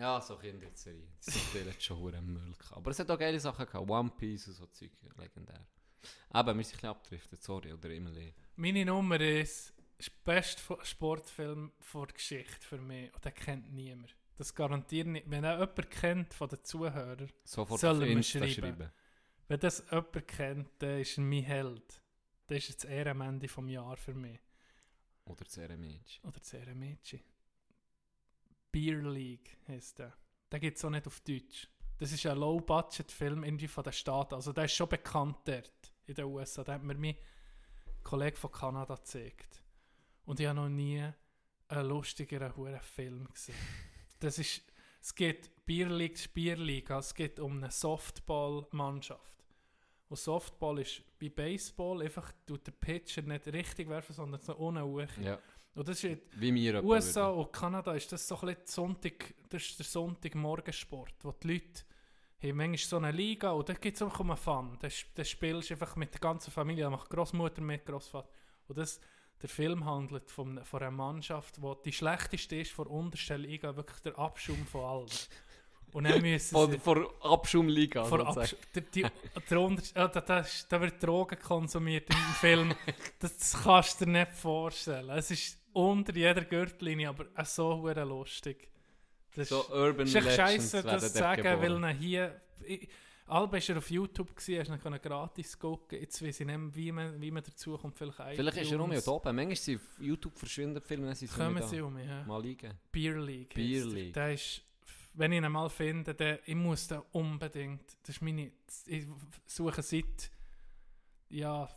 Ja, 0.00 0.20
so 0.20 0.36
Kinderserie. 0.38 1.06
Die 1.26 1.30
sind 1.30 1.66
jetzt 1.66 1.82
schon 1.84 1.98
hure 1.98 2.22
Müll. 2.22 2.54
gehabt. 2.58 2.76
Aber 2.76 2.90
es 2.90 2.98
hat 2.98 3.10
auch 3.10 3.18
geile 3.18 3.38
Sachen 3.38 3.66
gehabt. 3.66 3.88
One 3.90 4.10
Piece 4.16 4.48
und 4.48 4.54
so 4.54 4.66
Zeug. 4.66 4.90
Legendär. 5.18 5.66
Aber 6.30 6.56
wir 6.56 6.64
sind 6.64 6.72
ein 6.72 6.76
bisschen 6.76 6.88
abgedriftet, 6.88 7.42
sorry. 7.42 7.72
Oder 7.72 7.90
immer 7.90 8.10
leer. 8.10 8.32
Meine 8.56 8.84
Nummer 8.86 9.20
ist 9.20 9.74
der 10.00 10.10
beste 10.24 10.62
Sportfilm 10.84 11.72
vor 11.80 12.06
der 12.06 12.14
Geschichte 12.14 12.66
für 12.66 12.78
mich. 12.78 13.12
Und 13.12 13.24
den 13.24 13.34
kennt 13.34 13.72
niemand. 13.72 14.16
Das 14.38 14.54
garantiert 14.54 15.06
nicht. 15.08 15.28
Wenn 15.30 15.44
er 15.44 15.58
jemand 15.60 15.90
kennt 15.90 16.32
von 16.32 16.48
den 16.48 16.64
Zuhörern, 16.64 17.30
Sofort 17.44 17.80
soll 17.80 17.96
auf 17.96 18.00
er 18.00 18.06
mir 18.06 18.12
Insta 18.16 18.38
schreiben. 18.38 18.52
schreiben. 18.54 18.92
Wenn 19.48 19.60
das 19.60 19.84
jemand 19.90 20.28
kennt, 20.28 20.70
dann 20.78 21.00
ist 21.00 21.18
er 21.18 21.24
mein 21.24 21.42
Held. 21.42 22.02
Das 22.46 22.56
ist 22.68 22.82
das 22.84 22.90
Ehrenmende 22.90 23.48
vom 23.48 23.68
Jahr 23.68 23.98
für 23.98 24.14
mich. 24.14 24.40
Oder 25.26 25.44
Ceremitsch. 25.46 26.20
Oder 26.24 26.38
das 26.40 26.54
Ehrenmädchen. 26.54 27.20
Beer 28.72 29.02
League 29.02 29.58
heisst 29.68 29.98
der. 29.98 30.12
Den 30.52 30.60
gibt 30.60 30.76
es 30.76 30.84
auch 30.84 30.90
nicht 30.90 31.06
auf 31.06 31.20
Deutsch. 31.20 31.68
Das 31.98 32.12
ist 32.12 32.24
ein 32.26 32.38
Low-Budget-Film 32.38 33.44
irgendwie 33.44 33.68
von 33.68 33.84
den 33.84 33.92
Staaten. 33.92 34.34
Also 34.34 34.52
der 34.52 34.64
ist 34.64 34.74
schon 34.74 34.88
bekannt 34.88 35.36
dort 35.44 35.92
in 36.06 36.14
den 36.14 36.24
USA. 36.24 36.64
Da 36.64 36.74
hat 36.74 36.82
mir 36.82 36.94
mein 36.94 37.16
Kollege 38.02 38.36
von 38.36 38.50
Kanada 38.50 38.94
gezeigt. 38.94 39.62
Und 40.24 40.40
ich 40.40 40.46
habe 40.46 40.56
noch 40.56 40.68
nie 40.68 41.06
ein 41.68 41.86
lustigerer 41.86 42.56
hure 42.56 42.80
Film 42.80 43.24
gewesen. 43.24 43.54
Das 44.18 44.38
ist, 44.38 44.62
es 45.00 45.14
geht 45.14 45.64
Bier 45.64 45.88
League, 45.88 46.32
Bier 46.34 46.56
League, 46.56 46.90
also 46.90 47.06
es 47.06 47.14
geht 47.14 47.38
um 47.38 47.58
eine 47.58 47.70
Softball-Mannschaft. 47.70 49.44
Und 50.08 50.16
Softball 50.16 50.80
ist 50.80 51.02
wie 51.18 51.30
Baseball, 51.30 52.02
einfach 52.02 52.32
tut 52.44 52.66
der 52.66 52.72
Pitcher 52.72 53.22
nicht 53.22 53.46
richtig 53.46 53.88
werfen, 53.88 54.12
sondern 54.12 54.40
so 54.40 54.56
ohne 54.56 54.84
Uhr. 54.84 55.06
Ja. 55.22 55.38
Und 55.74 55.88
das 55.88 56.02
ist 56.02 56.18
Wie 56.36 56.52
wir 56.52 56.84
USA 56.84 57.28
würden. 57.28 57.38
und 57.38 57.52
Kanada 57.52 57.94
ist 57.94 58.10
das 58.12 58.26
so 58.26 58.36
ein 58.40 58.46
bisschen 58.46 58.66
Sonntag, 58.66 59.34
das 59.48 59.62
ist 59.62 59.78
der 59.78 59.86
Sonntagmorgensport, 59.86 61.14
wo 61.22 61.32
die 61.32 61.52
Leute 61.52 61.84
haben 62.42 62.56
manchmal 62.56 62.78
so 62.78 62.96
eine 62.96 63.12
Liga 63.12 63.50
und 63.50 63.68
da 63.68 63.74
gibt 63.74 63.96
es 63.96 64.02
einfach 64.02 64.20
um 64.20 64.30
einen 64.30 64.36
Fun. 64.36 64.78
Da, 64.80 64.90
spielst 65.24 65.70
du 65.70 65.74
einfach 65.74 65.96
mit 65.96 66.12
der 66.12 66.20
ganzen 66.20 66.50
Familie, 66.50 66.84
da 66.84 66.90
macht 66.90 67.10
Großmutter 67.10 67.62
mit, 67.62 67.86
Großvater. 67.86 68.28
Und 68.68 68.78
das, 68.78 69.00
der 69.42 69.48
Film 69.48 69.84
handelt 69.84 70.30
von, 70.30 70.64
von 70.64 70.80
einer 70.80 70.90
Mannschaft, 70.90 71.58
die 71.58 71.72
die 71.84 71.92
schlechteste 71.92 72.56
ist 72.56 72.72
von 72.72 72.86
der 72.86 72.94
untersten 72.94 73.42
Liga, 73.42 73.76
wirklich 73.76 74.00
der 74.00 74.18
Abschaum 74.18 74.66
von 74.66 74.84
allem. 74.84 75.08
Und 75.92 76.04
dann 76.04 76.22
müssen 76.22 76.70
sie... 76.70 76.78
von 76.78 77.06
Abschumliga. 77.20 78.04
Vor. 78.04 78.20
Absch 78.26 78.54
der, 78.74 78.82
die, 78.82 79.02
der 79.02 79.78
ah, 79.94 80.08
da, 80.08 80.44
da 80.68 80.80
wird 80.80 81.02
Drogen 81.02 81.38
konsumiert 81.38 82.08
im 82.10 82.34
Film. 82.34 82.74
Das, 83.18 83.36
das 83.36 83.62
kannst 83.62 84.00
du 84.00 84.06
dir 84.06 84.12
nicht 84.12 84.32
vorstellen. 84.32 85.10
Es 85.10 85.30
ist 85.30 85.59
unter 85.72 86.14
jeder 86.14 86.44
Gürtellinie, 86.44 87.08
aber 87.08 87.26
auch 87.34 87.46
so 87.46 87.76
hure 87.76 88.04
lustig. 88.04 88.68
Das 89.34 89.48
So 89.48 89.60
ist, 89.60 89.70
Urban 89.70 90.06
ist 90.06 90.14
echt 90.14 90.38
werden 90.72 90.86
das 90.86 91.12
zu 91.12 91.18
sagen, 91.18 91.42
geboren. 91.42 91.82
weil 91.82 91.94
hier... 91.94 92.40
Alba 93.30 93.52
war 93.52 93.68
er 93.68 93.78
auf 93.78 93.88
YouTube, 93.88 94.34
gewesen, 94.34 94.72
hast 94.72 94.84
du 94.84 94.88
ihn 94.88 95.00
gratis 95.00 95.56
gucken. 95.56 96.00
Jetzt 96.00 96.20
weiß 96.20 96.40
ich 96.40 96.46
nicht 96.46 96.58
wie 96.74 96.90
man, 96.90 97.20
wie 97.20 97.30
man 97.30 97.44
dazu 97.44 97.78
kommt. 97.78 97.96
Vielleicht, 97.96 98.18
Vielleicht 98.34 98.56
ist 98.56 98.72
er 98.72 98.80
um 98.80 98.90
da 98.90 99.10
oben. 99.12 99.36
Manchmal 99.36 99.54
sind 99.54 99.80
YouTube 100.00 100.36
verschwunden, 100.36 100.80
Filme, 100.82 101.06
dann 101.06 101.14
sind 101.14 101.30
sie 101.30 101.38
Kommen 101.38 101.62
sie 101.62 101.80
um, 101.80 101.96
ja. 101.96 102.24
Mal 102.24 102.42
liegen. 102.42 102.72
Beer 102.90 103.20
League. 103.20 103.54
Beer 103.54 103.84
er. 103.84 103.86
League. 103.86 104.14
Der 104.14 104.34
ist, 104.34 104.62
wenn 105.14 105.30
ich 105.30 105.40
ihn 105.40 105.52
mal 105.52 105.70
finde, 105.70 106.12
der, 106.12 106.40
ich 106.44 106.56
muss 106.56 106.88
den 106.88 107.02
unbedingt. 107.12 107.84
Das 108.02 108.16
ist 108.16 108.20
meine. 108.20 108.50
Ich 108.86 109.06
suche 109.46 109.80
seit 109.82 110.32
ja, 111.28 111.68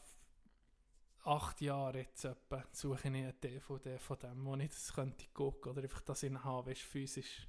acht 1.24 1.62
Jahren 1.62 1.98
jetzt 1.98 2.26
etwa, 2.26 2.64
suche 2.72 3.00
ich 3.00 3.06
eine 3.06 3.34
DVD 3.34 3.98
von 4.00 4.20
dem, 4.20 4.46
wo 4.46 4.56
ich 4.56 4.70
das 4.70 4.94
könnte 4.94 5.26
gucken 5.34 5.72
oder 5.72 5.84
einfach 5.84 6.02
das 6.02 6.24
in 6.24 6.44
habe, 6.44 6.70
weißt, 6.72 6.82
physisch. 6.82 7.48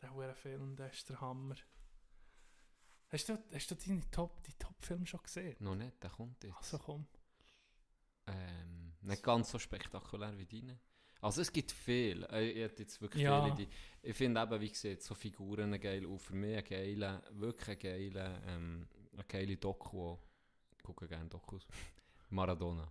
Der 0.00 0.12
hure 0.14 0.34
Film, 0.34 0.76
der 0.76 0.90
ist 0.90 1.08
der 1.08 1.20
Hammer. 1.20 1.54
Hast 3.08 3.28
du, 3.28 3.38
hast 3.52 3.70
du 3.70 3.74
deine 3.76 4.10
Top, 4.10 4.42
die 4.44 4.52
Top-Filme 4.54 5.06
schon 5.06 5.22
gesehen? 5.22 5.56
Noch 5.60 5.74
nicht, 5.76 6.02
der 6.02 6.10
kommt 6.10 6.42
jetzt. 6.42 6.56
Also 6.56 6.78
komm. 6.78 7.06
Ähm, 8.26 8.94
nicht 9.02 9.22
ganz 9.22 9.50
so 9.50 9.58
spektakulär 9.58 10.36
wie 10.38 10.46
deine. 10.46 10.80
Also 11.20 11.40
es 11.42 11.52
gibt 11.52 11.72
viel. 11.72 12.24
Äh, 12.24 12.50
Ich 12.50 12.56
hätte 12.62 12.82
jetzt 12.82 13.00
wirklich 13.00 13.22
Ja. 13.22 13.42
viele, 13.44 13.54
die, 13.56 13.68
ich 14.02 14.16
finde 14.16 14.40
eben, 14.42 14.60
wie 14.60 14.68
gesagt, 14.70 15.02
so 15.02 15.14
Figuren 15.14 15.78
geil 15.80 16.04
und 16.06 16.18
für 16.18 16.34
mich 16.34 16.56
ein 16.56 16.64
geiler, 16.64 17.22
wirklich 17.32 17.68
ein 17.70 17.78
geiler, 17.78 18.42
ähm, 18.46 18.88
eine 19.12 19.24
geile 19.24 19.56
Doku. 19.56 20.16
Ich 20.76 20.82
gucke 20.82 21.06
gerne 21.08 21.28
Dokus. 21.28 21.66
Maradona. 22.34 22.90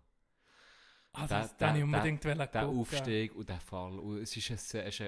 Ah, 1.16 1.28
das- 1.28 1.56
den 1.58 1.76
ich 1.76 1.84
unbedingt 1.84 2.24
der, 2.24 2.48
der. 2.48 2.68
Aufstieg 2.68 3.36
und 3.36 3.48
der 3.48 3.60
Fall. 3.60 4.00
Und 4.00 4.18
es 4.20 4.36
ist 4.36 4.50
ein, 4.50 4.56
es 4.56 4.74
ein, 4.76 4.88
es 4.88 5.00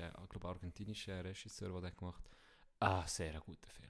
ein, 0.00 0.12
ich 0.22 0.28
glaube, 0.28 0.48
argentinischer 0.48 1.24
Regisseur, 1.24 1.70
der 1.72 1.80
das 1.90 1.96
gemacht 1.96 2.22
hat. 2.30 2.38
Ah, 2.80 3.06
sehr 3.08 3.34
ein 3.34 3.40
guter 3.44 3.68
Film. 3.68 3.88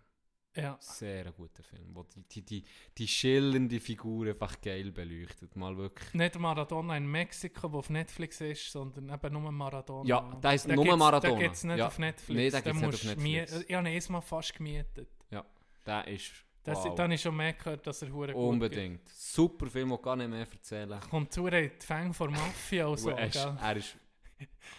Ja. 0.56 0.76
Sehr 0.80 1.26
ein 1.26 1.32
guter 1.36 1.62
Film, 1.62 1.94
wo 1.94 2.02
die, 2.04 2.22
die, 2.22 2.42
die, 2.42 2.64
die 2.96 3.06
schillernde 3.06 3.78
Figur 3.80 4.26
einfach 4.28 4.58
geil 4.62 4.90
beleuchtet. 4.90 5.54
Mal 5.56 5.76
wirklich. 5.76 6.12
Nicht 6.14 6.38
Maradona 6.38 6.96
in 6.96 7.06
Mexiko, 7.06 7.70
wo 7.70 7.78
auf 7.80 7.90
Netflix 7.90 8.40
ist, 8.40 8.72
sondern 8.72 9.08
eben 9.10 9.32
nur 9.34 9.52
Maradona. 9.52 10.08
Ja, 10.08 10.38
da 10.40 10.52
ist 10.52 10.66
nur 10.66 10.96
Maradona. 10.96 11.34
Den 11.34 11.42
gibt 11.42 11.54
es 11.54 11.64
nicht 11.64 11.76
Ja. 11.78 11.86
auf 11.86 11.98
Netflix. 11.98 12.36
Nee, 12.36 12.50
den 12.50 12.62
Den 12.64 12.80
gibt's 12.80 13.04
nicht 13.04 13.12
auf 13.12 13.22
Netflix. 13.22 13.64
Ich 13.68 13.74
habe 13.76 13.88
ihn 13.88 13.94
erstmal 13.94 14.22
fast 14.22 14.54
gemietet. 14.54 15.08
Ja, 15.30 15.44
der 15.86 16.08
ist. 16.08 16.32
Das, 16.68 16.84
wow. 16.84 16.94
Dann 16.94 17.04
habe 17.04 17.14
ich 17.14 17.22
schon 17.22 17.36
mehr 17.36 17.52
gehört, 17.52 17.86
dass 17.86 18.02
er 18.02 18.12
hure 18.12 18.32
gut 18.32 18.42
Unbedingt. 18.42 19.08
Super 19.08 19.66
Film, 19.66 19.90
den 19.90 20.02
gar 20.02 20.16
nicht 20.16 20.30
mehr 20.30 20.40
erzählen. 20.40 21.00
Kommt 21.10 21.32
zu 21.32 21.46
in 21.46 21.70
die 21.70 21.86
Fänge 21.86 22.14
von 22.14 22.30
Mafia 22.30 22.86
und 22.86 22.98
so, 22.98 23.10
er, 23.10 23.26
ist, 23.26 23.36
er 23.36 23.76
ist 23.76 23.96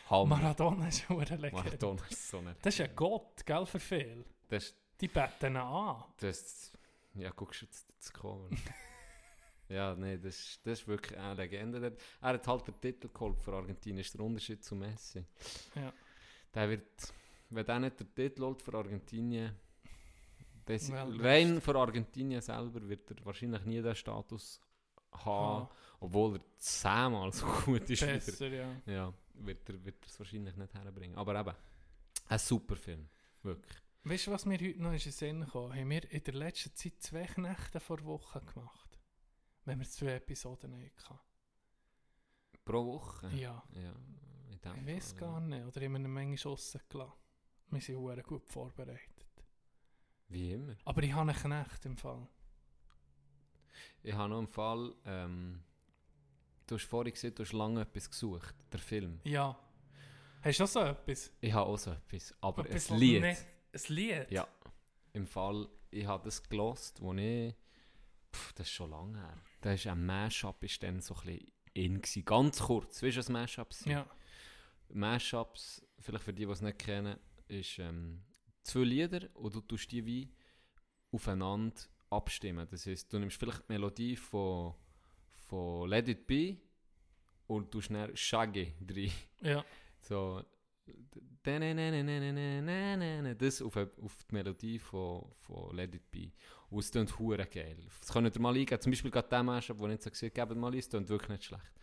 Hammer. 0.09 0.37
Maradona 0.37 0.87
ist 0.87 1.07
hure 1.09 1.35
Legende. 1.35 1.63
Maradona 1.63 2.01
ist 2.09 2.29
so 2.29 2.41
nicht. 2.41 2.65
Das 2.65 2.73
ist 2.73 2.81
ein 2.81 2.95
Gott, 2.95 3.45
gell, 3.45 3.65
für 3.65 3.79
viel. 3.79 4.25
Das, 4.47 4.73
Die 4.99 5.07
beten 5.07 5.53
ihn 5.53 5.57
an. 5.57 6.03
das, 6.17 6.71
ja, 7.15 7.29
guckst 7.31 7.61
du 7.61 7.65
jetzt 7.65 7.87
das 7.97 8.13
Cover. 8.13 8.49
ja, 9.69 9.95
nee, 9.95 10.17
das, 10.17 10.59
das 10.63 10.79
ist 10.79 10.87
wirklich 10.87 11.17
eine 11.19 11.35
Legende. 11.35 11.95
Er 12.21 12.33
hat 12.33 12.47
halt 12.47 12.67
den 12.67 12.79
Titel 12.79 13.09
geholt 13.09 13.41
für 13.41 13.53
Argentinien. 13.53 14.01
Ist 14.01 14.13
der 14.13 14.21
Unterschied 14.21 14.63
zu 14.63 14.75
Messi. 14.75 15.25
Ja. 15.75 15.93
Der 16.53 16.69
wird, 16.69 17.13
wenn 17.49 17.65
der 17.65 17.79
nicht 17.79 17.99
den 17.99 18.13
Titel 18.15 18.43
holt 18.43 18.61
für 18.61 18.73
Argentinien, 18.73 19.55
das, 20.69 20.91
rein 20.91 21.61
für 21.61 21.75
Argentinien 21.75 22.41
selber 22.41 22.87
wird 22.87 23.09
er 23.11 23.25
wahrscheinlich 23.25 23.65
nie 23.65 23.81
den 23.81 23.95
Status 23.95 24.61
haben, 25.11 25.63
Ah. 25.65 25.69
obwohl 25.99 26.35
er 26.37 26.41
zehnmal 26.57 27.31
so 27.33 27.45
gut 27.65 27.89
ist. 27.89 28.01
Besser, 28.01 28.47
ja. 28.47 28.81
Ja, 28.85 29.13
wird 29.33 29.67
er, 29.69 29.83
wird 29.83 30.01
er 30.03 30.07
es 30.07 30.19
wahrscheinlich 30.19 30.55
nicht 30.55 30.73
herbringen. 30.73 31.17
Aber 31.17 31.39
eben, 31.39 31.55
ein 32.27 32.39
super 32.39 32.75
Film. 32.75 33.09
Wirklich. 33.43 33.77
Weißt 34.03 34.27
du, 34.27 34.31
was 34.31 34.45
mir 34.45 34.59
heute 34.59 34.81
noch 34.81 34.91
in 34.93 34.99
den 34.99 35.11
Sinn 35.11 35.47
kam? 35.47 35.73
Haben 35.73 35.89
wir 35.89 36.11
in 36.11 36.23
der 36.23 36.33
letzten 36.33 36.73
Zeit 36.75 36.93
zwei 37.01 37.27
Nächte 37.37 37.79
vor 37.79 38.03
Woche 38.05 38.39
gemacht. 38.41 38.99
Wenn 39.65 39.79
wir 39.79 39.87
zwei 39.87 40.15
Episoden 40.15 40.73
hatten. 40.73 41.19
Pro 42.63 42.85
Woche? 42.85 43.29
Ja. 43.35 43.63
ja 43.73 43.93
Ich 44.51 44.87
weiß 44.87 45.15
gar 45.17 45.41
nicht. 45.41 45.65
Oder 45.65 45.81
haben 45.85 45.93
wir 45.93 45.99
ihn 45.99 46.11
manchmal 46.11 46.51
rausgelassen? 46.53 47.13
Wir 47.71 47.81
sind 47.81 48.23
gut 48.23 48.47
vorbereitet. 48.47 49.18
Wie 50.29 50.51
immer. 50.53 50.75
Aber 50.85 51.03
ich 51.03 51.11
habe 51.13 51.31
einen 51.31 51.39
Knecht 51.65 51.85
im 51.85 51.97
Fall. 51.97 52.27
Ich 54.03 54.13
habe 54.13 54.29
noch 54.29 54.37
einen 54.37 54.47
Fall, 54.47 54.95
ähm, 55.05 55.61
du 56.67 56.75
hast 56.75 56.85
vorhin 56.85 57.13
gesehen, 57.13 57.35
du 57.35 57.43
hast 57.43 57.53
lange 57.53 57.81
etwas 57.81 58.09
gesucht, 58.09 58.55
der 58.71 58.79
Film. 58.79 59.19
Ja. 59.23 59.57
Hast 60.41 60.59
du 60.59 60.63
auch 60.63 60.67
so 60.67 60.79
etwas? 60.81 61.31
Ich 61.41 61.51
habe 61.51 61.69
auch 61.69 61.77
so 61.77 61.91
etwas, 61.91 62.33
aber 62.41 62.65
Etwas, 62.65 62.91
ein 62.91 62.97
Lied. 62.99 63.21
nicht- 63.21 63.45
Ein 63.73 63.95
Lied? 63.95 64.31
Ja. 64.31 64.47
Im 65.13 65.27
Fall, 65.27 65.67
ich 65.91 66.05
habe 66.05 66.23
das 66.23 66.41
gelost, 66.47 67.01
wo 67.01 67.13
ich, 67.13 67.53
pff, 68.33 68.53
das 68.53 68.67
ist 68.67 68.73
schon 68.73 68.89
lange 68.91 69.19
her, 69.19 69.35
da 69.61 69.73
ist 69.73 69.85
ein 69.87 70.05
Mashup, 70.05 70.63
ist 70.63 70.81
dann 70.81 71.01
so 71.01 71.13
ein 71.15 71.21
bisschen 71.25 71.51
in 71.73 72.01
gewesen. 72.01 72.23
ganz 72.25 72.59
kurz, 72.59 73.03
weißt 73.03 73.15
du, 73.17 73.19
was 73.19 73.29
Mashups 73.29 73.79
sind? 73.79 73.91
Ja. 73.91 74.05
Mashups, 74.89 75.85
vielleicht 75.99 76.23
für 76.23 76.33
die, 76.33 76.45
die 76.45 76.51
es 76.51 76.61
nicht 76.61 76.79
kennen, 76.79 77.17
ist 77.47 77.79
ähm, 77.79 78.21
zwei 78.69 78.83
Lieder 78.83 79.27
und 79.33 79.53
du 79.53 79.61
tust 79.61 79.91
die 79.91 80.05
wie 80.05 80.29
aufeinander 81.11 81.75
abstimmen. 82.09 82.67
Das 82.69 82.85
heißt, 82.85 83.11
du 83.11 83.19
nimmst 83.19 83.37
vielleicht 83.37 83.61
die 83.61 83.73
Melodie 83.73 84.15
von, 84.15 84.73
von 85.47 85.89
Let 85.89 86.07
It 86.07 86.27
Be 86.27 86.57
und 87.47 87.73
du 87.73 87.81
schnell 87.81 88.15
Shaggy 88.15 88.73
drin. 88.79 89.11
Ja. 89.41 89.65
So. 90.01 90.43
Das 93.37 93.61
auf, 93.61 93.75
auf 93.75 94.23
die 94.29 94.35
Melodie 94.35 94.79
von, 94.79 95.31
von 95.39 95.75
Let 95.75 95.95
It 95.95 96.11
Be. 96.11 96.31
Und 96.69 96.79
es 96.79 96.91
klingt 96.91 97.17
hure 97.17 97.45
geil. 97.45 97.77
Das 97.99 98.11
könnt 98.11 98.35
ihr 98.35 98.41
mal 98.41 98.55
eingeben. 98.55 98.81
Zum 98.81 98.91
Beispiel 98.91 99.11
gerade 99.11 99.29
der 99.29 99.43
Mashup, 99.43 99.77
den 99.77 99.87
ich 99.87 99.91
jetzt 99.93 100.03
so 100.03 100.09
gesehen 100.09 100.31
habe, 100.37 100.49
gebt 100.49 100.61
mal 100.61 100.71
ein, 100.71 100.79
es 100.79 100.89
klingt 100.89 101.09
wirklich 101.09 101.29
nicht 101.29 101.43
schlecht. 101.45 101.73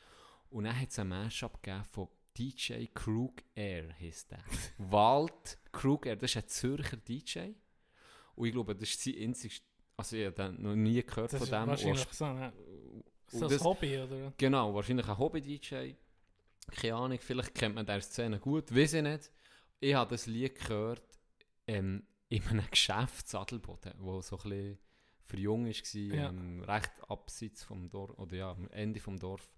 Und 0.50 0.64
dann 0.64 0.80
hat 0.80 0.90
es 0.90 0.98
einen 0.98 1.10
Mashup 1.10 1.62
gegeben 1.62 1.84
von 1.84 2.08
DJ 2.38 2.86
Krug 2.94 3.42
Air, 3.54 3.94
heisst 3.98 4.30
der. 4.30 4.42
Wald 4.78 5.58
Krug 5.72 6.06
Air, 6.06 6.16
das 6.16 6.30
ist 6.32 6.36
ein 6.36 6.48
Zürcher 6.48 6.96
DJ. 6.96 7.50
Und 8.34 8.46
ich 8.46 8.52
glaube, 8.52 8.74
das 8.76 8.90
ist 8.90 9.02
sein 9.02 9.14
einziges, 9.18 9.62
also 9.96 10.16
ich 10.16 10.26
habe 10.26 10.52
noch 10.58 10.74
nie 10.76 11.02
gehört 11.02 11.32
Das 11.32 11.38
von 11.38 11.44
ist 11.46 11.52
dem. 11.52 11.66
wahrscheinlich 11.66 12.08
so 12.12 12.24
ein- 12.26 12.52
ein 13.32 13.60
Hobby, 13.64 13.98
oder? 13.98 14.32
Genau, 14.36 14.74
wahrscheinlich 14.74 15.08
ein 15.08 15.18
Hobby-DJ. 15.18 15.94
Keine 16.70 16.94
Ahnung, 16.94 17.18
vielleicht 17.20 17.54
kennt 17.54 17.74
man 17.74 17.86
der 17.86 18.00
Szene 18.00 18.38
gut, 18.38 18.74
weiß 18.74 18.94
ich 18.94 19.02
nicht. 19.02 19.30
Ich 19.80 19.94
habe 19.94 20.10
das 20.10 20.26
Lied 20.26 20.54
gehört 20.58 21.02
ähm, 21.66 22.02
in 22.28 22.42
einem 22.48 22.66
Geschäft 22.70 23.28
Sadelboden, 23.28 23.94
wo 23.98 24.20
so 24.20 24.36
ein 24.38 24.50
bisschen 24.50 24.78
für 25.24 25.38
jung 25.38 25.66
war, 25.66 26.16
Ja. 26.16 26.28
ähm, 26.28 26.62
recht 26.62 26.92
abseits 27.08 27.62
vom 27.64 27.88
Dorf, 27.88 28.16
oder 28.18 28.36
ja, 28.36 28.50
am 28.52 28.68
Ende 28.70 29.00
vom 29.00 29.18
Dorf. 29.18 29.55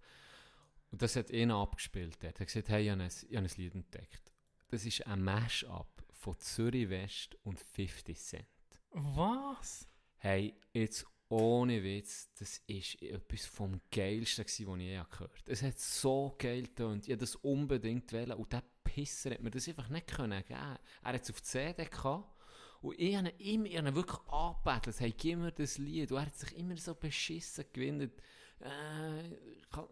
Und 0.91 1.03
das 1.03 1.17
hat 1.17 1.31
ihn 1.31 1.51
abgespielt. 1.51 2.17
Er 2.23 2.31
hat 2.31 2.39
gesagt, 2.39 2.69
hey, 2.69 2.85
ich 2.85 2.91
habe 2.91 3.03
ein, 3.03 3.09
ich 3.09 3.37
habe 3.37 3.47
ein 3.47 3.53
Lied 3.57 3.75
entdeckt. 3.75 4.33
Das 4.69 4.85
ist 4.85 5.07
ein 5.07 5.23
Mash-up 5.23 6.05
von 6.13 6.39
Zürich 6.39 6.89
West 6.89 7.37
und 7.45 7.59
50 7.61 8.19
Cent. 8.19 8.47
Was? 8.91 9.87
Hey, 10.17 10.55
jetzt 10.73 11.07
ohne 11.29 11.83
Witz, 11.83 12.31
das 12.39 12.59
ist 12.67 13.01
etwas 13.03 13.45
vom 13.45 13.81
Geilsten, 13.91 14.45
was 14.47 14.59
ich 14.59 14.67
je 14.67 14.95
gehört 14.97 15.13
habe. 15.21 15.31
Es 15.47 15.63
hat 15.63 15.79
so 15.79 16.35
geil 16.39 16.63
getönt. 16.63 17.07
Ich 17.07 17.17
das 17.19 17.37
unbedingt 17.37 18.11
wählen. 18.13 18.33
Und 18.39 18.53
der 18.53 18.63
Pisser 18.83 19.31
hat 19.33 19.43
mir 19.43 19.51
das 19.51 19.69
einfach 19.69 19.89
nicht 19.91 20.07
können 20.07 20.43
geben. 20.45 20.59
Er 20.59 20.79
hat 21.13 21.23
es 21.23 21.31
auf 21.31 21.41
die 21.43 21.47
CD 21.47 21.85
gehabt. 21.85 22.35
Und 22.81 22.99
ich 22.99 23.15
habe 23.15 23.29
ihn 23.39 23.55
immer, 23.55 23.67
ich 23.67 23.77
habe 23.77 23.89
ihn 23.89 23.95
wirklich 23.95 24.21
angebettelt. 24.29 25.01
Hey, 25.01 25.13
gib 25.17 25.39
mir 25.39 25.53
das 25.53 25.77
Lied. 25.79 26.11
Und 26.13 26.19
er 26.19 26.27
hat 26.27 26.37
sich 26.37 26.57
immer 26.57 26.77
so 26.79 26.95
beschissen 26.95 27.65
gewinnt. 27.73 28.13
Äh, 28.61 29.37
kann- 29.71 29.89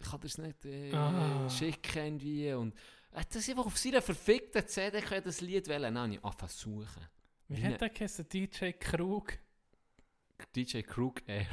ich 0.00 0.10
kann 0.10 0.20
das 0.20 0.38
nicht 0.38 0.64
äh, 0.64 0.92
Ah. 0.94 1.48
schicken 1.48 1.98
irgendwie. 1.98 2.52
Und 2.52 2.74
er 3.12 3.20
hat 3.20 3.34
das 3.34 3.48
einfach 3.48 3.66
auf 3.66 3.76
seiner 3.78 4.02
verfickten 4.02 4.66
CD 4.66 5.00
können 5.00 5.24
das 5.24 5.40
Lied 5.40 5.66
wählen. 5.68 5.94
Dann 5.94 5.98
habe 5.98 6.12
ich 6.14 6.24
angefangen 6.24 6.50
zu 6.50 6.70
suchen. 6.70 7.06
Wie 7.48 7.62
hat 7.62 7.70
ne- 7.72 7.78
der 7.78 7.88
geheißen? 7.90 8.28
DJ 8.28 8.70
Krug? 8.72 9.32
DJ 10.54 10.82
Krug 10.82 11.22
Air. 11.26 11.46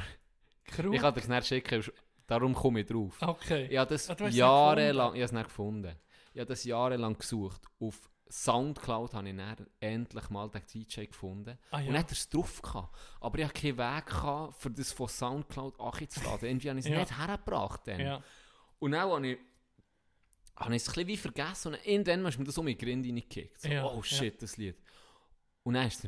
Krug? 0.65 0.93
Ich 0.95 1.01
kann 1.01 1.13
das 1.13 1.27
nicht 1.27 1.47
schicken, 1.47 1.83
darum 2.27 2.53
komme 2.53 2.81
ich 2.81 2.87
drauf. 2.87 3.17
Okay. 3.21 3.67
Ich 3.69 3.77
habe 3.77 3.89
das 3.89 4.09
Ah, 4.09 4.27
jahrelang, 4.27 5.13
ich 5.15 5.21
habe 5.21 5.23
es 5.25 5.31
nicht 5.31 5.45
gefunden. 5.45 5.95
Ich 6.33 6.39
habe 6.39 6.47
das 6.49 6.63
jahrelang 6.63 7.17
gesucht. 7.17 7.61
Auf 7.79 8.09
Soundcloud 8.29 9.13
habe 9.13 9.29
ich 9.29 9.35
dann 9.35 9.67
endlich 9.79 10.29
mal 10.29 10.49
den 10.49 10.61
DJ 10.73 11.05
gefunden. 11.05 11.57
Ah, 11.71 11.79
ja. 11.79 11.87
Und 11.87 11.93
dann 11.93 11.99
hat 12.03 12.09
er 12.09 12.13
es 12.13 12.27
drauf 12.29 12.61
gehabt. 12.61 12.97
Aber 13.21 13.37
ich 13.39 13.45
hatte 13.45 13.61
keinen 13.61 13.77
Weg, 13.77 14.05
gehabt, 14.07 14.55
für 14.61 14.71
das 14.71 14.91
von 14.91 15.07
Soundcloud 15.07 15.79
anzuladen. 15.79 16.49
Irgendwie 16.49 16.69
habe 16.69 16.79
ich 16.79 16.85
es 16.85 16.91
Ja. 16.91 16.99
nicht 16.99 17.17
hergebracht. 17.17 17.81
Dann. 17.85 17.99
Ja. 17.99 18.23
Und 18.79 18.91
dann 18.91 19.01
habe 19.09 19.27
ich, 19.27 19.37
habe 20.55 20.75
ich 20.75 20.81
es 20.81 20.87
ein 20.89 20.93
bisschen 20.93 21.07
wie 21.07 21.17
vergessen. 21.17 21.73
Und 21.73 21.85
irgendwann 21.85 22.25
ist 22.25 22.39
mir 22.39 22.45
das 22.45 22.57
um 22.57 22.65
die 22.65 22.77
Grinde 22.77 23.09
reingekickt. 23.09 23.61
So, 23.61 23.67
Ja, 23.69 23.85
oh 23.85 24.01
shit, 24.01 24.41
das 24.41 24.57
Lied. 24.57 24.77
Und 25.63 25.75
dann, 25.75 25.85
hat 25.85 25.93
er 25.93 25.97
es 25.97 26.03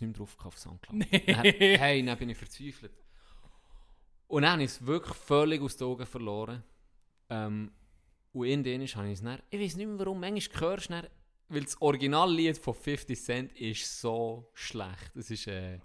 mehr 0.00 0.12
drauf 0.12 0.36
gehabt 0.36 0.54
auf 0.54 0.58
Soundcloud. 0.58 0.96
Nee. 1.10 1.24
Dann, 1.26 1.44
hey, 1.44 2.04
dann 2.04 2.18
bin 2.18 2.30
ich 2.30 2.38
verzweifelt. 2.38 2.92
Und 4.28 4.42
dann 4.42 4.52
habe 4.52 4.62
ich 4.64 4.70
es 4.70 4.84
wirklich 4.86 5.14
völlig 5.16 5.62
aus 5.62 5.76
den 5.76 5.86
Augen 5.88 6.06
verloren. 6.06 6.62
Ähm, 7.28 7.72
und 8.32 8.46
in 8.46 8.62
denen 8.62 8.86
habe 8.86 9.06
ich 9.08 9.14
es 9.14 9.22
dann, 9.22 9.40
ich 9.50 9.60
weiß 9.60 9.76
nicht 9.76 9.86
mehr 9.86 9.98
warum, 9.98 10.20
manchmal 10.20 10.60
hörst 10.60 10.90
du 10.90 10.92
dann, 10.94 11.06
weil 11.48 11.62
das 11.64 11.80
Originallied 11.80 12.58
von 12.58 12.74
50 12.74 13.20
Cent 13.20 13.52
ist 13.54 14.00
so 14.00 14.50
schlecht. 14.54 15.14
Es 15.16 15.30
ist 15.30 15.46
äh, 15.46 15.78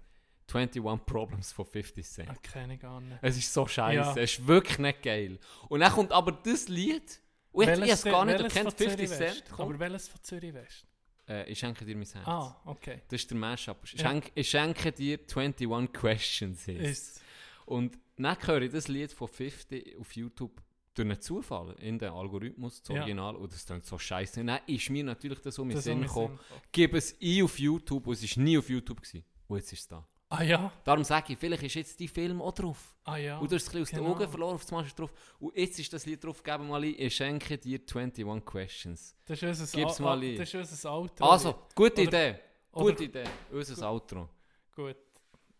21 0.52 0.82
Problems 1.06 1.52
von 1.52 1.64
50 1.64 2.06
Cent. 2.06 2.30
Ah, 2.30 2.34
kenne 2.42 2.74
ich 2.74 2.80
gar 2.80 3.00
nicht. 3.00 3.18
Es 3.22 3.36
ist 3.38 3.52
so 3.52 3.66
scheiße, 3.66 3.96
Ja. 3.96 4.10
es 4.22 4.38
ist 4.38 4.46
wirklich 4.46 4.78
nicht 4.78 5.02
geil. 5.02 5.38
Und 5.68 5.80
dann 5.80 5.92
kommt 5.92 6.12
aber 6.12 6.32
das 6.32 6.68
Lied, 6.68 7.20
und 7.52 7.64
ich, 7.64 7.70
ich 7.74 7.80
habe 7.80 7.90
es 7.92 8.04
gar 8.04 8.24
nicht 8.24 8.38
welches 8.38 8.56
erkannt, 8.56 8.76
von 8.78 8.86
50 8.88 9.08
Zürich 9.08 9.18
Cent. 9.34 9.44
Kommt. 9.50 9.60
Aber 9.60 9.78
welches 9.78 10.08
von 10.08 10.22
Zürich 10.22 10.54
West? 10.54 10.86
Äh, 11.28 11.50
ich 11.50 11.58
schenke 11.58 11.84
dir 11.84 11.96
mein 11.96 12.06
Herz. 12.06 12.26
Ah, 12.26 12.60
okay. 12.64 13.02
Das 13.08 13.20
ist 13.20 13.30
der 13.30 13.38
Mashup. 13.38 13.78
Ich, 13.84 13.92
Ja. 13.94 14.08
schenke, 14.10 14.30
ich 14.34 14.50
schenke 14.50 14.92
dir 14.92 15.18
21 15.20 15.92
Questions. 15.92 16.68
Ist. 16.68 17.20
Und 17.66 17.98
dann 18.16 18.36
höre 18.46 18.62
ich 18.62 18.72
das 18.72 18.88
Lied 18.88 19.12
von 19.12 19.28
50 19.28 19.96
auf 19.98 20.12
YouTube 20.16 20.60
durch 20.94 21.08
einen 21.08 21.20
Zufall 21.20 21.74
in 21.80 21.98
den 21.98 22.10
Algorithmus, 22.10 22.82
das 22.82 22.94
Ja. 22.94 23.02
Original, 23.02 23.36
und 23.36 23.52
das 23.52 23.64
klingt 23.64 23.84
so 23.86 23.98
scheiße. 23.98 24.44
Dann 24.44 24.60
ist 24.66 24.90
mir 24.90 25.04
natürlich 25.04 25.40
das 25.40 25.58
um 25.58 25.68
den 25.68 25.80
Sinn 25.80 26.02
gekommen. 26.02 26.38
Gib 26.70 26.94
es 26.94 27.16
ein 27.20 27.42
auf 27.44 27.58
YouTube, 27.58 28.06
und 28.06 28.12
es 28.12 28.36
war 28.36 28.44
nie 28.44 28.58
auf 28.58 28.68
YouTube. 28.68 29.00
Gewesen. 29.00 29.24
Und 29.48 29.56
jetzt 29.58 29.72
ist 29.72 29.80
es 29.80 29.88
da. 29.88 30.06
Ah 30.28 30.42
ja? 30.42 30.72
Darum 30.84 31.04
sage 31.04 31.34
ich, 31.34 31.38
vielleicht 31.38 31.62
ist 31.62 31.74
jetzt 31.74 32.00
die 32.00 32.08
Film 32.08 32.40
auch 32.40 32.52
drauf. 32.52 32.96
Ah 33.04 33.16
ja. 33.18 33.38
Und 33.38 33.50
du 33.50 33.54
hast 33.56 33.64
es 33.64 33.68
ein 33.68 33.80
bisschen 33.80 33.82
aus 33.82 33.90
genau. 33.90 34.02
den 34.02 34.22
Augen 34.22 34.30
verloren, 34.30 34.54
auf 34.54 34.64
das 34.64 34.86
ist 34.86 34.98
drauf. 34.98 35.12
Und 35.38 35.54
jetzt 35.56 35.78
ist 35.78 35.92
das 35.92 36.06
Lied 36.06 36.24
drauf, 36.24 36.42
geben 36.42 36.68
mal 36.68 36.82
ein, 36.82 36.94
ich 36.96 37.14
schenke 37.14 37.58
dir 37.58 37.78
21 37.80 38.44
Questions. 38.46 39.14
Das 39.26 39.42
ist 39.42 39.60
unser, 39.60 39.78
Gib's 39.78 39.98
mal 39.98 40.18
ah, 40.18 40.22
ein. 40.22 40.36
das 40.36 40.54
ist 40.54 40.54
unser 40.54 40.92
Outro. 40.92 41.24
Also, 41.26 41.54
gute 41.74 42.00
Oder- 42.00 42.02
Idee. 42.30 42.38
oder- 42.72 42.90
Gute 42.92 43.04
Idee. 43.04 43.24
Unser 43.50 43.90
Outro. 43.90 44.28
Gut. 44.74 44.96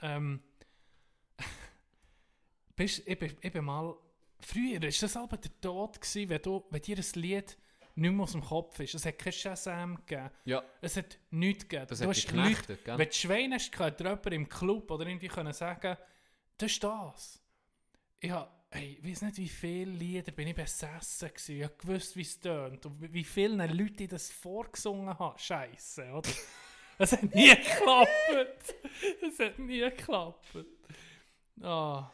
Ähm, 0.00 0.40
bist, 2.76 3.02
ich, 3.06 3.18
bin, 3.18 3.36
ich 3.42 3.52
bin 3.52 3.64
mal. 3.64 3.94
Früher 4.44 4.81
war 4.82 4.89
das 4.89 5.16
aber 5.16 5.36
der 5.36 5.60
Tod, 5.60 6.01
gewesen, 6.01 6.28
wenn, 6.28 6.43
du, 6.43 6.64
wenn 6.70 6.81
dir 6.82 6.97
ein 6.98 7.20
Lied 7.20 7.56
nicht 7.94 8.10
mehr 8.12 8.23
aus 8.23 8.32
dem 8.32 8.40
Kopf 8.43 8.81
ist. 8.81 8.94
Es 8.94 9.05
hat 9.06 9.19
kein 9.19 9.32
Shazam 9.32 9.97
gegeben. 10.06 10.31
Ja. 10.44 10.62
Es 10.81 10.97
hat 10.97 11.19
nichts 11.31 11.69
gegeben. 11.69 11.86
Das 11.89 11.98
du 11.98 12.05
hat 12.09 12.16
hast 12.16 12.32
Leute- 12.32 12.77
gell? 12.82 12.98
Wenn 12.98 13.09
du 13.09 13.14
Schweine 13.14 13.55
hast, 13.56 13.78
hat 13.78 14.01
jemand 14.01 14.27
im 14.32 14.48
Club 14.48 14.90
oder 14.90 15.06
irgendwie 15.06 15.28
können 15.28 15.52
sagen, 15.52 15.97
das 16.59 16.70
ist 16.73 16.82
das. 16.82 17.40
Ich 18.20 18.31
habe, 18.31 18.51
hey, 18.70 18.98
ich 19.02 19.10
weiß 19.10 19.23
nicht, 19.23 19.36
wie 19.39 19.48
viele 19.48 19.90
Lieder 19.93 20.32
bin 20.32 20.48
ich 20.48 20.55
besessen 20.55 21.28
gewesen. 21.28 21.56
Ich 21.59 21.64
habe 21.64 21.74
gewusst, 21.77 22.16
wie 22.16 22.23
es 22.23 22.40
tönt 22.40 22.86
und 22.86 23.12
wie- 23.12 23.24
vielen 23.24 23.59
Leuten 23.59 24.02
ich 24.02 24.09
das 24.09 24.31
vorgesungen 24.31 25.19
habe. 25.19 25.39
Scheiße, 25.39 26.10
oder? 26.12 26.31
Es 26.98 27.10
hat 27.12 27.23
nie 27.35 27.48
geklappt. 27.48 28.74
Es 29.27 29.39
hat 29.40 29.59
nie 29.59 29.81
geklappt. 29.81 30.47
Ah, 31.60 32.10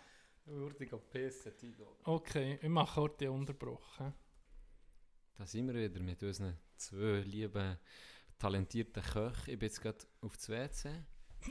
Würdig 0.51 0.91
pissen, 1.11 1.53
Tigo. 1.57 1.97
okay, 2.05 2.59
ich 2.62 2.69
mache 2.69 3.01
heute 3.03 3.27
hä? 3.29 4.12
Da 5.37 5.47
sind 5.47 5.69
wir 5.69 5.75
wieder 5.75 6.01
mit 6.01 6.23
unseren 6.23 6.57
zwei 6.77 7.20
lieben, 7.20 7.77
talentierten 8.39 9.03
Köchen. 9.03 9.53
Ich 9.53 9.59
bin 9.59 9.69
jetzt 9.69 9.81
gerade 9.83 9.99
auf 10.23 10.37
das 10.37 10.49
WC. 10.49 10.91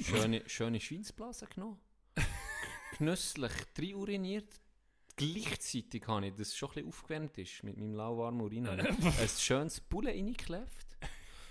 Schöne, 0.02 0.44
schöne 0.48 0.80
Schweinsblase 0.80 1.46
genommen. 1.46 1.80
Genüsslich 2.98 3.52
drei 3.76 3.96
uriniert. 3.96 4.60
Gleichzeitig 5.16 6.08
habe 6.08 6.28
ich, 6.28 6.34
das 6.36 6.56
schon 6.56 6.70
ein 6.70 6.74
bisschen 6.74 6.88
aufgewärmt 6.88 7.38
ist, 7.38 7.64
mit 7.64 7.78
meinem 7.78 7.94
lauwarmen 7.94 8.42
Urin, 8.42 8.68
habe 8.68 8.82
ich 8.82 9.06
ein 9.20 9.28
schönes 9.30 9.80
Bulle 9.80 10.10
reingeklebt. 10.10 10.87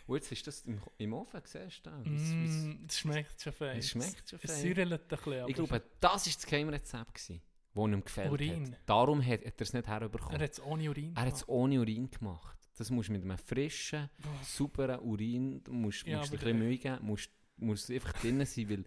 Und 0.06 0.16
jetzt 0.16 0.30
ist 0.32 0.46
das 0.46 0.60
im, 0.62 0.80
im 0.98 1.12
Ofen, 1.14 1.40
siehst 1.44 1.84
du? 1.84 1.90
Mm, 1.90 2.86
das 2.86 2.98
schmeckt 3.00 3.40
schon 3.42 3.52
fein. 3.52 3.78
Es 3.78 3.90
schmeckt 3.90 4.28
schon 4.30 4.38
Es 4.42 4.50
fein. 4.52 4.62
säurelt 4.62 4.92
ein 5.02 5.08
bisschen. 5.08 5.48
Ich 5.48 5.54
glaube, 5.56 5.82
das 6.00 6.26
war 6.26 6.32
das 6.34 6.46
Geheimrezept, 6.46 7.14
gewesen, 7.14 7.42
das 7.74 7.84
ihm 7.84 8.04
gefällt 8.04 8.30
Urin. 8.32 8.72
hat. 8.72 8.80
Darum 8.86 9.20
hat, 9.24 9.44
hat 9.44 9.54
er 9.56 9.60
es 9.62 9.72
nicht 9.72 9.86
herbekommen. 9.88 10.36
Er 10.40 10.44
hat 10.44 10.52
es 10.52 10.62
ohne 10.62 10.88
Urin 10.90 11.14
Er 11.16 11.22
hat 11.26 11.34
es 11.34 11.48
ohne 11.48 11.80
Urin 11.80 12.08
gemacht. 12.10 12.56
Das 12.78 12.90
musst 12.90 13.08
du 13.08 13.12
mit 13.14 13.22
einem 13.22 13.38
frischen, 13.38 14.08
Boah. 14.18 14.30
sauberen 14.44 15.00
Urin, 15.00 15.64
du 15.64 15.72
musst, 15.72 16.06
Ja, 16.06 16.18
musst 16.18 16.30
dir 16.32 16.36
ein 16.36 16.40
bisschen 16.40 16.58
Mühe 16.58 16.78
geben, 16.78 16.98
musst, 17.06 17.30
musst 17.56 17.90
einfach 17.90 18.12
drin 18.20 18.44
sein, 18.44 18.70
weil 18.70 18.84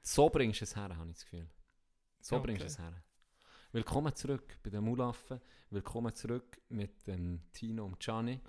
so 0.00 0.30
bringst 0.30 0.60
du 0.60 0.64
es 0.64 0.76
her, 0.76 0.96
habe 0.96 1.10
ich 1.10 1.16
das 1.16 1.24
Gefühl. 1.24 1.48
So 2.20 2.36
Okay. 2.36 2.44
bringst 2.46 2.62
du 2.62 2.66
es 2.66 2.78
her. 2.78 2.94
Willkommen 3.72 4.14
zurück 4.14 4.56
bei 4.62 4.70
den 4.70 4.84
Mulaffen. 4.84 5.40
Willkommen 5.70 6.14
zurück 6.14 6.60
mit 6.68 7.06
dem 7.06 7.42
Tino 7.52 7.84
und 7.84 7.98
Gianni. 7.98 8.40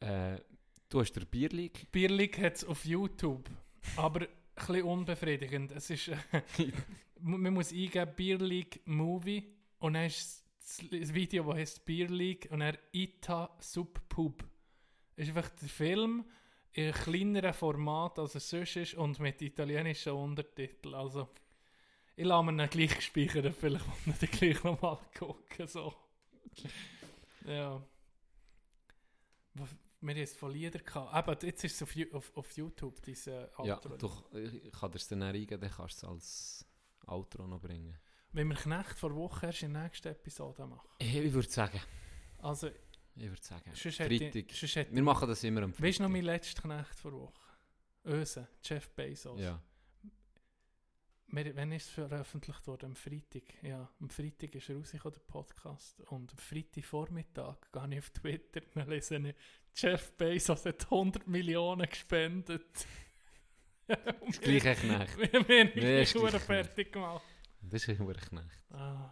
Äh, 0.00 0.38
du 0.88 1.00
hast 1.00 1.12
der 1.12 1.24
Bierlig. 1.24 1.90
Bierlig 1.90 2.38
hat 2.38 2.56
es 2.56 2.64
auf 2.64 2.84
YouTube, 2.84 3.48
aber 3.96 4.20
ein 4.20 4.28
bisschen 4.54 4.82
unbefriedigend. 4.82 5.72
Es 5.72 5.90
ist, 5.90 6.08
äh, 6.58 6.72
man 7.20 7.52
muss 7.54 7.72
eingeben 7.72 8.14
Bierlig 8.14 8.80
Movie 8.86 9.52
und 9.78 9.94
dann 9.94 10.06
ist 10.06 10.44
das 10.58 11.14
Video, 11.14 11.44
das 11.44 11.56
heißt 11.56 11.84
Bierlig 11.84 12.50
und 12.50 12.60
dann 12.60 12.76
Ita 12.92 13.56
Subpub. 13.60 14.44
ist 15.16 15.28
einfach 15.28 15.50
der 15.50 15.68
Film 15.68 16.24
in 16.72 16.84
einem 16.84 16.94
kleineren 16.94 17.54
Format, 17.54 18.18
als 18.18 18.34
es 18.34 18.50
sonst 18.50 18.76
ist 18.76 18.94
und 18.94 19.18
mit 19.18 19.40
italienischen 19.40 20.12
Untertiteln. 20.12 20.94
Also, 20.94 21.28
ich 22.16 22.24
lasse 22.24 22.52
mir 22.52 22.64
ihn 22.64 22.70
gleich 22.70 23.00
speichern, 23.00 23.52
vielleicht 23.52 24.06
muss 24.06 24.22
ich 24.22 24.30
gleich 24.30 24.62
nochmal 24.62 24.98
gucken. 25.18 25.66
So. 25.66 25.94
Ja. 27.46 27.82
Wir 30.00 30.14
haben 30.14 30.22
es 30.22 30.34
von 30.34 30.52
Liedern 30.52 30.84
gehabt. 30.84 31.12
Aber 31.14 31.38
jetzt 31.42 31.64
ist 31.64 31.74
es 31.74 31.82
auf, 31.82 31.94
auf, 32.14 32.36
auf 32.36 32.56
YouTube, 32.56 33.00
diese 33.02 33.50
Outro. 33.58 33.64
Ja, 33.90 33.96
doch, 33.96 34.32
ich 34.34 34.64
ich 34.66 34.72
kann 34.72 34.90
dir 34.90 34.96
es 34.96 35.08
dann 35.08 35.22
eingeben, 35.22 35.60
dann 35.60 35.70
kannst 35.70 36.02
du 36.02 36.06
es 36.06 36.10
als 36.12 36.66
Outro 37.06 37.46
noch 37.46 37.60
bringen. 37.60 37.96
Wenn 38.32 38.48
wir 38.48 38.56
Knecht 38.56 38.98
vor 38.98 39.14
Woche 39.14 39.46
erst 39.46 39.62
in 39.62 39.72
der 39.72 39.84
nächsten 39.84 40.08
Episode 40.08 40.66
machen. 40.66 40.88
Ich, 40.98 41.14
ich 41.16 41.32
würde 41.32 41.48
sagen, 41.48 41.80
Also, 42.38 42.68
ich 43.14 43.28
würde 43.30 43.42
sagen, 43.42 43.70
ich- 43.72 43.80
Freitag. 43.96 44.10
hätte 44.10 44.34
Wir 44.92 44.98
ich- 44.98 45.02
machen 45.02 45.28
das 45.28 45.42
immer 45.44 45.62
am 45.62 45.70
Weißt 45.72 45.98
du 45.98 46.02
noch 46.02 46.10
Freitag. 46.10 46.12
mein 46.12 46.22
letzter 46.24 46.62
Knecht 46.62 46.98
vor 47.00 47.12
Woche? 47.12 47.40
Öse, 48.04 48.48
Jeff 48.62 48.90
Bezos. 48.90 49.40
Ja. 49.40 49.60
Wir, 51.28 51.56
wann 51.56 51.72
ist 51.72 51.86
es 51.86 51.90
veröffentlicht 51.90 52.66
worden? 52.68 52.86
Am 52.86 52.94
Freitag. 52.94 53.42
Ja, 53.62 53.90
am 54.00 54.08
Freitag 54.10 54.54
ist 54.54 54.68
er 54.68 54.76
rausgekommen, 54.76 55.14
der 55.18 55.32
Podcast. 55.32 56.00
Und 56.02 56.30
am 56.30 56.38
Freitagvormittag 56.38 57.56
gehe 57.72 57.88
ich 57.92 57.98
auf 57.98 58.10
Twitter 58.10 58.60
und 58.74 58.88
lese 58.88 59.16
ich, 59.16 59.34
Jeff 59.76 60.12
Bezos 60.16 60.64
hat 60.64 60.84
100 60.84 61.26
Millionen 61.26 61.88
gespendet. 61.88 62.64
Das 63.88 64.40
gleiche 64.40 64.74
Knecht. 64.74 65.16
Wir 65.32 65.32
haben 65.38 65.46
Nee, 65.76 66.00
nicht 66.00 66.12
gleich 66.12 66.42
fertig 66.42 66.90
gemacht. 66.92 67.22
Das 67.60 67.86
ist 67.86 68.00
ein 68.00 68.12
Knecht. 68.14 68.62
Ah, 68.72 69.10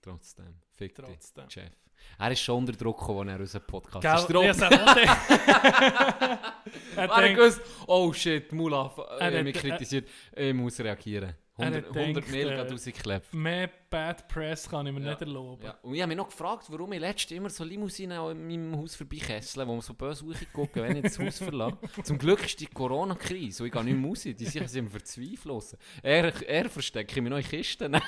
Trotzdem. 0.00 0.60
Fick 0.76 0.94
dich, 0.94 1.04
Trotzdem. 1.04 1.50
Chef. 1.50 1.72
Er 2.20 2.30
ist 2.30 2.40
schon 2.40 2.58
unter 2.58 2.72
Druck 2.72 3.00
gekommen, 3.00 3.28
als 3.30 3.36
er 3.38 3.40
unseren 3.40 3.66
Podcast 3.66 4.02
Gell, 4.02 4.14
ist 4.14 4.60
drum. 4.60 4.70
ich. 5.02 5.08
Er 6.96 7.08
hat 7.08 7.34
gewusst, 7.34 7.60
oh 7.88 8.12
shit, 8.12 8.52
Mulaf, 8.52 8.96
Er 9.18 9.38
hat- 9.38 9.44
mich 9.44 9.56
kritisiert. 9.56 10.08
Ich 10.36 10.54
muss 10.54 10.78
reagieren. 10.78 11.34
Er 11.58 11.66
100, 11.66 11.84
hat 11.84 11.96
100 11.96 12.14
gedacht, 12.14 12.32
Mail 12.32 12.48
äh, 12.48 12.60
rausgeklebt. 12.60 13.34
Mehr 13.34 13.68
Bad 13.90 14.26
Press 14.26 14.66
kann 14.70 14.86
ich 14.86 14.92
mir 14.94 15.00
nicht 15.00 15.20
erlauben. 15.20 15.62
Ja. 15.62 15.78
Und 15.82 15.94
ich 15.94 16.00
habe 16.00 16.08
mich 16.08 16.16
noch 16.16 16.30
gefragt, 16.30 16.64
warum 16.70 16.92
ich 16.94 17.00
letztens 17.00 17.32
immer 17.32 17.50
so 17.50 17.62
Limousinen 17.62 18.18
an 18.18 18.46
meinem 18.46 18.74
Haus 18.78 18.96
vorbeikesseln, 18.96 19.68
wo 19.68 19.72
man 19.72 19.82
so 19.82 19.92
böse 19.92 20.24
gucken, 20.50 20.82
wenn 20.82 20.96
ich 20.96 21.02
das 21.02 21.18
Haus 21.18 21.38
verlasse. 21.38 21.76
Zum 22.04 22.16
Glück 22.16 22.42
ist 22.42 22.58
die 22.58 22.66
Corona-Krise 22.66 23.64
und 23.64 23.66
ich 23.66 23.72
gehe 23.72 23.84
nicht 23.84 23.98
mehr 23.98 24.08
raus. 24.08 24.22
Die 24.22 24.46
sind 24.46 24.70
sind 24.70 24.88
verzweifelt. 24.88 25.76
Er, 26.02 26.48
er 26.48 26.70
verstecke 26.70 27.16
ich 27.16 27.22
mich 27.22 27.30
noch 27.30 27.36
in 27.36 27.44
Kisten. 27.44 27.92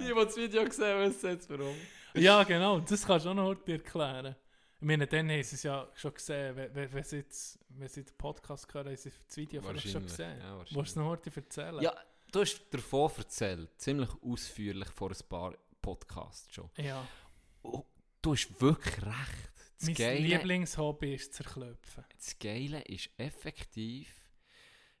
die, 0.00 0.04
die 0.04 0.14
das 0.14 0.36
Video 0.36 0.64
gesehen 0.64 0.84
haben, 0.84 1.10
wissen 1.10 1.30
jetzt 1.30 1.48
warum. 1.48 1.76
Ja, 2.14 2.42
genau, 2.42 2.80
das 2.80 3.06
kannst 3.06 3.24
du 3.24 3.30
auch 3.30 3.34
noch 3.34 3.44
heute 3.44 3.72
erklären. 3.72 4.34
Ich 4.82 4.88
meine, 4.88 5.06
dann 5.06 5.30
haben 5.30 5.42
sie 5.44 5.54
es 5.54 5.62
ja 5.62 5.88
schon 5.94 6.12
gesehen, 6.12 6.56
wenn, 6.56 6.74
wenn, 6.74 6.92
wenn, 6.92 7.04
sie, 7.04 7.18
jetzt, 7.18 7.56
wenn 7.68 7.88
sie 7.88 8.02
den 8.02 8.16
Podcast 8.18 8.74
hören, 8.74 8.88
haben 8.88 8.96
sie 8.96 9.12
das 9.28 9.36
Video 9.36 9.62
vielleicht 9.62 9.88
schon 9.88 10.02
gesehen. 10.02 10.40
ja, 10.40 10.64
Willst 10.72 10.96
du 10.96 11.00
noch 11.00 11.06
heute 11.06 11.30
erzählen? 11.36 11.80
Ja, 11.80 11.94
du 12.32 12.40
hast 12.40 12.64
davon 12.68 13.12
erzählt, 13.16 13.70
ziemlich 13.80 14.08
ausführlich 14.20 14.88
vor 14.88 15.10
ein 15.10 15.28
paar 15.28 15.54
Podcast 15.80 16.52
schon. 16.52 16.68
Ja. 16.78 17.06
Oh, 17.62 17.84
du 18.22 18.32
hast 18.32 18.60
wirklich 18.60 19.00
recht. 19.06 19.52
Das 19.78 19.86
Mein 19.86 19.94
Geile, 19.94 20.18
Lieblingshobby 20.18 21.14
ist 21.14 21.32
zerklopfen. 21.32 22.04
das 22.16 22.36
Geile 22.40 22.80
ist 22.80 23.08
effektiv, 23.18 24.12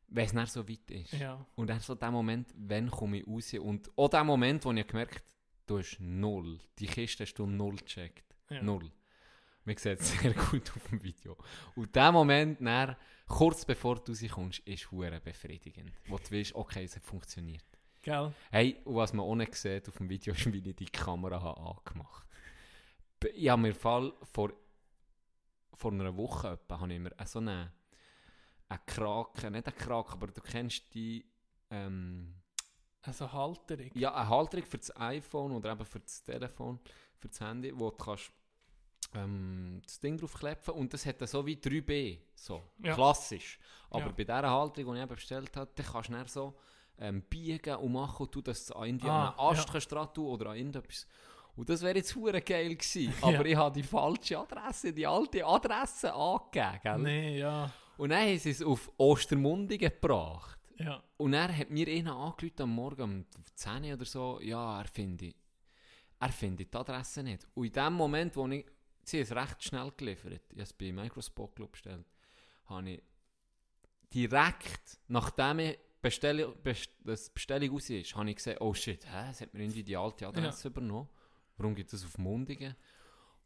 wenn 0.06 0.26
es 0.26 0.32
nicht 0.32 0.52
so 0.52 0.68
weit 0.68 0.90
ist. 0.92 1.12
Ja. 1.14 1.44
Und 1.56 1.66
dann 1.66 1.80
so 1.80 1.96
der 1.96 2.12
Moment, 2.12 2.54
wenn 2.56 2.88
komme 2.88 3.18
ich 3.18 3.26
raus. 3.26 3.52
Und 3.54 3.90
auch 3.98 4.10
der 4.10 4.22
Moment, 4.22 4.64
wo 4.64 4.70
ich 4.70 4.86
gemerkt 4.86 5.24
du 5.66 5.78
hast 5.78 5.98
null. 5.98 6.60
Die 6.78 6.86
Kiste 6.86 7.24
hast 7.24 7.34
du 7.34 7.46
null 7.46 7.74
gecheckt. 7.78 8.36
Ja. 8.48 8.62
Null. 8.62 8.88
Man 9.64 9.76
sieht 9.76 10.00
es 10.00 10.10
sehr 10.18 10.32
gut 10.50 10.70
auf 10.76 10.88
dem 10.90 11.02
Video. 11.02 11.36
Und 11.76 11.94
der 11.94 12.10
Moment, 12.12 12.60
dann, 12.60 12.96
kurz 13.28 13.64
bevor 13.64 13.96
du 14.00 14.12
rauskommst, 14.12 14.60
ist 14.60 14.90
hure 14.90 15.20
befriedigend. 15.20 15.92
Wo 16.08 16.18
du 16.18 16.30
weißt, 16.30 16.54
okay, 16.54 16.84
es 16.84 16.96
hat 16.96 17.04
funktioniert. 17.04 17.64
Gell? 18.02 18.32
Hey, 18.50 18.80
und 18.84 18.96
was 18.96 19.12
man 19.12 19.24
auch 19.24 19.36
nicht 19.36 19.54
sieht 19.54 19.88
auf 19.88 19.96
dem 19.98 20.08
Video, 20.08 20.34
ist, 20.34 20.52
wie 20.52 20.58
ich 20.58 20.76
die 20.76 20.84
Kamera 20.86 21.40
habe 21.40 21.60
angemacht 21.60 22.26
habe. 23.20 23.28
Ich 23.34 23.48
habe 23.48 23.62
mir 23.62 23.74
Fall 23.74 24.12
vor, 24.32 24.52
vor 25.74 25.92
einer 25.92 26.16
Woche 26.16 26.48
etwa, 26.48 26.80
habe 26.80 26.92
ich 26.92 26.98
mir 26.98 27.12
so 27.24 27.38
eine, 27.38 27.72
eine 28.68 28.80
Krake, 28.86 29.48
nicht 29.52 29.66
eine 29.68 29.76
Krake, 29.76 30.12
aber 30.14 30.26
du 30.26 30.40
kennst 30.40 30.92
die, 30.92 31.24
ähm, 31.70 32.34
Also 33.02 33.32
Halterung. 33.32 33.90
ja, 33.94 34.12
eine 34.12 34.28
Halterung 34.28 34.66
für 34.66 34.78
das 34.78 34.96
iPhone 34.96 35.52
oder 35.52 35.70
eben 35.70 35.84
für 35.84 36.00
das 36.00 36.24
Telefon, 36.24 36.80
für 37.18 37.28
das 37.28 37.40
Handy, 37.40 37.72
wo 37.78 37.90
du 37.90 37.96
kannst 37.96 38.32
ähm, 39.14 39.80
das 39.84 40.00
Ding 40.00 40.16
draufklepfen 40.18 40.74
und 40.74 40.92
das 40.92 41.04
hat 41.06 41.20
dann 41.20 41.28
so 41.28 41.44
wie 41.46 41.56
3B, 41.56 42.18
so, 42.34 42.62
Ja. 42.82 42.94
klassisch. 42.94 43.58
Aber 43.90 44.06
Ja. 44.06 44.12
bei 44.12 44.24
dieser 44.24 44.50
Halterung, 44.50 44.94
die 44.94 44.98
ich 45.00 45.04
eben 45.04 45.14
bestellt 45.14 45.56
habe, 45.56 45.70
dann 45.74 45.86
kannst 45.86 46.08
du 46.08 46.12
dann 46.12 46.26
so 46.28 46.54
ähm, 46.98 47.22
biegen 47.22 47.76
und 47.76 47.92
machen 47.92 48.26
und 48.26 48.34
du 48.34 48.40
das 48.42 48.70
an 48.70 49.00
Ah, 49.02 49.28
an 49.30 49.38
einen 49.48 49.58
Ast 49.58 49.90
ja. 49.92 50.06
tun 50.06 50.26
oder 50.26 50.50
an 50.50 50.56
irgendetwas. 50.56 51.06
Und 51.56 51.68
das 51.68 51.82
wäre 51.82 51.96
jetzt 51.96 52.14
hure 52.14 52.40
geil 52.40 52.74
gewesen, 52.74 53.12
aber 53.22 53.44
ich 53.44 53.56
habe 53.56 53.74
die 53.74 53.82
falsche 53.82 54.38
Adresse, 54.38 54.92
die 54.92 55.06
alte 55.06 55.44
Adresse 55.44 56.12
angegeben, 56.14 56.80
gell? 56.82 56.98
Nee, 56.98 57.38
ja. 57.40 57.70
Und 57.98 58.10
dann 58.10 58.20
haben 58.26 58.38
sie 58.38 58.50
es 58.50 58.62
auf 58.62 58.90
Ostermundigen 58.96 59.90
gebracht. 59.90 60.58
Ja. 60.78 61.02
Und 61.18 61.34
er 61.34 61.54
hat 61.56 61.70
mir 61.70 61.86
einen 61.88 62.08
angerufen 62.08 62.62
am 62.62 62.70
Morgen 62.74 63.02
um 63.02 63.26
10 63.54 63.84
Uhr 63.84 63.92
oder 63.94 64.04
so, 64.06 64.40
ja, 64.40 64.80
er 64.80 64.86
findet, 64.86 65.36
er 66.18 66.30
findet 66.30 66.72
die 66.72 66.78
Adresse 66.78 67.22
nicht. 67.22 67.46
Und 67.54 67.66
in 67.66 67.72
dem 67.72 67.92
Moment, 67.92 68.34
wo 68.36 68.46
ich, 68.48 68.64
sie 69.04 69.18
haben 69.18 69.22
es 69.22 69.32
recht 69.34 69.62
schnell 69.64 69.92
geliefert, 69.96 70.32
ich 70.32 70.40
habe 70.50 70.62
es 70.62 70.72
bei 70.72 70.92
Microspot 70.92 71.54
Club 71.56 71.72
bestellt, 71.72 72.06
habe 72.66 72.90
ich 72.90 73.02
direkt, 74.12 74.98
nachdem 75.08 75.58
ich 75.60 75.78
Bestellung, 76.00 76.54
best, 76.62 76.90
das 77.04 77.30
Bestellung 77.30 77.70
raus 77.70 77.88
ist, 77.88 78.14
habe 78.16 78.28
ich 78.28 78.36
gesehen, 78.36 78.56
oh 78.60 78.74
shit, 78.74 79.06
hä, 79.06 79.30
es 79.30 79.40
hat 79.40 79.54
mir 79.54 79.60
irgendwie 79.60 79.84
die 79.84 79.96
alte 79.96 80.26
Adresse 80.26 80.68
übernommen. 80.68 81.08
Warum 81.56 81.76
gibt 81.76 81.92
es 81.92 82.04
auf 82.04 82.18
Mundigen? 82.18 82.74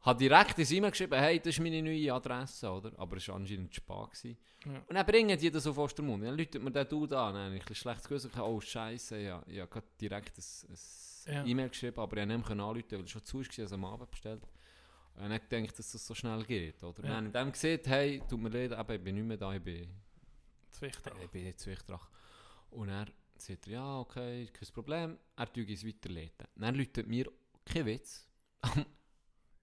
Habe 0.00 0.18
direkt 0.18 0.58
ins 0.58 0.70
E-Mail 0.70 0.90
geschrieben, 0.90 1.18
hey, 1.18 1.38
das 1.38 1.48
ist 1.48 1.60
meine 1.60 1.82
neue 1.82 2.14
Adresse, 2.14 2.70
oder? 2.70 2.92
Aber 2.98 3.16
es 3.16 3.28
war 3.28 3.36
anscheinend 3.36 3.74
gewesen. 3.74 4.38
Ja. 4.64 4.78
Und 4.86 4.94
dann 4.94 5.04
bringen 5.04 5.38
die 5.38 5.50
das 5.50 5.66
auf 5.66 5.76
Ostermund. 5.76 6.24
Dann 6.24 6.36
läutet 6.36 6.62
mir 6.62 6.70
der 6.70 6.84
Dude 6.84 7.18
an. 7.18 7.34
Dann 7.34 7.46
habe 7.46 7.56
ich 7.56 7.68
ein 7.68 7.74
schlechtes 7.74 8.08
Gewissen. 8.08 8.30
Oh, 8.40 8.60
Scheiße, 8.60 9.18
ja, 9.18 9.42
ich 9.46 9.60
habe 9.60 9.82
direkt 10.00 10.38
ein, 10.38 10.44
ein 10.70 11.34
Ja. 11.34 11.44
E-Mail 11.44 11.68
geschrieben, 11.68 11.98
aber 12.00 12.16
ich 12.16 12.22
konnte 12.22 12.36
nicht 12.38 12.48
mehr 12.56 12.64
anrufen, 12.64 12.92
weil 12.92 13.04
es 13.04 13.10
schon 13.10 13.24
zu 13.24 13.38
war, 13.40 13.58
also 13.58 13.74
am 13.74 13.84
Abend 13.84 14.10
bestellt. 14.10 14.42
Dann 15.16 15.32
habe 15.32 15.36
ich 15.36 15.48
gedacht, 15.48 15.78
dass 15.78 15.92
das 15.92 16.06
so 16.06 16.14
schnell 16.14 16.44
geht, 16.44 16.82
oder? 16.82 17.02
Ja. 17.02 17.08
Dann 17.08 17.16
habe 17.16 17.26
ich 17.26 17.32
dem 17.32 17.52
gesehen, 17.52 17.80
hey, 17.84 18.22
tut 18.28 18.40
mir 18.40 18.50
leid, 18.50 18.72
aber 18.72 18.94
ich 18.94 19.02
bin 19.02 19.14
nicht 19.14 19.24
mehr 19.24 19.36
da, 19.38 19.54
ich 19.54 19.62
bin, 19.62 19.88
Zwichter. 20.70 21.12
ich 21.22 21.30
bin 21.30 21.56
Zwichtrach. 21.56 22.10
Und 22.70 22.90
er 22.90 23.06
sagt 23.36 23.66
ja, 23.66 23.98
okay, 23.98 24.46
kein 24.46 24.68
Problem, 24.74 25.18
er 25.36 25.52
tut 25.52 25.70
es 25.70 25.86
weiterleiten. 25.86 26.46
Dann 26.54 26.74
läutet 26.74 27.06
mir, 27.06 27.30
kein 27.64 27.86
Witz, 27.86 28.28
am 28.60 28.84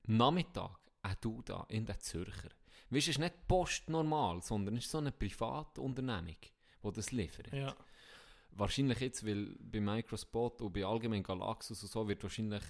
Nachmittag 0.07 0.79
ein 1.03 1.15
Du 1.21 1.41
da 1.43 1.65
in 1.69 1.85
der 1.85 1.99
Zürcher. 1.99 2.49
Weißt 2.89 3.07
du, 3.07 3.11
es 3.11 3.17
ist 3.17 3.19
nicht 3.19 3.47
Post 3.47 3.89
normal, 3.89 4.41
sondern 4.41 4.77
es 4.77 4.85
ist 4.85 4.91
so 4.91 4.97
eine 4.97 5.11
Privatunternehmung, 5.11 6.37
die 6.83 6.91
das 6.91 7.11
liefert. 7.11 7.51
Ja. 7.53 7.75
Wahrscheinlich 8.51 8.99
jetzt, 8.99 9.25
weil 9.25 9.55
bei 9.59 9.79
Microspot 9.79 10.61
und 10.61 10.73
bei 10.73 10.85
allgemein 10.85 11.23
Galaxus 11.23 11.81
und 11.83 11.89
so 11.89 12.07
wird 12.07 12.23
wahrscheinlich, 12.23 12.63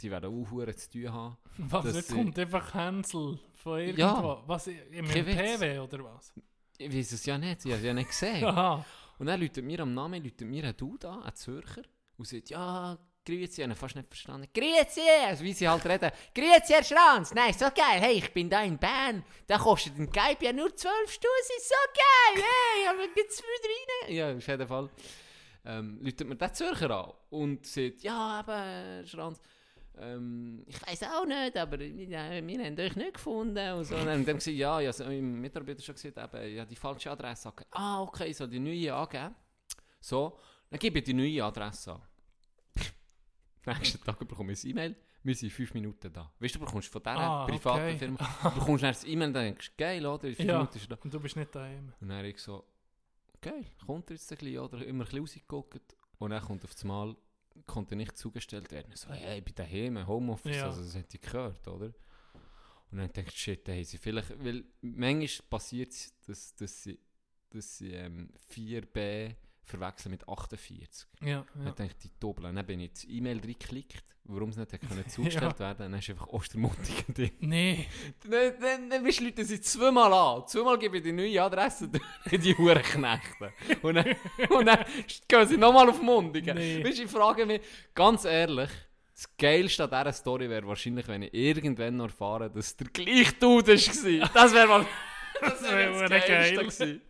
die 0.00 0.10
werden 0.10 0.26
auch 0.30 0.50
Huren 0.50 0.76
zu 0.76 0.90
tun 0.90 1.12
haben. 1.12 1.36
Was, 1.58 1.94
jetzt 1.94 2.08
sie- 2.08 2.14
kommt 2.14 2.38
einfach 2.38 2.74
Hänsel 2.74 3.38
von 3.54 3.78
irgendwo. 3.80 4.00
Ja. 4.02 4.42
Was, 4.46 4.66
im. 4.66 5.06
PW 5.06 5.78
oder 5.78 6.04
was? 6.04 6.32
Ich 6.78 6.92
weiß 6.94 7.12
es 7.12 7.24
ja 7.26 7.38
nicht, 7.38 7.64
ich 7.64 7.70
habe 7.72 7.80
es 7.80 7.84
ja 7.86 7.94
nicht 7.94 8.08
gesehen. 8.10 8.44
Und 9.18 9.26
dann 9.26 9.40
läutet 9.40 9.64
mir 9.64 9.80
am 9.80 9.94
Namen 9.94 10.22
läutet 10.22 10.46
mir 10.46 10.62
ein 10.64 10.76
Dude 10.76 11.08
an, 11.08 11.22
ein 11.22 11.34
Zürcher, 11.34 11.80
und 12.18 12.28
sagt, 12.28 12.50
ja, 12.50 12.98
grüezi, 13.24 13.62
ich 13.62 13.66
habe 13.66 13.74
fast 13.74 13.96
nicht 13.96 14.08
verstanden. 14.08 14.46
Grüezi, 14.52 15.00
also 15.26 15.42
wie 15.42 15.54
sie 15.54 15.66
halt 15.66 15.86
reden. 15.86 16.10
Grüezi, 16.34 16.74
Herr 16.74 16.84
Schranz, 16.84 17.32
nein, 17.32 17.54
so 17.54 17.64
geil, 17.74 17.98
hey, 17.98 18.18
ich 18.18 18.30
bin 18.34 18.50
da 18.50 18.62
in 18.62 18.76
Bern, 18.76 19.24
da 19.46 19.56
kostet 19.56 19.98
ein 19.98 20.10
Geib 20.12 20.42
ja 20.42 20.52
nur 20.52 20.74
12 20.76 20.92
Stunden, 21.10 21.60
so 21.60 21.74
geil, 21.94 22.44
hey, 22.44 22.88
aber 22.88 23.08
gibt's 23.14 23.38
wieder 23.42 24.06
rein? 24.06 24.14
Ja, 24.14 24.36
auf 24.36 24.46
jeden 24.46 24.66
Fall. 24.68 24.90
Ähm, 25.64 25.98
läutet 26.02 26.28
mir 26.28 26.36
der 26.36 26.52
Zürcher 26.52 26.90
an 26.90 27.12
und 27.30 27.66
sagt, 27.66 28.02
ja, 28.02 28.40
aber, 28.40 28.56
Herr 28.58 29.06
Schranz, 29.06 29.40
ähm, 29.98 30.62
ich 30.66 30.86
weiß 30.86 31.02
auch 31.04 31.24
nicht, 31.26 31.56
aber 31.56 31.78
wir, 31.78 32.08
wir 32.08 32.18
haben 32.20 32.78
euch 32.78 32.96
nicht 32.96 33.14
gefunden. 33.14 33.72
Und, 33.72 33.84
so. 33.84 33.94
und 33.96 34.06
dann 34.06 34.18
haben 34.18 34.24
gesagt, 34.24 34.46
ja, 34.46 34.80
ja, 34.80 34.92
so, 34.92 35.04
mein 35.04 35.40
Mitarbeiter 35.40 35.82
schon 35.82 35.94
gesagt, 35.94 36.18
eben, 36.18 36.54
ja, 36.54 36.64
die 36.64 36.76
falsche 36.76 37.10
Adresse 37.10 37.48
angegeben. 37.48 37.70
Ah, 37.72 38.02
okay, 38.02 38.32
so 38.32 38.46
die 38.46 38.60
neue 38.60 38.94
angeben. 38.94 39.34
So, 40.00 40.38
dann 40.70 40.78
gebe 40.78 40.98
ich 40.98 41.04
die 41.04 41.14
neue 41.14 41.44
Adresse 41.44 41.94
an. 41.94 42.02
Nächsten 43.66 44.02
Tag 44.04 44.18
bekomme 44.18 44.52
ich 44.52 44.62
ein 44.64 44.70
E-Mail, 44.70 44.96
wir 45.22 45.34
sind 45.34 45.48
in 45.48 45.54
fünf 45.54 45.74
Minuten 45.74 46.12
da. 46.12 46.30
Weißt 46.38 46.54
du, 46.54 46.58
du 46.60 46.64
bekommst 46.66 46.88
von 46.88 47.02
dieser 47.02 47.16
Ah, 47.18 47.46
privaten 47.46 47.80
okay. 47.80 47.98
Firma, 47.98 48.18
du 48.42 48.50
bekommst 48.50 48.84
dann 48.84 48.90
das 48.90 49.04
E-Mail 49.04 49.28
und 49.28 49.34
denkst 49.34 49.72
geil, 49.76 50.06
oder? 50.06 50.20
Fünf 50.20 50.38
Ja. 50.38 50.58
Minuten 50.58 50.78
ist 50.78 50.90
da. 50.90 50.96
Und 51.02 51.12
du 51.12 51.20
bist 51.20 51.36
nicht 51.36 51.54
daheim. 51.54 51.92
Und 52.00 52.08
dann 52.08 52.18
habe 52.18 52.28
ich 52.28 52.38
so, 52.38 52.64
geil, 53.40 53.64
kommt 53.84 54.10
er 54.10 54.14
jetzt 54.16 54.30
ein 54.30 54.38
bisschen, 54.38 54.58
oder? 54.58 54.86
Immer 54.86 55.04
ein 55.04 55.06
bisschen 55.06 55.20
rausgeguckt. 55.20 55.96
Und 56.18 56.30
dann 56.30 56.42
kommt 56.42 56.64
auf 56.64 56.72
das 56.74 56.84
Mal, 56.84 57.16
konnte 57.66 57.96
nicht 57.96 58.16
zugestellt 58.16 58.70
werden. 58.70 58.90
So, 58.94 59.10
hey, 59.10 59.38
ich 59.38 59.44
bin 59.44 59.54
daheim, 59.54 60.06
Homeoffice, 60.06 60.56
Ja. 60.56 60.66
also 60.66 60.82
das 60.82 60.94
hätte 60.94 61.16
ich 61.16 61.22
gehört, 61.22 61.66
oder? 61.68 61.92
Und 62.90 62.98
dann 62.98 63.12
denke 63.12 63.30
ich, 63.32 63.38
shit, 63.38 63.66
da 63.66 63.72
haben 63.72 63.84
sie 63.84 63.98
vielleicht, 63.98 64.30
weil 64.44 64.64
manchmal 64.80 65.48
passiert 65.48 65.92
es, 65.92 66.14
dass, 66.26 66.54
dass 66.54 66.82
sie, 66.84 66.98
dass 67.50 67.78
sie 67.78 67.92
ähm, 67.92 68.30
4b 68.52 69.34
verwechseln 69.66 70.12
mit 70.12 70.28
48. 70.28 71.06
Ja, 71.20 71.28
ja. 71.28 71.44
Dann 71.54 71.74
denke 71.74 71.94
ich, 71.96 71.98
die 71.98 72.10
Doppel. 72.20 72.52
Dann 72.52 72.66
bin 72.66 72.80
ich 72.80 72.90
ins 72.90 73.04
E-Mail 73.04 73.40
reingeklickt, 73.40 74.04
warum 74.24 74.50
es 74.50 74.56
nicht 74.56 74.70
können 74.70 75.06
zugestellt 75.08 75.58
werden 75.58 75.78
Dann 75.78 75.96
hast 75.96 76.08
du 76.08 76.12
einfach 76.12 76.28
Ostermundigen 76.28 77.04
drin. 77.14 77.30
Nee. 77.40 77.86
Dann, 78.28 78.52
dann, 78.60 78.90
dann 78.90 79.02
bist 79.02 79.20
du 79.20 79.24
Leute 79.24 79.44
sie 79.44 79.60
zweimal 79.60 80.12
an. 80.12 80.46
Zweimal 80.46 80.78
gebe 80.78 80.98
ich 80.98 81.02
die 81.02 81.12
neue 81.12 81.42
Adresse 81.42 81.88
durch 81.88 82.04
die 82.42 82.56
Hurenknechte. 82.56 83.52
Und 83.82 83.94
dann, 83.96 84.14
und 84.50 84.66
dann 84.66 84.84
gehen 85.28 85.46
sie 85.46 85.56
nochmal 85.56 85.88
auf 85.88 86.00
Mundigen. 86.00 86.56
Nee. 86.56 86.84
Weißt 86.84 87.00
ich 87.00 87.10
frage 87.10 87.44
mich, 87.44 87.60
ganz 87.94 88.24
ehrlich, 88.24 88.70
das 89.12 89.36
Geilste 89.36 89.84
an 89.84 89.90
dieser 89.90 90.12
Story 90.12 90.48
wäre 90.48 90.66
wahrscheinlich, 90.66 91.08
wenn 91.08 91.22
ich 91.22 91.34
irgendwann 91.34 91.96
noch 91.96 92.06
erfahre, 92.06 92.50
dass 92.50 92.66
es 92.66 92.76
der 92.76 92.88
gleiche 92.88 93.32
Dude 93.32 93.68
war. 93.68 94.30
Das 94.34 94.54
wäre 94.54 94.66
mal 94.68 94.86
das 95.40 95.62
wär 95.62 95.98
wär 95.98 96.08
das 96.08 96.26
Geilste 96.26 96.86
geil. 96.86 97.00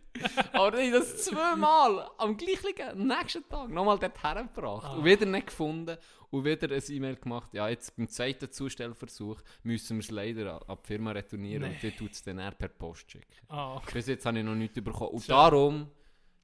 Aber 0.53 0.77
ich 0.79 0.91
habe 0.93 0.99
das 0.99 1.25
zweimal 1.25 2.09
am 2.17 2.35
gleichen 2.37 3.07
nächsten 3.07 3.47
Tag 3.49 3.69
nochmal 3.69 3.99
dort 3.99 4.21
hergebracht. 4.23 4.85
Ah. 4.85 4.93
Und 4.93 5.05
wieder 5.05 5.25
nicht 5.25 5.47
gefunden. 5.47 5.97
Und 6.29 6.43
wieder 6.43 6.75
ein 6.75 6.83
E-Mail 6.89 7.15
gemacht. 7.15 7.53
Ja, 7.53 7.69
jetzt 7.69 7.95
beim 7.95 8.07
zweiten 8.09 8.51
Zustellversuch 8.51 9.41
müssen 9.63 9.97
wir 9.97 10.01
es 10.03 10.11
leider 10.11 10.61
an, 10.69 10.77
die 10.83 10.87
Firma 10.87 11.11
retournieren 11.11 11.61
Nee. 11.63 11.69
und 11.75 11.83
die 11.83 11.91
tut 11.91 12.11
es 12.11 12.21
dann 12.23 12.39
eher 12.39 12.51
per 12.51 12.67
Post 12.67 13.11
schicken. 13.11 13.25
Ah, 13.47 13.75
okay. 13.75 13.91
Bis 13.93 14.07
jetzt 14.07 14.25
habe 14.25 14.37
ich 14.39 14.43
noch 14.43 14.53
nichts 14.55 14.81
bekommen. 14.81 15.11
Und 15.11 15.21
Schön. 15.21 15.35
darum, 15.35 15.87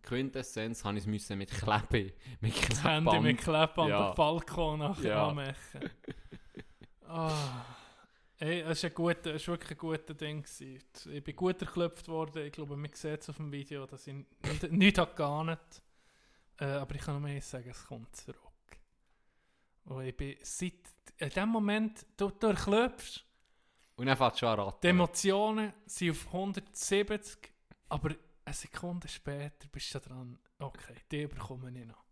Quintessenz, 0.01 0.83
habe 0.85 0.97
ich 0.97 1.03
es 1.03 1.07
müssen 1.07 1.37
mit 1.37 1.49
Klebe, 1.51 2.13
mit 2.39 2.69
Das 2.71 2.83
Handy 2.83 3.19
mit 3.19 3.37
Kleppen 3.39 3.87
Ja. 3.89 3.99
an 3.99 4.11
den 4.11 4.15
Balkon 4.15 4.79
nachher 4.79 5.09
Ja. 5.09 5.27
anmachen. 5.27 5.89
Ah. 7.07 7.31
Ey, 8.43 8.59
es 8.59 8.79
ist, 8.79 8.83
ein 8.83 8.93
guter, 8.93 9.35
es 9.35 9.47
wirklich 9.47 9.71
ein 9.71 9.77
guter 9.77 10.13
Ding. 10.13 10.43
gewesen. 10.43 10.83
Ich 11.13 11.23
bin 11.23 11.33
gut 11.33 11.61
erklopft 11.61 12.09
worden. 12.09 12.45
Ich 12.45 12.51
glaube, 12.51 12.75
man 12.75 12.91
sieht 12.91 13.21
es 13.21 13.29
auf 13.29 13.37
dem 13.37 13.49
Video, 13.53 13.85
dass 13.85 14.05
ich 14.05 14.15
nicht, 14.15 14.69
nichts 14.69 14.99
habe 14.99 15.15
geahnt 15.15 15.81
äh, 16.57 16.65
Aber 16.65 16.93
ich 16.93 17.01
kann 17.01 17.13
noch 17.13 17.21
mehr 17.21 17.41
sagen, 17.41 17.69
es 17.69 17.85
kommt 17.85 18.13
zurück. 18.13 18.37
Und 19.85 20.03
ich 20.03 20.17
bin 20.17 20.35
seit 20.41 20.73
in 21.19 21.29
dem 21.29 21.47
Moment, 21.47 22.05
du, 22.17 22.31
du 22.31 22.47
erklopfst, 22.47 23.23
Und 23.95 24.07
dann 24.07 24.17
fängt 24.17 24.37
schon 24.37 24.59
an 24.59 24.73
die 24.83 24.87
Emotionen 24.87 25.71
sind 25.85 26.11
auf 26.11 26.27
170, 26.27 27.37
aber 27.87 28.13
eine 28.43 28.53
Sekunde 28.53 29.07
später 29.07 29.69
bist 29.71 29.95
du 29.95 29.99
dran, 30.01 30.37
okay, 30.59 30.97
die 31.09 31.27
bekomme 31.27 31.71
ich 31.79 31.85
noch. 31.85 32.03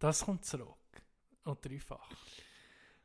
Das 0.00 0.24
kommt 0.24 0.44
zurück. 0.44 0.74
Und 1.44 1.64
dreifach. 1.64 2.10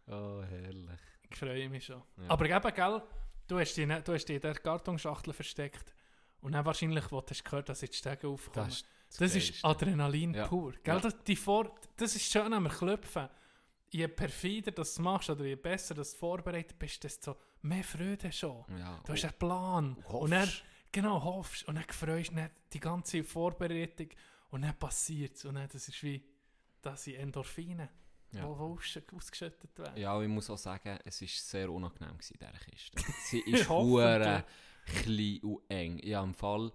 Oh, 0.07 0.41
herrlich. 0.41 1.12
Ich 1.33 1.39
freue 1.39 1.69
mich 1.69 1.85
schon. 1.85 2.01
Ja. 2.17 2.29
Aber 2.29 2.45
eben, 2.49 2.73
gell, 2.73 3.01
du 3.47 3.59
hast 3.59 3.73
die, 3.75 3.85
du 3.85 4.13
hast 4.13 4.25
die 4.25 4.35
in 4.35 4.41
der 4.41 4.53
Kartonschachtel 4.55 5.33
versteckt 5.33 5.93
und 6.41 6.51
dann 6.53 6.65
wahrscheinlich, 6.65 7.11
wo 7.11 7.21
du 7.21 7.33
gehört, 7.43 7.69
dass 7.69 7.81
jetzt 7.81 7.93
die 7.93 7.97
Stege 7.97 8.27
aufkommen. 8.27 8.67
Das 8.67 8.75
ist 8.77 8.85
Das, 9.09 9.17
das 9.17 9.35
ist. 9.35 9.65
Adrenalin 9.65 10.33
Ja. 10.33 10.47
pur. 10.47 10.73
Gell? 10.83 10.99
Das, 11.01 11.23
die 11.23 11.35
Vor 11.35 11.75
das 11.97 12.15
ist 12.15 12.31
schön 12.31 12.53
am 12.53 12.67
Klopfen. 12.67 13.29
je 13.89 14.07
perfider 14.07 14.71
das 14.71 14.95
du 14.95 15.01
machst 15.03 15.29
oder 15.29 15.45
je 15.45 15.55
besser 15.55 15.93
das 15.95 16.13
du 16.13 16.17
vorbereitet 16.17 16.77
bist, 16.79 17.03
desto 17.03 17.35
mehr 17.61 17.83
Freude 17.83 18.31
schon. 18.31 18.63
Ja, 18.77 18.99
Du 19.05 19.13
hast 19.13 19.23
oh. 19.23 19.27
einen 19.27 19.37
Plan. 19.39 19.97
Hoffst. 20.07 20.21
Und 20.23 20.31
dann, 20.31 20.49
genau, 20.91 21.23
hoffst. 21.23 21.67
Und 21.67 21.75
dann 21.75 21.83
freust 21.89 22.31
du 22.31 22.35
dich 22.35 22.49
die 22.73 22.79
ganze 22.79 23.23
Vorbereitung 23.23 24.09
und 24.49 24.63
dann 24.63 24.75
passiert 24.77 25.35
es. 25.35 25.45
Und 25.45 25.55
dann, 25.55 25.67
das 25.71 25.87
ist 25.87 26.01
wie, 26.03 26.23
das 26.81 27.03
sind 27.03 27.15
Endorphine, 27.17 27.87
Ja. 28.33 28.45
aus, 28.45 28.99
ausgeschüttet 29.15 29.77
werden. 29.77 29.97
Ja, 30.01 30.21
ich 30.21 30.27
muss 30.27 30.49
auch 30.49 30.57
sagen, 30.57 30.97
es 31.05 31.21
war 31.21 31.27
sehr 31.27 31.69
unangenehm 31.71 32.11
in 32.11 32.17
dieser 32.39 32.51
Kiste. 32.51 33.01
Sie 33.25 33.39
ist 33.41 33.69
hure 33.69 34.43
klein 34.85 35.39
und 35.43 35.61
eng. 35.69 35.99
Ich 36.01 36.13
habe 36.13 36.27
im 36.27 36.33
Fall, 36.33 36.71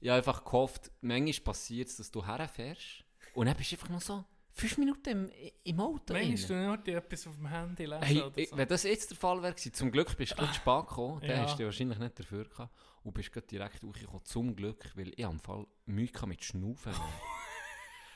ich 0.00 0.08
habe 0.08 0.18
einfach 0.18 0.44
gehofft, 0.44 0.90
manchmal 1.00 1.44
passiert 1.44 1.88
es, 1.88 1.96
dass 1.96 2.10
du 2.10 2.24
herfährst 2.24 3.04
und 3.34 3.46
dann 3.46 3.56
bist 3.56 3.72
du 3.72 3.76
einfach 3.76 3.88
noch 3.90 4.00
so 4.00 4.24
fünf 4.52 4.78
Minuten 4.78 5.08
im, 5.10 5.30
im 5.64 5.80
Auto. 5.80 6.12
Meinst 6.12 6.48
du 6.50 6.54
drin. 6.54 6.70
nicht 6.70 6.86
die 6.86 6.92
etwas 6.92 7.26
auf 7.26 7.36
dem 7.36 7.46
Handy 7.46 7.84
lesen 7.86 8.02
Hey, 8.02 8.20
oder 8.20 8.44
so? 8.44 8.56
wenn 8.56 8.68
das 8.68 8.82
jetzt 8.82 9.10
der 9.10 9.16
Fall 9.16 9.42
wäre, 9.42 9.54
zum 9.56 9.90
Glück 9.90 10.16
bist 10.16 10.32
du 10.32 10.36
gleich 10.36 10.54
spät 10.54 10.86
gekommen, 10.88 11.20
dann 11.20 11.30
Ja. 11.30 11.42
hast 11.42 11.58
du 11.58 11.64
wahrscheinlich 11.64 11.98
nicht 11.98 12.18
dafür 12.18 12.44
gehabt 12.48 12.74
und 13.02 13.12
bist 13.14 13.30
direkt 13.50 13.82
hochgekommen, 13.82 14.24
zum 14.24 14.56
Glück, 14.56 14.90
weil 14.96 15.12
ich 15.16 15.24
am 15.24 15.38
Fall 15.40 15.66
Mühe 15.86 16.10
mit 16.26 16.44
Schnaufen. 16.44 16.92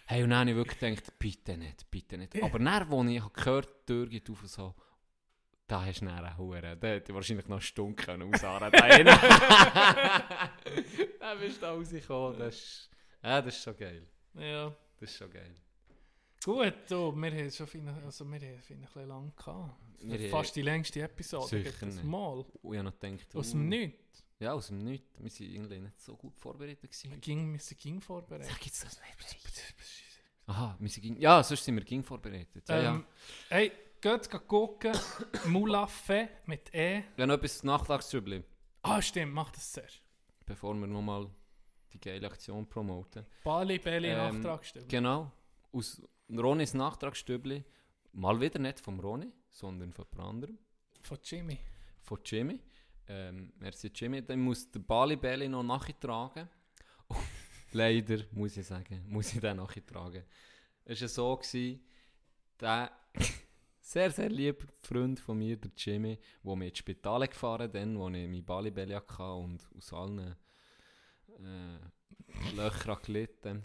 hey, 0.06 0.22
und 0.22 0.30
dann 0.30 0.40
habe 0.40 0.50
ich 0.50 0.56
wirklich 0.56 0.78
gedacht, 0.78 1.18
bitte 1.18 1.56
nicht, 1.56 1.90
bitte 1.90 2.18
nicht. 2.18 2.42
Aber 2.42 2.58
dann, 2.58 2.68
als 2.68 3.10
ich 3.10 3.20
habe 3.20 3.32
gehört 3.32 3.68
die 3.88 3.92
Tür 3.92 4.06
geht 4.06 4.30
auf 4.30 4.42
und 4.42 4.48
so, 4.48 4.74
da 5.66 5.84
hast 5.84 6.00
du 6.00 6.06
dann 6.06 6.24
eine 6.24 6.36
Hure, 6.36 6.76
da 6.76 6.88
hätte 6.88 7.12
ich 7.12 7.14
wahrscheinlich 7.14 7.48
noch 7.48 7.56
eine 7.56 7.62
Stunde 7.62 8.02
können 8.02 8.34
ausharren 8.34 8.70
können. 8.70 9.06
Dann 11.20 11.38
bist 11.40 11.56
du 11.56 11.60
da 11.62 11.72
rausgekommen, 11.72 12.38
das 12.38 12.54
ist, 12.54 12.90
ja, 13.22 13.40
das 13.40 13.56
ist 13.56 13.62
schon 13.62 13.76
geil. 13.76 14.06
Ja. 14.34 14.74
Das 15.00 15.10
ist 15.10 15.16
schon 15.16 15.30
geil. 15.30 15.54
Gut, 16.44 16.74
du, 16.88 17.12
wir 17.16 17.30
haben 17.30 17.50
schon 17.50 17.66
fein, 17.66 17.88
also 17.88 18.24
wir 18.26 18.38
haben 18.38 18.44
ein 18.44 18.80
bisschen 18.80 19.08
lang 19.08 19.32
gehabt. 19.34 19.74
Wir 20.00 20.18
haben- 20.18 20.30
Fast 20.30 20.54
die 20.54 20.62
längste 20.62 21.00
Episode. 21.00 21.62
Sicher 21.62 21.86
nicht. 21.86 22.04
Mal. 22.04 22.44
Und 22.62 22.72
ich 22.74 22.78
habe 22.78 22.90
noch 22.90 22.98
gedacht, 22.98 23.34
Aus 23.34 23.48
uh, 23.48 23.52
dem 23.52 23.68
Nichts. 23.68 24.23
Ja, 24.44 24.52
aus 24.52 24.66
dem 24.66 24.78
Nichts. 24.84 25.08
Wir 25.18 25.30
waren 25.30 25.54
irgendwie 25.54 25.78
nicht 25.80 26.00
so 26.00 26.16
gut 26.16 26.38
vorbereitet. 26.38 26.82
Gewesen. 26.82 27.10
Wir 27.10 27.18
ging, 27.18 27.52
wir 27.54 27.60
sind 27.60 27.80
ging 27.80 28.00
vorbereitet. 28.00 28.50
Sag 28.52 28.64
jetzt 28.66 28.84
das 28.84 29.00
nicht. 29.00 29.94
Aha, 30.46 30.76
wir 30.78 30.88
sind 30.90 31.02
ging, 31.02 31.16
ja, 31.18 31.42
sonst 31.42 31.64
sind 31.64 31.74
wir 31.76 31.84
ging 31.84 32.02
vorbereitet. 32.02 32.68
Ja, 32.68 32.94
Ähm, 32.96 33.06
Hey, 33.48 33.72
geht 34.00 34.30
gucken. 34.46 34.92
Mulaffe 35.46 36.28
mit 36.44 36.74
E. 36.74 36.96
ja. 36.96 37.02
ja, 37.16 37.26
noch 37.26 37.34
etwas 37.36 37.62
Nachtragsübli, 37.64 38.44
Ah, 38.82 39.00
stimmt, 39.00 39.32
mach 39.32 39.50
das 39.50 39.72
zuerst. 39.72 40.02
bevor 40.44 40.74
wir 40.74 40.86
nochmal 40.86 41.30
die 41.94 41.98
geile 41.98 42.26
Aktion 42.26 42.68
promoten. 42.68 43.24
Bali, 43.42 43.78
Belli, 43.78 44.08
Ähm, 44.08 44.40
Nachtragsstelle. 44.42 44.86
Genau, 44.86 45.32
aus 45.72 46.02
Ronis 46.30 46.74
Nachtragsstübli, 46.74 47.64
mal 48.12 48.38
wieder 48.38 48.58
nicht 48.58 48.78
vom 48.80 49.00
Roni, 49.00 49.32
sondern 49.48 49.94
von 49.94 50.04
jemand 50.12 50.28
anderem, 50.28 50.58
Von 51.00 51.18
Jimmy. 51.24 51.58
von 52.02 52.18
Jimmy. 52.26 52.60
Ähm, 53.06 53.52
merci 53.58 53.90
Jimmy, 53.94 54.22
dann 54.24 54.40
muss 54.40 54.70
der 54.70 54.80
Bali 54.80 55.16
Belli 55.16 55.48
noch 55.48 55.62
nachtragen. 55.62 56.48
Leider, 57.72 58.18
muss 58.32 58.56
ich 58.56 58.66
sagen, 58.66 59.04
muss 59.08 59.34
ich 59.34 59.40
den 59.40 59.58
nachtragen. 59.58 60.24
Es 60.84 61.00
war 61.02 61.08
so, 61.08 61.36
gewesen, 61.36 61.80
der 62.60 62.90
sehr, 63.80 64.10
sehr 64.10 64.30
liebe 64.30 64.66
Freund 64.82 65.20
von 65.20 65.38
mir, 65.38 65.56
der 65.56 65.70
Jimmy, 65.76 66.18
der 66.42 66.56
mich 66.56 66.68
ins 66.70 66.78
Spital 66.78 67.28
gefahren 67.28 67.70
dann, 67.70 67.98
wo 67.98 68.08
ich 68.08 68.28
mein 68.28 68.44
Bali 68.44 68.70
Belli 68.70 68.94
hatte 68.94 69.22
und 69.22 69.68
aus 69.76 69.92
allen 69.92 70.36
äh, 71.38 72.54
Löchern 72.56 72.98
gelitten. 73.02 73.64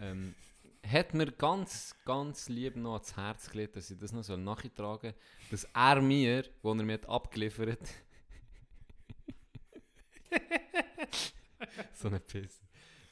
Ähm, 0.00 0.34
hat 0.84 1.14
mir 1.14 1.30
ganz, 1.32 1.94
ganz 2.04 2.48
lieb 2.48 2.76
noch 2.76 2.94
ans 2.94 3.16
Herz 3.16 3.50
gelegt, 3.50 3.76
dass 3.76 3.90
ich 3.90 3.98
das 3.98 4.12
noch 4.12 4.28
nachtragen 4.36 5.12
soll, 5.12 5.50
dass 5.50 5.64
er 5.72 6.00
mir, 6.00 6.44
wo 6.62 6.72
er 6.72 6.82
mir 6.82 6.94
hat 6.94 7.08
abgeliefert 7.08 7.88
so 11.94 12.08
eine 12.08 12.20
Pisse, 12.20 12.60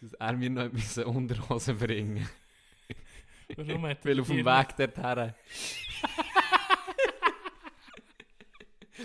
dass 0.01 0.13
er 0.15 0.33
mir 0.35 0.51
noch 0.51 0.71
eine 0.71 1.07
Unterhose 1.07 1.75
bringen 1.75 2.29
Warum 3.57 3.87
hat 3.87 4.05
Weil 4.05 4.21
auf 4.21 4.27
dem 4.27 4.45
Weg 4.45 4.77
dorthin. 4.77 5.35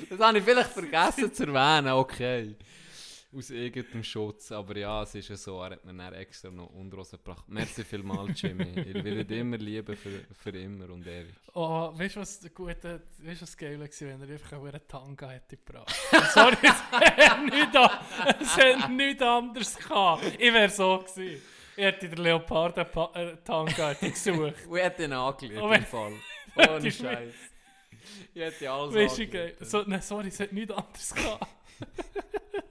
das 0.09 0.19
habe 0.19 0.37
ich 0.37 0.43
vielleicht 0.43 0.71
vergessen 0.71 1.33
zu 1.33 1.43
erwähnen, 1.43 1.93
okay. 1.93 2.55
Aus 3.31 3.51
irgendeinem 3.51 4.03
Schutz. 4.03 4.51
Aber 4.51 4.75
ja, 4.75 5.03
es 5.03 5.13
ist 5.13 5.29
ja 5.29 5.37
so, 5.37 5.61
er 5.61 5.71
hat 5.71 5.85
mir 5.85 5.93
dann 5.93 6.13
extra 6.13 6.49
noch 6.49 6.71
Unterhose 6.71 7.17
gebracht. 7.17 7.43
Merci 7.47 7.83
vielmals, 7.83 8.41
Jimmy. 8.41 8.79
Ich 8.79 9.03
will 9.03 9.23
dich 9.23 9.37
immer 9.37 9.57
lieben 9.57 9.95
für, 9.95 10.25
für 10.33 10.49
immer 10.49 10.89
und 10.89 11.05
ewig. 11.05 11.35
Oh, 11.53 11.91
weißt 11.93 12.15
du, 12.15 12.21
was 12.21 12.53
gute, 12.55 13.03
weißt 13.19 13.43
was 13.43 13.55
geil 13.55 13.79
war, 13.79 13.87
wenn 13.87 14.21
er 14.21 14.29
einfach 14.33 14.57
auch 14.57 14.65
einen 14.65 14.87
Tanga 14.87 15.29
hätte 15.29 15.57
gebracht? 15.57 15.95
Sorry, 16.33 16.57
es 16.63 17.29
hat 17.29 18.89
nichts, 18.89 19.21
anderes 19.21 19.77
gehabt. 19.77 20.23
Ich 20.39 20.53
wäre 20.53 20.69
so 20.69 20.97
gewesen. 20.97 21.41
Ich 21.75 21.83
hätte 21.83 22.09
den 22.09 22.23
Leoparden-Tanga 22.23 23.93
gesucht. 23.93 24.55
Und 24.67 24.77
ich 24.77 24.83
hätte 24.83 25.03
ihn 25.03 25.13
angelegt, 25.13 25.61
im 25.61 25.85
Fall. 25.85 26.13
Ohne 26.67 26.91
Scheiß. 26.91 27.33
Ich 28.33 28.41
hätte 28.41 28.71
alles 28.71 28.95
Weißt 28.95 29.19
angelegt. 29.19 29.65
So, 29.67 29.83
nein, 29.85 30.01
sorry, 30.01 30.29
es 30.29 30.39
hat 30.39 30.51
nichts 30.51 30.73
anderes 30.73 31.13
gehabt. 31.13 31.47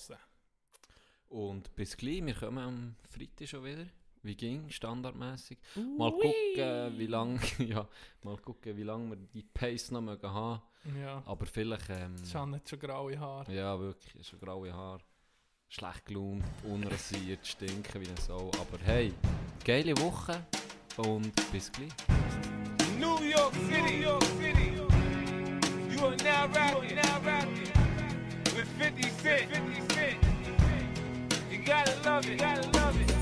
Und 1.28 1.74
bis 1.74 1.96
gleich, 1.96 2.24
wir 2.24 2.34
kommen 2.34 2.58
am 2.58 2.96
Freitag 3.08 3.48
schon 3.48 3.64
wieder. 3.64 3.86
Wie 4.24 4.36
ging 4.36 4.70
standardmäßig? 4.70 5.58
Mal 5.98 6.12
gucken, 6.12 6.98
wie 6.98 7.06
lange 7.06 7.40
ja, 7.58 7.88
mal 8.22 8.36
gucken, 8.36 8.76
wie 8.76 8.84
lange 8.84 9.10
wir 9.10 9.16
die 9.16 9.42
Pace 9.42 9.90
noch 9.90 10.00
mögen 10.00 10.30
haben. 10.30 10.62
Ja. 11.00 11.22
Aber 11.26 11.46
vielleicht. 11.46 11.90
Ähm, 11.90 12.14
haben 12.34 12.50
nicht 12.52 12.68
schon 12.68 12.78
graue 12.78 13.18
Haare. 13.18 13.52
Ja, 13.52 13.78
wirklich, 13.78 14.26
schon 14.26 14.38
graue 14.38 14.72
Haare. 14.72 15.00
Schlecht 15.68 16.06
gelaunt, 16.06 16.44
unrasiert, 16.64 17.44
stinken 17.46 18.00
wie 18.00 18.08
eine 18.08 18.20
Sau. 18.20 18.50
Aber 18.60 18.78
hey, 18.84 19.12
geile 19.64 19.96
Woche 19.98 20.44
und 20.98 21.32
bis 21.50 21.72
gleich. 21.72 21.90
New 23.00 23.20
York 23.22 23.54
City, 23.54 23.96
New 23.96 24.02
York 24.02 24.24
City. 24.38 24.72
You 25.90 26.06
are 26.06 26.16
now 26.16 26.46
rapping, 26.54 26.94
now 26.94 27.20
rapping 27.24 27.72
with 28.54 28.68
50 28.78 29.02
Cent. 29.22 29.50
50 29.50 29.94
Cent. 29.94 30.16
You 31.50 31.58
gotta 31.64 31.94
love 32.04 32.28
it, 32.28 32.38
gotta 32.38 32.68
love 32.78 33.00
it. 33.00 33.21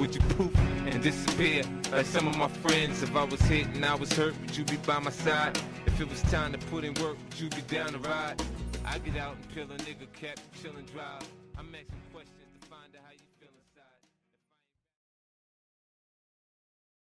would 0.00 0.14
you 0.14 0.20
poof 0.22 0.56
and 0.86 1.02
disappear 1.02 1.62
like 1.92 2.06
some 2.06 2.26
of 2.26 2.36
my 2.38 2.48
friends? 2.48 3.02
If 3.02 3.14
I 3.14 3.24
was 3.24 3.40
hit 3.42 3.66
and 3.66 3.84
I 3.84 3.94
was 3.94 4.10
hurt, 4.14 4.34
would 4.40 4.56
you 4.56 4.64
be 4.64 4.76
by 4.78 4.98
my 4.98 5.10
side? 5.10 5.60
If 5.84 6.00
it 6.00 6.08
was 6.08 6.22
time 6.22 6.52
to 6.52 6.58
put 6.58 6.84
in 6.84 6.94
work, 6.94 7.18
would 7.22 7.38
you 7.38 7.50
be 7.50 7.60
down 7.62 7.92
to 7.92 7.98
ride? 7.98 8.42
I 8.86 8.98
get 8.98 9.16
out 9.18 9.36
until 9.42 9.70
a 9.70 9.76
nigga 9.78 10.10
kept 10.14 10.40
chillin' 10.54 10.90
drive. 10.90 11.28
I'm 11.58 11.66
questions. 11.66 11.99